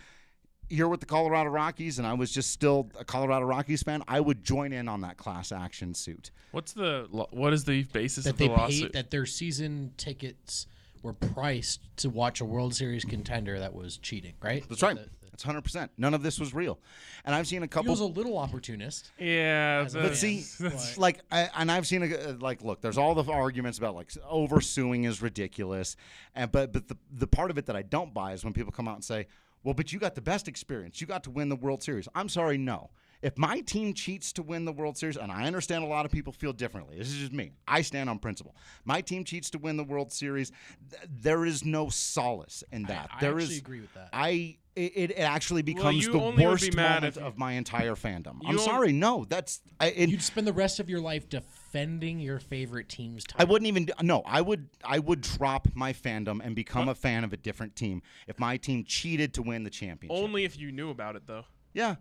here 0.69 0.89
with 0.89 1.01
the 1.01 1.07
Colorado 1.07 1.51
Rockies 1.51 1.99
and 1.99 2.07
I 2.07 2.15
was 2.15 2.31
just 2.31 2.51
still 2.51 2.89
a 2.99 3.05
Colorado 3.05 3.45
Rockies 3.45 3.83
fan, 3.83 4.03
I 4.07 4.21
would 4.21 4.45
join 4.45 4.73
in 4.73 4.89
on 4.89 5.01
that 5.01 5.17
class 5.17 5.51
action 5.53 5.95
suit. 5.95 6.31
What's 6.53 6.73
the 6.73 7.07
what 7.11 7.53
is 7.53 7.65
the 7.65 7.83
basis 7.85 8.25
that 8.25 8.31
of 8.31 8.39
they 8.39 8.49
the 8.49 8.55
paid 8.55 8.61
lawsuit? 8.61 8.93
that 8.93 9.11
their 9.11 9.27
season 9.27 9.93
tickets 9.97 10.67
were 11.03 11.13
priced 11.13 11.81
to 11.99 12.11
watch 12.11 12.41
a 12.41 12.45
World 12.45 12.75
Series 12.75 13.05
contender 13.05 13.59
that 13.59 13.75
was 13.75 13.97
cheating, 13.99 14.35
right? 14.43 14.65
That's 14.69 14.83
right. 14.83 14.99
That's 15.31 15.45
100%. 15.45 15.89
None 15.97 16.13
of 16.13 16.23
this 16.23 16.39
was 16.39 16.53
real. 16.53 16.79
And 17.25 17.35
I've 17.35 17.47
seen 17.47 17.63
a 17.63 17.69
couple. 17.69 17.85
He 17.95 17.99
couple 17.99 18.09
was 18.09 18.17
a 18.17 18.19
little 18.21 18.37
opportunist. 18.37 19.11
yeah, 19.19 19.83
As 19.87 19.95
a 19.95 19.99
But 19.99 20.03
that's- 20.15 20.21
see, 20.21 21.01
like, 21.01 21.21
I, 21.31 21.49
and 21.57 21.71
I've 21.73 21.87
seen 21.87 22.03
a, 22.03 22.15
uh, 22.15 22.35
like, 22.41 22.63
look, 22.63 22.81
there's 22.83 22.99
all 22.99 23.15
the 23.15 23.25
arguments 23.31 23.79
about 23.79 23.95
like 23.95 24.11
oversuing 24.29 25.05
is 25.05 25.23
ridiculous, 25.23 25.97
and 26.35 26.51
but 26.53 26.73
but 26.73 26.89
the 26.89 26.97
the 27.13 27.27
part 27.27 27.51
of 27.51 27.57
it 27.59 27.67
that 27.67 27.77
I 27.77 27.83
don't 27.83 28.13
buy 28.13 28.33
is 28.33 28.45
when 28.45 28.53
people 28.53 28.73
come 28.73 28.87
out 28.89 28.97
and 28.97 29.05
say, 29.05 29.27
well, 29.63 29.75
but 29.75 29.93
you 29.93 29.99
got 29.99 30.15
the 30.15 30.21
best 30.23 30.49
experience, 30.49 31.01
you 31.01 31.07
got 31.07 31.25
to 31.25 31.31
win 31.31 31.49
the 31.49 31.57
World 31.57 31.83
Series. 31.83 32.09
I'm 32.15 32.29
sorry, 32.29 32.59
no. 32.59 32.91
If 33.23 33.37
my 33.37 33.61
team 33.61 33.93
cheats 33.93 34.33
to 34.35 34.43
win 34.43 34.65
the 34.65 34.73
World 34.73 34.97
Series, 34.97 35.17
and 35.19 35.31
I 35.31 35.47
understand 35.47 35.85
a 35.85 35.87
lot 35.87 36.07
of 36.07 36.13
people 36.13 36.33
feel 36.33 36.53
differently, 36.55 36.97
this 36.97 37.09
is 37.09 37.17
just 37.17 37.33
me. 37.33 37.53
I 37.69 37.83
stand 37.83 38.09
on 38.09 38.19
principle. 38.19 38.57
My 38.85 39.03
team 39.03 39.25
cheats 39.25 39.51
to 39.51 39.59
win 39.59 39.77
the 39.77 39.85
World 39.85 40.11
Series. 40.11 40.53
Th- 40.91 41.03
there 41.21 41.45
is 41.45 41.65
no 41.65 41.91
solace 41.91 42.65
in 42.73 42.85
that. 42.85 43.11
I 43.15 43.21
there 43.21 43.37
actually 43.39 43.55
is- 43.55 43.59
agree 43.59 43.81
with 43.81 43.93
that. 43.95 44.09
I 44.13 44.57
it, 44.77 45.11
it 45.11 45.13
actually 45.19 45.63
becomes 45.63 46.07
you 46.07 46.13
the 46.13 46.19
worst 46.43 46.71
be 46.71 46.77
mad 46.77 47.03
moment 47.03 47.17
you- 47.17 47.23
of 47.23 47.37
my 47.37 47.53
entire 47.53 47.95
fandom. 47.97 48.39
I'm 48.47 48.57
on- 48.57 48.65
sorry, 48.65 48.93
no, 48.93 49.27
that's 49.29 49.61
I, 49.81 49.89
it, 49.89 50.09
You'd 50.09 50.23
spend 50.23 50.47
the 50.47 50.53
rest 50.53 50.79
of 50.81 50.89
your 50.89 51.01
life 51.01 51.29
defending 51.29 52.21
your 52.21 52.39
favorite 52.39 52.89
team's 52.89 53.25
I 53.37 53.45
wouldn't 53.45 53.67
even 53.67 53.91
no. 54.01 54.23
I 54.25 54.41
would 54.41 54.69
I 54.85 54.99
would 54.99 55.21
drop 55.21 55.69
my 55.75 55.93
fandom 55.93 56.41
and 56.43 56.55
become 56.57 56.89
a 56.89 56.95
fan 56.95 57.25
of 57.25 57.33
a 57.33 57.37
different 57.37 57.77
team 57.77 58.01
if 58.29 58.39
my 58.39 58.57
team 58.57 58.85
cheated 58.87 59.35
to 59.35 59.43
win 59.43 59.65
the 59.65 59.71
championship. 59.71 60.23
only 60.25 60.45
if 60.45 60.59
you 60.59 60.73
knew 60.73 60.89
about 60.91 61.17
it 61.17 61.27
though. 61.27 61.45
yeah. 61.75 61.97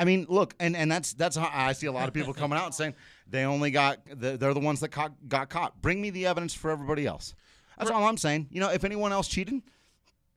I 0.00 0.04
mean, 0.04 0.24
look, 0.30 0.54
and, 0.58 0.74
and 0.74 0.90
that's 0.90 1.12
that's 1.12 1.36
how 1.36 1.50
I 1.52 1.74
see 1.74 1.86
a 1.86 1.92
lot 1.92 2.08
of 2.08 2.14
people 2.14 2.32
coming 2.32 2.58
out 2.58 2.64
and 2.64 2.74
saying 2.74 2.94
they 3.28 3.44
only 3.44 3.70
got 3.70 3.98
the, 4.10 4.38
they're 4.38 4.54
the 4.54 4.58
ones 4.58 4.80
that 4.80 4.88
caught, 4.88 5.12
got 5.28 5.50
caught. 5.50 5.82
Bring 5.82 6.00
me 6.00 6.08
the 6.08 6.24
evidence 6.24 6.54
for 6.54 6.70
everybody 6.70 7.06
else. 7.06 7.34
That's 7.76 7.90
all 7.90 8.04
I'm 8.04 8.16
saying. 8.16 8.48
You 8.50 8.60
know, 8.60 8.70
if 8.70 8.82
anyone 8.84 9.12
else 9.12 9.28
cheated, 9.28 9.60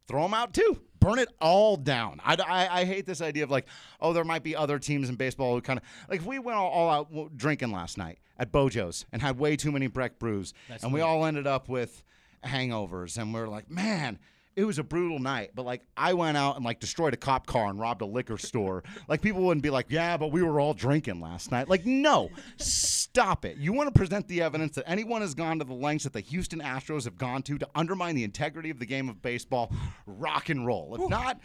throw 0.05 0.23
them 0.23 0.33
out 0.33 0.53
too. 0.53 0.81
Burn 0.99 1.17
it 1.17 1.29
all 1.39 1.77
down. 1.77 2.19
I, 2.25 2.35
I, 2.45 2.81
I 2.81 2.83
hate 2.83 3.05
this 3.05 3.21
idea 3.21 3.45
of 3.45 3.51
like, 3.51 3.65
oh, 4.01 4.11
there 4.11 4.25
might 4.25 4.43
be 4.43 4.53
other 4.53 4.79
teams 4.79 5.07
in 5.07 5.15
baseball 5.15 5.55
who 5.55 5.61
kind 5.61 5.79
of 5.79 5.85
like 6.09 6.19
if 6.19 6.25
we 6.25 6.39
went 6.39 6.57
all, 6.57 6.69
all 6.69 6.89
out 6.89 7.37
drinking 7.37 7.71
last 7.71 7.97
night 7.97 8.19
at 8.37 8.51
Bojo's 8.51 9.05
and 9.13 9.21
had 9.21 9.39
way 9.39 9.55
too 9.55 9.71
many 9.71 9.87
Breck 9.87 10.19
brews, 10.19 10.53
That's 10.67 10.83
and 10.83 10.91
we 10.91 10.99
all 10.99 11.25
ended 11.25 11.47
up 11.47 11.69
with 11.69 12.03
hangovers, 12.43 13.17
and 13.17 13.33
we 13.33 13.39
are 13.39 13.47
like, 13.47 13.71
man. 13.71 14.19
It 14.55 14.65
was 14.65 14.77
a 14.77 14.83
brutal 14.83 15.19
night, 15.19 15.51
but 15.55 15.65
like 15.65 15.81
I 15.97 16.13
went 16.13 16.37
out 16.37 16.55
and 16.55 16.65
like 16.65 16.79
destroyed 16.79 17.13
a 17.13 17.17
cop 17.17 17.47
car 17.47 17.69
and 17.69 17.79
robbed 17.79 18.01
a 18.01 18.05
liquor 18.05 18.37
store. 18.37 18.83
like 19.07 19.21
people 19.21 19.41
wouldn't 19.43 19.63
be 19.63 19.69
like, 19.69 19.87
"Yeah, 19.89 20.17
but 20.17 20.31
we 20.31 20.43
were 20.43 20.59
all 20.59 20.73
drinking 20.73 21.21
last 21.21 21.51
night." 21.51 21.69
Like, 21.69 21.85
no, 21.85 22.29
stop 22.57 23.45
it. 23.45 23.57
You 23.57 23.73
want 23.73 23.93
to 23.93 23.97
present 23.97 24.27
the 24.27 24.41
evidence 24.41 24.75
that 24.75 24.87
anyone 24.87 25.21
has 25.21 25.33
gone 25.33 25.59
to 25.59 25.65
the 25.65 25.73
lengths 25.73 26.03
that 26.03 26.13
the 26.13 26.19
Houston 26.19 26.59
Astros 26.59 27.05
have 27.05 27.17
gone 27.17 27.41
to 27.43 27.57
to 27.57 27.67
undermine 27.75 28.15
the 28.15 28.23
integrity 28.23 28.69
of 28.69 28.79
the 28.79 28.85
game 28.85 29.09
of 29.09 29.21
baseball? 29.21 29.71
Rock 30.05 30.49
and 30.49 30.65
roll. 30.65 30.95
If 30.95 31.09
not, 31.09 31.39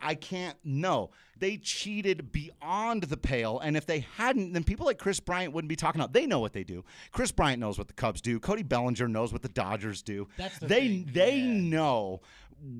I 0.00 0.14
can't. 0.14 0.56
No, 0.64 1.10
they 1.38 1.56
cheated 1.56 2.32
beyond 2.32 3.04
the 3.04 3.16
pale, 3.16 3.58
and 3.60 3.76
if 3.76 3.86
they 3.86 4.06
hadn't, 4.16 4.52
then 4.52 4.64
people 4.64 4.86
like 4.86 4.98
Kris 4.98 5.20
Bryant 5.20 5.52
wouldn't 5.52 5.68
be 5.68 5.76
talking 5.76 6.00
about. 6.00 6.12
They 6.12 6.26
know 6.26 6.40
what 6.40 6.52
they 6.52 6.64
do. 6.64 6.84
Kris 7.12 7.32
Bryant 7.32 7.60
knows 7.60 7.78
what 7.78 7.88
the 7.88 7.94
Cubs 7.94 8.20
do. 8.20 8.38
Cody 8.40 8.62
Bellinger 8.62 9.08
knows 9.08 9.32
what 9.32 9.42
the 9.42 9.48
Dodgers 9.48 10.02
do. 10.02 10.28
That's 10.36 10.58
the 10.58 10.66
they 10.66 10.80
thing, 10.80 11.10
they 11.12 11.36
yeah. 11.38 11.52
know 11.52 12.20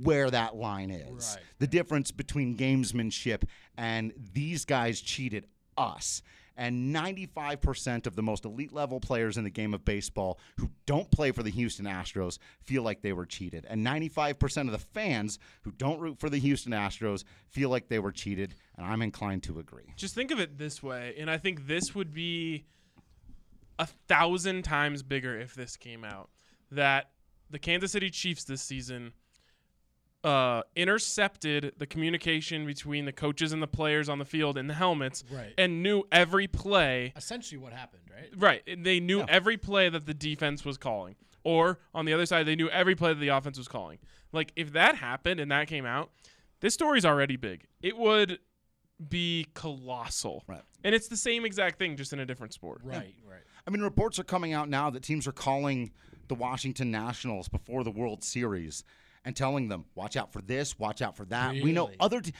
where 0.02 0.30
that 0.30 0.56
line 0.56 0.90
is. 0.90 1.36
Right, 1.36 1.44
The 1.58 1.66
difference 1.66 2.10
between 2.10 2.56
gamesmanship 2.56 3.44
and 3.76 4.12
these 4.32 4.64
guys 4.64 5.00
cheated 5.00 5.46
us. 5.76 6.22
And 6.56 6.94
95% 6.94 8.06
of 8.06 8.14
the 8.14 8.22
most 8.22 8.44
elite 8.44 8.72
level 8.72 9.00
players 9.00 9.36
in 9.36 9.44
the 9.44 9.50
game 9.50 9.74
of 9.74 9.84
baseball 9.84 10.38
who 10.58 10.70
don't 10.86 11.10
play 11.10 11.32
for 11.32 11.42
the 11.42 11.50
Houston 11.50 11.86
Astros 11.86 12.38
feel 12.62 12.82
like 12.82 13.02
they 13.02 13.12
were 13.12 13.26
cheated. 13.26 13.66
And 13.68 13.84
95% 13.84 14.66
of 14.66 14.72
the 14.72 14.78
fans 14.78 15.38
who 15.62 15.72
don't 15.72 15.98
root 15.98 16.18
for 16.18 16.30
the 16.30 16.38
Houston 16.38 16.72
Astros 16.72 17.24
feel 17.48 17.70
like 17.70 17.88
they 17.88 17.98
were 17.98 18.12
cheated. 18.12 18.54
And 18.76 18.86
I'm 18.86 19.02
inclined 19.02 19.42
to 19.44 19.58
agree. 19.58 19.92
Just 19.96 20.14
think 20.14 20.30
of 20.30 20.38
it 20.38 20.58
this 20.58 20.82
way, 20.82 21.14
and 21.18 21.30
I 21.30 21.38
think 21.38 21.66
this 21.66 21.94
would 21.94 22.12
be 22.12 22.64
a 23.78 23.86
thousand 23.86 24.62
times 24.62 25.02
bigger 25.02 25.38
if 25.38 25.54
this 25.54 25.76
came 25.76 26.04
out. 26.04 26.30
That 26.70 27.10
the 27.50 27.58
Kansas 27.58 27.92
City 27.92 28.10
Chiefs 28.10 28.44
this 28.44 28.62
season 28.62 29.12
uh, 30.24 30.62
intercepted 30.74 31.72
the 31.78 31.86
communication 31.86 32.64
between 32.66 33.04
the 33.04 33.12
coaches 33.12 33.52
and 33.52 33.62
the 33.62 33.66
players 33.66 34.08
on 34.08 34.18
the 34.18 34.24
field 34.24 34.56
in 34.58 34.66
the 34.66 34.74
helmets, 34.74 35.22
Right. 35.30 35.52
and 35.58 35.82
knew 35.82 36.04
every 36.10 36.46
play. 36.48 37.12
Essentially, 37.16 37.58
what 37.58 37.72
happened, 37.72 38.02
right? 38.10 38.30
Right, 38.36 38.62
and 38.66 38.84
they 38.86 39.00
knew 39.00 39.22
every 39.22 39.56
play 39.56 39.88
that 39.88 40.06
the 40.06 40.14
defense 40.14 40.64
was 40.64 40.78
calling, 40.78 41.14
or 41.44 41.78
on 41.94 42.06
the 42.06 42.12
other 42.14 42.26
side, 42.26 42.46
they 42.46 42.56
knew 42.56 42.68
every 42.70 42.94
play 42.94 43.12
that 43.12 43.20
the 43.20 43.28
offense 43.28 43.58
was 43.58 43.68
calling. 43.68 43.98
Like 44.32 44.52
if 44.56 44.72
that 44.72 44.96
happened 44.96 45.40
and 45.40 45.50
that 45.52 45.68
came 45.68 45.84
out, 45.86 46.10
this 46.60 46.72
story's 46.74 47.04
already 47.04 47.36
big. 47.36 47.66
It 47.82 47.96
would 47.98 48.38
be 49.08 49.46
colossal. 49.54 50.42
Right. 50.46 50.62
And 50.82 50.94
it's 50.94 51.08
the 51.08 51.16
same 51.16 51.44
exact 51.44 51.78
thing, 51.78 51.96
just 51.96 52.12
in 52.12 52.20
a 52.20 52.26
different 52.26 52.52
sport. 52.54 52.80
Right, 52.82 53.14
right. 53.28 53.40
I 53.66 53.70
mean, 53.70 53.82
reports 53.82 54.18
are 54.18 54.24
coming 54.24 54.52
out 54.52 54.68
now 54.68 54.88
that 54.90 55.02
teams 55.02 55.26
are 55.26 55.32
calling 55.32 55.92
the 56.28 56.34
Washington 56.34 56.90
Nationals 56.90 57.48
before 57.48 57.84
the 57.84 57.90
World 57.90 58.24
Series 58.24 58.84
and 59.24 59.34
telling 59.36 59.68
them, 59.68 59.84
"Watch 59.94 60.16
out 60.16 60.32
for 60.32 60.42
this, 60.42 60.78
watch 60.78 61.02
out 61.02 61.16
for 61.16 61.24
that." 61.26 61.54
We 61.54 61.72
know 61.72 61.90
other. 62.00 62.20
T- 62.20 62.32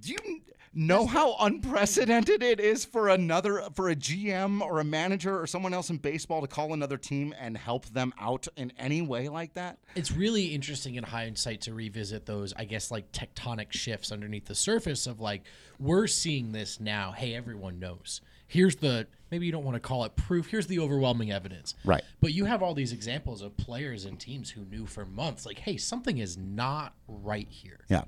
do 0.00 0.12
you 0.12 0.40
know 0.72 1.04
how 1.04 1.34
unprecedented 1.40 2.42
it 2.42 2.60
is 2.60 2.84
for 2.84 3.08
another 3.08 3.62
for 3.74 3.88
a 3.88 3.96
GM 3.96 4.62
or 4.62 4.78
a 4.78 4.84
manager 4.84 5.40
or 5.40 5.46
someone 5.46 5.74
else 5.74 5.90
in 5.90 5.96
baseball 5.96 6.40
to 6.40 6.46
call 6.46 6.72
another 6.72 6.96
team 6.96 7.34
and 7.40 7.56
help 7.56 7.86
them 7.86 8.12
out 8.20 8.46
in 8.56 8.72
any 8.78 9.02
way 9.02 9.28
like 9.28 9.54
that? 9.54 9.78
It's 9.96 10.12
really 10.12 10.46
interesting 10.54 10.94
in 10.94 11.04
hindsight 11.04 11.62
to 11.62 11.74
revisit 11.74 12.26
those, 12.26 12.52
I 12.56 12.64
guess, 12.64 12.90
like 12.90 13.10
tectonic 13.10 13.72
shifts 13.72 14.12
underneath 14.12 14.46
the 14.46 14.54
surface 14.54 15.06
of 15.06 15.20
like, 15.20 15.42
we're 15.78 16.06
seeing 16.06 16.52
this 16.52 16.78
now. 16.78 17.12
Hey, 17.12 17.34
everyone 17.34 17.80
knows. 17.80 18.20
Here's 18.50 18.76
the, 18.76 19.06
maybe 19.30 19.46
you 19.46 19.52
don't 19.52 19.64
want 19.64 19.76
to 19.76 19.80
call 19.80 20.04
it 20.04 20.16
proof. 20.16 20.48
Here's 20.48 20.66
the 20.66 20.80
overwhelming 20.80 21.30
evidence. 21.30 21.74
Right. 21.84 22.02
But 22.20 22.34
you 22.34 22.44
have 22.46 22.62
all 22.62 22.74
these 22.74 22.92
examples 22.92 23.42
of 23.42 23.56
players 23.56 24.04
and 24.04 24.18
teams 24.18 24.50
who 24.50 24.64
knew 24.64 24.86
for 24.86 25.06
months, 25.06 25.46
like, 25.46 25.58
hey, 25.60 25.76
something 25.76 26.18
is 26.18 26.36
not 26.36 26.94
right 27.06 27.46
here. 27.48 27.84
Yeah, 27.88 28.02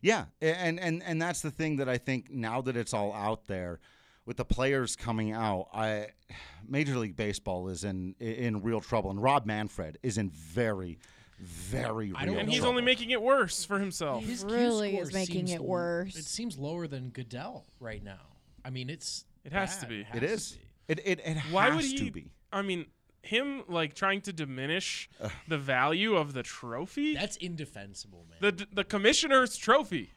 yeah, 0.00 0.26
and 0.40 0.78
and 0.78 1.02
and 1.02 1.20
that's 1.20 1.40
the 1.40 1.50
thing 1.50 1.76
that 1.76 1.88
I 1.88 1.98
think 1.98 2.30
now 2.30 2.60
that 2.62 2.76
it's 2.76 2.94
all 2.94 3.12
out 3.12 3.46
there, 3.46 3.80
with 4.26 4.36
the 4.36 4.44
players 4.44 4.94
coming 4.94 5.32
out, 5.32 5.68
I 5.74 6.08
Major 6.68 6.96
League 6.98 7.16
Baseball 7.16 7.68
is 7.68 7.82
in 7.82 8.14
in 8.20 8.62
real 8.62 8.80
trouble, 8.80 9.10
and 9.10 9.20
Rob 9.22 9.46
Manfred 9.46 9.98
is 10.02 10.18
in 10.18 10.30
very, 10.30 10.98
very 11.40 12.12
I 12.14 12.24
real 12.24 12.32
don't 12.34 12.38
And 12.40 12.48
he's 12.48 12.58
trouble. 12.58 12.70
only 12.70 12.82
making 12.82 13.10
it 13.10 13.20
worse 13.22 13.64
for 13.64 13.78
himself. 13.78 14.24
His 14.24 14.44
really 14.44 14.90
Q 14.92 15.00
is 15.00 15.08
score 15.08 15.18
making 15.20 15.34
seems 15.46 15.52
it 15.52 15.60
l- 15.60 15.64
worse. 15.66 16.16
It 16.16 16.24
seems 16.26 16.58
lower 16.58 16.86
than 16.86 17.08
Goodell 17.10 17.64
right 17.80 18.02
now. 18.04 18.20
I 18.64 18.70
mean, 18.70 18.88
it's 18.90 19.24
It 19.44 19.52
has 19.52 19.76
to 19.78 19.82
bad. 19.82 19.88
be. 19.88 20.02
has 20.04 20.16
It 20.16 20.20
to 20.20 20.54
be. 20.58 20.62
It 20.88 21.00
it 21.04 21.20
it 21.26 21.38
Why 21.50 21.66
has 21.66 21.76
would 21.76 21.84
he? 21.84 22.06
to 22.06 22.10
be. 22.10 22.30
I 22.52 22.62
mean, 22.62 22.86
him 23.22 23.62
like 23.68 23.94
trying 23.94 24.20
to 24.22 24.32
diminish 24.32 25.08
the 25.48 25.58
value 25.58 26.16
of 26.16 26.32
the 26.32 26.42
trophy. 26.42 27.14
That's 27.14 27.36
indefensible, 27.36 28.26
man. 28.28 28.38
the 28.56 28.66
the 28.72 28.84
commissioner's 28.84 29.56
trophy 29.56 30.10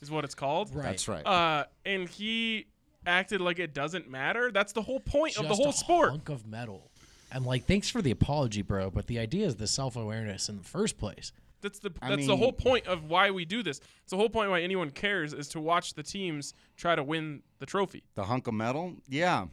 is 0.00 0.10
what 0.10 0.24
it's 0.24 0.34
called. 0.34 0.74
right. 0.74 0.84
That's 0.84 1.08
right. 1.08 1.26
Uh, 1.26 1.64
and 1.86 2.08
he 2.08 2.66
acted 3.06 3.40
like 3.40 3.58
it 3.58 3.72
doesn't 3.74 4.10
matter. 4.10 4.50
That's 4.52 4.72
the 4.72 4.82
whole 4.82 5.00
point 5.00 5.36
of 5.38 5.48
the 5.48 5.54
whole 5.54 5.70
a 5.70 5.72
sport. 5.72 6.10
hunk 6.10 6.28
of 6.28 6.46
metal. 6.46 6.90
And 7.34 7.46
like, 7.46 7.64
thanks 7.64 7.88
for 7.88 8.02
the 8.02 8.10
apology, 8.10 8.60
bro. 8.62 8.90
But 8.90 9.06
the 9.06 9.18
idea 9.18 9.46
is 9.46 9.56
the 9.56 9.66
self 9.66 9.96
awareness 9.96 10.48
in 10.48 10.58
the 10.58 10.64
first 10.64 10.98
place. 10.98 11.32
That's 11.62 11.78
the 11.78 11.92
I 12.02 12.10
that's 12.10 12.26
the 12.26 12.36
whole 12.36 12.52
point 12.52 12.86
of 12.86 13.04
why 13.04 13.30
we 13.30 13.44
do 13.44 13.62
this. 13.62 13.78
It's 14.02 14.10
the 14.10 14.16
whole 14.16 14.28
point 14.28 14.50
why 14.50 14.60
anyone 14.60 14.90
cares 14.90 15.32
is 15.32 15.48
to 15.48 15.60
watch 15.60 15.94
the 15.94 16.02
teams 16.02 16.54
try 16.76 16.94
to 16.94 17.02
win 17.02 17.42
the 17.60 17.66
trophy. 17.66 18.02
the 18.14 18.24
hunk 18.24 18.46
of 18.48 18.54
metal. 18.54 18.96
Yeah, 19.08 19.46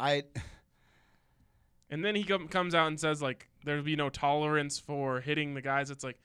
I. 0.00 0.22
And 1.90 2.04
then 2.04 2.16
he 2.16 2.24
com- 2.24 2.48
comes 2.48 2.74
out 2.74 2.88
and 2.88 2.98
says 2.98 3.20
like 3.22 3.48
there'll 3.64 3.82
be 3.82 3.96
no 3.96 4.08
tolerance 4.08 4.78
for 4.78 5.20
hitting 5.20 5.54
the 5.54 5.60
guys. 5.60 5.90
It's 5.90 6.02
like, 6.04 6.20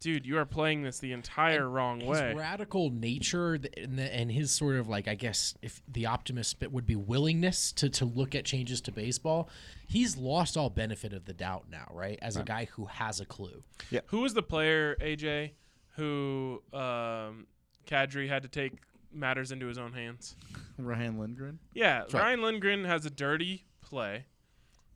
dude, 0.00 0.26
you 0.26 0.38
are 0.38 0.46
playing 0.46 0.82
this 0.82 0.98
the 0.98 1.12
entire 1.12 1.68
wrong 1.68 2.00
His 2.00 2.08
way. 2.08 2.28
His 2.28 2.36
radical 2.36 2.90
nature 2.90 3.54
and, 3.76 3.98
the, 3.98 4.14
and 4.14 4.32
his 4.32 4.50
sort 4.50 4.76
of 4.76 4.88
like, 4.88 5.06
I 5.06 5.14
guess, 5.14 5.54
if 5.62 5.82
the 5.86 6.06
optimist 6.06 6.58
bit 6.58 6.72
would 6.72 6.86
be 6.86 6.96
willingness 6.96 7.72
to, 7.72 7.88
to 7.90 8.04
look 8.04 8.34
at 8.34 8.44
changes 8.44 8.80
to 8.82 8.92
baseball, 8.92 9.48
he's 9.86 10.16
lost 10.16 10.56
all 10.56 10.70
benefit 10.70 11.12
of 11.12 11.26
the 11.26 11.34
doubt 11.34 11.66
now, 11.70 11.86
right? 11.92 12.18
As 12.22 12.36
a 12.36 12.42
guy 12.42 12.68
who 12.72 12.86
has 12.86 13.20
a 13.20 13.26
clue. 13.26 13.62
Yeah. 13.90 14.00
Who 14.06 14.20
was 14.20 14.34
the 14.34 14.42
player, 14.42 14.96
AJ, 15.00 15.52
who 15.96 16.62
um, 16.72 17.46
Kadri 17.86 18.28
had 18.28 18.42
to 18.42 18.48
take 18.48 18.72
matters 19.12 19.52
into 19.52 19.66
his 19.66 19.78
own 19.78 19.92
hands? 19.92 20.34
Ryan 20.78 21.18
Lindgren. 21.18 21.58
Yeah, 21.74 22.00
right. 22.00 22.14
Ryan 22.14 22.42
Lindgren 22.42 22.84
has 22.84 23.04
a 23.04 23.10
dirty 23.10 23.66
play. 23.82 24.24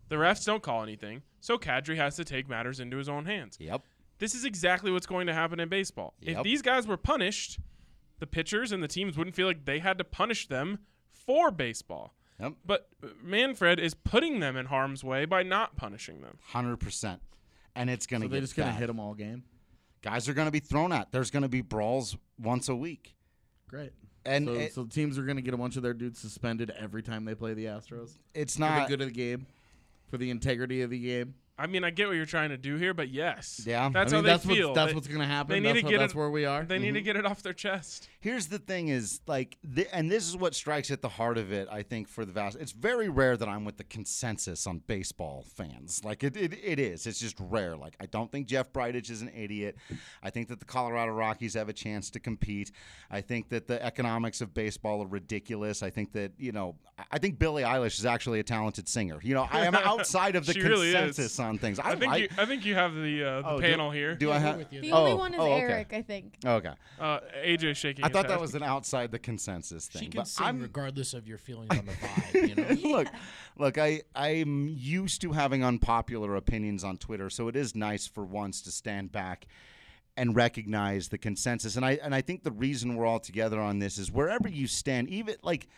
The 0.08 0.16
refs 0.16 0.44
don't 0.44 0.62
call 0.62 0.82
anything, 0.82 1.22
so 1.40 1.56
Kadri 1.58 1.96
has 1.96 2.16
to 2.16 2.24
take 2.24 2.48
matters 2.48 2.78
into 2.78 2.98
his 2.98 3.08
own 3.08 3.24
hands. 3.24 3.56
Yep. 3.58 3.82
This 4.18 4.34
is 4.34 4.44
exactly 4.44 4.90
what's 4.90 5.06
going 5.06 5.26
to 5.26 5.34
happen 5.34 5.60
in 5.60 5.68
baseball. 5.68 6.14
If 6.22 6.42
these 6.42 6.62
guys 6.62 6.86
were 6.86 6.96
punished, 6.96 7.58
the 8.20 8.26
pitchers 8.26 8.72
and 8.72 8.82
the 8.82 8.88
teams 8.88 9.16
wouldn't 9.18 9.34
feel 9.36 9.46
like 9.46 9.64
they 9.64 9.80
had 9.80 9.98
to 9.98 10.04
punish 10.04 10.46
them 10.48 10.78
for 11.10 11.50
baseball. 11.50 12.14
Yep. 12.40 12.54
But 12.66 12.88
uh, 13.02 13.08
Manfred 13.22 13.78
is 13.78 13.94
putting 13.94 14.40
them 14.40 14.56
in 14.56 14.66
harm's 14.66 15.04
way 15.04 15.24
by 15.24 15.42
not 15.42 15.76
punishing 15.76 16.20
them. 16.20 16.38
Hundred 16.48 16.78
percent, 16.78 17.20
and 17.76 17.88
it's 17.88 18.06
gonna 18.06 18.24
So 18.24 18.28
they're 18.28 18.40
just 18.40 18.56
gonna 18.56 18.72
hit 18.72 18.88
them 18.88 18.98
all 18.98 19.14
game. 19.14 19.44
Guys 20.02 20.28
are 20.28 20.34
gonna 20.34 20.50
be 20.50 20.58
thrown 20.60 20.90
at. 20.92 21.12
There's 21.12 21.30
gonna 21.30 21.48
be 21.48 21.60
brawls 21.60 22.16
once 22.38 22.68
a 22.68 22.74
week, 22.74 23.14
Great. 23.68 23.92
and 24.26 24.48
so, 24.48 24.54
it- 24.54 24.74
so 24.74 24.84
teams 24.84 25.16
are 25.16 25.22
gonna 25.24 25.42
get 25.42 25.54
a 25.54 25.56
bunch 25.56 25.76
of 25.76 25.82
their 25.84 25.94
dudes 25.94 26.18
suspended 26.18 26.70
every 26.76 27.02
time 27.04 27.24
they 27.24 27.36
play 27.36 27.54
the 27.54 27.66
Astros. 27.66 28.18
it's 28.34 28.58
not 28.58 28.88
the 28.88 28.96
good 28.96 29.00
of 29.00 29.08
the 29.08 29.14
game, 29.14 29.46
for 30.08 30.18
the 30.18 30.30
integrity 30.30 30.82
of 30.82 30.90
the 30.90 30.98
game. 30.98 31.34
I 31.56 31.68
mean, 31.68 31.84
I 31.84 31.90
get 31.90 32.08
what 32.08 32.16
you're 32.16 32.26
trying 32.26 32.48
to 32.50 32.56
do 32.56 32.74
here, 32.76 32.92
but 32.94 33.10
yes, 33.10 33.62
Yeah. 33.64 33.88
that's 33.92 34.12
I 34.12 34.16
how 34.16 34.22
mean, 34.22 34.24
they 34.26 34.30
that's 34.32 34.44
feel. 34.44 34.68
What's, 34.70 34.76
that's 34.76 34.90
They- 34.90 34.94
what's 34.96 35.06
gonna 35.06 35.24
happen. 35.26 35.52
they 35.52 35.60
need 35.60 35.68
that's 35.68 35.78
to 35.78 35.84
how- 35.84 35.90
get 35.90 35.98
that's 35.98 36.14
where 36.14 36.30
we 36.30 36.44
are. 36.44 36.64
They 36.64 36.80
need 36.80 36.94
to 36.94 36.98
Mm-hmm. 36.98 37.04
get 37.04 37.16
it 37.16 37.24
off 37.26 37.42
their 37.42 37.52
chest. 37.52 38.08
Here's 38.18 38.48
the 38.48 38.58
thing: 38.58 38.88
is 38.88 39.20
like, 39.28 39.56
th- 39.72 39.86
and 39.92 40.10
this 40.10 40.26
is 40.28 40.36
what 40.36 40.56
strikes 40.56 40.90
at 40.90 41.00
the 41.00 41.08
heart 41.10 41.38
of 41.38 41.52
it. 41.52 41.68
I 41.70 41.82
think 41.82 42.08
for 42.08 42.24
the 42.24 42.32
vast, 42.32 42.56
it's 42.58 42.72
very 42.72 43.08
rare 43.08 43.36
that 43.36 43.48
I'm 43.48 43.64
with 43.64 43.76
the 43.76 43.84
consensus 43.84 44.66
on 44.66 44.78
baseball 44.88 45.44
fans. 45.54 46.02
Like 46.04 46.24
it, 46.24 46.36
it, 46.36 46.54
it 46.60 46.80
is. 46.80 47.06
It's 47.06 47.20
just 47.20 47.36
rare. 47.38 47.76
Like 47.76 47.94
I 48.00 48.06
don't 48.06 48.32
think 48.32 48.48
Jeff 48.48 48.72
Bridich 48.72 49.08
is 49.08 49.22
an 49.22 49.30
idiot. 49.32 49.76
I 50.24 50.30
think 50.30 50.48
that 50.48 50.58
the 50.58 50.64
Colorado 50.66 51.12
Rockies 51.12 51.54
have 51.54 51.68
a 51.68 51.72
chance 51.72 52.10
to 52.10 52.18
compete. 52.20 52.72
I 53.12 53.20
think 53.20 53.48
that 53.50 53.68
the 53.68 53.80
economics 53.84 54.40
of 54.40 54.52
baseball 54.54 55.02
are 55.04 55.06
ridiculous. 55.06 55.84
I 55.84 55.90
think 55.90 56.10
that 56.12 56.32
you 56.36 56.50
know, 56.50 56.74
I- 57.12 57.18
think 57.20 57.38
Billie 57.38 57.62
Eilish 57.62 57.98
is 58.00 58.06
actually 58.06 58.40
a 58.40 58.44
talented 58.44 58.88
singer. 58.88 59.20
You 59.22 59.34
know, 59.34 59.46
I 59.52 59.66
am 59.66 59.74
outside 59.84 60.34
of 60.34 60.46
the 60.46 60.52
She 60.54 60.60
really 60.62 60.90
consensus 60.92 61.32
on 61.44 61.58
things. 61.58 61.78
I, 61.78 61.90
I 61.90 61.96
think 61.96 62.12
like- 62.12 62.22
you, 62.22 62.28
I 62.36 62.46
think 62.46 62.64
you 62.64 62.74
have 62.74 62.94
the 62.94 63.24
uh, 63.24 63.42
the 63.42 63.48
Oh, 63.48 63.60
do- 63.60 63.66
panel 63.66 63.90
here. 63.90 64.14
Do 64.14 64.32
I 64.32 64.38
have? 64.38 64.56
with 64.58 64.72
you 64.72 64.80
The 64.80 64.92
oh, 64.92 64.96
only 64.98 65.14
one 65.14 65.34
is 65.34 65.40
oh, 65.40 65.44
okay. 65.52 65.60
Eric, 65.60 65.92
I 65.92 66.02
think. 66.02 66.36
Okay. 66.44 66.72
Uh, 66.98 67.20
AJ 67.44 67.76
shaking. 67.76 68.04
I 68.04 68.08
his 68.08 68.14
thought 68.14 68.28
that 68.28 68.40
was 68.40 68.54
an 68.54 68.62
outside 68.62 69.10
the 69.12 69.18
consensus 69.18 69.86
thing. 69.86 70.02
She 70.02 70.08
can 70.08 70.20
but 70.20 70.28
sing 70.28 70.46
I'm, 70.46 70.60
regardless 70.60 71.14
of 71.14 71.28
your 71.28 71.38
feelings 71.38 71.70
on 71.70 71.86
the 71.86 71.92
vibe. 71.92 72.48
You 72.48 72.54
know. 72.54 72.88
look, 72.96 73.08
look, 73.58 73.78
I 73.78 74.02
I'm 74.14 74.68
used 74.68 75.20
to 75.22 75.32
having 75.32 75.64
unpopular 75.64 76.36
opinions 76.36 76.84
on 76.84 76.96
Twitter, 76.96 77.30
so 77.30 77.48
it 77.48 77.56
is 77.56 77.74
nice 77.74 78.06
for 78.06 78.24
once 78.24 78.60
to 78.62 78.70
stand 78.72 79.12
back 79.12 79.46
and 80.16 80.36
recognize 80.36 81.08
the 81.08 81.18
consensus. 81.18 81.76
And 81.76 81.84
I 81.84 81.98
and 82.02 82.14
I 82.14 82.20
think 82.20 82.42
the 82.44 82.52
reason 82.52 82.96
we're 82.96 83.06
all 83.06 83.20
together 83.20 83.60
on 83.60 83.78
this 83.78 83.98
is 83.98 84.10
wherever 84.10 84.48
you 84.48 84.66
stand, 84.66 85.08
even 85.08 85.36
like 85.42 85.68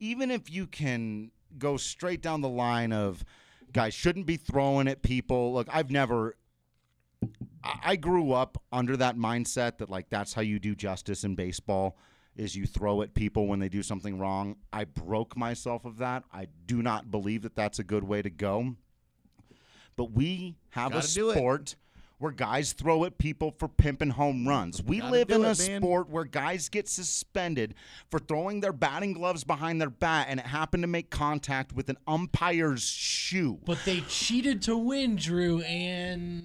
even 0.00 0.30
if 0.30 0.50
you 0.50 0.66
can 0.66 1.30
go 1.58 1.76
straight 1.76 2.20
down 2.20 2.40
the 2.40 2.48
line 2.48 2.92
of 2.92 3.24
guys 3.72 3.94
shouldn't 3.94 4.26
be 4.26 4.36
throwing 4.36 4.88
at 4.88 5.02
people. 5.02 5.52
Look, 5.54 5.68
I've 5.70 5.90
never 5.90 6.36
I 7.64 7.96
grew 7.96 8.32
up 8.32 8.62
under 8.72 8.96
that 8.96 9.16
mindset 9.16 9.78
that 9.78 9.90
like 9.90 10.08
that's 10.08 10.32
how 10.32 10.42
you 10.42 10.58
do 10.58 10.74
justice 10.74 11.24
in 11.24 11.34
baseball 11.34 11.96
is 12.36 12.54
you 12.54 12.66
throw 12.66 13.02
at 13.02 13.14
people 13.14 13.48
when 13.48 13.58
they 13.58 13.68
do 13.68 13.82
something 13.82 14.18
wrong. 14.18 14.56
I 14.72 14.84
broke 14.84 15.36
myself 15.36 15.84
of 15.84 15.98
that. 15.98 16.22
I 16.32 16.46
do 16.66 16.82
not 16.82 17.10
believe 17.10 17.42
that 17.42 17.56
that's 17.56 17.80
a 17.80 17.84
good 17.84 18.04
way 18.04 18.22
to 18.22 18.30
go. 18.30 18.76
But 19.96 20.12
we 20.12 20.56
have 20.70 20.92
a 20.92 21.00
Gotta 21.00 21.28
it. 21.30 21.32
sport 21.32 21.76
where 22.18 22.32
guys 22.32 22.72
throw 22.72 23.04
at 23.04 23.16
people 23.18 23.54
for 23.58 23.68
pimping 23.68 24.10
home 24.10 24.46
runs. 24.46 24.82
We 24.82 24.98
Gotta 24.98 25.12
live 25.12 25.28
do 25.28 25.34
in 25.36 25.44
a 25.44 25.50
it, 25.50 25.58
man. 25.68 25.80
sport 25.80 26.08
where 26.10 26.24
guys 26.24 26.68
get 26.68 26.88
suspended 26.88 27.74
for 28.10 28.18
throwing 28.18 28.60
their 28.60 28.72
batting 28.72 29.12
gloves 29.12 29.44
behind 29.44 29.80
their 29.80 29.90
bat 29.90 30.26
and 30.28 30.40
it 30.40 30.46
happened 30.46 30.82
to 30.82 30.88
make 30.88 31.10
contact 31.10 31.72
with 31.72 31.88
an 31.88 31.96
umpire's 32.06 32.82
shoe. 32.82 33.58
But 33.64 33.78
they 33.84 34.00
cheated 34.02 34.62
to 34.62 34.76
win, 34.76 35.16
Drew, 35.16 35.60
and 35.62 36.42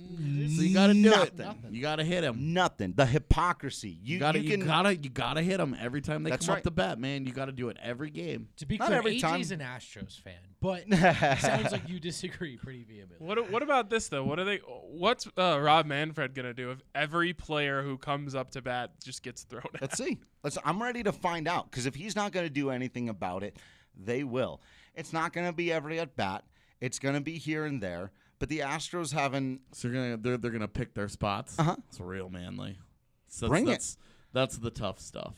So 0.55 0.61
you 0.61 0.73
got 0.73 0.87
to 0.87 0.93
do 0.93 1.11
it. 1.11 1.37
Nothing. 1.37 1.55
You 1.71 1.81
got 1.81 1.95
to 1.97 2.03
hit 2.03 2.23
him. 2.23 2.53
Nothing. 2.53 2.93
The 2.95 3.05
hypocrisy. 3.05 3.97
You, 4.03 4.15
You 4.15 4.19
got 4.19 4.33
to 4.33 4.39
you 4.39 4.57
you, 4.57 4.57
gotta 4.65 4.95
you 4.95 5.09
gotta 5.09 5.41
hit 5.41 5.59
him 5.59 5.75
every 5.79 6.01
time 6.01 6.23
they 6.23 6.29
That's 6.29 6.45
come 6.45 6.53
right. 6.53 6.59
up 6.59 6.63
the 6.63 6.71
bat, 6.71 6.99
man. 6.99 7.25
You 7.25 7.31
got 7.33 7.45
to 7.45 7.51
do 7.51 7.69
it 7.69 7.77
every 7.81 8.09
game. 8.09 8.49
to 8.57 8.65
be 8.65 8.77
Not 8.77 8.87
clear, 8.87 8.97
every 8.99 9.19
AJ's 9.19 9.49
time. 9.49 9.61
an 9.61 9.65
Astros 9.67 10.19
fan, 10.21 10.33
but 10.61 10.83
it 10.87 11.39
sounds 11.39 11.71
like 11.71 11.89
you 11.89 11.99
disagree 11.99 12.57
pretty 12.57 12.83
vehemently. 12.83 13.17
What 13.25 13.49
What 13.51 13.63
about 13.63 13.89
this 13.89 14.07
though? 14.07 14.23
What 14.23 14.39
are 14.39 14.45
they? 14.45 14.57
What's 14.57 15.27
uh, 15.37 15.59
Rob 15.63 15.85
Manfred 15.85 16.35
gonna 16.35 16.53
do 16.53 16.71
if 16.71 16.81
every 16.93 17.33
player 17.33 17.81
who 17.81 17.97
comes 17.97 18.35
up 18.35 18.51
to 18.51 18.61
bat 18.61 18.91
just 19.03 19.23
gets 19.23 19.43
thrown 19.43 19.63
at? 19.75 19.81
Let's 19.81 19.97
see. 19.97 20.19
Let's. 20.43 20.57
I'm 20.63 20.81
ready 20.81 21.03
to 21.03 21.11
find 21.11 21.47
out 21.47 21.71
because 21.71 21.85
if 21.85 21.95
he's 21.95 22.15
not 22.15 22.31
going 22.31 22.45
to 22.45 22.53
do 22.53 22.69
anything 22.69 23.09
about 23.09 23.43
it, 23.43 23.57
they 23.97 24.23
will. 24.23 24.61
It's 24.95 25.13
not 25.13 25.33
going 25.33 25.47
to 25.47 25.53
be 25.53 25.71
every 25.71 25.99
at 25.99 26.15
bat. 26.15 26.43
It's 26.81 26.99
going 26.99 27.15
to 27.15 27.21
be 27.21 27.37
here 27.37 27.65
and 27.65 27.81
there. 27.81 28.11
But 28.39 28.49
the 28.49 28.59
Astros 28.59 29.13
haven't. 29.13 29.61
So 29.71 29.87
you're 29.87 29.95
gonna 29.95 30.17
they're 30.17 30.37
they're 30.37 30.51
gonna 30.51 30.67
pick 30.67 30.93
their 30.93 31.07
spots. 31.07 31.57
Uh-huh. 31.57 31.77
It's 31.87 31.99
real 31.99 32.29
manly. 32.29 32.77
So 33.29 33.47
Bring 33.47 33.67
it. 33.67 33.71
that's, 33.71 33.97
That's 34.33 34.57
the 34.57 34.69
tough 34.69 34.99
stuff. 34.99 35.33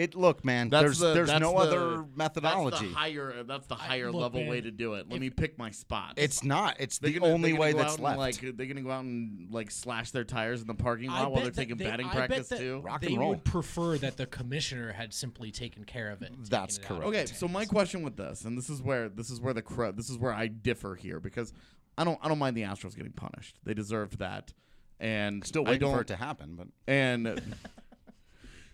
It 0.00 0.14
look, 0.14 0.44
man. 0.46 0.70
That's 0.70 0.82
there's 0.82 0.98
the, 1.00 1.12
there's 1.14 1.28
that's 1.28 1.40
no 1.42 1.52
the- 1.52 1.56
other 1.58 2.04
methodology. 2.16 2.70
That's 2.86 2.88
the 2.92 2.98
higher. 2.98 3.42
That's 3.42 3.66
the 3.66 3.74
higher 3.74 4.10
look, 4.10 4.22
level 4.22 4.40
man, 4.40 4.48
way 4.48 4.60
to 4.62 4.70
do 4.70 4.94
it. 4.94 5.08
Let 5.08 5.16
if- 5.16 5.20
me 5.20 5.28
pick 5.30 5.58
my 5.58 5.70
spots. 5.70 6.14
it's 6.16 6.42
not. 6.42 6.76
It's 6.80 6.98
They're 6.98 7.10
the 7.12 7.18
gonna- 7.20 7.32
only 7.32 7.52
way 7.52 7.72
that's 7.74 7.98
left. 7.98 8.18
Like 8.18 8.40
they're 8.40 8.66
gonna 8.66 8.80
go 8.82 8.90
out 8.90 9.04
and 9.04 9.48
like 9.52 9.70
slash 9.70 10.10
their 10.12 10.24
tires 10.24 10.62
in 10.62 10.66
the 10.68 10.74
parking 10.74 11.10
I 11.10 11.20
lot 11.22 11.32
while 11.32 11.42
they're 11.42 11.50
taking 11.50 11.76
they- 11.76 11.84
batting 11.84 12.06
I 12.06 12.14
practice 12.14 12.48
too. 12.48 12.80
Rock 12.82 13.02
they 13.02 13.08
and 13.08 13.18
roll. 13.18 13.28
would 13.30 13.44
prefer 13.44 13.98
that 13.98 14.16
the 14.16 14.24
commissioner 14.26 14.92
had 14.92 15.12
simply 15.12 15.50
taken 15.50 15.84
care 15.84 16.10
of 16.10 16.22
it. 16.22 16.32
That's 16.48 16.78
taken 16.78 16.96
it 16.96 17.00
correct. 17.00 17.08
Okay, 17.08 17.26
so 17.26 17.46
my 17.46 17.66
question 17.66 18.02
with 18.02 18.16
this, 18.16 18.44
and 18.46 18.56
this 18.56 18.70
is 18.70 18.80
where 18.80 19.10
this 19.10 19.28
is 19.28 19.38
where 19.40 19.52
the 19.52 19.62
cru- 19.62 19.92
this 19.92 20.08
is 20.08 20.16
where 20.16 20.32
I 20.32 20.46
differ 20.46 20.94
here 20.94 21.20
because 21.20 21.52
I 21.98 22.04
don't 22.04 22.18
I 22.22 22.28
don't 22.28 22.38
mind 22.38 22.56
the 22.56 22.62
Astros 22.62 22.96
getting 22.96 23.12
punished. 23.12 23.58
They 23.64 23.74
deserved 23.74 24.18
that, 24.20 24.54
and 24.98 25.44
Still 25.46 25.64
I 25.66 25.72
waiting 25.72 25.80
don't, 25.80 25.94
for 25.94 26.00
it 26.00 26.06
to 26.06 26.16
happen, 26.16 26.54
but 26.56 26.68
and 26.86 27.26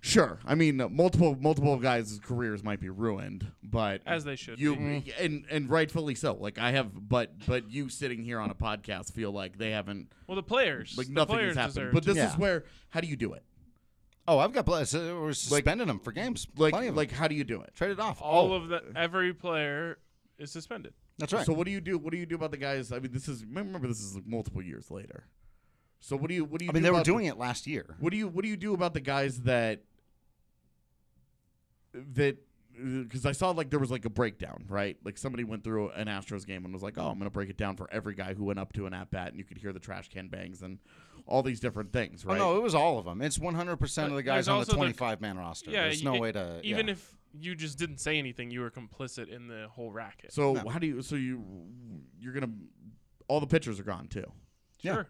sure, 0.00 0.38
I 0.44 0.54
mean 0.54 0.80
uh, 0.80 0.88
multiple 0.88 1.36
multiple 1.40 1.76
guys' 1.78 2.20
careers 2.22 2.62
might 2.62 2.80
be 2.80 2.88
ruined, 2.88 3.46
but 3.62 4.02
As 4.06 4.24
they 4.24 4.36
should 4.36 4.58
You 4.58 4.76
be. 4.76 5.12
and 5.18 5.44
and 5.50 5.68
rightfully 5.70 6.14
so. 6.14 6.34
Like 6.34 6.58
I 6.58 6.72
have, 6.72 7.08
but 7.08 7.32
but 7.46 7.70
you 7.70 7.88
sitting 7.88 8.22
here 8.22 8.38
on 8.40 8.50
a 8.50 8.54
podcast 8.54 9.12
feel 9.12 9.32
like 9.32 9.58
they 9.58 9.70
haven't 9.72 10.12
Well, 10.26 10.36
the 10.36 10.42
players, 10.42 10.94
like 10.96 11.06
the 11.08 11.12
nothing 11.12 11.36
players 11.36 11.56
has 11.56 11.74
happened. 11.74 11.92
But 11.92 12.04
this 12.04 12.16
Yeah. 12.16 12.30
is 12.32 12.38
where 12.38 12.64
how 12.90 13.00
do 13.00 13.08
you 13.08 13.16
do 13.16 13.32
it? 13.32 13.42
oh, 14.28 14.38
I've 14.40 14.52
got 14.52 14.66
players. 14.66 14.92
Uh, 14.94 15.16
we're 15.20 15.32
suspending 15.32 15.86
them 15.86 16.00
for 16.00 16.10
games. 16.12 16.46
Like 16.56 16.72
Plenty 16.72 16.88
of 16.88 16.94
them. 16.94 16.96
like 16.96 17.12
how 17.12 17.28
do 17.28 17.34
you 17.34 17.44
do 17.44 17.60
it? 17.62 17.72
trade 17.74 17.92
it 17.92 18.00
off. 18.00 18.20
all 18.20 18.52
oh, 18.52 18.56
of 18.56 18.68
the 18.68 18.82
every 18.94 19.32
player 19.32 19.98
is 20.38 20.50
suspended. 20.50 20.92
that's 21.18 21.32
right. 21.32 21.46
So 21.46 21.52
what 21.52 21.64
do 21.64 21.70
you 21.70 21.80
do? 21.80 21.96
What 21.98 22.10
do 22.12 22.18
you 22.18 22.26
do 22.26 22.34
about 22.34 22.50
the 22.50 22.56
guys? 22.58 22.92
I 22.92 22.98
mean, 22.98 23.12
this 23.12 23.28
is 23.28 23.44
remember 23.44 23.86
this 23.88 24.00
is 24.00 24.14
like 24.14 24.26
multiple 24.26 24.62
years 24.62 24.90
later. 24.90 25.24
So 26.00 26.16
what 26.16 26.28
do 26.28 26.34
you 26.34 26.44
what 26.44 26.58
do 26.60 26.64
you? 26.66 26.70
I 26.70 26.74
mean, 26.74 26.82
do 26.82 26.86
they 26.86 26.90
were 26.90 26.96
about 26.98 27.06
the- 27.06 27.12
doing 27.12 27.26
it 27.26 27.36
last 27.38 27.66
year. 27.66 27.96
What 28.00 28.10
do 28.10 28.16
you 28.16 28.28
what 28.28 28.42
do 28.42 28.48
you 28.48 28.56
do 28.56 28.74
about 28.74 28.94
the 28.94 29.00
guys 29.00 29.42
that 29.42 29.82
that 31.94 32.36
because 32.78 33.24
I 33.24 33.32
saw 33.32 33.50
like 33.52 33.70
there 33.70 33.78
was 33.80 33.90
like 33.90 34.04
a 34.04 34.10
breakdown, 34.10 34.64
right? 34.68 34.98
Like 35.02 35.16
somebody 35.16 35.44
went 35.44 35.64
through 35.64 35.90
an 35.92 36.08
Astros 36.08 36.46
game 36.46 36.64
and 36.66 36.74
was 36.74 36.82
like, 36.82 36.98
"Oh, 36.98 37.06
I'm 37.08 37.14
going 37.18 37.24
to 37.24 37.30
break 37.30 37.48
it 37.48 37.56
down 37.56 37.74
for 37.76 37.88
every 37.90 38.14
guy 38.14 38.34
who 38.34 38.44
went 38.44 38.58
up 38.58 38.72
to 38.74 38.86
an 38.86 38.92
at 38.92 39.10
bat," 39.10 39.28
and 39.28 39.38
you 39.38 39.44
could 39.44 39.56
hear 39.56 39.72
the 39.72 39.80
trash 39.80 40.10
can 40.10 40.28
bangs 40.28 40.62
and 40.62 40.78
all 41.26 41.42
these 41.42 41.58
different 41.58 41.92
things, 41.92 42.24
right? 42.26 42.38
Oh 42.38 42.52
no, 42.52 42.56
it 42.58 42.62
was 42.62 42.74
all 42.74 42.98
of 42.98 43.06
them. 43.06 43.22
It's 43.22 43.38
100 43.38 43.78
percent 43.78 44.10
of 44.10 44.16
the 44.16 44.22
guys 44.22 44.46
on 44.46 44.60
the 44.60 44.66
25 44.72 45.20
man 45.22 45.38
roster. 45.38 45.70
Yeah, 45.70 45.84
There's 45.84 46.02
no 46.04 46.16
it- 46.16 46.20
way 46.20 46.32
to 46.32 46.60
Even 46.62 46.86
yeah. 46.86 46.92
if 46.92 47.16
you 47.40 47.54
just 47.54 47.78
didn't 47.78 47.98
say 47.98 48.18
anything, 48.18 48.50
you 48.50 48.60
were 48.60 48.70
complicit 48.70 49.28
in 49.28 49.48
the 49.48 49.68
whole 49.70 49.90
racket. 49.90 50.32
So 50.32 50.52
No. 50.52 50.68
how 50.68 50.78
do 50.78 50.86
you? 50.86 51.00
So 51.02 51.16
you 51.16 51.42
you're 52.20 52.34
gonna 52.34 52.52
all 53.28 53.40
the 53.40 53.46
pitchers 53.46 53.80
are 53.80 53.84
gone 53.84 54.06
too. 54.08 54.30
Yeah. 54.82 54.94
sure. 54.96 55.08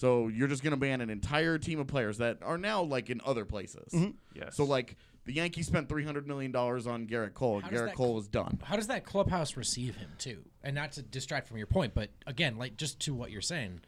So 0.00 0.28
you're 0.28 0.48
just 0.48 0.62
gonna 0.62 0.78
ban 0.78 1.02
an 1.02 1.10
entire 1.10 1.58
team 1.58 1.78
of 1.78 1.86
players 1.86 2.16
that 2.18 2.38
are 2.42 2.56
now 2.56 2.82
like 2.82 3.10
in 3.10 3.20
other 3.22 3.44
places. 3.44 3.92
Mm-hmm. 3.92 4.12
Yes. 4.34 4.56
So 4.56 4.64
like 4.64 4.96
the 5.26 5.34
Yankees 5.34 5.66
spent 5.66 5.90
three 5.90 6.04
hundred 6.06 6.26
million 6.26 6.52
dollars 6.52 6.86
on 6.86 7.06
Gerrit 7.06 7.34
Cole. 7.34 7.56
and 7.56 7.64
How 7.64 7.70
does 7.70 7.80
Gerrit 7.80 7.86
that 7.88 7.94
Cole 7.96 8.06
cl- 8.06 8.14
was 8.14 8.28
done. 8.28 8.58
How 8.64 8.76
does 8.76 8.86
that 8.86 9.04
clubhouse 9.04 9.58
receive 9.58 9.96
him 9.96 10.08
too? 10.16 10.38
And 10.64 10.74
not 10.74 10.92
to 10.92 11.02
distract 11.02 11.48
from 11.48 11.58
your 11.58 11.66
point, 11.66 11.92
but 11.92 12.08
again, 12.26 12.56
like 12.56 12.78
just 12.78 12.98
to 13.00 13.12
what 13.14 13.30
you're 13.30 13.42
saying, 13.42 13.82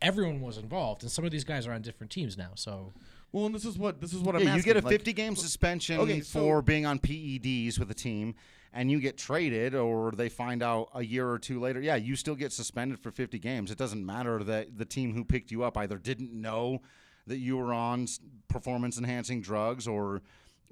everyone 0.00 0.40
was 0.40 0.58
involved, 0.58 1.04
and 1.04 1.12
some 1.12 1.24
of 1.24 1.30
these 1.30 1.44
guys 1.44 1.64
are 1.68 1.72
on 1.72 1.80
different 1.80 2.10
teams 2.10 2.36
now. 2.36 2.50
So 2.56 2.92
Well, 3.30 3.46
and 3.46 3.54
this 3.54 3.64
is 3.64 3.78
what 3.78 4.00
this 4.00 4.12
is 4.12 4.18
what 4.20 4.34
I'm 4.34 4.42
yeah, 4.42 4.56
you 4.56 4.62
get 4.64 4.76
a 4.76 4.80
like- 4.80 4.90
50 4.90 5.12
game 5.12 5.36
suspension 5.36 6.00
Okay, 6.00 6.22
so- 6.22 6.40
for 6.40 6.60
being 6.62 6.86
on 6.86 6.98
PEDs 6.98 7.78
with 7.78 7.88
a 7.88 7.94
team, 7.94 8.34
and 8.72 8.90
you 8.90 9.00
get 9.00 9.18
traded, 9.18 9.74
or 9.74 10.12
they 10.12 10.28
find 10.28 10.62
out 10.62 10.88
a 10.94 11.02
year 11.04 11.28
or 11.28 11.38
two 11.38 11.60
later. 11.60 11.80
Yeah, 11.80 11.96
you 11.96 12.16
still 12.16 12.34
get 12.34 12.52
suspended 12.52 12.98
for 13.00 13.10
50 13.10 13.38
games. 13.38 13.70
It 13.70 13.78
doesn't 13.78 14.04
matter 14.04 14.42
that 14.44 14.78
the 14.78 14.84
team 14.84 15.12
who 15.14 15.24
picked 15.24 15.50
you 15.50 15.62
up 15.64 15.76
either 15.76 15.98
didn't 15.98 16.32
know 16.32 16.80
that 17.26 17.38
you 17.38 17.56
were 17.56 17.72
on 17.72 18.06
performance 18.48 18.98
enhancing 18.98 19.40
drugs 19.42 19.86
or 19.86 20.22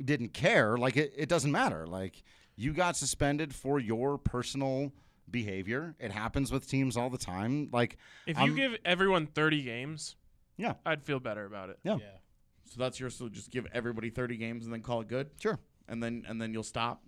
didn't 0.03 0.33
care. 0.33 0.77
Like 0.77 0.97
it, 0.97 1.13
it 1.17 1.29
doesn't 1.29 1.53
matter. 1.53 1.87
Like 1.87 2.23
you 2.57 2.73
got 2.73 2.97
suspended 2.97 3.55
for 3.55 3.79
your 3.79 4.19
personal 4.19 4.93
behavior. 5.31 5.95
It 6.01 6.11
happens 6.11 6.51
with 6.51 6.69
teams 6.69 6.97
all 6.97 7.11
the 7.11 7.19
time. 7.19 7.69
Like 7.73 7.99
if 8.27 8.37
I'm- 8.39 8.49
you 8.49 8.57
give 8.57 8.79
everyone 8.85 9.27
30 9.27 9.63
games, 9.63 10.17
yeah, 10.57 10.75
I'd 10.85 11.03
feel 11.05 11.21
better 11.21 11.45
about 11.45 11.71
it. 11.71 11.79
Yeah. 11.85 11.99
So 12.65 12.79
that's 12.79 12.99
your 13.01 13.11
so 13.11 13.29
just 13.29 13.51
give 13.51 13.67
everybody 13.73 14.11
30 14.11 14.37
games 14.37 14.65
and 14.65 14.73
then 14.73 14.81
call 14.83 15.01
it 15.01 15.09
good, 15.09 15.31
sure. 15.41 15.59
and 15.89 16.03
then 16.03 16.25
and 16.29 16.41
then 16.41 16.53
you'll 16.53 16.63
stop. 16.63 17.03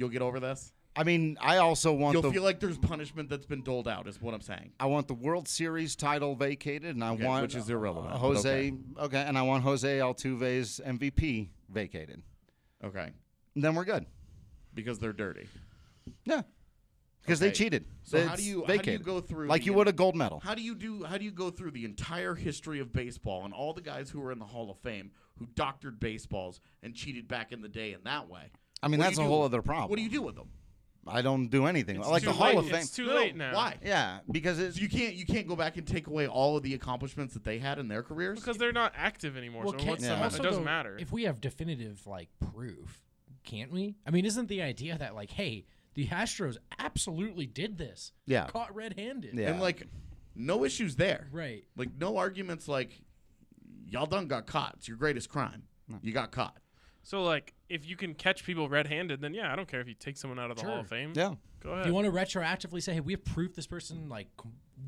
You'll 0.00 0.08
get 0.08 0.22
over 0.22 0.40
this. 0.40 0.72
I 0.96 1.04
mean, 1.04 1.36
I 1.42 1.58
also 1.58 1.92
want 1.92 2.14
You'll 2.14 2.22
the 2.22 2.32
feel 2.32 2.42
like 2.42 2.58
there's 2.58 2.78
punishment 2.78 3.28
that's 3.28 3.44
been 3.44 3.62
doled 3.62 3.86
out. 3.86 4.08
Is 4.08 4.18
what 4.20 4.32
I'm 4.32 4.40
saying. 4.40 4.72
I 4.80 4.86
want 4.86 5.08
the 5.08 5.14
World 5.14 5.46
Series 5.46 5.94
title 5.94 6.34
vacated, 6.34 6.94
and 6.94 7.04
I 7.04 7.10
Okay, 7.12 7.24
want 7.26 7.42
which 7.42 7.54
is 7.54 7.68
irrelevant, 7.68 8.14
uh, 8.14 8.18
Jose, 8.18 8.72
okay. 8.98 9.20
and 9.20 9.36
I 9.36 9.42
want 9.42 9.62
Jose 9.62 9.98
Altuve's 9.98 10.80
MVP 10.84 11.50
vacated. 11.68 12.22
Okay, 12.82 13.10
And 13.54 13.62
then 13.62 13.74
we're 13.74 13.84
good. 13.84 14.06
because 14.72 14.98
they're 14.98 15.12
dirty. 15.12 15.46
Yeah, 16.24 16.42
because 17.20 17.40
they 17.40 17.52
cheated. 17.52 17.84
So 18.02 18.26
how 18.26 18.34
do 18.36 18.42
you 18.42 18.64
how 18.66 18.76
do 18.78 18.90
you 18.90 18.98
go 18.98 19.20
through 19.20 19.48
like 19.48 19.60
the- 19.60 19.66
you 19.66 19.74
would 19.74 19.86
a 19.86 19.92
gold 19.92 20.16
medal? 20.16 20.40
How 20.40 20.54
do 20.54 20.62
you 20.62 20.74
do? 20.74 21.04
How 21.04 21.18
do 21.18 21.24
you 21.26 21.30
go 21.30 21.50
through 21.50 21.72
the 21.72 21.84
entire 21.84 22.34
history 22.34 22.80
of 22.80 22.90
baseball 22.90 23.44
and 23.44 23.52
all 23.52 23.74
the 23.74 23.82
guys 23.82 24.08
who 24.08 24.22
are 24.22 24.32
in 24.32 24.38
the 24.38 24.46
Hall 24.46 24.70
of 24.70 24.78
Fame 24.78 25.10
who 25.38 25.46
doctored 25.54 26.00
baseballs 26.00 26.58
and 26.82 26.94
cheated 26.94 27.28
back 27.28 27.52
in 27.52 27.60
the 27.60 27.68
day 27.68 27.92
in 27.92 28.00
that 28.04 28.28
way? 28.30 28.50
I 28.82 28.88
mean, 28.88 28.98
What 28.98 29.04
do 29.04 29.08
that's 29.10 29.18
you 29.18 29.24
a 29.24 29.26
do? 29.26 29.30
whole 29.30 29.42
other 29.44 29.62
problem. 29.62 29.90
What 29.90 29.96
do 29.96 30.02
you 30.02 30.08
do 30.10 30.22
with 30.22 30.36
them? 30.36 30.48
I 31.06 31.22
don't 31.22 31.48
do 31.48 31.66
anything. 31.66 31.96
It's 31.96 32.06
like 32.08 32.22
too 32.22 32.28
the 32.28 32.34
Hall 32.34 32.48
late. 32.48 32.58
of 32.58 32.66
Fame. 32.66 32.74
It's 32.76 32.90
too 32.90 33.06
No, 33.06 33.14
late 33.14 33.34
now. 33.34 33.54
Why? 33.54 33.76
yeah, 33.84 34.20
because 34.30 34.58
it's 34.58 34.78
You 34.78 34.88
can't 34.88 35.14
you 35.14 35.24
can't 35.24 35.48
go 35.48 35.56
back 35.56 35.76
and 35.76 35.86
take 35.86 36.06
away 36.06 36.26
all 36.28 36.56
of 36.56 36.62
the 36.62 36.74
accomplishments 36.74 37.34
that 37.34 37.42
they 37.42 37.58
had 37.58 37.78
in 37.78 37.88
their 37.88 38.02
careers. 38.02 38.38
Because 38.38 38.58
they're 38.58 38.70
not 38.72 38.92
active 38.96 39.36
anymore. 39.36 39.62
Well, 39.64 39.72
so 39.72 39.78
can't, 39.78 39.90
what's 39.90 40.02
the 40.02 40.10
Yeah. 40.10 40.16
ma- 40.18 40.24
also 40.24 40.38
it 40.38 40.42
doesn't 40.42 40.60
though, 40.62 40.64
matter. 40.64 40.96
If 40.98 41.10
we 41.10 41.24
have 41.24 41.40
definitive 41.40 42.06
like 42.06 42.28
proof, 42.52 43.02
can't 43.44 43.72
we? 43.72 43.96
I 44.06 44.10
mean, 44.10 44.24
isn't 44.26 44.48
the 44.48 44.60
idea 44.62 44.96
that 44.98 45.14
like, 45.14 45.30
hey, 45.30 45.64
the 45.94 46.06
Astros 46.08 46.58
absolutely 46.78 47.46
did 47.46 47.78
this? 47.78 48.12
Yeah. 48.26 48.46
caught 48.46 48.72
red-handed. 48.74 49.34
Yeah. 49.38 49.50
And 49.50 49.60
like 49.60 49.88
no 50.36 50.64
issues 50.64 50.96
there. 50.96 51.28
Right. 51.32 51.64
Like 51.76 51.88
no 51.98 52.18
arguments 52.18 52.68
like 52.68 53.00
y'all 53.86 54.06
done 54.06 54.26
got 54.28 54.46
caught. 54.46 54.74
It's 54.76 54.86
your 54.88 54.96
greatest 54.98 55.28
crime. 55.30 55.62
You 56.02 56.12
got 56.12 56.30
caught. 56.30 56.58
so 57.02 57.24
like, 57.24 57.54
if 57.70 57.88
you 57.88 57.96
can 57.96 58.14
catch 58.14 58.44
people 58.44 58.68
red-handed, 58.68 59.20
then 59.20 59.32
yeah, 59.32 59.52
I 59.52 59.56
don't 59.56 59.68
care 59.68 59.80
if 59.80 59.88
you 59.88 59.94
take 59.94 60.16
someone 60.16 60.38
out 60.38 60.50
of 60.50 60.58
the 60.58 60.66
Hall 60.66 60.80
of 60.80 60.88
Fame. 60.88 61.12
yeah. 61.14 61.34
Go 61.62 61.70
ahead. 61.70 61.80
If 61.80 61.86
ahead. 61.86 61.86
you 61.86 61.94
want 61.94 62.06
to 62.06 62.12
retroactively 62.12 62.82
say, 62.82 62.94
hey, 62.94 63.00
we 63.00 63.12
have 63.12 63.24
proof 63.24 63.54
this 63.54 63.66
person 63.66 64.08
like 64.08 64.28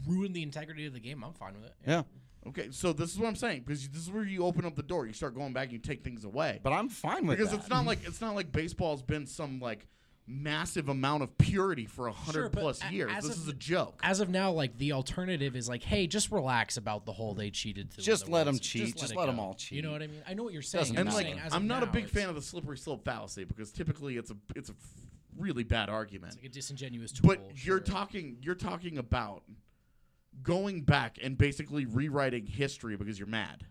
ruined 0.06 0.34
the 0.34 0.42
integrity 0.42 0.86
of 0.86 0.92
the 0.92 1.00
game, 1.00 1.22
I'm 1.24 1.32
fine 1.34 1.54
with 1.54 1.64
it. 1.64 1.74
Yeah, 1.86 2.02
Okay, 2.46 2.68
so 2.72 2.92
this 2.92 3.12
is 3.12 3.18
what 3.18 3.28
I'm 3.28 3.36
saying 3.36 3.62
because 3.64 3.88
this 3.88 4.02
is 4.02 4.10
where 4.10 4.24
you 4.24 4.44
open 4.44 4.64
up 4.64 4.74
the 4.74 4.82
door. 4.82 5.06
You 5.06 5.12
start 5.12 5.34
going 5.34 5.52
back 5.52 5.64
and 5.64 5.72
you 5.74 5.78
take 5.78 6.02
things 6.02 6.24
away. 6.24 6.60
but 6.62 6.72
I'm 6.72 6.88
fine 6.88 7.26
with 7.26 7.34
it. 7.34 7.38
because 7.38 7.52
that. 7.52 7.60
it's 7.60 7.68
not 7.70 7.86
like 7.86 8.00
it's 8.04 8.20
not 8.20 8.34
like 8.34 8.50
baseball's 8.50 9.02
been 9.02 9.26
some 9.26 9.60
like 9.60 9.86
massive 10.26 10.88
amount 10.88 11.22
of 11.22 11.36
purity 11.38 11.84
for 11.84 12.06
a 12.06 12.12
hundred 12.12 12.42
Sure, 12.42 12.48
plus 12.50 12.80
a- 12.82 12.92
years. 12.92 13.10
This 13.16 13.24
of- 13.36 13.42
is 13.42 13.48
a 13.48 13.52
joke. 13.52 14.00
As 14.02 14.20
of 14.20 14.28
now, 14.28 14.52
like 14.52 14.78
the 14.78 14.92
alternative 14.92 15.56
is 15.56 15.68
like, 15.68 15.82
hey, 15.82 16.06
just 16.06 16.30
relax 16.30 16.76
about 16.76 17.06
the 17.06 17.12
whole 17.12 17.34
they 17.34 17.50
cheated. 17.50 17.90
To 17.92 18.00
Just 18.02 18.26
the 18.26 18.30
let 18.30 18.44
them 18.44 18.58
cheat. 18.58 18.96
Just 18.96 19.14
let 19.14 19.16
let 19.26 19.28
'em 19.28 19.36
go. 19.36 19.42
all 19.42 19.54
cheat. 19.54 19.76
You 19.76 19.82
know 19.82 19.92
what 19.92 20.02
I 20.02 20.06
mean? 20.06 20.22
I 20.26 20.34
know 20.34 20.44
what 20.44 20.52
you're 20.52 20.62
saying. 20.62 20.82
Doesn't 20.82 20.96
I'm 20.98 21.06
and 21.06 21.14
like 21.14 21.26
saying 21.26 21.38
as 21.40 21.52
I'm 21.52 21.62
of 21.62 21.68
not 21.68 21.82
a 21.82 21.86
big 21.86 22.08
fan 22.08 22.28
of 22.28 22.34
the 22.34 22.42
slippery 22.42 22.78
slope 22.78 23.04
fallacy 23.04 23.44
because 23.44 23.72
typically 23.72 24.16
it's 24.16 24.30
a 24.30 24.36
it's 24.54 24.68
a 24.70 24.72
f- 24.72 24.78
really 25.36 25.64
bad 25.64 25.88
argument. 25.88 26.34
It's 26.34 26.42
like 26.42 26.50
a 26.50 26.54
disingenuous 26.54 27.12
tool. 27.12 27.26
but 27.28 27.38
sure. 27.56 27.74
you're 27.76 27.80
talking 27.80 28.36
you're 28.42 28.54
talking 28.54 28.98
about 28.98 29.42
going 30.42 30.82
back 30.82 31.18
and 31.22 31.36
basically 31.36 31.84
rewriting 31.84 32.46
history 32.46 32.96
because 32.96 33.18
you're 33.18 33.28
mad. 33.28 33.66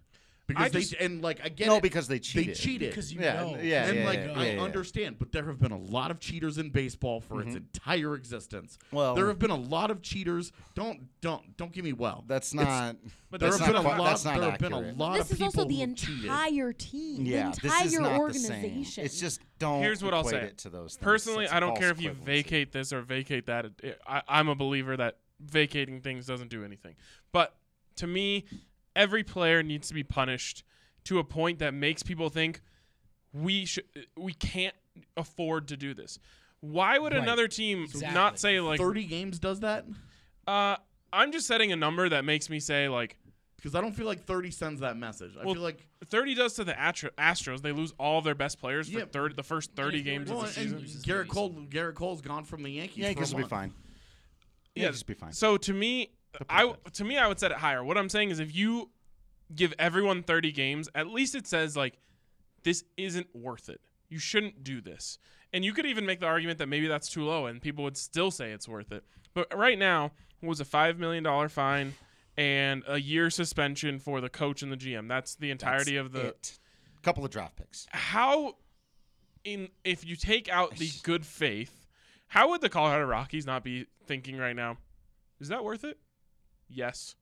Because 0.53 0.65
I 0.65 0.69
they 0.69 0.79
just- 0.81 0.93
and 0.99 1.21
like 1.21 1.39
I 1.43 1.49
get 1.49 1.67
No, 1.67 1.77
it, 1.77 1.83
because 1.83 2.07
they 2.07 2.19
cheated. 2.19 2.49
They 2.49 2.53
cheated. 2.53 2.63
cheated. 2.63 2.89
because 2.91 3.13
you 3.13 3.19
Yeah, 3.21 3.33
know. 3.41 3.57
yeah, 3.61 3.85
and 3.87 3.97
yeah, 3.99 4.05
like 4.05 4.19
yeah, 4.19 4.33
I 4.35 4.45
yeah, 4.45 4.51
yeah. 4.53 4.61
understand, 4.61 5.17
but 5.19 5.31
there 5.31 5.45
have 5.45 5.59
been 5.59 5.71
a 5.71 5.77
lot 5.79 6.11
of 6.11 6.19
cheaters 6.19 6.57
in 6.57 6.69
baseball 6.69 7.21
for 7.21 7.41
its 7.41 7.55
entire 7.55 8.15
existence. 8.15 8.77
Mm-hmm. 8.87 8.95
Well- 8.95 9.15
there 9.15 9.27
have 9.27 9.39
been 9.39 9.51
a 9.51 9.55
lot 9.55 9.91
of 9.91 10.01
cheaters. 10.01 10.51
Don't 10.75 11.07
don't 11.21 11.55
don't 11.57 11.71
get 11.71 11.83
me 11.83 11.93
well. 11.93 12.23
That's 12.27 12.53
It's- 12.53 12.65
not. 12.67 12.95
But 13.29 13.39
there 13.39 13.49
that's 13.49 13.61
have 13.61 13.73
not 13.73 13.81
been 13.83 13.85
a 13.85 13.89
quite- 13.95 13.99
lot. 13.99 14.09
that's 14.09 14.25
not 14.25 14.39
there 14.41 14.51
have 14.51 14.59
been 14.59 14.73
a 14.73 14.77
accurate. 14.77 14.97
lot 14.97 15.13
This 15.17 15.25
of 15.27 15.31
is 15.31 15.37
people 15.37 15.45
also 15.61 15.65
the 15.69 15.75
who 15.79 15.95
cheated. 15.95 16.23
entire 16.25 16.73
team, 16.73 17.25
Yeah, 17.25 17.51
the 17.51 17.61
this 17.61 17.63
entire 17.71 17.85
is 17.85 17.99
not 17.99 18.19
organization. 18.19 18.81
the 18.83 18.85
same. 18.85 19.05
It's 19.05 19.19
just 19.19 19.41
don't. 19.59 19.81
Here's 19.81 20.03
what 20.03 20.13
I'll 20.13 20.19
equate 20.27 20.41
say. 20.41 20.47
It 20.47 20.57
to 20.59 20.69
those 20.69 20.95
things. 20.95 21.03
Personally, 21.03 21.45
It's 21.45 21.53
I 21.53 21.59
don't 21.61 21.69
false 21.69 21.79
care 21.79 21.91
if 21.91 22.01
you 22.01 22.11
equivalency. 22.11 22.25
vacate 22.25 22.71
this 22.73 22.91
or 22.91 23.01
vacate 23.01 23.45
that. 23.45 23.65
It- 23.65 23.73
it- 23.83 24.01
I, 24.05 24.21
I'm 24.27 24.49
a 24.49 24.55
believer 24.55 24.97
that 24.97 25.19
vacating 25.39 26.01
things 26.01 26.25
doesn't 26.25 26.49
do 26.49 26.65
anything. 26.65 26.95
But 27.31 27.55
to 27.97 28.07
me, 28.07 28.45
every 28.95 29.23
player 29.23 29.63
needs 29.63 29.87
to 29.89 29.93
be 29.93 30.03
punished 30.03 30.63
to 31.05 31.19
a 31.19 31.23
point 31.23 31.59
that 31.59 31.73
makes 31.73 32.03
people 32.03 32.29
think 32.29 32.61
we 33.33 33.65
should, 33.65 33.85
we 34.17 34.33
can't 34.33 34.75
afford 35.17 35.67
to 35.69 35.77
do 35.77 35.93
this. 35.93 36.19
Why 36.59 36.99
would 36.99 37.13
Right. 37.13 37.23
another 37.23 37.47
team 37.47 37.83
Exactly. 37.83 38.13
not 38.13 38.39
say 38.39 38.59
like, 38.59 38.79
Thirty 38.79 39.05
games 39.05 39.39
does 39.39 39.61
that 39.61 39.85
uh, 40.47 40.75
I'm 41.13 41.31
just 41.31 41.47
setting 41.47 41.71
a 41.71 41.75
number 41.75 42.07
that 42.09 42.25
makes 42.25 42.49
me 42.49 42.59
say 42.59 42.87
like, 42.89 43.17
because 43.57 43.75
I 43.75 43.81
don't 43.81 43.93
feel 43.93 44.05
like 44.07 44.25
thirty 44.25 44.49
sends 44.51 44.81
that 44.81 44.97
message. 44.97 45.31
I 45.39 45.45
Well, 45.45 45.53
feel 45.53 45.63
like 45.63 45.87
30 46.07 46.33
does 46.35 46.53
to 46.55 46.63
the 46.63 46.77
Astro- 46.79 47.11
Astros. 47.17 47.61
They 47.61 47.71
lose 47.71 47.93
all 47.99 48.21
their 48.23 48.33
best 48.33 48.59
players 48.59 48.89
for 48.89 49.01
third, 49.05 49.35
the 49.35 49.43
first 49.43 49.75
30 49.75 49.99
if 49.99 50.03
games 50.05 50.29
to 50.29 50.35
of 50.35 50.41
the 50.41 50.47
season 50.47 50.71
and 50.73 50.81
loses 50.81 51.05
Gerrit 51.05 51.27
Cole 51.27 51.51
Gerrit 51.69 51.93
Cole's 51.93 52.21
gone 52.21 52.43
from 52.43 52.63
the 52.63 52.71
Yankees. 52.71 52.97
Yankees 52.97 53.29
for 53.31 53.35
a 53.35 53.41
will 53.43 53.47
be 53.47 53.53
month. 53.55 53.71
fine. 53.73 53.73
Yankees 54.75 55.03
will 55.03 55.13
be 55.15 55.19
fine. 55.19 55.33
So 55.33 55.57
to 55.57 55.73
me, 55.73 56.09
I 56.49 56.73
to 56.93 57.03
me 57.03 57.17
I 57.17 57.27
would 57.27 57.39
set 57.39 57.51
it 57.51 57.57
higher. 57.57 57.83
What 57.83 57.97
I'm 57.97 58.09
saying 58.09 58.29
is 58.29 58.39
if 58.39 58.55
you 58.55 58.89
give 59.53 59.73
everyone 59.77 60.23
30 60.23 60.51
games, 60.51 60.89
at 60.95 61.07
least 61.07 61.35
it 61.35 61.47
says 61.47 61.75
like 61.75 61.97
this 62.63 62.83
isn't 62.97 63.27
worth 63.35 63.69
it. 63.69 63.81
You 64.09 64.19
shouldn't 64.19 64.63
do 64.63 64.81
this. 64.81 65.17
And 65.53 65.65
you 65.65 65.73
could 65.73 65.85
even 65.85 66.05
make 66.05 66.19
the 66.21 66.27
argument 66.27 66.59
that 66.59 66.67
maybe 66.67 66.87
that's 66.87 67.09
too 67.09 67.25
low 67.25 67.45
and 67.47 67.61
people 67.61 67.83
would 67.83 67.97
still 67.97 68.31
say 68.31 68.51
it's 68.51 68.67
worth 68.67 68.91
it. 68.91 69.03
But 69.33 69.55
right 69.57 69.77
now 69.77 70.11
it 70.41 70.47
was 70.47 70.59
a 70.59 70.65
5 70.65 70.99
million 70.99 71.23
dollar 71.23 71.49
fine 71.49 71.93
and 72.37 72.83
a 72.87 72.97
year 72.99 73.29
suspension 73.29 73.99
for 73.99 74.21
the 74.21 74.29
coach 74.29 74.61
and 74.61 74.71
the 74.71 74.77
GM. 74.77 75.07
That's 75.09 75.35
the 75.35 75.51
entirety 75.51 75.95
That's 75.95 76.05
of 76.05 76.11
the 76.13 76.27
it. 76.27 76.59
couple 77.01 77.25
of 77.25 77.31
draft 77.31 77.57
picks. 77.57 77.87
how 77.91 78.55
in 79.43 79.67
if 79.83 80.05
you 80.05 80.15
take 80.15 80.47
out 80.49 80.75
the 80.77 80.89
good 81.03 81.25
faith, 81.25 81.87
how 82.27 82.49
would 82.51 82.61
the 82.61 82.69
Colorado 82.69 83.05
Rockies 83.05 83.45
not 83.45 83.63
be 83.63 83.87
thinking 84.05 84.37
right 84.37 84.55
now? 84.55 84.77
Is 85.41 85.49
that 85.49 85.63
worth 85.63 85.83
it? 85.83 85.97
Yes. 86.73 87.15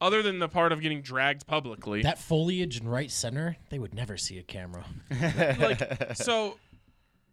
Other 0.00 0.22
than 0.22 0.38
the 0.38 0.48
part 0.48 0.70
of 0.70 0.80
getting 0.80 1.02
dragged 1.02 1.46
publicly. 1.46 2.02
that 2.02 2.18
foliage 2.18 2.80
in 2.80 2.86
right 2.86 3.10
center, 3.10 3.56
they 3.70 3.78
would 3.80 3.94
never 3.94 4.16
see 4.16 4.38
a 4.38 4.42
camera. 4.42 4.84
like 5.10 6.14
so 6.14 6.56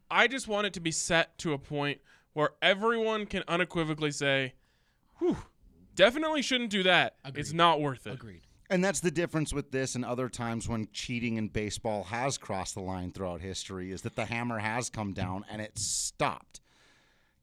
I 0.10 0.28
just 0.28 0.48
want 0.48 0.66
it 0.68 0.74
to 0.74 0.80
be 0.80 0.91
set 0.91 1.38
to 1.40 1.53
a 1.53 1.60
point 1.60 1.99
where 2.34 2.49
everyone 2.62 3.28
can 3.28 3.44
unequivocally 3.48 4.12
say, 4.12 4.53
Whew, 5.20 5.38
definitely 5.95 6.41
shouldn't 6.41 6.72
do 6.72 6.84
that. 6.84 7.16
It's 7.36 7.53
not 7.53 7.82
worth 7.82 8.07
it. 8.07 8.14
Agreed. 8.14 8.41
And 8.70 8.84
that's 8.84 8.99
the 8.99 9.12
difference 9.12 9.53
with 9.53 9.72
this 9.72 9.94
and 9.95 10.03
other 10.03 10.28
times 10.28 10.68
when 10.68 10.88
cheating 10.91 11.38
in 11.38 11.49
baseball 11.49 12.06
has 12.06 12.38
crossed 12.38 12.74
the 12.74 12.82
line 12.82 13.12
throughout 13.12 13.41
history 13.41 13.91
is 13.91 14.02
that 14.02 14.16
the 14.16 14.26
hammer 14.26 14.57
has 14.57 14.90
come 14.90 15.14
down 15.14 15.45
and 15.49 15.62
it's 15.62 15.86
stopped. 15.86 16.62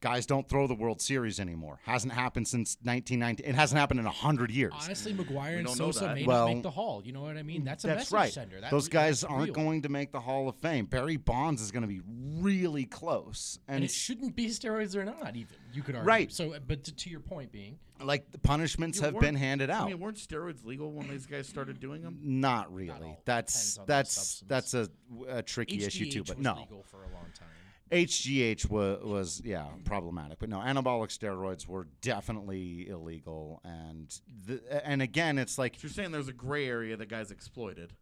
Guys 0.02 0.26
don't 0.26 0.48
throw 0.48 0.66
the 0.66 0.74
World 0.74 1.00
Series 1.00 1.38
anymore. 1.38 1.78
Hasn't 1.84 2.12
happened 2.12 2.48
since 2.48 2.76
1990. 2.82 3.44
It 3.44 3.54
hasn't 3.54 3.78
happened 3.78 4.00
in 4.00 4.04
100 4.04 4.50
years. 4.50 4.72
Honestly, 4.82 5.14
McGwire 5.14 5.58
and 5.58 5.66
don't 5.66 5.76
Sosa 5.76 6.00
that. 6.00 6.14
may 6.16 6.26
Well, 6.26 6.48
not 6.48 6.54
make 6.54 6.62
the 6.64 6.72
Hall. 6.72 7.02
You 7.04 7.12
know 7.12 7.22
what 7.22 7.36
I 7.36 7.44
mean? 7.44 7.62
That's 7.62 7.84
a 7.84 7.86
That's 7.86 7.98
message 7.98 8.12
right. 8.12 8.32
sender. 8.32 8.60
That 8.60 8.72
Those 8.72 8.88
guys 8.88 9.20
that's 9.20 9.32
aren't 9.32 9.44
real. 9.44 9.54
going 9.54 9.82
to 9.82 9.88
make 9.88 10.10
the 10.10 10.18
Hall 10.18 10.48
of 10.48 10.56
Fame. 10.56 10.86
Barry 10.86 11.16
Bonds 11.18 11.62
is 11.62 11.70
going 11.70 11.82
to 11.82 11.88
be 11.88 12.00
really 12.40 12.84
close. 12.84 13.60
And, 13.68 13.76
And 13.76 13.84
it 13.84 13.92
shouldn't 13.92 14.34
be 14.34 14.48
steroids 14.48 14.96
or 14.96 15.04
not, 15.04 15.36
even 15.36 15.54
you 15.72 15.82
could 15.82 15.94
argue. 15.94 16.08
Right. 16.08 16.32
So, 16.32 16.56
but 16.66 16.82
to, 16.82 16.94
to 16.96 17.08
your 17.08 17.20
point 17.20 17.52
being, 17.52 17.78
like 18.02 18.28
the 18.32 18.38
punishments 18.38 18.98
have 18.98 19.20
been 19.20 19.36
handed 19.36 19.70
out. 19.70 19.84
I 19.84 19.90
mean, 19.90 20.00
weren't 20.00 20.16
steroids 20.16 20.64
legal 20.64 20.90
when 20.90 21.08
these 21.08 21.26
guys 21.26 21.46
started 21.46 21.78
doing 21.78 22.02
them? 22.02 22.18
Not 22.20 22.74
really. 22.74 22.90
all. 22.90 23.22
that's 23.24 23.74
Depends 23.74 23.78
on 23.78 23.84
the 23.86 23.92
that's 23.92 24.44
that's 24.48 24.74
a, 24.74 24.88
a 25.28 25.42
tricky 25.42 25.84
issue 25.84 26.10
too. 26.10 26.24
But 26.24 26.38
was 26.38 26.44
no, 26.44 26.54
legal 26.54 26.82
for 26.82 27.04
a 27.04 27.08
long 27.14 27.26
time. 27.38 27.48
HGH 27.93 28.70
was 28.70 29.02
was 29.05 29.43
yeah 29.44 29.66
problematic, 29.85 30.39
but 30.39 30.48
no, 30.48 30.59
anabolic 30.59 31.16
steroids 31.16 31.66
were 31.69 31.86
definitely 32.01 32.89
illegal, 32.89 33.60
and 33.64 34.12
the, 34.47 34.60
and 34.86 35.02
again, 35.02 35.39
it's 35.39 35.59
like, 35.59 35.74
So 35.74 35.81
you're 35.85 35.90
saying 35.90 36.10
there's 36.10 36.28
a 36.28 36.32
gray 36.32 36.66
area 36.66 36.97
that 36.97 37.09
guys 37.09 37.31
exploited. 37.31 37.93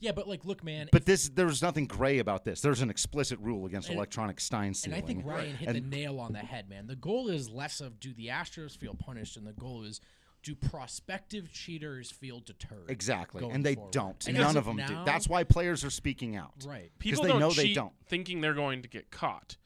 Yeah, 0.00 0.12
but 0.12 0.28
like, 0.28 0.44
look, 0.44 0.62
man. 0.62 0.88
but 0.92 1.04
this 1.06 1.28
there 1.30 1.46
was 1.46 1.62
nothing 1.62 1.86
gray 1.86 2.18
about 2.18 2.44
this. 2.44 2.60
There's 2.60 2.80
an 2.82 2.90
explicit 2.90 3.38
rule 3.40 3.66
against 3.66 3.88
And- 3.88 3.96
electronic 3.96 4.38
Stein 4.40 4.74
And. 4.84 4.94
I 4.94 5.00
think 5.00 5.24
Ryan 5.24 5.56
hit 5.56 5.68
And- 5.68 5.76
the 5.76 5.96
nail 5.96 6.20
on 6.20 6.32
the 6.32 6.38
head, 6.40 6.68
man. 6.68 6.86
The 6.86 6.96
goal 6.96 7.28
is 7.28 7.48
less 7.48 7.80
of 7.80 7.98
do 8.00 8.12
the 8.14 8.28
Astros 8.28 8.76
feel 8.76 8.94
punished, 8.94 9.36
and 9.36 9.46
the 9.46 9.52
goal 9.52 9.82
is 9.84 10.00
do 10.44 10.54
prospective 10.54 11.50
cheaters 11.52 12.10
feel 12.10 12.38
deterred. 12.40 12.88
exactly, 12.88 13.48
and 13.50 13.64
they 13.64 13.74
forward. 13.74 13.92
don't. 13.92 14.28
And 14.28 14.36
None 14.36 14.56
of 14.56 14.66
them 14.66 14.76
do. 14.76 14.98
That's 15.04 15.28
why 15.28 15.42
players 15.42 15.84
are 15.84 15.90
speaking 15.90 16.36
out. 16.36 16.52
right. 16.66 16.90
People 16.98 17.22
they 17.24 17.30
don't 17.30 17.40
know 17.40 17.50
cheat 17.50 17.68
they 17.68 17.72
don't. 17.72 17.92
thinking 18.06 18.40
they're 18.40 18.54
going 18.54 18.82
to 18.82 18.88
get 18.88 19.10
caught. 19.10 19.56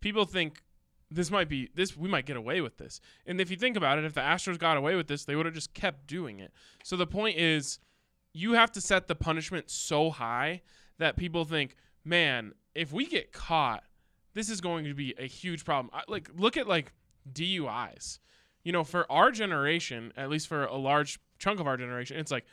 People 0.00 0.24
think 0.24 0.62
this 1.10 1.30
might 1.30 1.48
be 1.48 1.68
this 1.74 1.96
we 1.96 2.08
might 2.08 2.24
get 2.26 2.36
away 2.36 2.60
with 2.60 2.78
this. 2.78 3.00
And 3.26 3.40
if 3.40 3.50
you 3.50 3.56
think 3.56 3.76
about 3.76 3.98
it, 3.98 4.04
if 4.04 4.14
the 4.14 4.22
Astros 4.22 4.58
got 4.58 4.76
away 4.76 4.96
with 4.96 5.06
this, 5.06 5.24
they 5.24 5.36
would 5.36 5.46
have 5.46 5.54
just 5.54 5.74
kept 5.74 6.06
doing 6.06 6.40
it. 6.40 6.52
So 6.82 6.96
the 6.96 7.06
point 7.06 7.36
is 7.36 7.78
you 8.32 8.54
have 8.54 8.72
to 8.72 8.80
set 8.80 9.08
the 9.08 9.14
punishment 9.14 9.70
so 9.70 10.10
high 10.10 10.62
that 10.98 11.16
people 11.16 11.44
think, 11.44 11.76
"Man, 12.04 12.54
if 12.74 12.92
we 12.92 13.06
get 13.06 13.32
caught, 13.32 13.84
this 14.32 14.48
is 14.48 14.62
going 14.62 14.86
to 14.86 14.94
be 14.94 15.14
a 15.18 15.26
huge 15.26 15.64
problem." 15.66 15.90
I, 15.92 16.02
like 16.08 16.30
look 16.34 16.56
at 16.56 16.66
like 16.66 16.94
DUIs. 17.30 18.18
You 18.64 18.72
know, 18.72 18.84
for 18.84 19.10
our 19.10 19.30
generation, 19.30 20.12
at 20.16 20.30
least 20.30 20.48
for 20.48 20.64
a 20.64 20.76
large 20.76 21.18
chunk 21.38 21.60
of 21.60 21.66
our 21.66 21.76
generation, 21.76 22.16
it's 22.16 22.30
like 22.30 22.44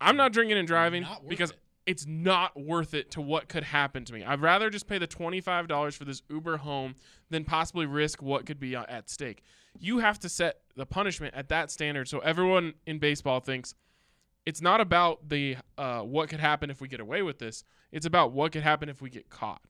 I'm 0.00 0.16
not 0.16 0.32
drinking 0.32 0.58
and 0.58 0.66
driving 0.66 1.06
because 1.28 1.50
it. 1.50 1.58
it's 1.86 2.06
not 2.06 2.58
worth 2.58 2.94
it 2.94 3.10
to 3.12 3.20
what 3.20 3.48
could 3.48 3.64
happen 3.64 4.04
to 4.04 4.12
me. 4.12 4.24
I'd 4.24 4.40
rather 4.40 4.70
just 4.70 4.86
pay 4.86 4.98
the 4.98 5.08
$25 5.08 5.96
for 5.96 6.04
this 6.04 6.22
Uber 6.30 6.58
home 6.58 6.94
than 7.28 7.44
possibly 7.44 7.86
risk 7.86 8.22
what 8.22 8.46
could 8.46 8.58
be 8.58 8.76
uh, 8.76 8.84
at 8.88 9.10
stake. 9.10 9.42
You 9.78 9.98
have 9.98 10.18
to 10.20 10.28
set 10.28 10.60
the 10.76 10.86
punishment 10.86 11.34
at 11.34 11.48
that 11.48 11.70
standard 11.70 12.08
so 12.08 12.20
everyone 12.20 12.74
in 12.86 12.98
baseball 12.98 13.40
thinks 13.40 13.74
it's 14.46 14.62
not 14.62 14.80
about 14.80 15.28
the 15.28 15.56
uh, 15.76 16.00
what 16.00 16.28
could 16.28 16.40
happen 16.40 16.70
if 16.70 16.80
we 16.80 16.88
get 16.88 17.00
away 17.00 17.22
with 17.22 17.38
this. 17.38 17.62
It's 17.92 18.06
about 18.06 18.32
what 18.32 18.52
could 18.52 18.62
happen 18.62 18.88
if 18.88 19.02
we 19.02 19.10
get 19.10 19.28
caught. 19.28 19.60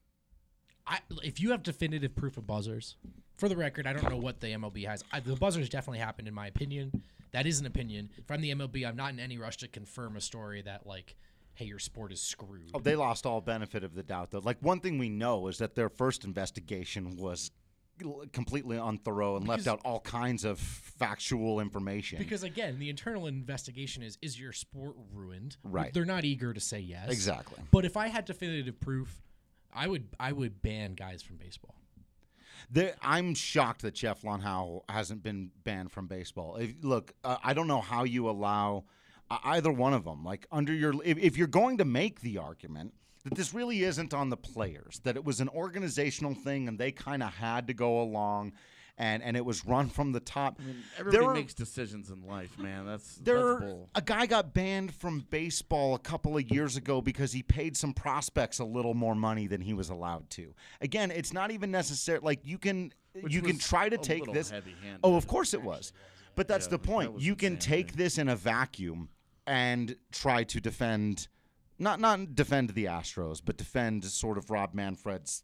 I, 0.86 1.00
if 1.22 1.40
you 1.40 1.50
have 1.50 1.62
definitive 1.62 2.14
proof 2.14 2.36
of 2.36 2.46
buzzers, 2.46 2.96
for 3.40 3.48
the 3.48 3.56
record, 3.56 3.86
I 3.86 3.94
don't 3.94 4.08
know 4.08 4.18
what 4.18 4.38
the 4.38 4.48
MLB 4.48 4.86
has. 4.86 5.02
I, 5.10 5.20
the 5.20 5.34
buzzers 5.34 5.68
definitely 5.68 5.98
happened, 5.98 6.28
in 6.28 6.34
my 6.34 6.46
opinion. 6.46 7.02
That 7.32 7.46
is 7.46 7.58
an 7.58 7.66
opinion. 7.66 8.10
from 8.26 8.42
the 8.42 8.54
MLB, 8.54 8.86
I'm 8.86 8.96
not 8.96 9.12
in 9.12 9.18
any 9.18 9.38
rush 9.38 9.56
to 9.58 9.68
confirm 9.68 10.16
a 10.16 10.20
story 10.20 10.62
that 10.62 10.86
like, 10.86 11.16
hey, 11.54 11.64
your 11.64 11.78
sport 11.78 12.12
is 12.12 12.20
screwed. 12.20 12.70
Oh, 12.74 12.80
they 12.80 12.96
lost 12.96 13.24
all 13.24 13.40
benefit 13.40 13.82
of 13.82 13.94
the 13.94 14.02
doubt, 14.02 14.30
though. 14.30 14.40
Like 14.40 14.58
one 14.60 14.80
thing 14.80 14.98
we 14.98 15.08
know 15.08 15.46
is 15.48 15.58
that 15.58 15.74
their 15.74 15.88
first 15.88 16.24
investigation 16.24 17.16
was 17.16 17.50
completely 18.32 18.78
unthorough 18.78 19.36
and 19.36 19.46
left 19.46 19.66
out 19.66 19.80
all 19.84 20.00
kinds 20.00 20.44
of 20.44 20.58
factual 20.58 21.60
information. 21.60 22.18
Because 22.18 22.42
again, 22.42 22.78
the 22.78 22.88
internal 22.88 23.26
investigation 23.26 24.02
is 24.02 24.18
is 24.22 24.40
your 24.40 24.52
sport 24.52 24.96
ruined? 25.14 25.56
Right. 25.62 25.92
They're 25.92 26.04
not 26.04 26.24
eager 26.24 26.52
to 26.52 26.60
say 26.60 26.80
yes. 26.80 27.10
Exactly. 27.10 27.62
But 27.70 27.84
if 27.84 27.96
I 27.96 28.08
had 28.08 28.24
definitive 28.24 28.80
proof, 28.80 29.22
I 29.72 29.86
would 29.86 30.08
I 30.18 30.32
would 30.32 30.62
ban 30.62 30.94
guys 30.94 31.22
from 31.22 31.36
baseball. 31.36 31.74
There, 32.70 32.94
I'm 33.02 33.34
shocked 33.34 33.82
that 33.82 33.94
Jeff 33.94 34.22
Luhnow 34.22 34.82
hasn't 34.88 35.22
been 35.22 35.50
banned 35.64 35.92
from 35.92 36.06
baseball. 36.06 36.56
If, 36.56 36.74
look, 36.82 37.12
uh, 37.24 37.36
I 37.42 37.54
don't 37.54 37.66
know 37.66 37.80
how 37.80 38.04
you 38.04 38.28
allow 38.28 38.84
uh, 39.30 39.38
either 39.44 39.70
one 39.70 39.94
of 39.94 40.04
them. 40.04 40.24
Like 40.24 40.46
under 40.50 40.72
your, 40.72 40.94
if, 41.04 41.18
if 41.18 41.36
you're 41.36 41.46
going 41.46 41.78
to 41.78 41.84
make 41.84 42.20
the 42.20 42.38
argument 42.38 42.94
that 43.24 43.34
this 43.34 43.52
really 43.54 43.82
isn't 43.84 44.14
on 44.14 44.30
the 44.30 44.36
players, 44.36 45.00
that 45.04 45.16
it 45.16 45.24
was 45.24 45.40
an 45.40 45.48
organizational 45.50 46.34
thing 46.34 46.68
and 46.68 46.78
they 46.78 46.92
kind 46.92 47.22
of 47.22 47.34
had 47.34 47.66
to 47.68 47.74
go 47.74 48.00
along, 48.00 48.52
and 49.00 49.22
and 49.22 49.34
it 49.34 49.44
was 49.44 49.64
run 49.64 49.88
from 49.88 50.12
the 50.12 50.20
top. 50.20 50.60
Everybody 50.98 51.16
There 51.16 51.28
are- 51.28 51.34
makes 51.34 51.54
decisions 51.54 52.10
in 52.10 52.22
life, 52.26 52.58
man. 52.58 52.84
That's 52.84 53.16
There, 53.16 53.58
that's 53.58 53.72
a 53.94 54.02
guy 54.02 54.26
got 54.26 54.52
banned 54.52 54.94
from 54.94 55.20
baseball 55.30 55.94
a 55.94 55.98
couple 55.98 56.36
of 56.36 56.48
years 56.50 56.76
ago 56.76 57.00
because 57.00 57.32
he 57.32 57.42
paid 57.42 57.76
some 57.78 57.94
prospects 57.94 58.58
a 58.58 58.64
little 58.64 58.92
more 58.92 59.14
money 59.14 59.46
than 59.46 59.62
he 59.62 59.72
was 59.72 59.88
allowed 59.88 60.28
to. 60.30 60.54
Again, 60.82 61.10
it's 61.10 61.32
not 61.32 61.50
even 61.50 61.70
necessary. 61.70 62.18
Like 62.22 62.40
you 62.44 62.58
can, 62.58 62.92
Which 63.18 63.32
you 63.34 63.40
can 63.40 63.58
try 63.58 63.88
to 63.88 63.96
a 63.96 63.98
take 63.98 64.30
this. 64.32 64.52
Oh, 65.02 65.16
of 65.16 65.26
course 65.26 65.54
it 65.54 65.62
was, 65.62 65.92
but 66.36 66.46
that's 66.46 66.66
Yeah, 66.66 66.72
the 66.72 66.78
point. 66.80 67.14
was 67.14 67.26
You 67.26 67.34
can 67.36 67.56
take 67.56 67.94
this 67.94 68.18
in 68.18 68.28
a 68.28 68.36
vacuum 68.36 69.08
and 69.46 69.96
try 70.12 70.44
to 70.44 70.60
defend, 70.60 71.26
not 71.78 72.00
not 72.00 72.34
defend 72.34 72.70
the 72.70 72.84
Astros, 72.84 73.40
but 73.42 73.56
defend 73.56 74.04
sort 74.04 74.36
of 74.36 74.50
Rob 74.50 74.74
Manfred's 74.74 75.42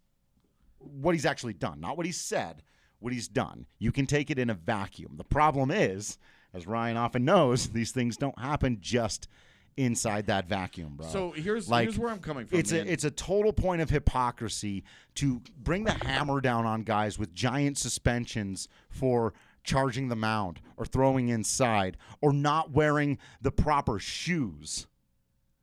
what 0.78 1.14
he's 1.14 1.24
actually 1.26 1.54
done, 1.54 1.80
not 1.80 1.96
what 1.96 2.04
he 2.04 2.12
said, 2.12 2.62
what 2.98 3.12
he's 3.12 3.28
done. 3.28 3.66
You 3.78 3.92
can 3.92 4.06
take 4.06 4.30
it 4.30 4.38
in 4.38 4.50
a 4.50 4.54
vacuum. 4.54 5.14
The 5.16 5.24
problem 5.24 5.70
is, 5.70 6.18
as 6.54 6.66
Ryan 6.66 6.96
often 6.96 7.24
knows, 7.24 7.68
these 7.72 7.92
things 7.92 8.16
don't 8.16 8.38
happen 8.38 8.78
just 8.80 9.28
inside 9.76 10.26
that 10.26 10.48
vacuum, 10.48 10.96
bro. 10.96 11.06
So 11.06 11.32
here's 11.32 11.68
Like, 11.68 11.84
here's 11.84 11.98
where 11.98 12.10
I'm 12.10 12.20
coming 12.20 12.46
from. 12.46 12.58
It's 12.58 12.72
man. 12.72 12.86
a 12.86 12.90
it's 12.90 13.04
a 13.04 13.10
total 13.10 13.52
point 13.52 13.82
of 13.82 13.90
hypocrisy 13.90 14.84
to 15.16 15.42
bring 15.58 15.84
the 15.84 15.92
hammer 15.92 16.40
down 16.40 16.64
on 16.64 16.82
guys 16.82 17.18
with 17.18 17.34
giant 17.34 17.78
suspensions 17.78 18.68
for 18.88 19.34
charging 19.64 20.08
the 20.08 20.16
mound 20.16 20.60
or 20.76 20.86
throwing 20.86 21.28
inside 21.28 21.96
or 22.22 22.32
not 22.32 22.70
wearing 22.70 23.18
the 23.42 23.50
proper 23.50 23.98
shoes. 23.98 24.86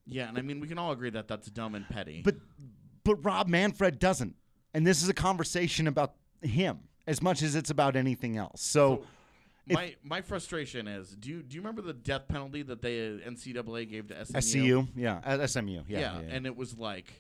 yeah, 0.06 0.28
and 0.28 0.38
I 0.38 0.42
mean 0.42 0.60
we 0.60 0.68
can 0.68 0.78
all 0.78 0.92
agree 0.92 1.10
that 1.10 1.28
that's 1.28 1.50
dumb 1.50 1.74
and 1.74 1.88
petty. 1.90 2.22
But 2.24 2.36
but 3.04 3.16
Rob 3.26 3.48
Manfred 3.48 4.00
doesn't. 4.00 4.36
And 4.76 4.86
this 4.88 5.04
is 5.04 5.10
a 5.10 5.14
conversation 5.14 5.88
about 5.88 6.14
him 6.42 6.80
as 7.08 7.22
much 7.22 7.42
as 7.42 7.56
it's 7.56 7.70
about 7.70 7.96
anything 7.96 8.38
else. 8.38 8.62
So, 8.62 9.04
if- 9.68 9.74
my 9.76 9.96
my 10.04 10.22
frustration 10.22 10.88
is 10.88 11.10
do 11.16 11.30
you 11.30 11.42
do 11.44 11.56
you 11.56 11.62
remember 11.62 11.82
the 11.82 11.94
death 11.94 12.28
penalty 12.28 12.64
that 12.64 12.82
the 12.82 13.22
NCAA 13.26 13.90
gave 13.90 14.08
to 14.08 14.26
SMU? 14.26 14.40
SCU, 14.40 14.88
yeah, 14.96 15.22
uh, 15.24 15.48
SMU, 15.48 15.72
yeah, 15.72 15.82
yeah, 15.88 16.00
yeah. 16.22 16.28
and 16.30 16.46
it 16.46 16.56
was 16.58 16.78
like 16.78 17.12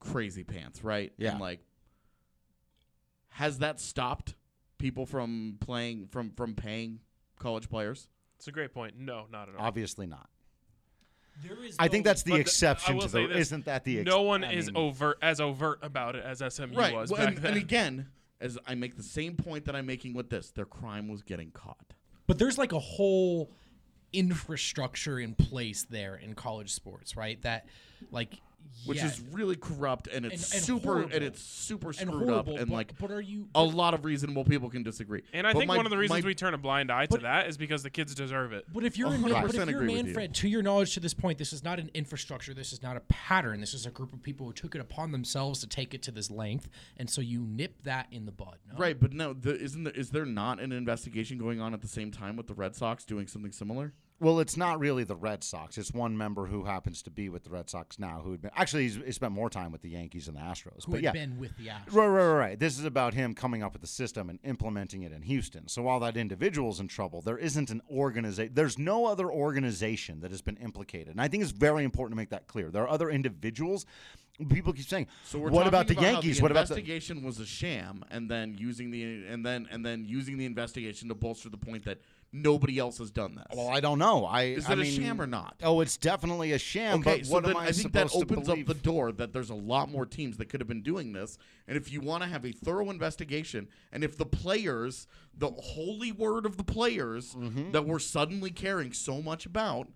crazy 0.00 0.44
pants, 0.44 0.82
right? 0.84 1.12
Yeah. 1.18 1.32
And 1.32 1.40
like, 1.40 1.60
has 3.28 3.58
that 3.58 3.80
stopped 3.80 4.34
people 4.78 5.06
from 5.06 5.56
playing 5.60 6.08
from 6.08 6.30
from 6.30 6.54
paying 6.54 7.00
college 7.38 7.68
players? 7.68 8.08
It's 8.36 8.48
a 8.48 8.52
great 8.52 8.72
point. 8.74 8.98
No, 8.98 9.26
not 9.30 9.48
at 9.48 9.56
all. 9.56 9.64
obviously 9.66 10.06
not. 10.06 10.28
There 11.42 11.64
is 11.64 11.76
I 11.78 11.88
think 11.88 12.04
that's 12.04 12.22
the 12.22 12.30
But 12.30 12.36
th- 12.36 12.46
I 12.46 12.48
exception 12.48 12.94
will 12.96 13.02
to 13.02 13.08
the. 13.08 13.26
this, 13.26 13.36
Isn't 13.48 13.64
that 13.64 13.84
the? 13.84 14.00
Ex- 14.00 14.06
no 14.06 14.22
one 14.22 14.44
I 14.44 14.52
is 14.52 14.66
mean, 14.66 14.76
overt 14.76 15.18
as 15.20 15.40
overt 15.40 15.80
about 15.82 16.14
it 16.14 16.24
as 16.24 16.38
SMU 16.54 16.76
right. 16.76 16.94
was 16.94 17.10
Well, 17.10 17.18
back 17.18 17.28
and, 17.34 17.36
then. 17.38 17.52
and 17.54 17.60
again, 17.60 18.06
as 18.40 18.58
I 18.66 18.74
make 18.74 18.96
the 18.96 19.02
same 19.02 19.36
point 19.36 19.64
that 19.66 19.76
I'm 19.76 19.86
making 19.86 20.14
with 20.14 20.30
this, 20.30 20.50
their 20.50 20.66
crime 20.66 21.08
was 21.08 21.22
getting 21.22 21.50
caught. 21.50 21.94
But 22.26 22.38
there's 22.38 22.58
like 22.58 22.72
a 22.72 22.78
whole 22.78 23.50
infrastructure 24.12 25.18
in 25.18 25.34
place 25.34 25.86
there 25.88 26.14
in 26.14 26.34
college 26.34 26.72
sports, 26.72 27.16
right? 27.16 27.40
That 27.42 27.66
like 28.10 28.40
Which 28.86 28.98
yeah, 28.98 29.06
is 29.06 29.20
really 29.32 29.56
corrupt 29.56 30.08
and 30.08 30.26
it's 30.26 30.50
And- 30.52 30.54
and 30.56 30.62
super 30.64 30.86
horrible. 30.94 31.14
and 31.14 31.24
it's 31.24 31.40
super 31.40 31.86
and 31.88 31.96
screwed 31.96 32.12
horrible. 32.28 32.36
up 32.54 32.60
and 32.60 32.68
but, 32.68 32.74
like 32.74 32.98
but 32.98 33.10
are 33.10 33.20
you 33.20 33.48
a 33.54 33.62
lot 33.62 33.94
of 33.94 34.04
reasonable 34.04 34.44
people 34.44 34.68
can 34.68 34.82
disagree. 34.82 35.22
And 35.32 35.46
I 35.46 35.52
But 35.54 35.60
think 35.60 35.68
my- 35.68 35.76
one 35.78 35.86
of 35.86 35.90
the 35.90 35.96
reasons 35.96 36.22
my- 36.22 36.26
we 36.26 36.34
turn 36.34 36.52
a 36.52 36.58
blind 36.58 36.90
eye 36.90 37.06
to 37.06 37.18
that 37.18 37.48
is 37.48 37.56
because 37.56 37.82
the 37.82 37.88
kids 37.90 38.14
deserve 38.14 38.52
it. 38.52 38.66
But 38.72 38.84
if 38.84 38.98
you're 38.98 39.14
in, 39.14 39.22
100% 39.22 39.42
but 39.42 39.50
if 39.50 39.70
you're 39.70 39.80
agree 39.82 39.86
with 39.88 39.96
you. 39.96 40.04
Manfred, 40.04 40.34
to 40.34 40.48
your 40.48 40.62
knowledge, 40.62 40.92
to 40.94 41.00
this 41.00 41.14
point, 41.14 41.38
this 41.38 41.52
is 41.54 41.64
not 41.64 41.78
an 41.80 41.90
infrastructure. 41.94 42.52
This 42.52 42.72
is 42.74 42.82
not 42.82 42.96
a 42.96 43.00
pattern. 43.00 43.60
This 43.60 43.72
is 43.72 43.86
a 43.86 43.90
group 43.90 44.12
of 44.12 44.22
people 44.22 44.46
who 44.46 44.52
took 44.52 44.74
it 44.74 44.80
upon 44.82 45.12
themselves 45.12 45.60
to 45.60 45.66
take 45.66 45.94
it 45.94 46.02
to 46.02 46.10
this 46.10 46.30
length, 46.30 46.68
and 46.98 47.08
so 47.08 47.20
you 47.22 47.40
nip 47.40 47.82
that 47.84 48.08
in 48.10 48.26
the 48.26 48.32
bud. 48.32 48.58
No? 48.70 48.76
Right, 48.76 48.98
but 49.00 49.12
no, 49.14 49.32
the, 49.32 49.56
isn't 49.58 49.84
there, 49.84 49.92
is 49.94 50.10
there 50.10 50.26
not 50.26 50.60
an 50.60 50.72
investigation 50.72 51.38
going 51.38 51.60
on 51.60 51.72
at 51.72 51.80
the 51.80 51.88
same 51.88 52.10
time 52.10 52.36
with 52.36 52.48
the 52.48 52.54
Red 52.54 52.76
Sox 52.76 53.04
doing 53.04 53.26
something 53.28 53.52
similar? 53.52 53.94
Well, 54.20 54.38
it's 54.38 54.56
not 54.56 54.78
really 54.78 55.02
the 55.02 55.16
Red 55.16 55.42
Sox. 55.42 55.76
It's 55.76 55.92
one 55.92 56.16
member 56.16 56.46
who 56.46 56.64
happens 56.64 57.02
to 57.02 57.10
be 57.10 57.28
with 57.28 57.42
the 57.44 57.50
Red 57.50 57.68
Sox 57.68 57.98
now. 57.98 58.20
Who 58.22 58.30
had 58.30 58.42
been 58.42 58.50
actually 58.54 58.84
he's, 58.84 58.94
he 59.04 59.10
spent 59.10 59.32
more 59.32 59.50
time 59.50 59.72
with 59.72 59.82
the 59.82 59.88
Yankees 59.90 60.28
and 60.28 60.36
the 60.36 60.40
Astros. 60.40 60.84
Who 60.84 60.92
but 60.92 60.96
had 60.96 61.02
yeah, 61.02 61.12
been 61.12 61.36
with 61.36 61.56
the 61.56 61.66
Astros? 61.66 61.92
Right, 61.92 62.06
right, 62.06 62.26
right, 62.26 62.38
right. 62.38 62.58
This 62.58 62.78
is 62.78 62.84
about 62.84 63.14
him 63.14 63.34
coming 63.34 63.62
up 63.64 63.72
with 63.72 63.82
the 63.82 63.88
system 63.88 64.30
and 64.30 64.38
implementing 64.44 65.02
it 65.02 65.12
in 65.12 65.22
Houston. 65.22 65.66
So 65.66 65.82
while 65.82 65.98
that 66.00 66.16
individual's 66.16 66.78
in 66.78 66.86
trouble, 66.86 67.22
there 67.22 67.36
isn't 67.36 67.70
an 67.70 67.82
organization. 67.90 68.54
There's 68.54 68.78
no 68.78 69.06
other 69.06 69.30
organization 69.30 70.20
that 70.20 70.30
has 70.30 70.42
been 70.42 70.56
implicated, 70.58 71.08
and 71.08 71.20
I 71.20 71.26
think 71.26 71.42
it's 71.42 71.52
very 71.52 71.82
important 71.82 72.12
to 72.12 72.16
make 72.16 72.30
that 72.30 72.46
clear. 72.46 72.70
There 72.70 72.84
are 72.84 72.90
other 72.90 73.10
individuals. 73.10 73.84
People 74.48 74.72
keep 74.72 74.86
saying, 74.86 75.06
So 75.24 75.38
we're 75.38 75.50
"What 75.50 75.66
about 75.66 75.86
the 75.86 75.94
how 75.94 76.02
Yankees? 76.02 76.40
what 76.40 76.50
about 76.50 76.68
the?" 76.68 76.74
investigation 76.74 77.22
was 77.22 77.40
a 77.40 77.46
sham, 77.46 78.04
and 78.10 78.30
then 78.30 78.56
using 78.58 78.90
the 78.90 79.26
and 79.26 79.44
then 79.44 79.68
and 79.70 79.84
then 79.84 80.04
using 80.04 80.38
the 80.38 80.46
investigation 80.46 81.08
to 81.08 81.14
bolster 81.14 81.48
the 81.48 81.56
point 81.56 81.84
that 81.84 81.98
nobody 82.34 82.78
else 82.78 82.98
has 82.98 83.10
done 83.10 83.36
this. 83.36 83.46
Well, 83.56 83.68
I 83.68 83.80
don't 83.80 83.98
know. 83.98 84.24
I 84.26 84.42
Is 84.42 84.66
I 84.66 84.72
it 84.72 84.80
a 84.80 84.84
sham 84.84 85.20
or 85.20 85.26
not? 85.26 85.54
Oh, 85.62 85.80
it's 85.80 85.96
definitely 85.96 86.52
a 86.52 86.58
sham. 86.58 86.98
Okay, 87.00 87.18
but 87.18 87.26
so 87.26 87.32
what 87.32 87.48
am 87.48 87.56
I, 87.56 87.66
I 87.66 87.72
think 87.72 87.92
that 87.92 88.14
opens 88.14 88.48
up 88.48 88.58
the 88.66 88.74
door 88.74 89.12
that 89.12 89.32
there's 89.32 89.50
a 89.50 89.54
lot 89.54 89.90
more 89.90 90.04
teams 90.04 90.36
that 90.38 90.48
could 90.48 90.60
have 90.60 90.68
been 90.68 90.82
doing 90.82 91.12
this. 91.12 91.38
And 91.68 91.76
if 91.76 91.92
you 91.92 92.00
want 92.00 92.24
to 92.24 92.28
have 92.28 92.44
a 92.44 92.50
thorough 92.52 92.90
investigation, 92.90 93.68
and 93.92 94.02
if 94.02 94.18
the 94.18 94.26
players, 94.26 95.06
the 95.36 95.50
holy 95.50 96.10
word 96.12 96.44
of 96.44 96.56
the 96.56 96.64
players 96.64 97.34
Mm-hmm. 97.34 97.70
that 97.72 97.86
we're 97.86 97.98
suddenly 98.00 98.50
caring 98.50 98.92
so 98.92 99.22
much 99.22 99.46
about, 99.46 99.88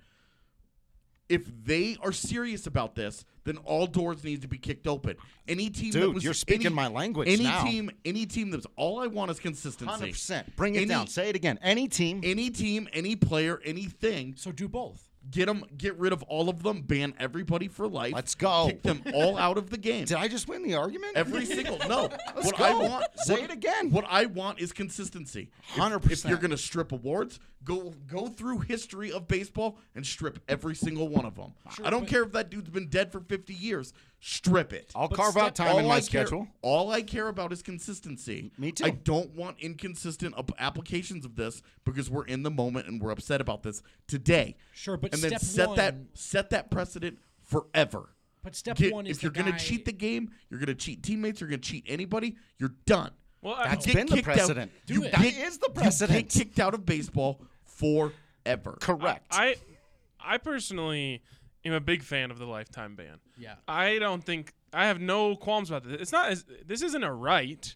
if 1.29 1.47
they 1.65 1.97
are 2.03 2.13
serious 2.13 2.67
about 2.67 2.95
this, 2.95 3.25
then 3.45 3.57
all 3.59 3.87
doors 3.87 4.25
need 4.25 4.43
to 4.43 4.49
be 4.49 4.59
kicked 4.59 4.87
open. 4.87 5.17
Any 5.47 5.71
team 5.71 5.93
that 5.93 6.01
Dude, 6.01 6.15
was 6.15 6.25
you're 6.25 6.35
speaking 6.35 6.67
any- 6.67 6.75
my 6.75 6.89
language 6.89 7.29
Any 7.29 7.45
now. 7.45 7.65
team, 7.65 7.91
any 8.05 8.27
team 8.27 8.51
that's 8.51 8.67
all 8.77 9.01
I 9.01 9.07
want 9.07 9.31
is 9.31 9.39
consistency. 9.41 9.91
Hundred 9.91 10.11
percent. 10.13 10.55
Bring 10.57 10.75
it 10.75 10.79
Any- 10.81 10.87
down. 10.89 11.07
Say 11.07 11.29
it 11.31 11.37
again. 11.37 11.59
Any 11.63 11.89
team. 11.89 12.21
Any 12.23 12.51
team, 12.51 12.89
any 12.93 13.17
player, 13.17 13.61
anything 13.65 14.35
So 14.37 14.53
do 14.53 14.69
both. 14.69 15.08
Get 15.31 15.47
them, 15.47 15.65
get 15.77 15.97
rid 15.99 16.13
of 16.13 16.23
all 16.25 16.49
of 16.49 16.63
them, 16.63 16.83
ban 16.83 17.15
everybody 17.19 17.69
for 17.69 17.87
life. 17.89 18.13
Let's 18.15 18.35
go. 18.35 18.67
Kick 18.69 18.83
them 18.83 19.03
all 19.15 19.37
out 19.39 19.59
of 19.59 19.71
the 19.71 19.79
game. 19.79 20.05
Did 20.05 20.17
I 20.17 20.29
just 20.29 20.49
win 20.49 20.63
the 20.63 20.75
argument? 20.75 21.13
Every 21.17 21.45
single 21.45 21.79
no. 21.89 22.03
Let's 22.37 22.47
what 22.47 22.61
I 22.61 22.73
go. 22.73 22.79
want, 22.81 23.05
Say 23.17 23.35
what- 23.35 23.43
it 23.45 23.51
again. 23.51 23.91
What 23.91 24.05
I 24.09 24.27
want 24.27 24.61
is 24.61 24.73
consistency. 24.73 25.51
100%. 25.75 26.11
If 26.11 26.25
you're 26.25 26.39
gonna 26.39 26.57
strip 26.57 26.93
awards, 26.93 27.41
go 27.65 27.93
go 28.07 28.29
through 28.29 28.61
history 28.61 29.13
of 29.13 29.29
baseball 29.29 29.79
and 29.95 30.07
strip 30.07 30.39
every 30.49 30.75
single 30.75 31.09
one 31.09 31.25
of 31.27 31.35
them. 31.37 31.53
I 31.85 31.91
don't 31.91 32.07
care 32.07 32.23
if 32.23 32.33
that 32.33 32.51
dude's 32.51 32.71
been 32.71 32.89
dead 32.89 33.13
for 33.13 33.21
50 33.21 33.53
years. 33.55 33.93
Strip 34.21 34.73
it. 34.73 34.91
I'll 34.97 35.09
But 35.09 35.17
carve 35.17 35.37
out 35.37 35.55
time 35.55 35.79
in 35.79 35.87
my 35.87 35.95
I 35.95 36.01
care- 36.01 36.27
schedule. 36.27 36.49
all 36.61 36.91
I 36.91 37.03
care 37.03 37.29
about 37.29 37.53
is 37.53 37.63
consistency. 37.63 38.51
Me 38.59 38.73
too. 38.73 38.85
I 38.85 38.91
don't 38.91 39.31
want 39.37 39.59
inconsistent 39.61 40.35
ap- 40.37 40.51
applications 40.59 41.25
of 41.25 41.37
this 41.37 41.63
because 41.85 42.11
we're 42.11 42.25
in 42.27 42.43
the 42.43 42.51
moment 42.51 42.89
and 42.89 43.01
we're 43.01 43.13
upset 43.13 43.41
about 43.41 43.63
this 43.63 43.81
today. 44.09 44.57
Sure, 44.73 44.97
but 44.97 45.13
and 45.15 45.23
then 45.23 45.31
step 45.39 45.41
set 45.43 45.77
that 45.77 45.95
set 46.15 46.51
that 46.51 46.69
precedent 46.71 47.19
forever. 47.45 48.09
But 48.43 48.57
step 48.57 48.77
Get- 48.77 48.93
one 48.93 49.07
is 49.07 49.19
if 49.19 49.23
you're 49.23 49.31
gonna 49.31 49.57
cheat 49.59 49.85
the 49.85 49.93
game, 49.93 50.31
you're 50.51 50.59
gonna 50.61 50.75
cheat 50.75 51.03
teammates, 51.05 51.41
you're 51.41 51.51
gonna 51.51 51.59
cheat 51.63 51.85
anybody, 51.87 52.37
you're 52.59 52.75
done. 52.87 53.13
Well, 53.41 53.55
that's 53.63 53.87
been 53.87 54.07
the 54.09 54.17
kicked 54.17 54.29
out- 54.29 54.35
precedent. 54.35 54.73
Do 54.87 54.95
You- 54.95 55.05
it. 55.05 55.13
Get- 55.13 55.35
is 55.47 55.59
the 55.59 55.69
you 55.69 55.75
precedent. 55.75 56.29
get 56.29 56.45
kicked 56.45 56.59
out 56.59 56.75
of 56.75 56.85
baseball 56.85 57.41
forever. 57.65 58.79
Correct. 58.81 59.27
I 59.31 59.57
I 60.21 60.39
personally 60.39 61.23
am 61.65 61.73
a 61.73 61.81
big 61.81 62.03
fan 62.03 62.31
of 62.31 62.39
the 62.39 62.47
lifetime 62.47 62.95
ban. 62.95 63.21
Yeah. 63.37 63.55
I 63.67 63.99
don't 63.99 64.23
think 64.23 64.55
I 64.73 64.87
have 64.87 65.01
no 65.01 65.37
qualms 65.37 65.71
about 65.71 65.85
this. 65.85 66.01
It's 66.01 66.13
not 66.13 66.31
as 66.31 66.45
this 66.65 66.83
isn't 66.83 67.03
a 67.03 67.13
right. 67.13 67.75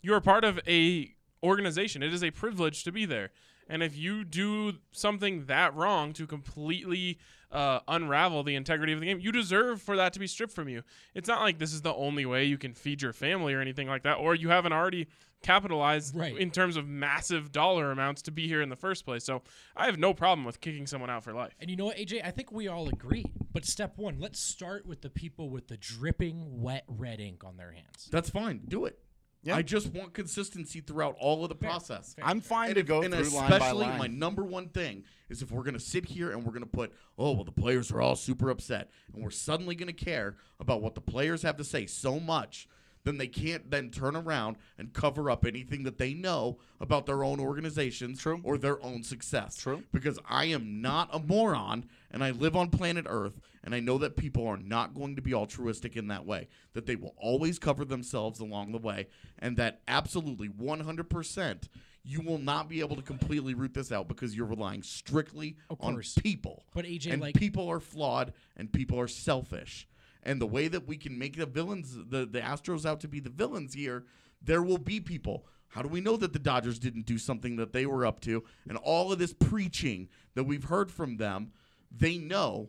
You 0.00 0.14
are 0.14 0.20
part 0.20 0.44
of 0.44 0.60
a 0.66 1.14
organization. 1.42 2.02
It 2.02 2.12
is 2.12 2.22
a 2.22 2.30
privilege 2.30 2.84
to 2.84 2.92
be 2.92 3.04
there. 3.04 3.30
And 3.68 3.82
if 3.82 3.96
you 3.96 4.24
do 4.24 4.74
something 4.90 5.46
that 5.46 5.74
wrong 5.74 6.12
to 6.14 6.26
completely 6.26 7.18
uh, 7.52 7.80
unravel 7.86 8.42
the 8.42 8.54
integrity 8.56 8.92
of 8.92 9.00
the 9.00 9.06
game, 9.06 9.20
you 9.20 9.30
deserve 9.30 9.80
for 9.82 9.96
that 9.96 10.12
to 10.14 10.18
be 10.18 10.26
stripped 10.26 10.52
from 10.54 10.68
you. 10.68 10.82
It's 11.14 11.28
not 11.28 11.40
like 11.42 11.58
this 11.58 11.72
is 11.72 11.82
the 11.82 11.94
only 11.94 12.24
way 12.26 12.44
you 12.44 12.58
can 12.58 12.72
feed 12.74 13.02
your 13.02 13.12
family 13.12 13.52
or 13.54 13.60
anything 13.60 13.86
like 13.88 14.02
that, 14.04 14.14
or 14.14 14.34
you 14.34 14.48
haven't 14.48 14.72
already 14.72 15.06
capitalized 15.42 16.14
Right. 16.16 16.36
in 16.36 16.50
terms 16.50 16.76
of 16.76 16.86
massive 16.86 17.50
dollar 17.52 17.90
amounts 17.90 18.22
to 18.22 18.30
be 18.30 18.46
here 18.46 18.62
in 18.62 18.68
the 18.68 18.76
first 18.76 19.04
place. 19.04 19.24
So 19.24 19.42
I 19.76 19.86
have 19.86 19.98
no 19.98 20.14
problem 20.14 20.44
with 20.44 20.60
kicking 20.60 20.86
someone 20.86 21.10
out 21.10 21.24
for 21.24 21.32
life. 21.32 21.54
And 21.60 21.68
you 21.68 21.76
know 21.76 21.86
what, 21.86 21.96
AJ? 21.96 22.24
I 22.24 22.30
think 22.30 22.52
we 22.52 22.68
all 22.68 22.88
agree. 22.88 23.26
But 23.52 23.64
step 23.64 23.98
one, 23.98 24.18
let's 24.20 24.38
start 24.40 24.86
with 24.86 25.02
the 25.02 25.10
people 25.10 25.50
with 25.50 25.68
the 25.68 25.76
dripping 25.76 26.62
wet 26.62 26.84
red 26.86 27.20
ink 27.20 27.42
on 27.44 27.56
their 27.56 27.72
hands. 27.72 28.08
That's 28.10 28.30
fine. 28.30 28.62
Do 28.68 28.84
it. 28.86 28.98
Yeah. 29.44 29.56
I 29.56 29.62
just 29.62 29.88
want 29.92 30.12
consistency 30.14 30.80
throughout 30.80 31.16
all 31.18 31.42
of 31.42 31.48
the 31.48 31.54
process. 31.56 32.14
I'm 32.22 32.40
fine 32.40 32.66
And, 32.68 32.74
to 32.76 32.80
if- 32.82 32.86
go 32.86 33.02
and 33.02 33.12
through 33.12 33.24
line 33.30 33.50
by 33.50 33.56
especially 33.56 33.86
line. 33.86 33.98
my 33.98 34.06
number 34.06 34.44
one 34.44 34.68
thing 34.68 35.02
is 35.28 35.42
if 35.42 35.50
we're 35.50 35.64
going 35.64 35.74
to 35.74 35.80
sit 35.80 36.04
here 36.04 36.30
and 36.30 36.44
we're 36.44 36.52
going 36.52 36.62
to 36.62 36.68
put, 36.70 36.92
oh, 37.18 37.32
well, 37.32 37.44
the 37.44 37.50
players 37.50 37.90
are 37.90 38.00
all 38.00 38.14
super 38.14 38.50
upset, 38.50 38.90
and 39.12 39.22
we're 39.22 39.30
suddenly 39.30 39.74
going 39.74 39.88
to 39.88 40.04
care 40.04 40.36
about 40.60 40.80
what 40.80 40.94
the 40.94 41.00
players 41.00 41.42
have 41.42 41.56
to 41.56 41.64
say 41.64 41.86
so 41.86 42.20
much, 42.20 42.68
then 43.04 43.18
they 43.18 43.26
can't 43.26 43.70
then 43.70 43.90
turn 43.90 44.16
around 44.16 44.56
and 44.78 44.92
cover 44.92 45.30
up 45.30 45.44
anything 45.44 45.82
that 45.84 45.98
they 45.98 46.14
know 46.14 46.58
about 46.80 47.06
their 47.06 47.24
own 47.24 47.40
organizations 47.40 48.20
True. 48.20 48.40
or 48.44 48.58
their 48.58 48.82
own 48.82 49.02
success. 49.02 49.56
True. 49.56 49.82
Because 49.92 50.18
I 50.28 50.46
am 50.46 50.80
not 50.80 51.08
a 51.12 51.18
moron 51.18 51.86
and 52.10 52.22
I 52.22 52.30
live 52.30 52.56
on 52.56 52.70
planet 52.70 53.06
Earth 53.08 53.40
and 53.64 53.74
I 53.74 53.80
know 53.80 53.98
that 53.98 54.16
people 54.16 54.46
are 54.46 54.56
not 54.56 54.94
going 54.94 55.16
to 55.16 55.22
be 55.22 55.34
altruistic 55.34 55.96
in 55.96 56.08
that 56.08 56.26
way. 56.26 56.48
That 56.74 56.86
they 56.86 56.96
will 56.96 57.14
always 57.16 57.58
cover 57.58 57.84
themselves 57.84 58.40
along 58.40 58.72
the 58.72 58.78
way 58.78 59.08
and 59.38 59.56
that 59.56 59.80
absolutely 59.88 60.48
100% 60.48 61.68
you 62.04 62.20
will 62.20 62.38
not 62.38 62.68
be 62.68 62.80
able 62.80 62.96
to 62.96 63.02
completely 63.02 63.54
root 63.54 63.74
this 63.74 63.92
out 63.92 64.08
because 64.08 64.36
you're 64.36 64.46
relying 64.46 64.82
strictly 64.82 65.56
on 65.80 66.00
people. 66.20 66.64
But 66.74 66.84
AJ, 66.84 67.12
and 67.12 67.22
like- 67.22 67.36
people 67.36 67.68
are 67.68 67.80
flawed 67.80 68.32
and 68.56 68.72
people 68.72 68.98
are 68.98 69.08
selfish. 69.08 69.86
And 70.22 70.40
the 70.40 70.46
way 70.46 70.68
that 70.68 70.86
we 70.86 70.96
can 70.96 71.18
make 71.18 71.36
the 71.36 71.46
villains, 71.46 71.94
the, 71.94 72.26
the 72.26 72.40
Astros 72.40 72.86
out 72.86 73.00
to 73.00 73.08
be 73.08 73.20
the 73.20 73.30
villains 73.30 73.74
here, 73.74 74.04
there 74.40 74.62
will 74.62 74.78
be 74.78 75.00
people. 75.00 75.46
How 75.68 75.82
do 75.82 75.88
we 75.88 76.00
know 76.00 76.16
that 76.16 76.32
the 76.32 76.38
Dodgers 76.38 76.78
didn't 76.78 77.06
do 77.06 77.18
something 77.18 77.56
that 77.56 77.72
they 77.72 77.86
were 77.86 78.04
up 78.04 78.20
to? 78.20 78.44
And 78.68 78.76
all 78.78 79.10
of 79.10 79.18
this 79.18 79.32
preaching 79.32 80.08
that 80.34 80.44
we've 80.44 80.64
heard 80.64 80.90
from 80.90 81.16
them, 81.16 81.52
they 81.90 82.18
know. 82.18 82.68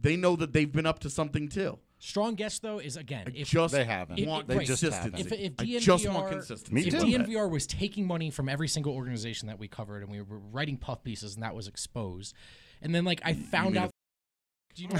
They 0.00 0.16
know 0.16 0.36
that 0.36 0.52
they've 0.52 0.70
been 0.70 0.86
up 0.86 1.00
to 1.00 1.10
something 1.10 1.48
too. 1.48 1.78
Strong 2.02 2.36
guess 2.36 2.58
though 2.58 2.78
is 2.78 2.96
again, 2.96 3.30
if 3.34 3.48
just 3.48 3.74
They 3.74 3.84
haven't. 3.84 4.24
want 4.26 4.48
They 4.48 4.64
just 4.64 4.82
consistency. 4.82 5.20
if, 5.20 5.32
if 5.32 5.52
I 5.58 5.64
DNVR, 5.64 5.80
just 5.80 6.08
want 6.08 6.30
consistency. 6.30 6.74
Me 6.74 6.80
if 6.86 6.94
too. 6.94 7.04
DNVR 7.04 7.50
was 7.50 7.66
taking 7.66 8.06
money 8.06 8.30
from 8.30 8.48
every 8.48 8.68
single 8.68 8.94
organization 8.94 9.48
that 9.48 9.58
we 9.58 9.68
covered, 9.68 10.02
and 10.02 10.10
we 10.10 10.22
were 10.22 10.38
writing 10.38 10.78
puff 10.78 11.04
pieces, 11.04 11.34
and 11.34 11.42
that 11.42 11.54
was 11.54 11.68
exposed, 11.68 12.34
and 12.80 12.94
then 12.94 13.04
like 13.04 13.20
I 13.22 13.34
found 13.34 13.74
mean 13.74 13.82
out, 13.82 13.89
do 14.74 14.82
you 14.84 14.88
know, 14.88 14.96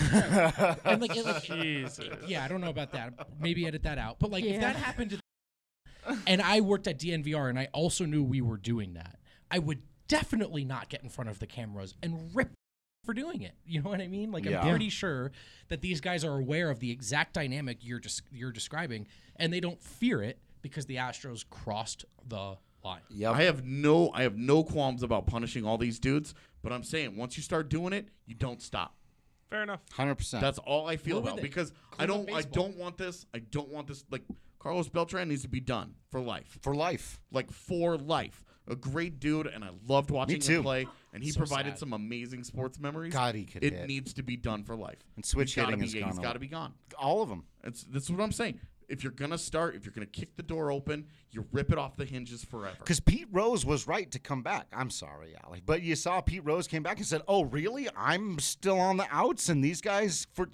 and 0.84 1.00
like, 1.00 1.16
it, 1.16 1.24
like 1.24 1.42
Jesus. 1.44 2.08
yeah, 2.26 2.44
I 2.44 2.48
don't 2.48 2.60
know 2.60 2.70
about 2.70 2.92
that. 2.92 3.14
Maybe 3.40 3.66
edit 3.66 3.82
that 3.84 3.98
out. 3.98 4.18
But 4.18 4.30
like, 4.30 4.44
if 4.44 4.60
that 4.60 4.76
happened 4.76 5.10
to, 5.12 6.18
and 6.26 6.42
I 6.42 6.60
worked 6.60 6.86
at 6.86 6.98
DNVR, 6.98 7.48
and 7.48 7.58
I 7.58 7.68
also 7.72 8.04
knew 8.04 8.22
we 8.22 8.40
were 8.40 8.56
doing 8.56 8.94
that, 8.94 9.18
I 9.50 9.58
would 9.58 9.82
definitely 10.08 10.64
not 10.64 10.88
get 10.88 11.02
in 11.02 11.08
front 11.08 11.30
of 11.30 11.38
the 11.38 11.46
cameras 11.46 11.94
and 12.02 12.34
rip 12.34 12.50
for 13.04 13.14
doing 13.14 13.42
it. 13.42 13.54
You 13.64 13.80
know 13.82 13.90
what 13.90 14.00
I 14.00 14.08
mean? 14.08 14.32
Like, 14.32 14.44
Yeah. 14.44 14.60
I'm 14.60 14.68
pretty 14.68 14.88
sure 14.88 15.32
that 15.68 15.80
these 15.80 16.00
guys 16.00 16.24
are 16.24 16.36
aware 16.36 16.70
of 16.70 16.80
the 16.80 16.90
exact 16.90 17.34
dynamic 17.34 17.78
you're 17.82 18.00
just 18.00 18.22
you're 18.32 18.52
describing, 18.52 19.06
and 19.36 19.52
they 19.52 19.60
don't 19.60 19.82
fear 19.82 20.22
it 20.22 20.38
because 20.62 20.86
the 20.86 20.96
Astros 20.96 21.44
crossed 21.48 22.04
the 22.28 22.56
line. 22.84 23.00
Yep. 23.10 23.34
I 23.34 23.42
have 23.44 23.64
no 23.64 24.10
I 24.14 24.22
have 24.22 24.36
no 24.36 24.64
qualms 24.64 25.02
about 25.02 25.26
punishing 25.26 25.64
all 25.64 25.78
these 25.78 25.98
dudes, 25.98 26.34
but 26.62 26.72
I'm 26.72 26.82
saying 26.82 27.16
once 27.16 27.36
you 27.36 27.42
start 27.42 27.68
doing 27.68 27.92
it, 27.92 28.08
you 28.26 28.34
don't 28.34 28.60
stop. 28.60 28.94
Fair 29.50 29.62
enough. 29.64 29.80
Hundred 29.92 30.14
percent. 30.16 30.40
That's 30.40 30.58
all 30.60 30.86
I 30.86 30.96
feel 30.96 31.16
Go 31.16 31.22
with 31.22 31.32
about 31.32 31.38
it. 31.40 31.42
because 31.42 31.72
I 31.98 32.06
Clean 32.06 32.08
don't 32.08 32.30
I 32.30 32.36
baseball. 32.42 32.64
don't 32.68 32.76
want 32.76 32.96
this. 32.98 33.26
I 33.34 33.40
don't 33.40 33.68
want 33.68 33.86
this 33.88 34.04
like 34.10 34.22
Carlos 34.58 34.88
Beltran 34.88 35.28
needs 35.28 35.42
to 35.42 35.48
be 35.48 35.60
done 35.60 35.94
for 36.10 36.20
life. 36.20 36.58
for 36.62 36.74
life. 36.74 37.20
Like 37.32 37.50
for 37.50 37.96
life. 37.98 38.44
A 38.68 38.76
great 38.76 39.18
dude 39.18 39.46
and 39.48 39.64
I 39.64 39.70
loved 39.88 40.10
watching 40.12 40.38
too. 40.38 40.58
him 40.58 40.62
play 40.62 40.86
and 41.12 41.24
he 41.24 41.30
So 41.32 41.38
provided 41.38 41.70
sad. 41.70 41.78
some 41.80 41.92
amazing 41.92 42.44
sports 42.44 42.78
memories. 42.78 43.12
God, 43.12 43.34
he 43.34 43.44
could 43.44 43.64
It 43.64 43.72
hit. 43.72 43.88
needs 43.88 44.12
to 44.14 44.22
be 44.22 44.36
done 44.36 44.62
for 44.62 44.76
life. 44.76 44.98
And 45.16 45.24
switch 45.24 45.54
He's 45.54 45.64
gotta 45.64 45.76
hitting 45.76 45.80
be, 45.80 45.86
has 45.86 45.92
He's 45.94 46.02
gone 46.04 46.12
a 46.12 46.16
got 46.16 46.24
lot. 46.28 46.32
to 46.34 46.38
be 46.38 46.46
gone. 46.46 46.74
All 46.96 47.20
of 47.22 47.28
them. 47.28 47.44
That's 47.64 47.82
that's 47.84 48.08
what 48.10 48.20
I'm 48.20 48.30
saying. 48.32 48.60
If 48.90 49.04
you're 49.04 49.12
gonna 49.12 49.38
start, 49.38 49.74
if 49.76 49.84
you're 49.84 49.92
gonna 49.92 50.06
kick 50.06 50.36
the 50.36 50.42
door 50.42 50.70
open, 50.72 51.06
you 51.30 51.46
rip 51.52 51.70
it 51.72 51.78
off 51.78 51.96
the 51.96 52.04
hinges 52.04 52.44
forever. 52.44 52.76
Because 52.78 53.00
Pete 53.00 53.28
Rose 53.30 53.64
was 53.64 53.86
right 53.86 54.10
to 54.10 54.18
come 54.18 54.42
back. 54.42 54.66
I'm 54.72 54.90
sorry, 54.90 55.34
Allie, 55.44 55.62
but 55.64 55.82
you 55.82 55.94
saw 55.94 56.20
Pete 56.20 56.44
Rose 56.44 56.66
came 56.66 56.82
back 56.82 56.98
and 56.98 57.06
said, 57.06 57.22
"Oh, 57.28 57.44
really? 57.44 57.88
I'm 57.96 58.38
still 58.40 58.78
on 58.78 58.96
the 58.96 59.06
outs, 59.10 59.48
and 59.48 59.62
these 59.64 59.80
guys 59.80 60.26
for 60.34 60.48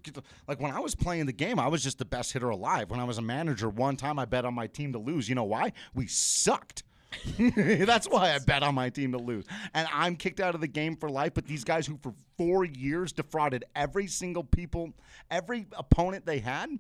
like 0.47 0.61
when 0.61 0.71
I 0.71 0.81
was 0.81 0.95
playing 0.95 1.27
the 1.27 1.33
game, 1.33 1.59
I 1.59 1.69
was 1.69 1.83
just 1.83 1.99
the 1.99 2.05
best 2.05 2.33
hitter 2.33 2.51
alive. 2.51 2.91
When 2.91 3.01
I 3.01 3.05
was 3.05 3.19
a 3.19 3.23
manager, 3.23 3.69
one 3.69 3.97
time 3.97 4.19
I 4.19 4.27
bet 4.27 4.45
on 4.45 4.55
my 4.55 4.67
team 4.67 4.93
to 4.93 4.99
lose. 4.99 5.29
You 5.29 5.35
know 5.35 5.45
why? 5.45 5.73
We 5.95 6.07
sucked." 6.07 6.83
That's 7.39 8.09
why 8.09 8.35
I 8.35 8.39
bet 8.39 8.63
on 8.63 8.75
my 8.75 8.91
team 8.91 9.13
to 9.13 9.19
lose. 9.19 9.47
And 9.75 9.89
I'm 9.93 10.17
kicked 10.17 10.41
out 10.41 10.55
of 10.55 10.61
the 10.61 10.67
game 10.67 10.97
for 10.97 11.09
life. 11.09 11.33
But 11.35 11.47
these 11.47 11.65
guys 11.65 11.87
who 11.87 11.99
for 12.03 12.13
four 12.37 12.65
years 12.65 13.13
defrauded 13.13 13.65
every 13.75 14.07
single 14.07 14.45
people, 14.45 14.93
every 15.31 15.67
opponent 15.73 16.27
they 16.27 16.41
had, 16.41 16.79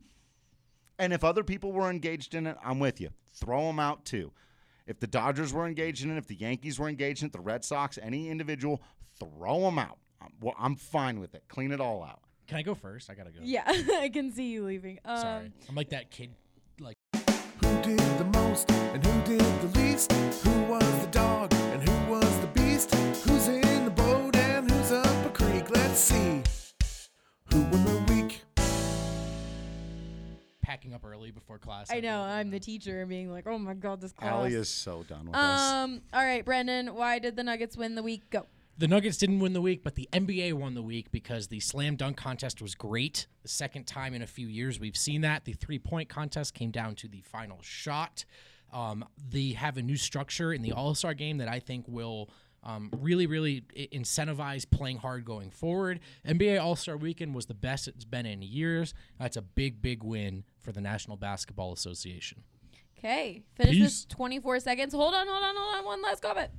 and 0.98 1.12
if 1.12 1.24
other 1.24 1.44
people 1.44 1.73
were 1.73 1.90
engaged 1.90 2.35
in 2.35 2.47
it, 2.47 2.56
I'm 2.64 2.78
with 2.78 3.01
you. 3.01 3.10
Throw 3.35 3.66
them 3.66 3.78
out 3.78 4.05
too. 4.05 4.32
If 4.86 5.01
the 5.01 5.06
Dodgers 5.06 5.52
were 5.52 5.66
engaged 5.66 6.05
in 6.05 6.10
it, 6.10 6.16
if 6.16 6.27
the 6.27 6.36
Yankees 6.36 6.78
were 6.78 6.89
engaged 6.89 7.23
in 7.23 7.27
it, 7.27 7.32
the 7.32 7.40
Red 7.40 7.64
Sox, 7.64 7.98
any 8.01 8.28
individual, 8.31 8.81
throw 9.18 9.60
them 9.62 9.78
out. 9.78 9.98
I'm, 10.20 10.28
well, 10.40 10.55
I'm 10.59 10.77
fine 10.77 11.18
with 11.20 11.35
it. 11.35 11.43
Clean 11.48 11.73
it 11.73 11.81
all 11.81 12.02
out. 12.02 12.20
Can 12.47 12.59
I 12.59 12.62
go 12.62 12.74
first? 12.74 13.10
I 13.10 13.14
gotta 13.14 13.31
go. 13.31 13.40
Yeah, 13.43 13.62
I 13.66 14.09
can 14.12 14.31
see 14.32 14.51
you 14.51 14.64
leaving. 14.64 15.01
Um, 15.05 15.20
Sorry, 15.20 15.52
I'm 15.68 15.74
like 15.74 15.90
that 15.90 16.10
kid. 16.10 16.31
Like 16.78 16.97
Who 17.14 17.82
did 17.82 17.98
the 18.18 18.24
most 18.32 18.70
and 18.70 19.05
who 19.05 19.36
did 19.36 19.40
the 19.60 19.78
least? 19.81 20.12
Who 20.12 20.62
was 20.64 21.01
the 21.01 21.09
dog 21.10 21.52
and 21.55 21.86
who 21.89 22.10
was 22.12 22.40
the 22.40 22.47
beast? 22.48 22.94
Who's 22.94 23.48
in 23.48 23.85
the 23.85 23.90
boat 23.90 24.36
and 24.36 24.70
who's 24.70 24.93
up 24.93 25.27
a 25.27 25.31
creek? 25.31 25.68
Let's 25.70 25.98
see. 25.98 26.43
Who 27.52 27.62
won 27.62 27.85
the 27.85 28.12
week? 28.14 28.43
Packing 30.66 30.93
up 30.94 31.05
early 31.05 31.30
before 31.30 31.59
class. 31.59 31.93
I 31.93 32.01
know 32.01 32.20
I'm 32.20 32.51
the 32.51 32.59
teacher 32.59 33.01
and 33.01 33.09
being 33.09 33.30
like, 33.30 33.47
oh 33.47 33.56
my 33.56 33.74
god, 33.74 34.01
this 34.01 34.12
class. 34.12 34.32
Allie 34.32 34.55
is 34.55 34.68
so 34.68 35.05
done 35.05 35.26
with 35.26 35.36
us. 35.36 35.60
Um. 35.60 36.02
All 36.12 36.24
right, 36.24 36.44
Brendan. 36.44 36.94
Why 36.94 37.20
did 37.20 37.36
the 37.36 37.44
Nuggets 37.44 37.76
win 37.76 37.94
the 37.94 38.02
week? 38.02 38.28
Go. 38.30 38.47
The 38.76 38.88
Nuggets 38.88 39.16
didn't 39.16 39.38
win 39.38 39.52
the 39.52 39.62
week, 39.62 39.84
but 39.84 39.94
the 39.94 40.09
NBA 40.12 40.52
won 40.55 40.74
the 40.74 40.82
week 40.82 41.12
because 41.12 41.47
the 41.47 41.60
slam 41.60 41.94
dunk 41.94 42.16
contest 42.16 42.60
was 42.60 42.74
great. 42.74 43.28
The 43.43 43.48
second 43.48 43.86
time 43.86 44.12
in 44.12 44.22
a 44.22 44.26
few 44.26 44.48
years 44.48 44.80
we've 44.80 44.97
seen 44.97 45.20
that. 45.20 45.44
The 45.44 45.52
three 45.52 45.78
point 45.78 46.09
contest 46.09 46.52
came 46.52 46.72
down 46.72 46.97
to 46.97 47.09
the 47.09 47.20
final 47.22 47.59
shot. 47.62 48.24
Um, 48.72 49.05
they 49.30 49.51
have 49.51 49.76
a 49.76 49.82
new 49.82 49.97
structure 49.97 50.52
in 50.52 50.62
the 50.62 50.72
All 50.72 50.97
Star 50.97 51.14
game 51.14 51.38
that 51.38 51.48
I 51.48 51.60
think 51.60 51.84
will 51.86 52.28
um, 52.66 52.90
really, 52.98 53.26
really 53.26 53.62
incentivize 53.76 54.68
playing 54.68 54.98
hard 54.98 55.24
going 55.24 55.51
forward. 55.51 56.01
NBA 56.26 56.60
All 56.60 56.74
Star 56.74 56.97
Weekend 56.97 57.34
was 57.34 57.47
the 57.47 57.55
best 57.55 57.86
it's 57.86 58.05
been 58.05 58.26
in 58.26 58.43
years. 58.43 58.93
That's 59.18 59.36
a 59.36 59.43
big, 59.43 59.80
big 59.80 60.02
win 60.02 60.44
for 60.66 60.72
the 60.72 60.80
National 60.80 61.16
Basketball 61.16 61.72
Association. 61.72 62.43
Okay. 62.98 63.44
Finish 63.55 63.72
Peace. 63.76 63.82
this 63.84 64.05
24 64.06 64.59
seconds. 64.60 64.93
Hold 64.93 65.14
on, 65.14 65.28
hold 65.28 65.43
on, 65.44 65.55
hold 65.56 65.76
on. 65.76 65.84
One 65.84 66.02
last 66.02 66.20
comment. 66.22 66.51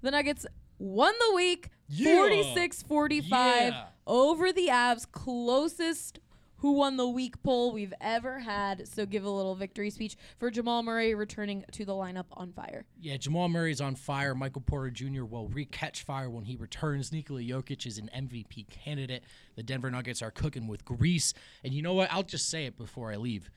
The 0.00 0.10
Nuggets 0.10 0.46
won 0.78 1.12
the 1.28 1.34
week 1.36 1.68
Yeah. 1.88 2.16
46 2.16 2.82
45 2.84 3.72
Yeah. 3.72 3.84
over 4.06 4.50
the 4.50 4.68
Avs. 4.68 5.06
Closest 5.12 6.20
who 6.62 6.74
won 6.74 6.96
the 6.96 7.08
week 7.08 7.42
poll 7.42 7.72
we've 7.72 7.92
ever 8.00 8.38
had. 8.38 8.86
So 8.86 9.04
give 9.04 9.24
a 9.24 9.30
little 9.30 9.56
victory 9.56 9.90
speech 9.90 10.16
for 10.38 10.48
Jamal 10.48 10.84
Murray 10.84 11.12
returning 11.12 11.64
to 11.72 11.84
the 11.84 11.92
lineup 11.92 12.26
on 12.34 12.52
fire. 12.52 12.84
Yeah, 13.00 13.16
Jamal 13.16 13.48
Murray's 13.48 13.80
on 13.80 13.96
fire. 13.96 14.32
Michael 14.32 14.62
Porter 14.62 14.90
Jr. 14.90 15.24
will 15.24 15.48
re-catch 15.48 16.04
fire 16.04 16.30
when 16.30 16.44
he 16.44 16.54
returns. 16.54 17.10
Nikola 17.10 17.40
Jokic 17.40 17.84
is 17.84 17.98
an 17.98 18.08
MVP 18.16 18.70
candidate. 18.70 19.24
The 19.56 19.64
Denver 19.64 19.90
Nuggets 19.90 20.22
are 20.22 20.30
cooking 20.30 20.68
with 20.68 20.84
grease. 20.84 21.34
And 21.64 21.74
you 21.74 21.82
know 21.82 21.94
what? 21.94 22.12
I'll 22.12 22.22
just 22.22 22.48
say 22.48 22.66
it 22.66 22.78
before 22.78 23.10
I 23.10 23.16
leave. 23.16 23.50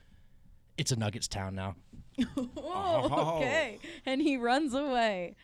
It's 0.75 0.91
a 0.91 0.95
Nuggets 0.95 1.27
town 1.27 1.53
now. 1.53 1.75
Oh, 2.57 3.37
okay. 3.37 3.77
And 4.05 4.19
he 4.19 4.37
runs 4.37 4.73
away. 4.73 5.35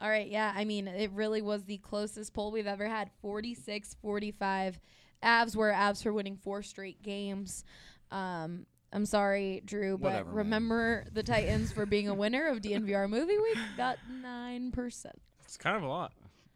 All 0.00 0.08
right. 0.08 0.26
Yeah. 0.26 0.52
I 0.54 0.64
mean, 0.64 0.88
it 0.88 1.12
really 1.12 1.40
was 1.40 1.64
the 1.64 1.78
closest 1.78 2.34
poll 2.34 2.50
we've 2.50 2.66
ever 2.66 2.88
had 2.88 3.10
46 3.22 3.96
45. 4.02 4.80
Avs 5.26 5.56
were 5.56 5.72
Avs 5.72 6.02
for 6.02 6.12
winning 6.12 6.36
four 6.36 6.62
straight 6.62 7.02
games. 7.02 7.64
Um, 8.10 8.66
I'm 8.92 9.04
sorry, 9.04 9.62
Drew, 9.64 9.98
but 9.98 10.12
Whatever, 10.12 10.28
man. 10.28 10.36
remember 10.36 11.04
the 11.12 11.22
Titans 11.22 11.72
for 11.72 11.84
being 11.84 12.08
a 12.08 12.14
winner 12.14 12.46
of 12.46 12.60
DNVR 12.60 13.10
Movie 13.10 13.36
Week? 13.38 13.58
Got 13.76 13.98
9%. 14.22 15.06
It's 15.44 15.56
kind 15.56 15.76
of 15.76 15.82
a 15.82 15.88
lot. 15.88 16.12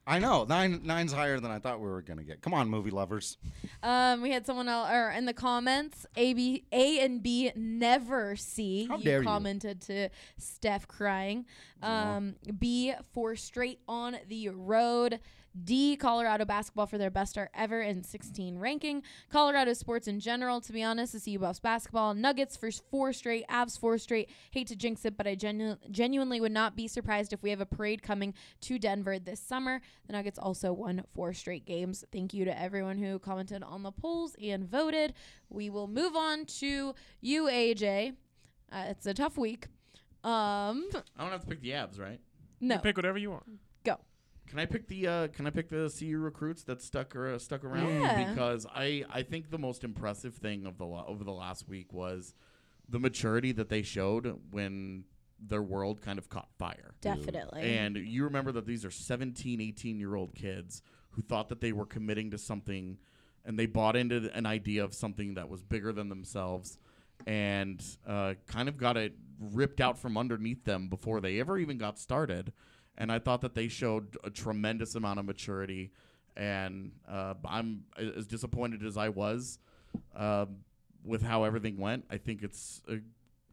I 0.06 0.18
know 0.18 0.44
nine 0.48 0.80
nine's 0.82 1.12
higher 1.12 1.38
than 1.38 1.52
I 1.52 1.60
thought 1.60 1.78
we 1.78 1.86
were 1.86 2.02
gonna 2.02 2.24
get. 2.24 2.40
Come 2.40 2.52
on, 2.52 2.68
movie 2.68 2.90
lovers. 2.90 3.36
Um, 3.82 4.22
we 4.22 4.32
had 4.32 4.44
someone 4.44 4.66
else, 4.66 4.90
or 4.90 5.10
in 5.10 5.24
the 5.26 5.34
comments, 5.34 6.04
A, 6.16 6.32
B, 6.32 6.64
A 6.72 7.00
and 7.00 7.22
B 7.22 7.52
never 7.54 8.34
see. 8.34 8.86
How 8.86 8.96
you 8.96 9.04
dare 9.04 9.20
you. 9.20 9.28
commented 9.28 9.82
to 9.82 10.08
Steph 10.36 10.88
crying. 10.88 11.44
Um, 11.82 12.34
B, 12.58 12.92
four 13.12 13.36
straight 13.36 13.80
on 13.86 14.16
the 14.26 14.48
road. 14.48 15.20
D, 15.64 15.96
Colorado 15.96 16.44
basketball 16.44 16.86
for 16.86 16.96
their 16.96 17.10
best 17.10 17.32
start 17.32 17.50
ever 17.54 17.80
in 17.82 18.04
16 18.04 18.58
ranking. 18.58 19.02
Colorado 19.30 19.72
sports 19.72 20.06
in 20.06 20.20
general, 20.20 20.60
to 20.60 20.72
be 20.72 20.82
honest, 20.82 21.12
the 21.12 21.20
CU 21.20 21.38
Buffs 21.40 21.58
basketball. 21.58 22.14
Nuggets 22.14 22.56
for 22.56 22.70
four 22.70 23.12
straight. 23.12 23.46
Avs 23.48 23.78
four 23.78 23.98
straight. 23.98 24.30
Hate 24.52 24.68
to 24.68 24.76
jinx 24.76 25.04
it, 25.04 25.16
but 25.16 25.26
I 25.26 25.34
genu- 25.34 25.76
genuinely 25.90 26.40
would 26.40 26.52
not 26.52 26.76
be 26.76 26.86
surprised 26.86 27.32
if 27.32 27.42
we 27.42 27.50
have 27.50 27.60
a 27.60 27.66
parade 27.66 28.00
coming 28.02 28.32
to 28.62 28.78
Denver 28.78 29.18
this 29.18 29.40
summer. 29.40 29.80
The 30.06 30.12
Nuggets 30.12 30.38
also 30.38 30.72
won 30.72 31.02
four 31.14 31.32
straight 31.32 31.66
games. 31.66 32.04
Thank 32.12 32.32
you 32.32 32.44
to 32.44 32.56
everyone 32.60 32.98
who 32.98 33.18
commented 33.18 33.64
on 33.64 33.82
the 33.82 33.90
polls 33.92 34.36
and 34.42 34.64
voted. 34.68 35.14
We 35.48 35.68
will 35.68 35.88
move 35.88 36.14
on 36.14 36.44
to 36.60 36.94
you, 37.20 37.44
AJ. 37.46 38.14
Uh, 38.70 38.84
it's 38.90 39.06
a 39.06 39.14
tough 39.14 39.36
week. 39.36 39.66
Um, 40.22 40.84
I 41.16 41.22
don't 41.22 41.32
have 41.32 41.40
to 41.40 41.46
pick 41.48 41.60
the 41.60 41.70
Avs, 41.70 41.98
right? 41.98 42.20
no, 42.60 42.78
Pick 42.78 42.96
whatever 42.96 43.18
you 43.18 43.30
want. 43.30 43.44
go. 43.84 43.96
Can 44.50 44.58
I 44.58 44.66
pick 44.66 44.88
the 44.88 45.06
uh, 45.06 45.28
Can 45.28 45.46
I 45.46 45.50
pick 45.50 45.68
the 45.68 45.94
CU 45.96 46.18
recruits 46.18 46.64
that 46.64 46.82
stuck 46.82 47.14
or, 47.14 47.38
stuck 47.38 47.64
around? 47.64 48.00
Yeah. 48.00 48.30
Because 48.30 48.66
I 48.74 49.04
I 49.08 49.22
think 49.22 49.50
the 49.50 49.58
most 49.58 49.84
impressive 49.84 50.34
thing 50.34 50.66
of 50.66 50.76
the 50.76 50.84
lo- 50.84 51.04
over 51.06 51.22
the 51.22 51.32
last 51.32 51.68
week 51.68 51.92
was 51.92 52.34
the 52.88 52.98
maturity 52.98 53.52
that 53.52 53.68
they 53.68 53.82
showed 53.82 54.40
when 54.50 55.04
their 55.40 55.62
world 55.62 56.02
kind 56.02 56.18
of 56.18 56.28
caught 56.28 56.48
fire. 56.58 56.94
Definitely. 57.00 57.62
And 57.62 57.96
you 57.96 58.24
remember 58.24 58.50
that 58.52 58.66
these 58.66 58.84
are 58.84 58.90
17, 58.90 59.60
18 59.60 60.00
year 60.00 60.16
old 60.16 60.34
kids 60.34 60.82
who 61.10 61.22
thought 61.22 61.48
that 61.48 61.60
they 61.60 61.72
were 61.72 61.86
committing 61.86 62.32
to 62.32 62.38
something 62.38 62.98
and 63.44 63.56
they 63.56 63.66
bought 63.66 63.94
into 63.94 64.30
an 64.34 64.46
idea 64.46 64.82
of 64.82 64.94
something 64.94 65.34
that 65.34 65.48
was 65.48 65.62
bigger 65.62 65.92
than 65.92 66.08
themselves 66.08 66.78
and 67.26 67.82
uh, 68.06 68.34
kind 68.46 68.68
of 68.68 68.76
got 68.76 68.96
it 68.96 69.14
ripped 69.38 69.80
out 69.80 69.96
from 69.98 70.18
underneath 70.18 70.64
them 70.64 70.88
before 70.88 71.20
they 71.20 71.38
ever 71.38 71.56
even 71.56 71.78
got 71.78 71.98
started. 71.98 72.52
And 73.00 73.10
I 73.10 73.18
thought 73.18 73.40
that 73.40 73.54
they 73.54 73.66
showed 73.66 74.16
a 74.22 74.30
tremendous 74.30 74.94
amount 74.94 75.18
of 75.18 75.24
maturity. 75.24 75.90
And 76.36 76.92
uh, 77.08 77.34
I'm 77.44 77.82
as 77.98 78.26
disappointed 78.26 78.84
as 78.84 78.96
I 78.96 79.08
was 79.08 79.58
um 80.14 80.58
with 81.04 81.22
how 81.22 81.44
everything 81.44 81.78
went. 81.78 82.04
I 82.10 82.18
think 82.18 82.42
it's 82.42 82.82
a, 82.88 82.98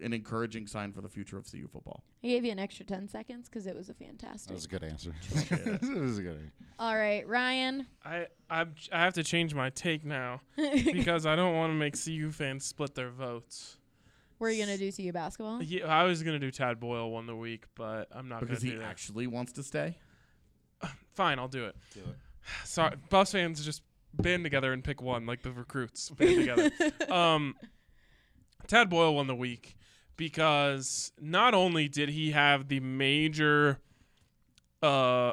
an 0.03 0.13
encouraging 0.13 0.67
sign 0.67 0.91
for 0.91 1.01
the 1.01 1.09
future 1.09 1.37
of 1.37 1.49
CU 1.49 1.67
football. 1.67 2.03
I 2.23 2.27
gave 2.27 2.45
you 2.45 2.51
an 2.51 2.59
extra 2.59 2.85
10 2.85 3.07
seconds 3.07 3.49
because 3.49 3.67
it 3.67 3.75
was 3.75 3.89
a 3.89 3.93
fantastic. 3.93 4.49
That 4.49 4.53
was 4.55 4.65
a 4.65 4.67
good 4.67 4.83
answer. 4.83 5.13
that 5.49 5.81
was 5.81 6.19
a 6.19 6.21
good 6.21 6.37
answer. 6.37 6.51
All 6.79 6.95
right, 6.95 7.27
Ryan. 7.27 7.87
I 8.05 8.27
I'm, 8.49 8.75
I 8.91 8.99
have 8.99 9.13
to 9.13 9.23
change 9.23 9.53
my 9.53 9.69
take 9.69 10.05
now 10.05 10.41
because 10.55 11.25
I 11.25 11.35
don't 11.35 11.55
want 11.55 11.71
to 11.71 11.75
make 11.75 12.01
CU 12.01 12.31
fans 12.31 12.65
split 12.65 12.95
their 12.95 13.09
votes. 13.09 13.77
Were 14.39 14.49
you 14.49 14.63
going 14.65 14.77
to 14.77 14.91
do 14.91 14.91
CU 14.91 15.11
basketball? 15.11 15.61
Yeah, 15.63 15.85
I 15.87 16.03
was 16.03 16.21
gonna 16.23 16.37
do 16.39 16.51
Tad 16.51 16.79
Boyle 16.79 17.09
won 17.09 17.25
the 17.25 17.35
week, 17.35 17.65
but 17.75 18.07
I'm 18.11 18.29
not 18.29 18.39
Because 18.41 18.59
gonna 18.59 18.73
he 18.73 18.77
that. 18.79 18.85
actually 18.85 19.27
wants 19.27 19.53
to 19.53 19.63
stay. 19.63 19.95
Fine, 21.15 21.39
I'll 21.39 21.47
do 21.47 21.65
it. 21.65 21.75
Do 21.93 22.01
it. 22.01 22.15
Sorry, 22.65 22.95
Buffs 23.09 23.31
fans 23.31 23.63
just 23.65 23.81
band 24.13 24.43
together 24.43 24.73
and 24.73 24.83
pick 24.83 25.01
one, 25.01 25.25
like 25.25 25.41
the 25.41 25.51
recruits 25.51 26.09
band 26.11 26.35
together. 26.35 26.71
Um, 27.11 27.55
Tad 28.67 28.89
Boyle 28.89 29.15
won 29.15 29.27
the 29.27 29.35
week 29.35 29.75
because 30.17 31.11
not 31.21 31.53
only 31.53 31.87
did 31.87 32.09
he 32.09 32.31
have 32.31 32.67
the 32.67 32.79
major 32.79 33.79
uh, 34.83 35.31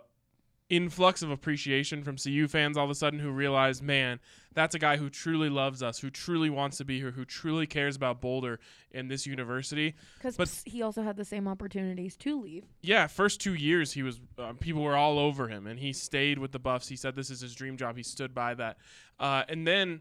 influx 0.71 1.23
of 1.23 1.31
appreciation 1.31 2.03
from 2.03 2.17
CU 2.17 2.49
fans 2.49 2.77
all 2.77 2.85
of 2.85 2.91
a 2.91 2.95
sudden 2.95 3.19
who 3.19 3.31
realized, 3.31 3.83
man, 3.83 4.19
that's 4.55 4.75
a 4.75 4.79
guy 4.79 4.97
who 4.97 5.11
truly 5.11 5.49
loves 5.51 5.83
us, 5.83 5.99
who 5.99 6.11
truly 6.11 6.49
wants 6.49 6.79
to 6.79 6.85
be 6.85 6.99
here, 6.99 7.11
who 7.11 7.25
truly 7.25 7.67
cares 7.67 7.97
about 7.97 8.21
Boulder 8.21 8.61
and 8.93 9.11
this 9.11 9.27
university. 9.27 9.95
Because 10.17 10.37
But- 10.37 10.63
he 10.65 10.81
also 10.83 11.03
had 11.03 11.17
the 11.17 11.25
same 11.25 11.47
opportunities 11.47 12.17
to 12.19 12.41
leave. 12.41 12.65
Yeah, 12.83 13.07
first 13.09 13.41
two 13.41 13.55
years 13.55 13.93
he 13.93 14.03
was 14.03 14.21
uh, 14.39 14.55
people 14.55 14.83
were 14.83 14.97
all 14.97 15.19
over 15.19 15.49
him, 15.49 15.67
and 15.67 15.79
he 15.79 15.93
stayed 15.93 16.39
with 16.39 16.53
the 16.53 16.59
Buffs. 16.59 16.89
He 16.89 16.97
said 16.97 17.15
this 17.15 17.31
is 17.31 17.41
his 17.41 17.55
dream 17.55 17.77
job. 17.77 17.97
He 17.97 18.03
stood 18.03 18.35
by 18.35 18.55
that, 18.55 18.79
uh, 19.19 19.45
and 19.49 19.67
then 19.67 20.01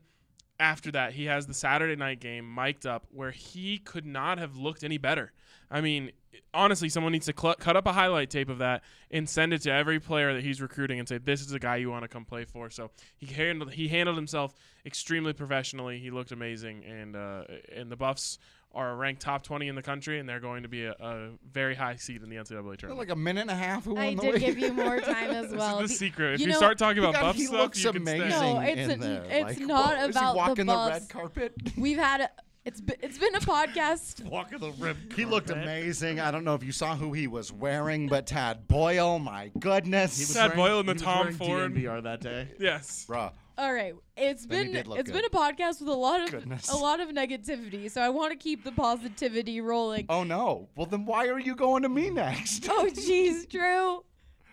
after 0.60 0.92
that 0.92 1.14
he 1.14 1.26
has 1.26 1.46
the 1.48 1.54
Saturday 1.54 1.96
night 1.96 2.20
game 2.22 2.54
mic'd 2.54 2.86
up 2.86 3.06
where 3.12 3.32
he 3.32 3.80
could 3.80 4.06
not 4.06 4.38
have 4.38 4.56
looked 4.56 4.84
any 4.84 4.98
better. 5.00 5.34
I 5.70 5.82
mean, 5.82 6.12
honestly, 6.54 6.90
someone 6.90 7.12
needs 7.12 7.26
to 7.28 7.34
cl- 7.40 7.56
cut 7.56 7.76
up 7.76 7.86
a 7.88 7.94
highlight 7.94 8.30
tape 8.30 8.50
of 8.50 8.60
that 8.60 8.84
and 9.12 9.28
send 9.30 9.54
it 9.54 9.62
to 9.64 9.72
every 9.72 10.00
player 10.00 10.34
that 10.34 10.44
he's 10.44 10.62
recruiting 10.62 11.00
and 11.00 11.08
say 11.08 11.18
this 11.18 11.42
is 11.42 11.48
the 11.48 11.60
guy 11.60 11.78
you 11.78 11.90
want 11.90 12.04
to 12.04 12.08
come 12.08 12.26
play 12.26 12.46
for. 12.46 12.70
So 12.70 12.92
he 13.18 13.26
handled 13.28 13.74
he 13.74 13.88
handled 13.88 14.18
himself 14.18 14.54
extremely 14.86 15.34
professionally. 15.34 16.00
He 16.00 16.12
looked 16.12 16.32
amazing, 16.32 16.84
and 16.86 17.16
uh, 17.16 17.44
and 17.76 17.92
the 17.92 17.98
Buffs. 17.98 18.40
Are 18.76 18.96
ranked 18.96 19.22
top 19.22 19.44
20 19.44 19.68
in 19.68 19.76
the 19.76 19.84
country, 19.84 20.18
and 20.18 20.28
they're 20.28 20.40
going 20.40 20.64
to 20.64 20.68
be 20.68 20.86
a, 20.86 20.94
a 21.00 21.30
very 21.52 21.76
high 21.76 21.96
seed 21.98 22.24
in 22.24 22.30
the 22.32 22.38
NCAA 22.38 22.76
tournament. 22.76 22.98
Like 22.98 23.12
a 23.12 23.16
minute 23.16 23.42
and 23.42 23.52
a 23.52 23.56
half. 23.56 23.86
Who 23.86 23.96
I 23.96 24.08
won 24.08 24.16
the 24.16 24.22
did 24.24 24.34
week? 24.34 24.42
give 24.42 24.58
you 24.58 24.74
more 24.74 25.00
time 25.00 25.30
as 25.30 25.52
well. 25.52 25.80
This 25.80 25.92
is 25.92 26.00
the 26.00 26.06
secret. 26.08 26.34
If 26.34 26.40
you 26.40 26.48
you, 26.48 26.52
know- 26.54 26.58
start 26.58 26.80
talking 26.80 26.98
about 27.04 27.14
got- 27.14 27.22
buff 27.22 27.36
he 27.36 27.44
stuff, 27.46 27.60
looks 27.60 27.84
you 27.84 27.92
can 27.92 28.02
amazing 28.02 28.32
stay. 28.32 28.54
No, 28.54 28.60
it's 28.62 28.82
in 28.82 28.90
a- 28.90 28.98
there. 28.98 29.26
it's 29.30 29.60
Like, 29.60 29.68
not 29.68 29.96
whoa, 30.00 30.04
is 30.06 30.16
about 30.16 30.24
he 30.26 30.32
the 30.32 30.38
walking 30.38 30.66
the, 30.66 30.74
Buffs. 30.74 31.00
red 31.02 31.10
carpet. 31.10 31.54
We've 31.78 32.00
had 32.00 32.22
a, 32.22 32.30
it's 32.66 32.80
been, 32.82 32.96
it's 33.02 33.18
been 33.18 33.36
a 33.36 33.40
podcast. 33.40 34.24
Walking 34.30 34.60
the 34.60 34.72
rib. 34.72 34.98
He 35.16 35.26
looked 35.26 35.50
amazing. 35.50 36.20
I 36.20 36.32
don't 36.32 36.44
know 36.44 36.56
if 36.56 36.64
you 36.64 36.72
saw 36.72 36.96
who 36.96 37.12
he 37.14 37.28
was 37.28 37.52
wearing, 37.52 38.08
but 38.08 38.26
Tad 38.28 38.68
Boyle, 38.68 39.20
my 39.20 39.52
goodness. 39.60 40.18
He 40.18 40.24
was 40.24 40.34
Tad 40.34 40.56
Boyle 40.56 40.80
in 40.80 40.86
the 40.86 40.94
he 40.94 40.96
was 40.96 41.02
Tom 41.04 41.20
wearing 41.20 41.36
Ford. 41.36 41.74
DNVR 41.76 42.04
that 42.04 42.22
day. 42.22 42.48
Yes. 42.60 43.06
Bruh. 43.10 43.32
All 43.56 43.72
right, 43.72 43.94
it's 44.18 44.48
Then 44.48 44.60
he 44.60 44.64
been 44.66 44.74
did 44.74 44.88
look 44.88 44.98
it's 45.00 45.12
good. 45.12 45.18
been 45.22 45.26
a 45.26 45.30
podcast 45.30 45.80
with 45.80 45.90
a 45.90 45.94
lot 45.94 46.24
of 46.24 46.32
Goodness. 46.32 46.72
a 46.72 46.76
lot 46.76 47.00
of 47.00 47.10
negativity. 47.10 47.92
So 47.92 48.02
I 48.02 48.10
want 48.10 48.32
to 48.32 48.36
keep 48.38 48.64
the 48.64 48.72
positivity 48.72 49.62
rolling. 49.62 50.08
Oh 50.10 50.24
no. 50.24 50.70
Well 50.76 50.88
then 50.88 51.06
why 51.06 51.28
are 51.28 51.40
you 51.40 51.56
going 51.56 51.84
to 51.84 51.90
me 51.90 52.10
next? 52.10 52.68
Oh 52.68 52.90
jeez, 52.92 53.48
Drew, 53.48 54.04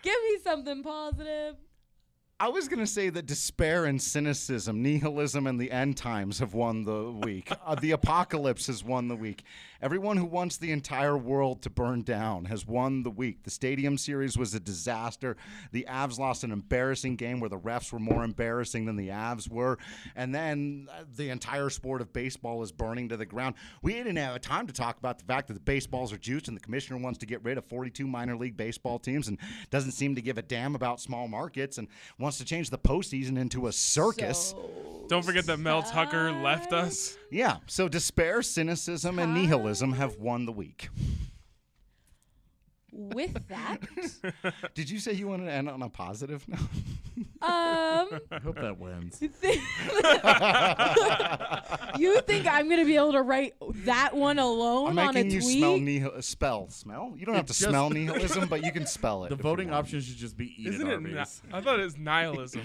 give 0.03 0.13
me 0.29 0.37
something 0.43 0.83
positive. 0.83 1.55
I 2.41 2.47
was 2.47 2.67
going 2.67 2.79
to 2.79 2.87
say 2.87 3.09
that 3.11 3.27
despair 3.27 3.85
and 3.85 4.01
cynicism, 4.01 4.81
nihilism, 4.81 5.45
and 5.45 5.61
the 5.61 5.69
end 5.69 5.95
times 5.95 6.39
have 6.39 6.55
won 6.55 6.85
the 6.85 7.11
week. 7.11 7.51
uh, 7.67 7.75
the 7.75 7.91
apocalypse 7.91 8.65
has 8.65 8.83
won 8.83 9.09
the 9.09 9.15
week. 9.15 9.43
Everyone 9.79 10.17
who 10.17 10.25
wants 10.25 10.57
the 10.57 10.71
entire 10.71 11.15
world 11.15 11.61
to 11.61 11.69
burn 11.69 12.01
down 12.01 12.45
has 12.45 12.65
won 12.65 13.03
the 13.03 13.11
week. 13.11 13.43
The 13.43 13.51
Stadium 13.51 13.95
Series 13.95 14.39
was 14.39 14.55
a 14.55 14.59
disaster. 14.59 15.37
The 15.71 15.85
Avs 15.87 16.17
lost 16.17 16.43
an 16.43 16.51
embarrassing 16.51 17.15
game 17.15 17.39
where 17.39 17.49
the 17.49 17.59
refs 17.59 17.93
were 17.93 17.99
more 17.99 18.23
embarrassing 18.23 18.85
than 18.85 18.95
the 18.95 19.09
Avs 19.09 19.47
were. 19.47 19.77
And 20.15 20.33
then 20.33 20.87
uh, 20.91 21.03
the 21.15 21.29
entire 21.29 21.69
sport 21.69 22.01
of 22.01 22.11
baseball 22.11 22.63
is 22.63 22.71
burning 22.71 23.09
to 23.09 23.17
the 23.17 23.25
ground. 23.25 23.53
We 23.83 23.93
didn't 23.93 24.15
have 24.15 24.41
time 24.41 24.65
to 24.65 24.73
talk 24.73 24.97
about 24.97 25.19
the 25.19 25.25
fact 25.25 25.47
that 25.49 25.53
the 25.53 25.59
baseballs 25.59 26.11
are 26.11 26.17
juiced 26.17 26.47
and 26.47 26.57
the 26.57 26.61
commissioner 26.61 26.99
wants 26.99 27.19
to 27.19 27.27
get 27.27 27.43
rid 27.43 27.59
of 27.59 27.65
42 27.65 28.07
minor 28.07 28.35
league 28.35 28.57
baseball 28.57 28.97
teams 28.97 29.27
and 29.27 29.37
doesn't 29.69 29.91
seem 29.91 30.15
to 30.15 30.21
give 30.23 30.39
a 30.39 30.43
damn 30.43 30.73
about 30.73 30.99
small 30.99 31.27
markets 31.27 31.77
and 31.77 31.87
wants 32.17 32.30
to 32.37 32.45
change 32.45 32.69
the 32.69 32.77
postseason 32.77 33.37
into 33.37 33.67
a 33.67 33.71
circus. 33.71 34.53
Don't 35.07 35.23
forget 35.23 35.45
that 35.47 35.57
Mel 35.57 35.83
Tucker 35.83 36.31
left 36.31 36.71
us. 36.71 37.17
Yeah, 37.29 37.57
so 37.67 37.89
despair, 37.89 38.41
cynicism, 38.41 39.19
and 39.19 39.33
nihilism 39.33 39.93
have 39.93 40.17
won 40.17 40.45
the 40.45 40.51
week. 40.51 40.89
With 42.93 43.47
that, 43.47 43.79
Did 44.73 44.89
you 44.89 44.99
say 44.99 45.13
you 45.13 45.27
wanted 45.27 45.45
to 45.45 45.51
end 45.51 45.69
on 45.69 45.81
a 45.81 45.89
positive 45.89 46.45
note? 46.47 46.59
um, 47.41 48.19
I 48.31 48.39
hope 48.43 48.55
that 48.59 48.77
wins. 48.79 49.21
you 51.97 52.09
think 52.21 52.47
I'm 52.47 52.69
gonna 52.69 52.85
be 52.85 52.95
able 52.95 53.13
to 53.13 53.21
write 53.21 53.53
that 53.85 54.15
one 54.15 54.39
alone 54.39 54.89
I'm 54.89 54.99
on 54.99 55.09
a 55.09 55.13
making 55.13 55.31
tweet? 55.41 55.55
you 55.55 55.59
smell 55.59 55.77
nihil- 55.79 56.21
spell 56.21 56.69
smell. 56.69 57.13
You 57.17 57.25
don't 57.25 57.35
have 57.35 57.45
to 57.45 57.53
just- 57.53 57.67
smell 57.69 57.89
nihilism, 57.89 58.47
but 58.49 58.63
you 58.63 58.71
can 58.71 58.85
spell 58.85 59.25
it. 59.25 59.29
The 59.29 59.35
if 59.35 59.39
you 59.39 59.43
voting 59.43 59.69
want. 59.69 59.85
option 59.85 60.01
should 60.01 60.17
just 60.17 60.37
be 60.37 60.53
eat 60.57 60.67
Isn't 60.67 60.87
at 60.87 60.93
it? 60.95 61.01
Ni- 61.01 61.19
I 61.53 61.61
thought 61.61 61.79
it 61.79 61.83
was 61.83 61.97
nihilism. 61.97 62.61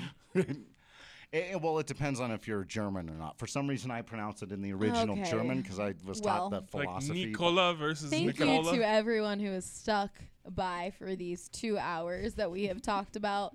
Eh, 1.37 1.55
well, 1.57 1.79
it 1.79 1.87
depends 1.87 2.19
on 2.21 2.31
if 2.31 2.49
you're 2.49 2.65
German 2.65 3.11
or 3.11 3.15
not. 3.15 3.39
For 3.39 3.47
some 3.47 3.69
reason, 3.69 3.91
I 3.91 4.01
pronounce 4.03 4.43
it 4.43 4.53
in 4.53 4.63
the 4.63 4.73
original 4.73 5.19
Okay. 5.21 5.31
German 5.31 5.61
because 5.61 5.79
I 5.79 5.95
was 6.07 6.21
Well- 6.23 6.51
taught 6.51 6.51
that 6.53 6.75
like 6.75 6.87
philosophy. 6.87 7.27
Nicola 7.27 7.75
versus 7.75 8.11
Thank 8.11 8.27
Nicola. 8.39 8.73
you 8.73 8.79
to 8.79 8.87
everyone 8.89 9.41
who 9.41 9.51
has 9.53 9.67
stuck 9.67 10.11
by 10.49 10.93
for 10.99 11.15
these 11.15 11.49
two 11.49 11.77
hours 11.77 12.35
that 12.35 12.51
we 12.51 12.65
have 12.69 12.81
talked 12.81 13.17
about 13.17 13.55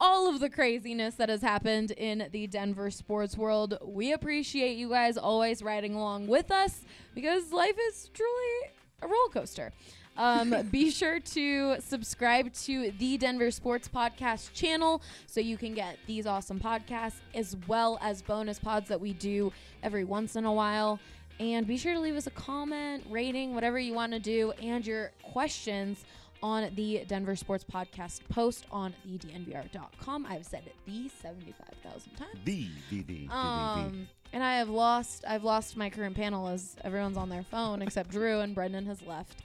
all 0.00 0.28
of 0.32 0.38
the 0.40 0.48
craziness 0.48 1.16
that 1.16 1.28
has 1.28 1.42
happened 1.42 1.90
in 1.90 2.28
the 2.30 2.46
Denver 2.46 2.90
sports 2.90 3.36
world. 3.36 3.76
We 3.84 4.12
appreciate 4.12 4.76
you 4.78 4.88
guys 4.88 5.18
always 5.18 5.60
riding 5.60 5.94
along 5.94 6.28
with 6.28 6.50
us 6.52 6.82
because 7.14 7.52
life 7.52 7.76
is 7.88 8.08
truly 8.14 8.70
a 9.02 9.06
roller 9.08 9.28
coaster. 9.32 9.72
Um, 10.18 10.54
be 10.70 10.90
sure 10.90 11.20
to 11.20 11.76
subscribe 11.80 12.52
to 12.64 12.90
the 12.98 13.16
Denver 13.18 13.50
Sports 13.52 13.88
Podcast 13.88 14.52
channel 14.52 15.00
so 15.26 15.40
you 15.40 15.56
can 15.56 15.74
get 15.74 15.96
these 16.06 16.26
awesome 16.26 16.58
podcasts 16.58 17.20
as 17.34 17.56
well 17.68 17.98
as 18.02 18.20
bonus 18.20 18.58
pods 18.58 18.88
that 18.88 19.00
we 19.00 19.12
do 19.12 19.52
every 19.82 20.04
once 20.04 20.34
in 20.36 20.44
a 20.44 20.52
while. 20.52 20.98
And 21.40 21.66
be 21.68 21.76
sure 21.76 21.94
to 21.94 22.00
leave 22.00 22.16
us 22.16 22.26
a 22.26 22.32
comment, 22.32 23.04
rating, 23.08 23.54
whatever 23.54 23.78
you 23.78 23.94
want 23.94 24.12
to 24.12 24.18
do, 24.18 24.50
and 24.60 24.84
your 24.84 25.12
questions 25.22 26.04
on 26.42 26.68
the 26.74 27.04
Denver 27.06 27.36
Sports 27.36 27.64
Podcast 27.64 28.20
post 28.28 28.66
on 28.72 28.94
the 29.04 29.18
DNVR.com. 29.18 30.26
I've 30.26 30.44
said 30.44 30.62
it 30.66 30.74
the 30.84 31.08
75,000 31.08 32.16
times. 32.16 32.30
The, 32.44 32.66
the, 32.90 33.02
the, 33.02 33.02
the, 33.02 33.26
the, 33.28 33.34
Um, 33.34 34.08
and 34.32 34.42
I 34.44 34.58
have 34.58 34.68
lost 34.68 35.24
I've 35.26 35.44
lost 35.44 35.76
my 35.76 35.90
current 35.90 36.16
panel 36.16 36.48
as 36.48 36.76
everyone's 36.84 37.16
on 37.16 37.28
their 37.28 37.42
phone 37.42 37.82
except 37.82 38.10
Drew 38.10 38.40
and 38.40 38.54
Brendan 38.54 38.86
has 38.86 39.02
left. 39.02 39.42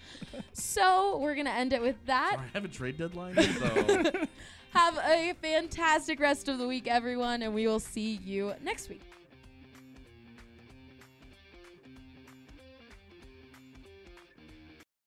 So 0.54 1.18
we're 1.20 1.36
gonna 1.36 1.50
end 1.50 1.74
it 1.74 1.82
with 1.82 1.98
that. 2.06 2.38
I 2.40 2.46
have 2.54 2.66
a 2.66 2.70
trade 2.70 2.98
deadline, 2.98 3.36
so 3.36 4.12
Have 4.74 4.98
a 5.06 5.34
fantastic 5.40 6.20
rest 6.20 6.48
of 6.48 6.58
the 6.58 6.68
week, 6.68 6.88
everyone, 6.88 7.44
and 7.44 7.54
we 7.54 7.68
will 7.68 7.80
see 7.80 8.20
you 8.24 8.54
next 8.64 8.90
week. 8.90 9.02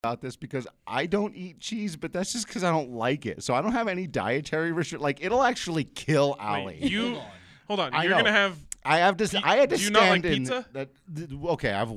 about 0.05 0.21
this 0.21 0.37
because 0.37 0.69
I 0.87 1.07
don't 1.07 1.35
eat 1.35 1.59
cheese, 1.59 1.97
but 1.97 2.13
that's 2.13 2.33
just 2.33 2.47
because 2.47 2.63
I 2.63 2.71
don't 2.71 2.93
like 2.93 3.27
it. 3.27 3.43
So 3.43 3.55
I 3.55 3.61
don't 3.61 3.73
have 3.73 3.89
any 3.89 4.07
dietary 4.07 4.71
restriction. 4.71 5.03
Like 5.03 5.19
it'll 5.21 5.43
actually 5.43 5.83
kill 5.83 6.37
Allie. 6.39 6.79
Wait, 6.81 6.93
you 6.93 7.19
hold 7.67 7.81
on. 7.81 7.93
I 7.93 8.05
You're 8.05 8.13
gonna 8.13 8.31
have 8.31 8.57
I 8.87 8.99
have 8.99 9.17
to. 9.19 9.41
I 9.45 9.57
had 9.57 9.71
to 9.71 9.77
do 9.77 9.83
you 9.83 9.89
stand 9.89 9.95
not 9.95 10.11
like 10.11 10.25
in 10.25 10.39
pizza? 10.45 10.67
that. 10.73 10.91
Okay, 11.53 11.73
I've. 11.73 11.91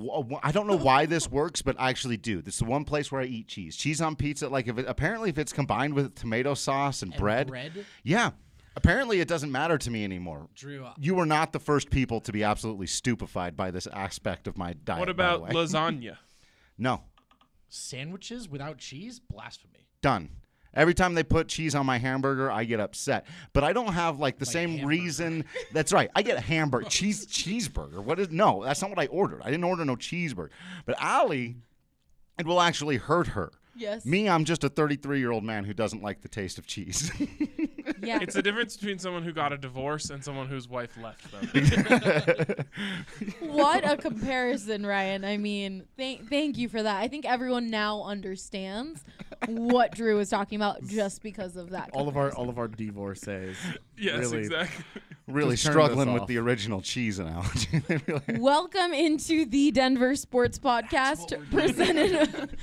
I 0.43 0.51
don't 0.51 0.67
know 0.67 0.77
why 0.77 1.05
this 1.05 1.29
works, 1.29 1.61
but 1.61 1.75
I 1.79 1.89
actually 1.89 2.17
do. 2.17 2.41
This 2.41 2.55
is 2.55 2.59
the 2.59 2.65
one 2.65 2.83
place 2.85 3.11
where 3.11 3.21
I 3.21 3.25
eat 3.25 3.47
cheese. 3.47 3.75
Cheese 3.75 4.01
on 4.01 4.15
pizza. 4.15 4.49
Like 4.49 4.67
if 4.67 4.77
it, 4.77 4.85
apparently 4.87 5.29
if 5.29 5.37
it's 5.37 5.53
combined 5.53 5.93
with 5.93 6.15
tomato 6.15 6.53
sauce 6.53 7.01
and, 7.01 7.11
And 7.13 7.19
bread. 7.21 7.47
bread? 7.47 7.85
Yeah. 8.03 8.31
Apparently 8.75 9.19
it 9.19 9.27
doesn't 9.27 9.51
matter 9.51 9.77
to 9.77 9.91
me 9.91 10.03
anymore. 10.05 10.47
Drew, 10.55 10.85
You 10.97 11.15
were 11.15 11.25
not 11.25 11.51
the 11.53 11.59
first 11.59 11.89
people 11.89 12.21
to 12.21 12.31
be 12.31 12.43
absolutely 12.43 12.87
stupefied 12.87 13.57
by 13.57 13.71
this 13.71 13.87
aspect 13.87 14.47
of 14.47 14.57
my 14.57 14.73
diet. 14.73 14.99
what 14.99 15.07
by 15.07 15.11
about 15.11 15.37
the 15.39 15.43
way. 15.45 15.49
lasagna? 15.65 16.17
No. 16.77 17.03
sandwiches 17.67 18.47
without 18.47 18.77
cheese? 18.77 19.19
Blasphemy. 19.19 19.87
Done. 20.01 20.29
Every 20.73 20.93
time 20.93 21.15
they 21.15 21.23
put 21.23 21.47
cheese 21.47 21.73
on 21.73 21.85
my 21.85 21.97
hamburger, 21.97 22.51
I 22.51 22.63
get 22.63 22.79
upset. 22.79 23.25
But 23.53 23.63
I 23.63 23.73
don't 23.73 23.93
have 23.93 24.19
like 24.19 24.37
the 24.37 24.45
Like 24.45 24.51
same 24.53 24.69
hamburger. 24.71 24.87
reason. 24.87 25.45
That's 25.73 25.91
right. 25.91 26.09
I 26.15 26.21
get 26.21 26.37
a 26.37 26.41
hamburger 26.41 26.87
cheese 26.89 27.25
cheeseburger. 27.25 28.03
What 28.03 28.19
is 28.19 28.29
no? 28.29 28.63
That's 28.63 28.81
not 28.81 28.89
what 28.91 28.99
I 28.99 29.07
ordered. 29.07 29.41
I 29.43 29.49
didn't 29.49 29.63
order 29.63 29.83
no 29.83 29.95
cheeseburger. 29.95 30.49
But 30.85 30.95
Allie, 31.01 31.55
it 32.37 32.45
will 32.45 32.61
actually 32.61 32.97
hurt 32.97 33.27
her. 33.27 33.51
Yes. 33.79 34.05
Me, 34.05 34.27
I'm 34.27 34.43
just 34.43 34.63
a 34.63 34.69
33 34.69 35.19
year 35.19 35.31
old 35.31 35.43
man 35.43 35.63
who 35.63 35.73
doesn't 35.73 36.03
like 36.03 36.21
the 36.21 36.27
taste 36.27 36.57
of 36.57 36.67
cheese. 36.67 37.11
Yeah. 38.01 38.19
It's 38.21 38.35
the 38.35 38.41
difference 38.41 38.77
between 38.77 38.97
someone 38.97 39.23
who 39.23 39.33
got 39.33 39.51
a 39.51 39.57
divorce 39.57 40.09
and 40.09 40.23
someone 40.23 40.47
whose 40.47 40.69
wife 40.69 40.97
left 41.01 41.29
them. 41.31 41.49
what 43.41 43.83
a 43.89 43.97
comparison, 43.97 44.85
Ryan. 44.85 45.25
I 45.25 45.35
mean, 45.37 45.83
thank 45.97 46.29
thank 46.29 46.57
you 46.57 46.69
for 46.69 46.81
that. 46.81 46.97
I 46.97 47.07
think 47.09 47.25
everyone 47.25 47.69
now 47.69 48.03
understands 48.03 49.03
what 49.47 49.91
Drew 49.91 50.15
was 50.17 50.29
talking 50.29 50.55
about 50.55 50.83
just 50.85 51.21
because 51.21 51.57
of 51.57 51.71
that. 51.71 51.89
all 51.93 52.07
of 52.07 52.15
our 52.15 52.31
all 52.35 52.47
of 52.47 52.57
our 52.57 52.67
divorcees. 52.69 53.57
yes, 53.97 54.19
really, 54.19 54.39
exactly. 54.39 54.85
really 55.27 55.55
Just 55.55 55.65
struggling 55.65 56.13
with 56.13 56.23
off. 56.23 56.27
the 56.27 56.37
original 56.37 56.81
cheese 56.81 57.19
analogy. 57.19 57.83
Welcome 58.37 58.93
into 58.93 59.45
the 59.45 59.71
Denver 59.71 60.15
Sports 60.15 60.57
Podcast 60.57 61.49
presented 61.51 62.57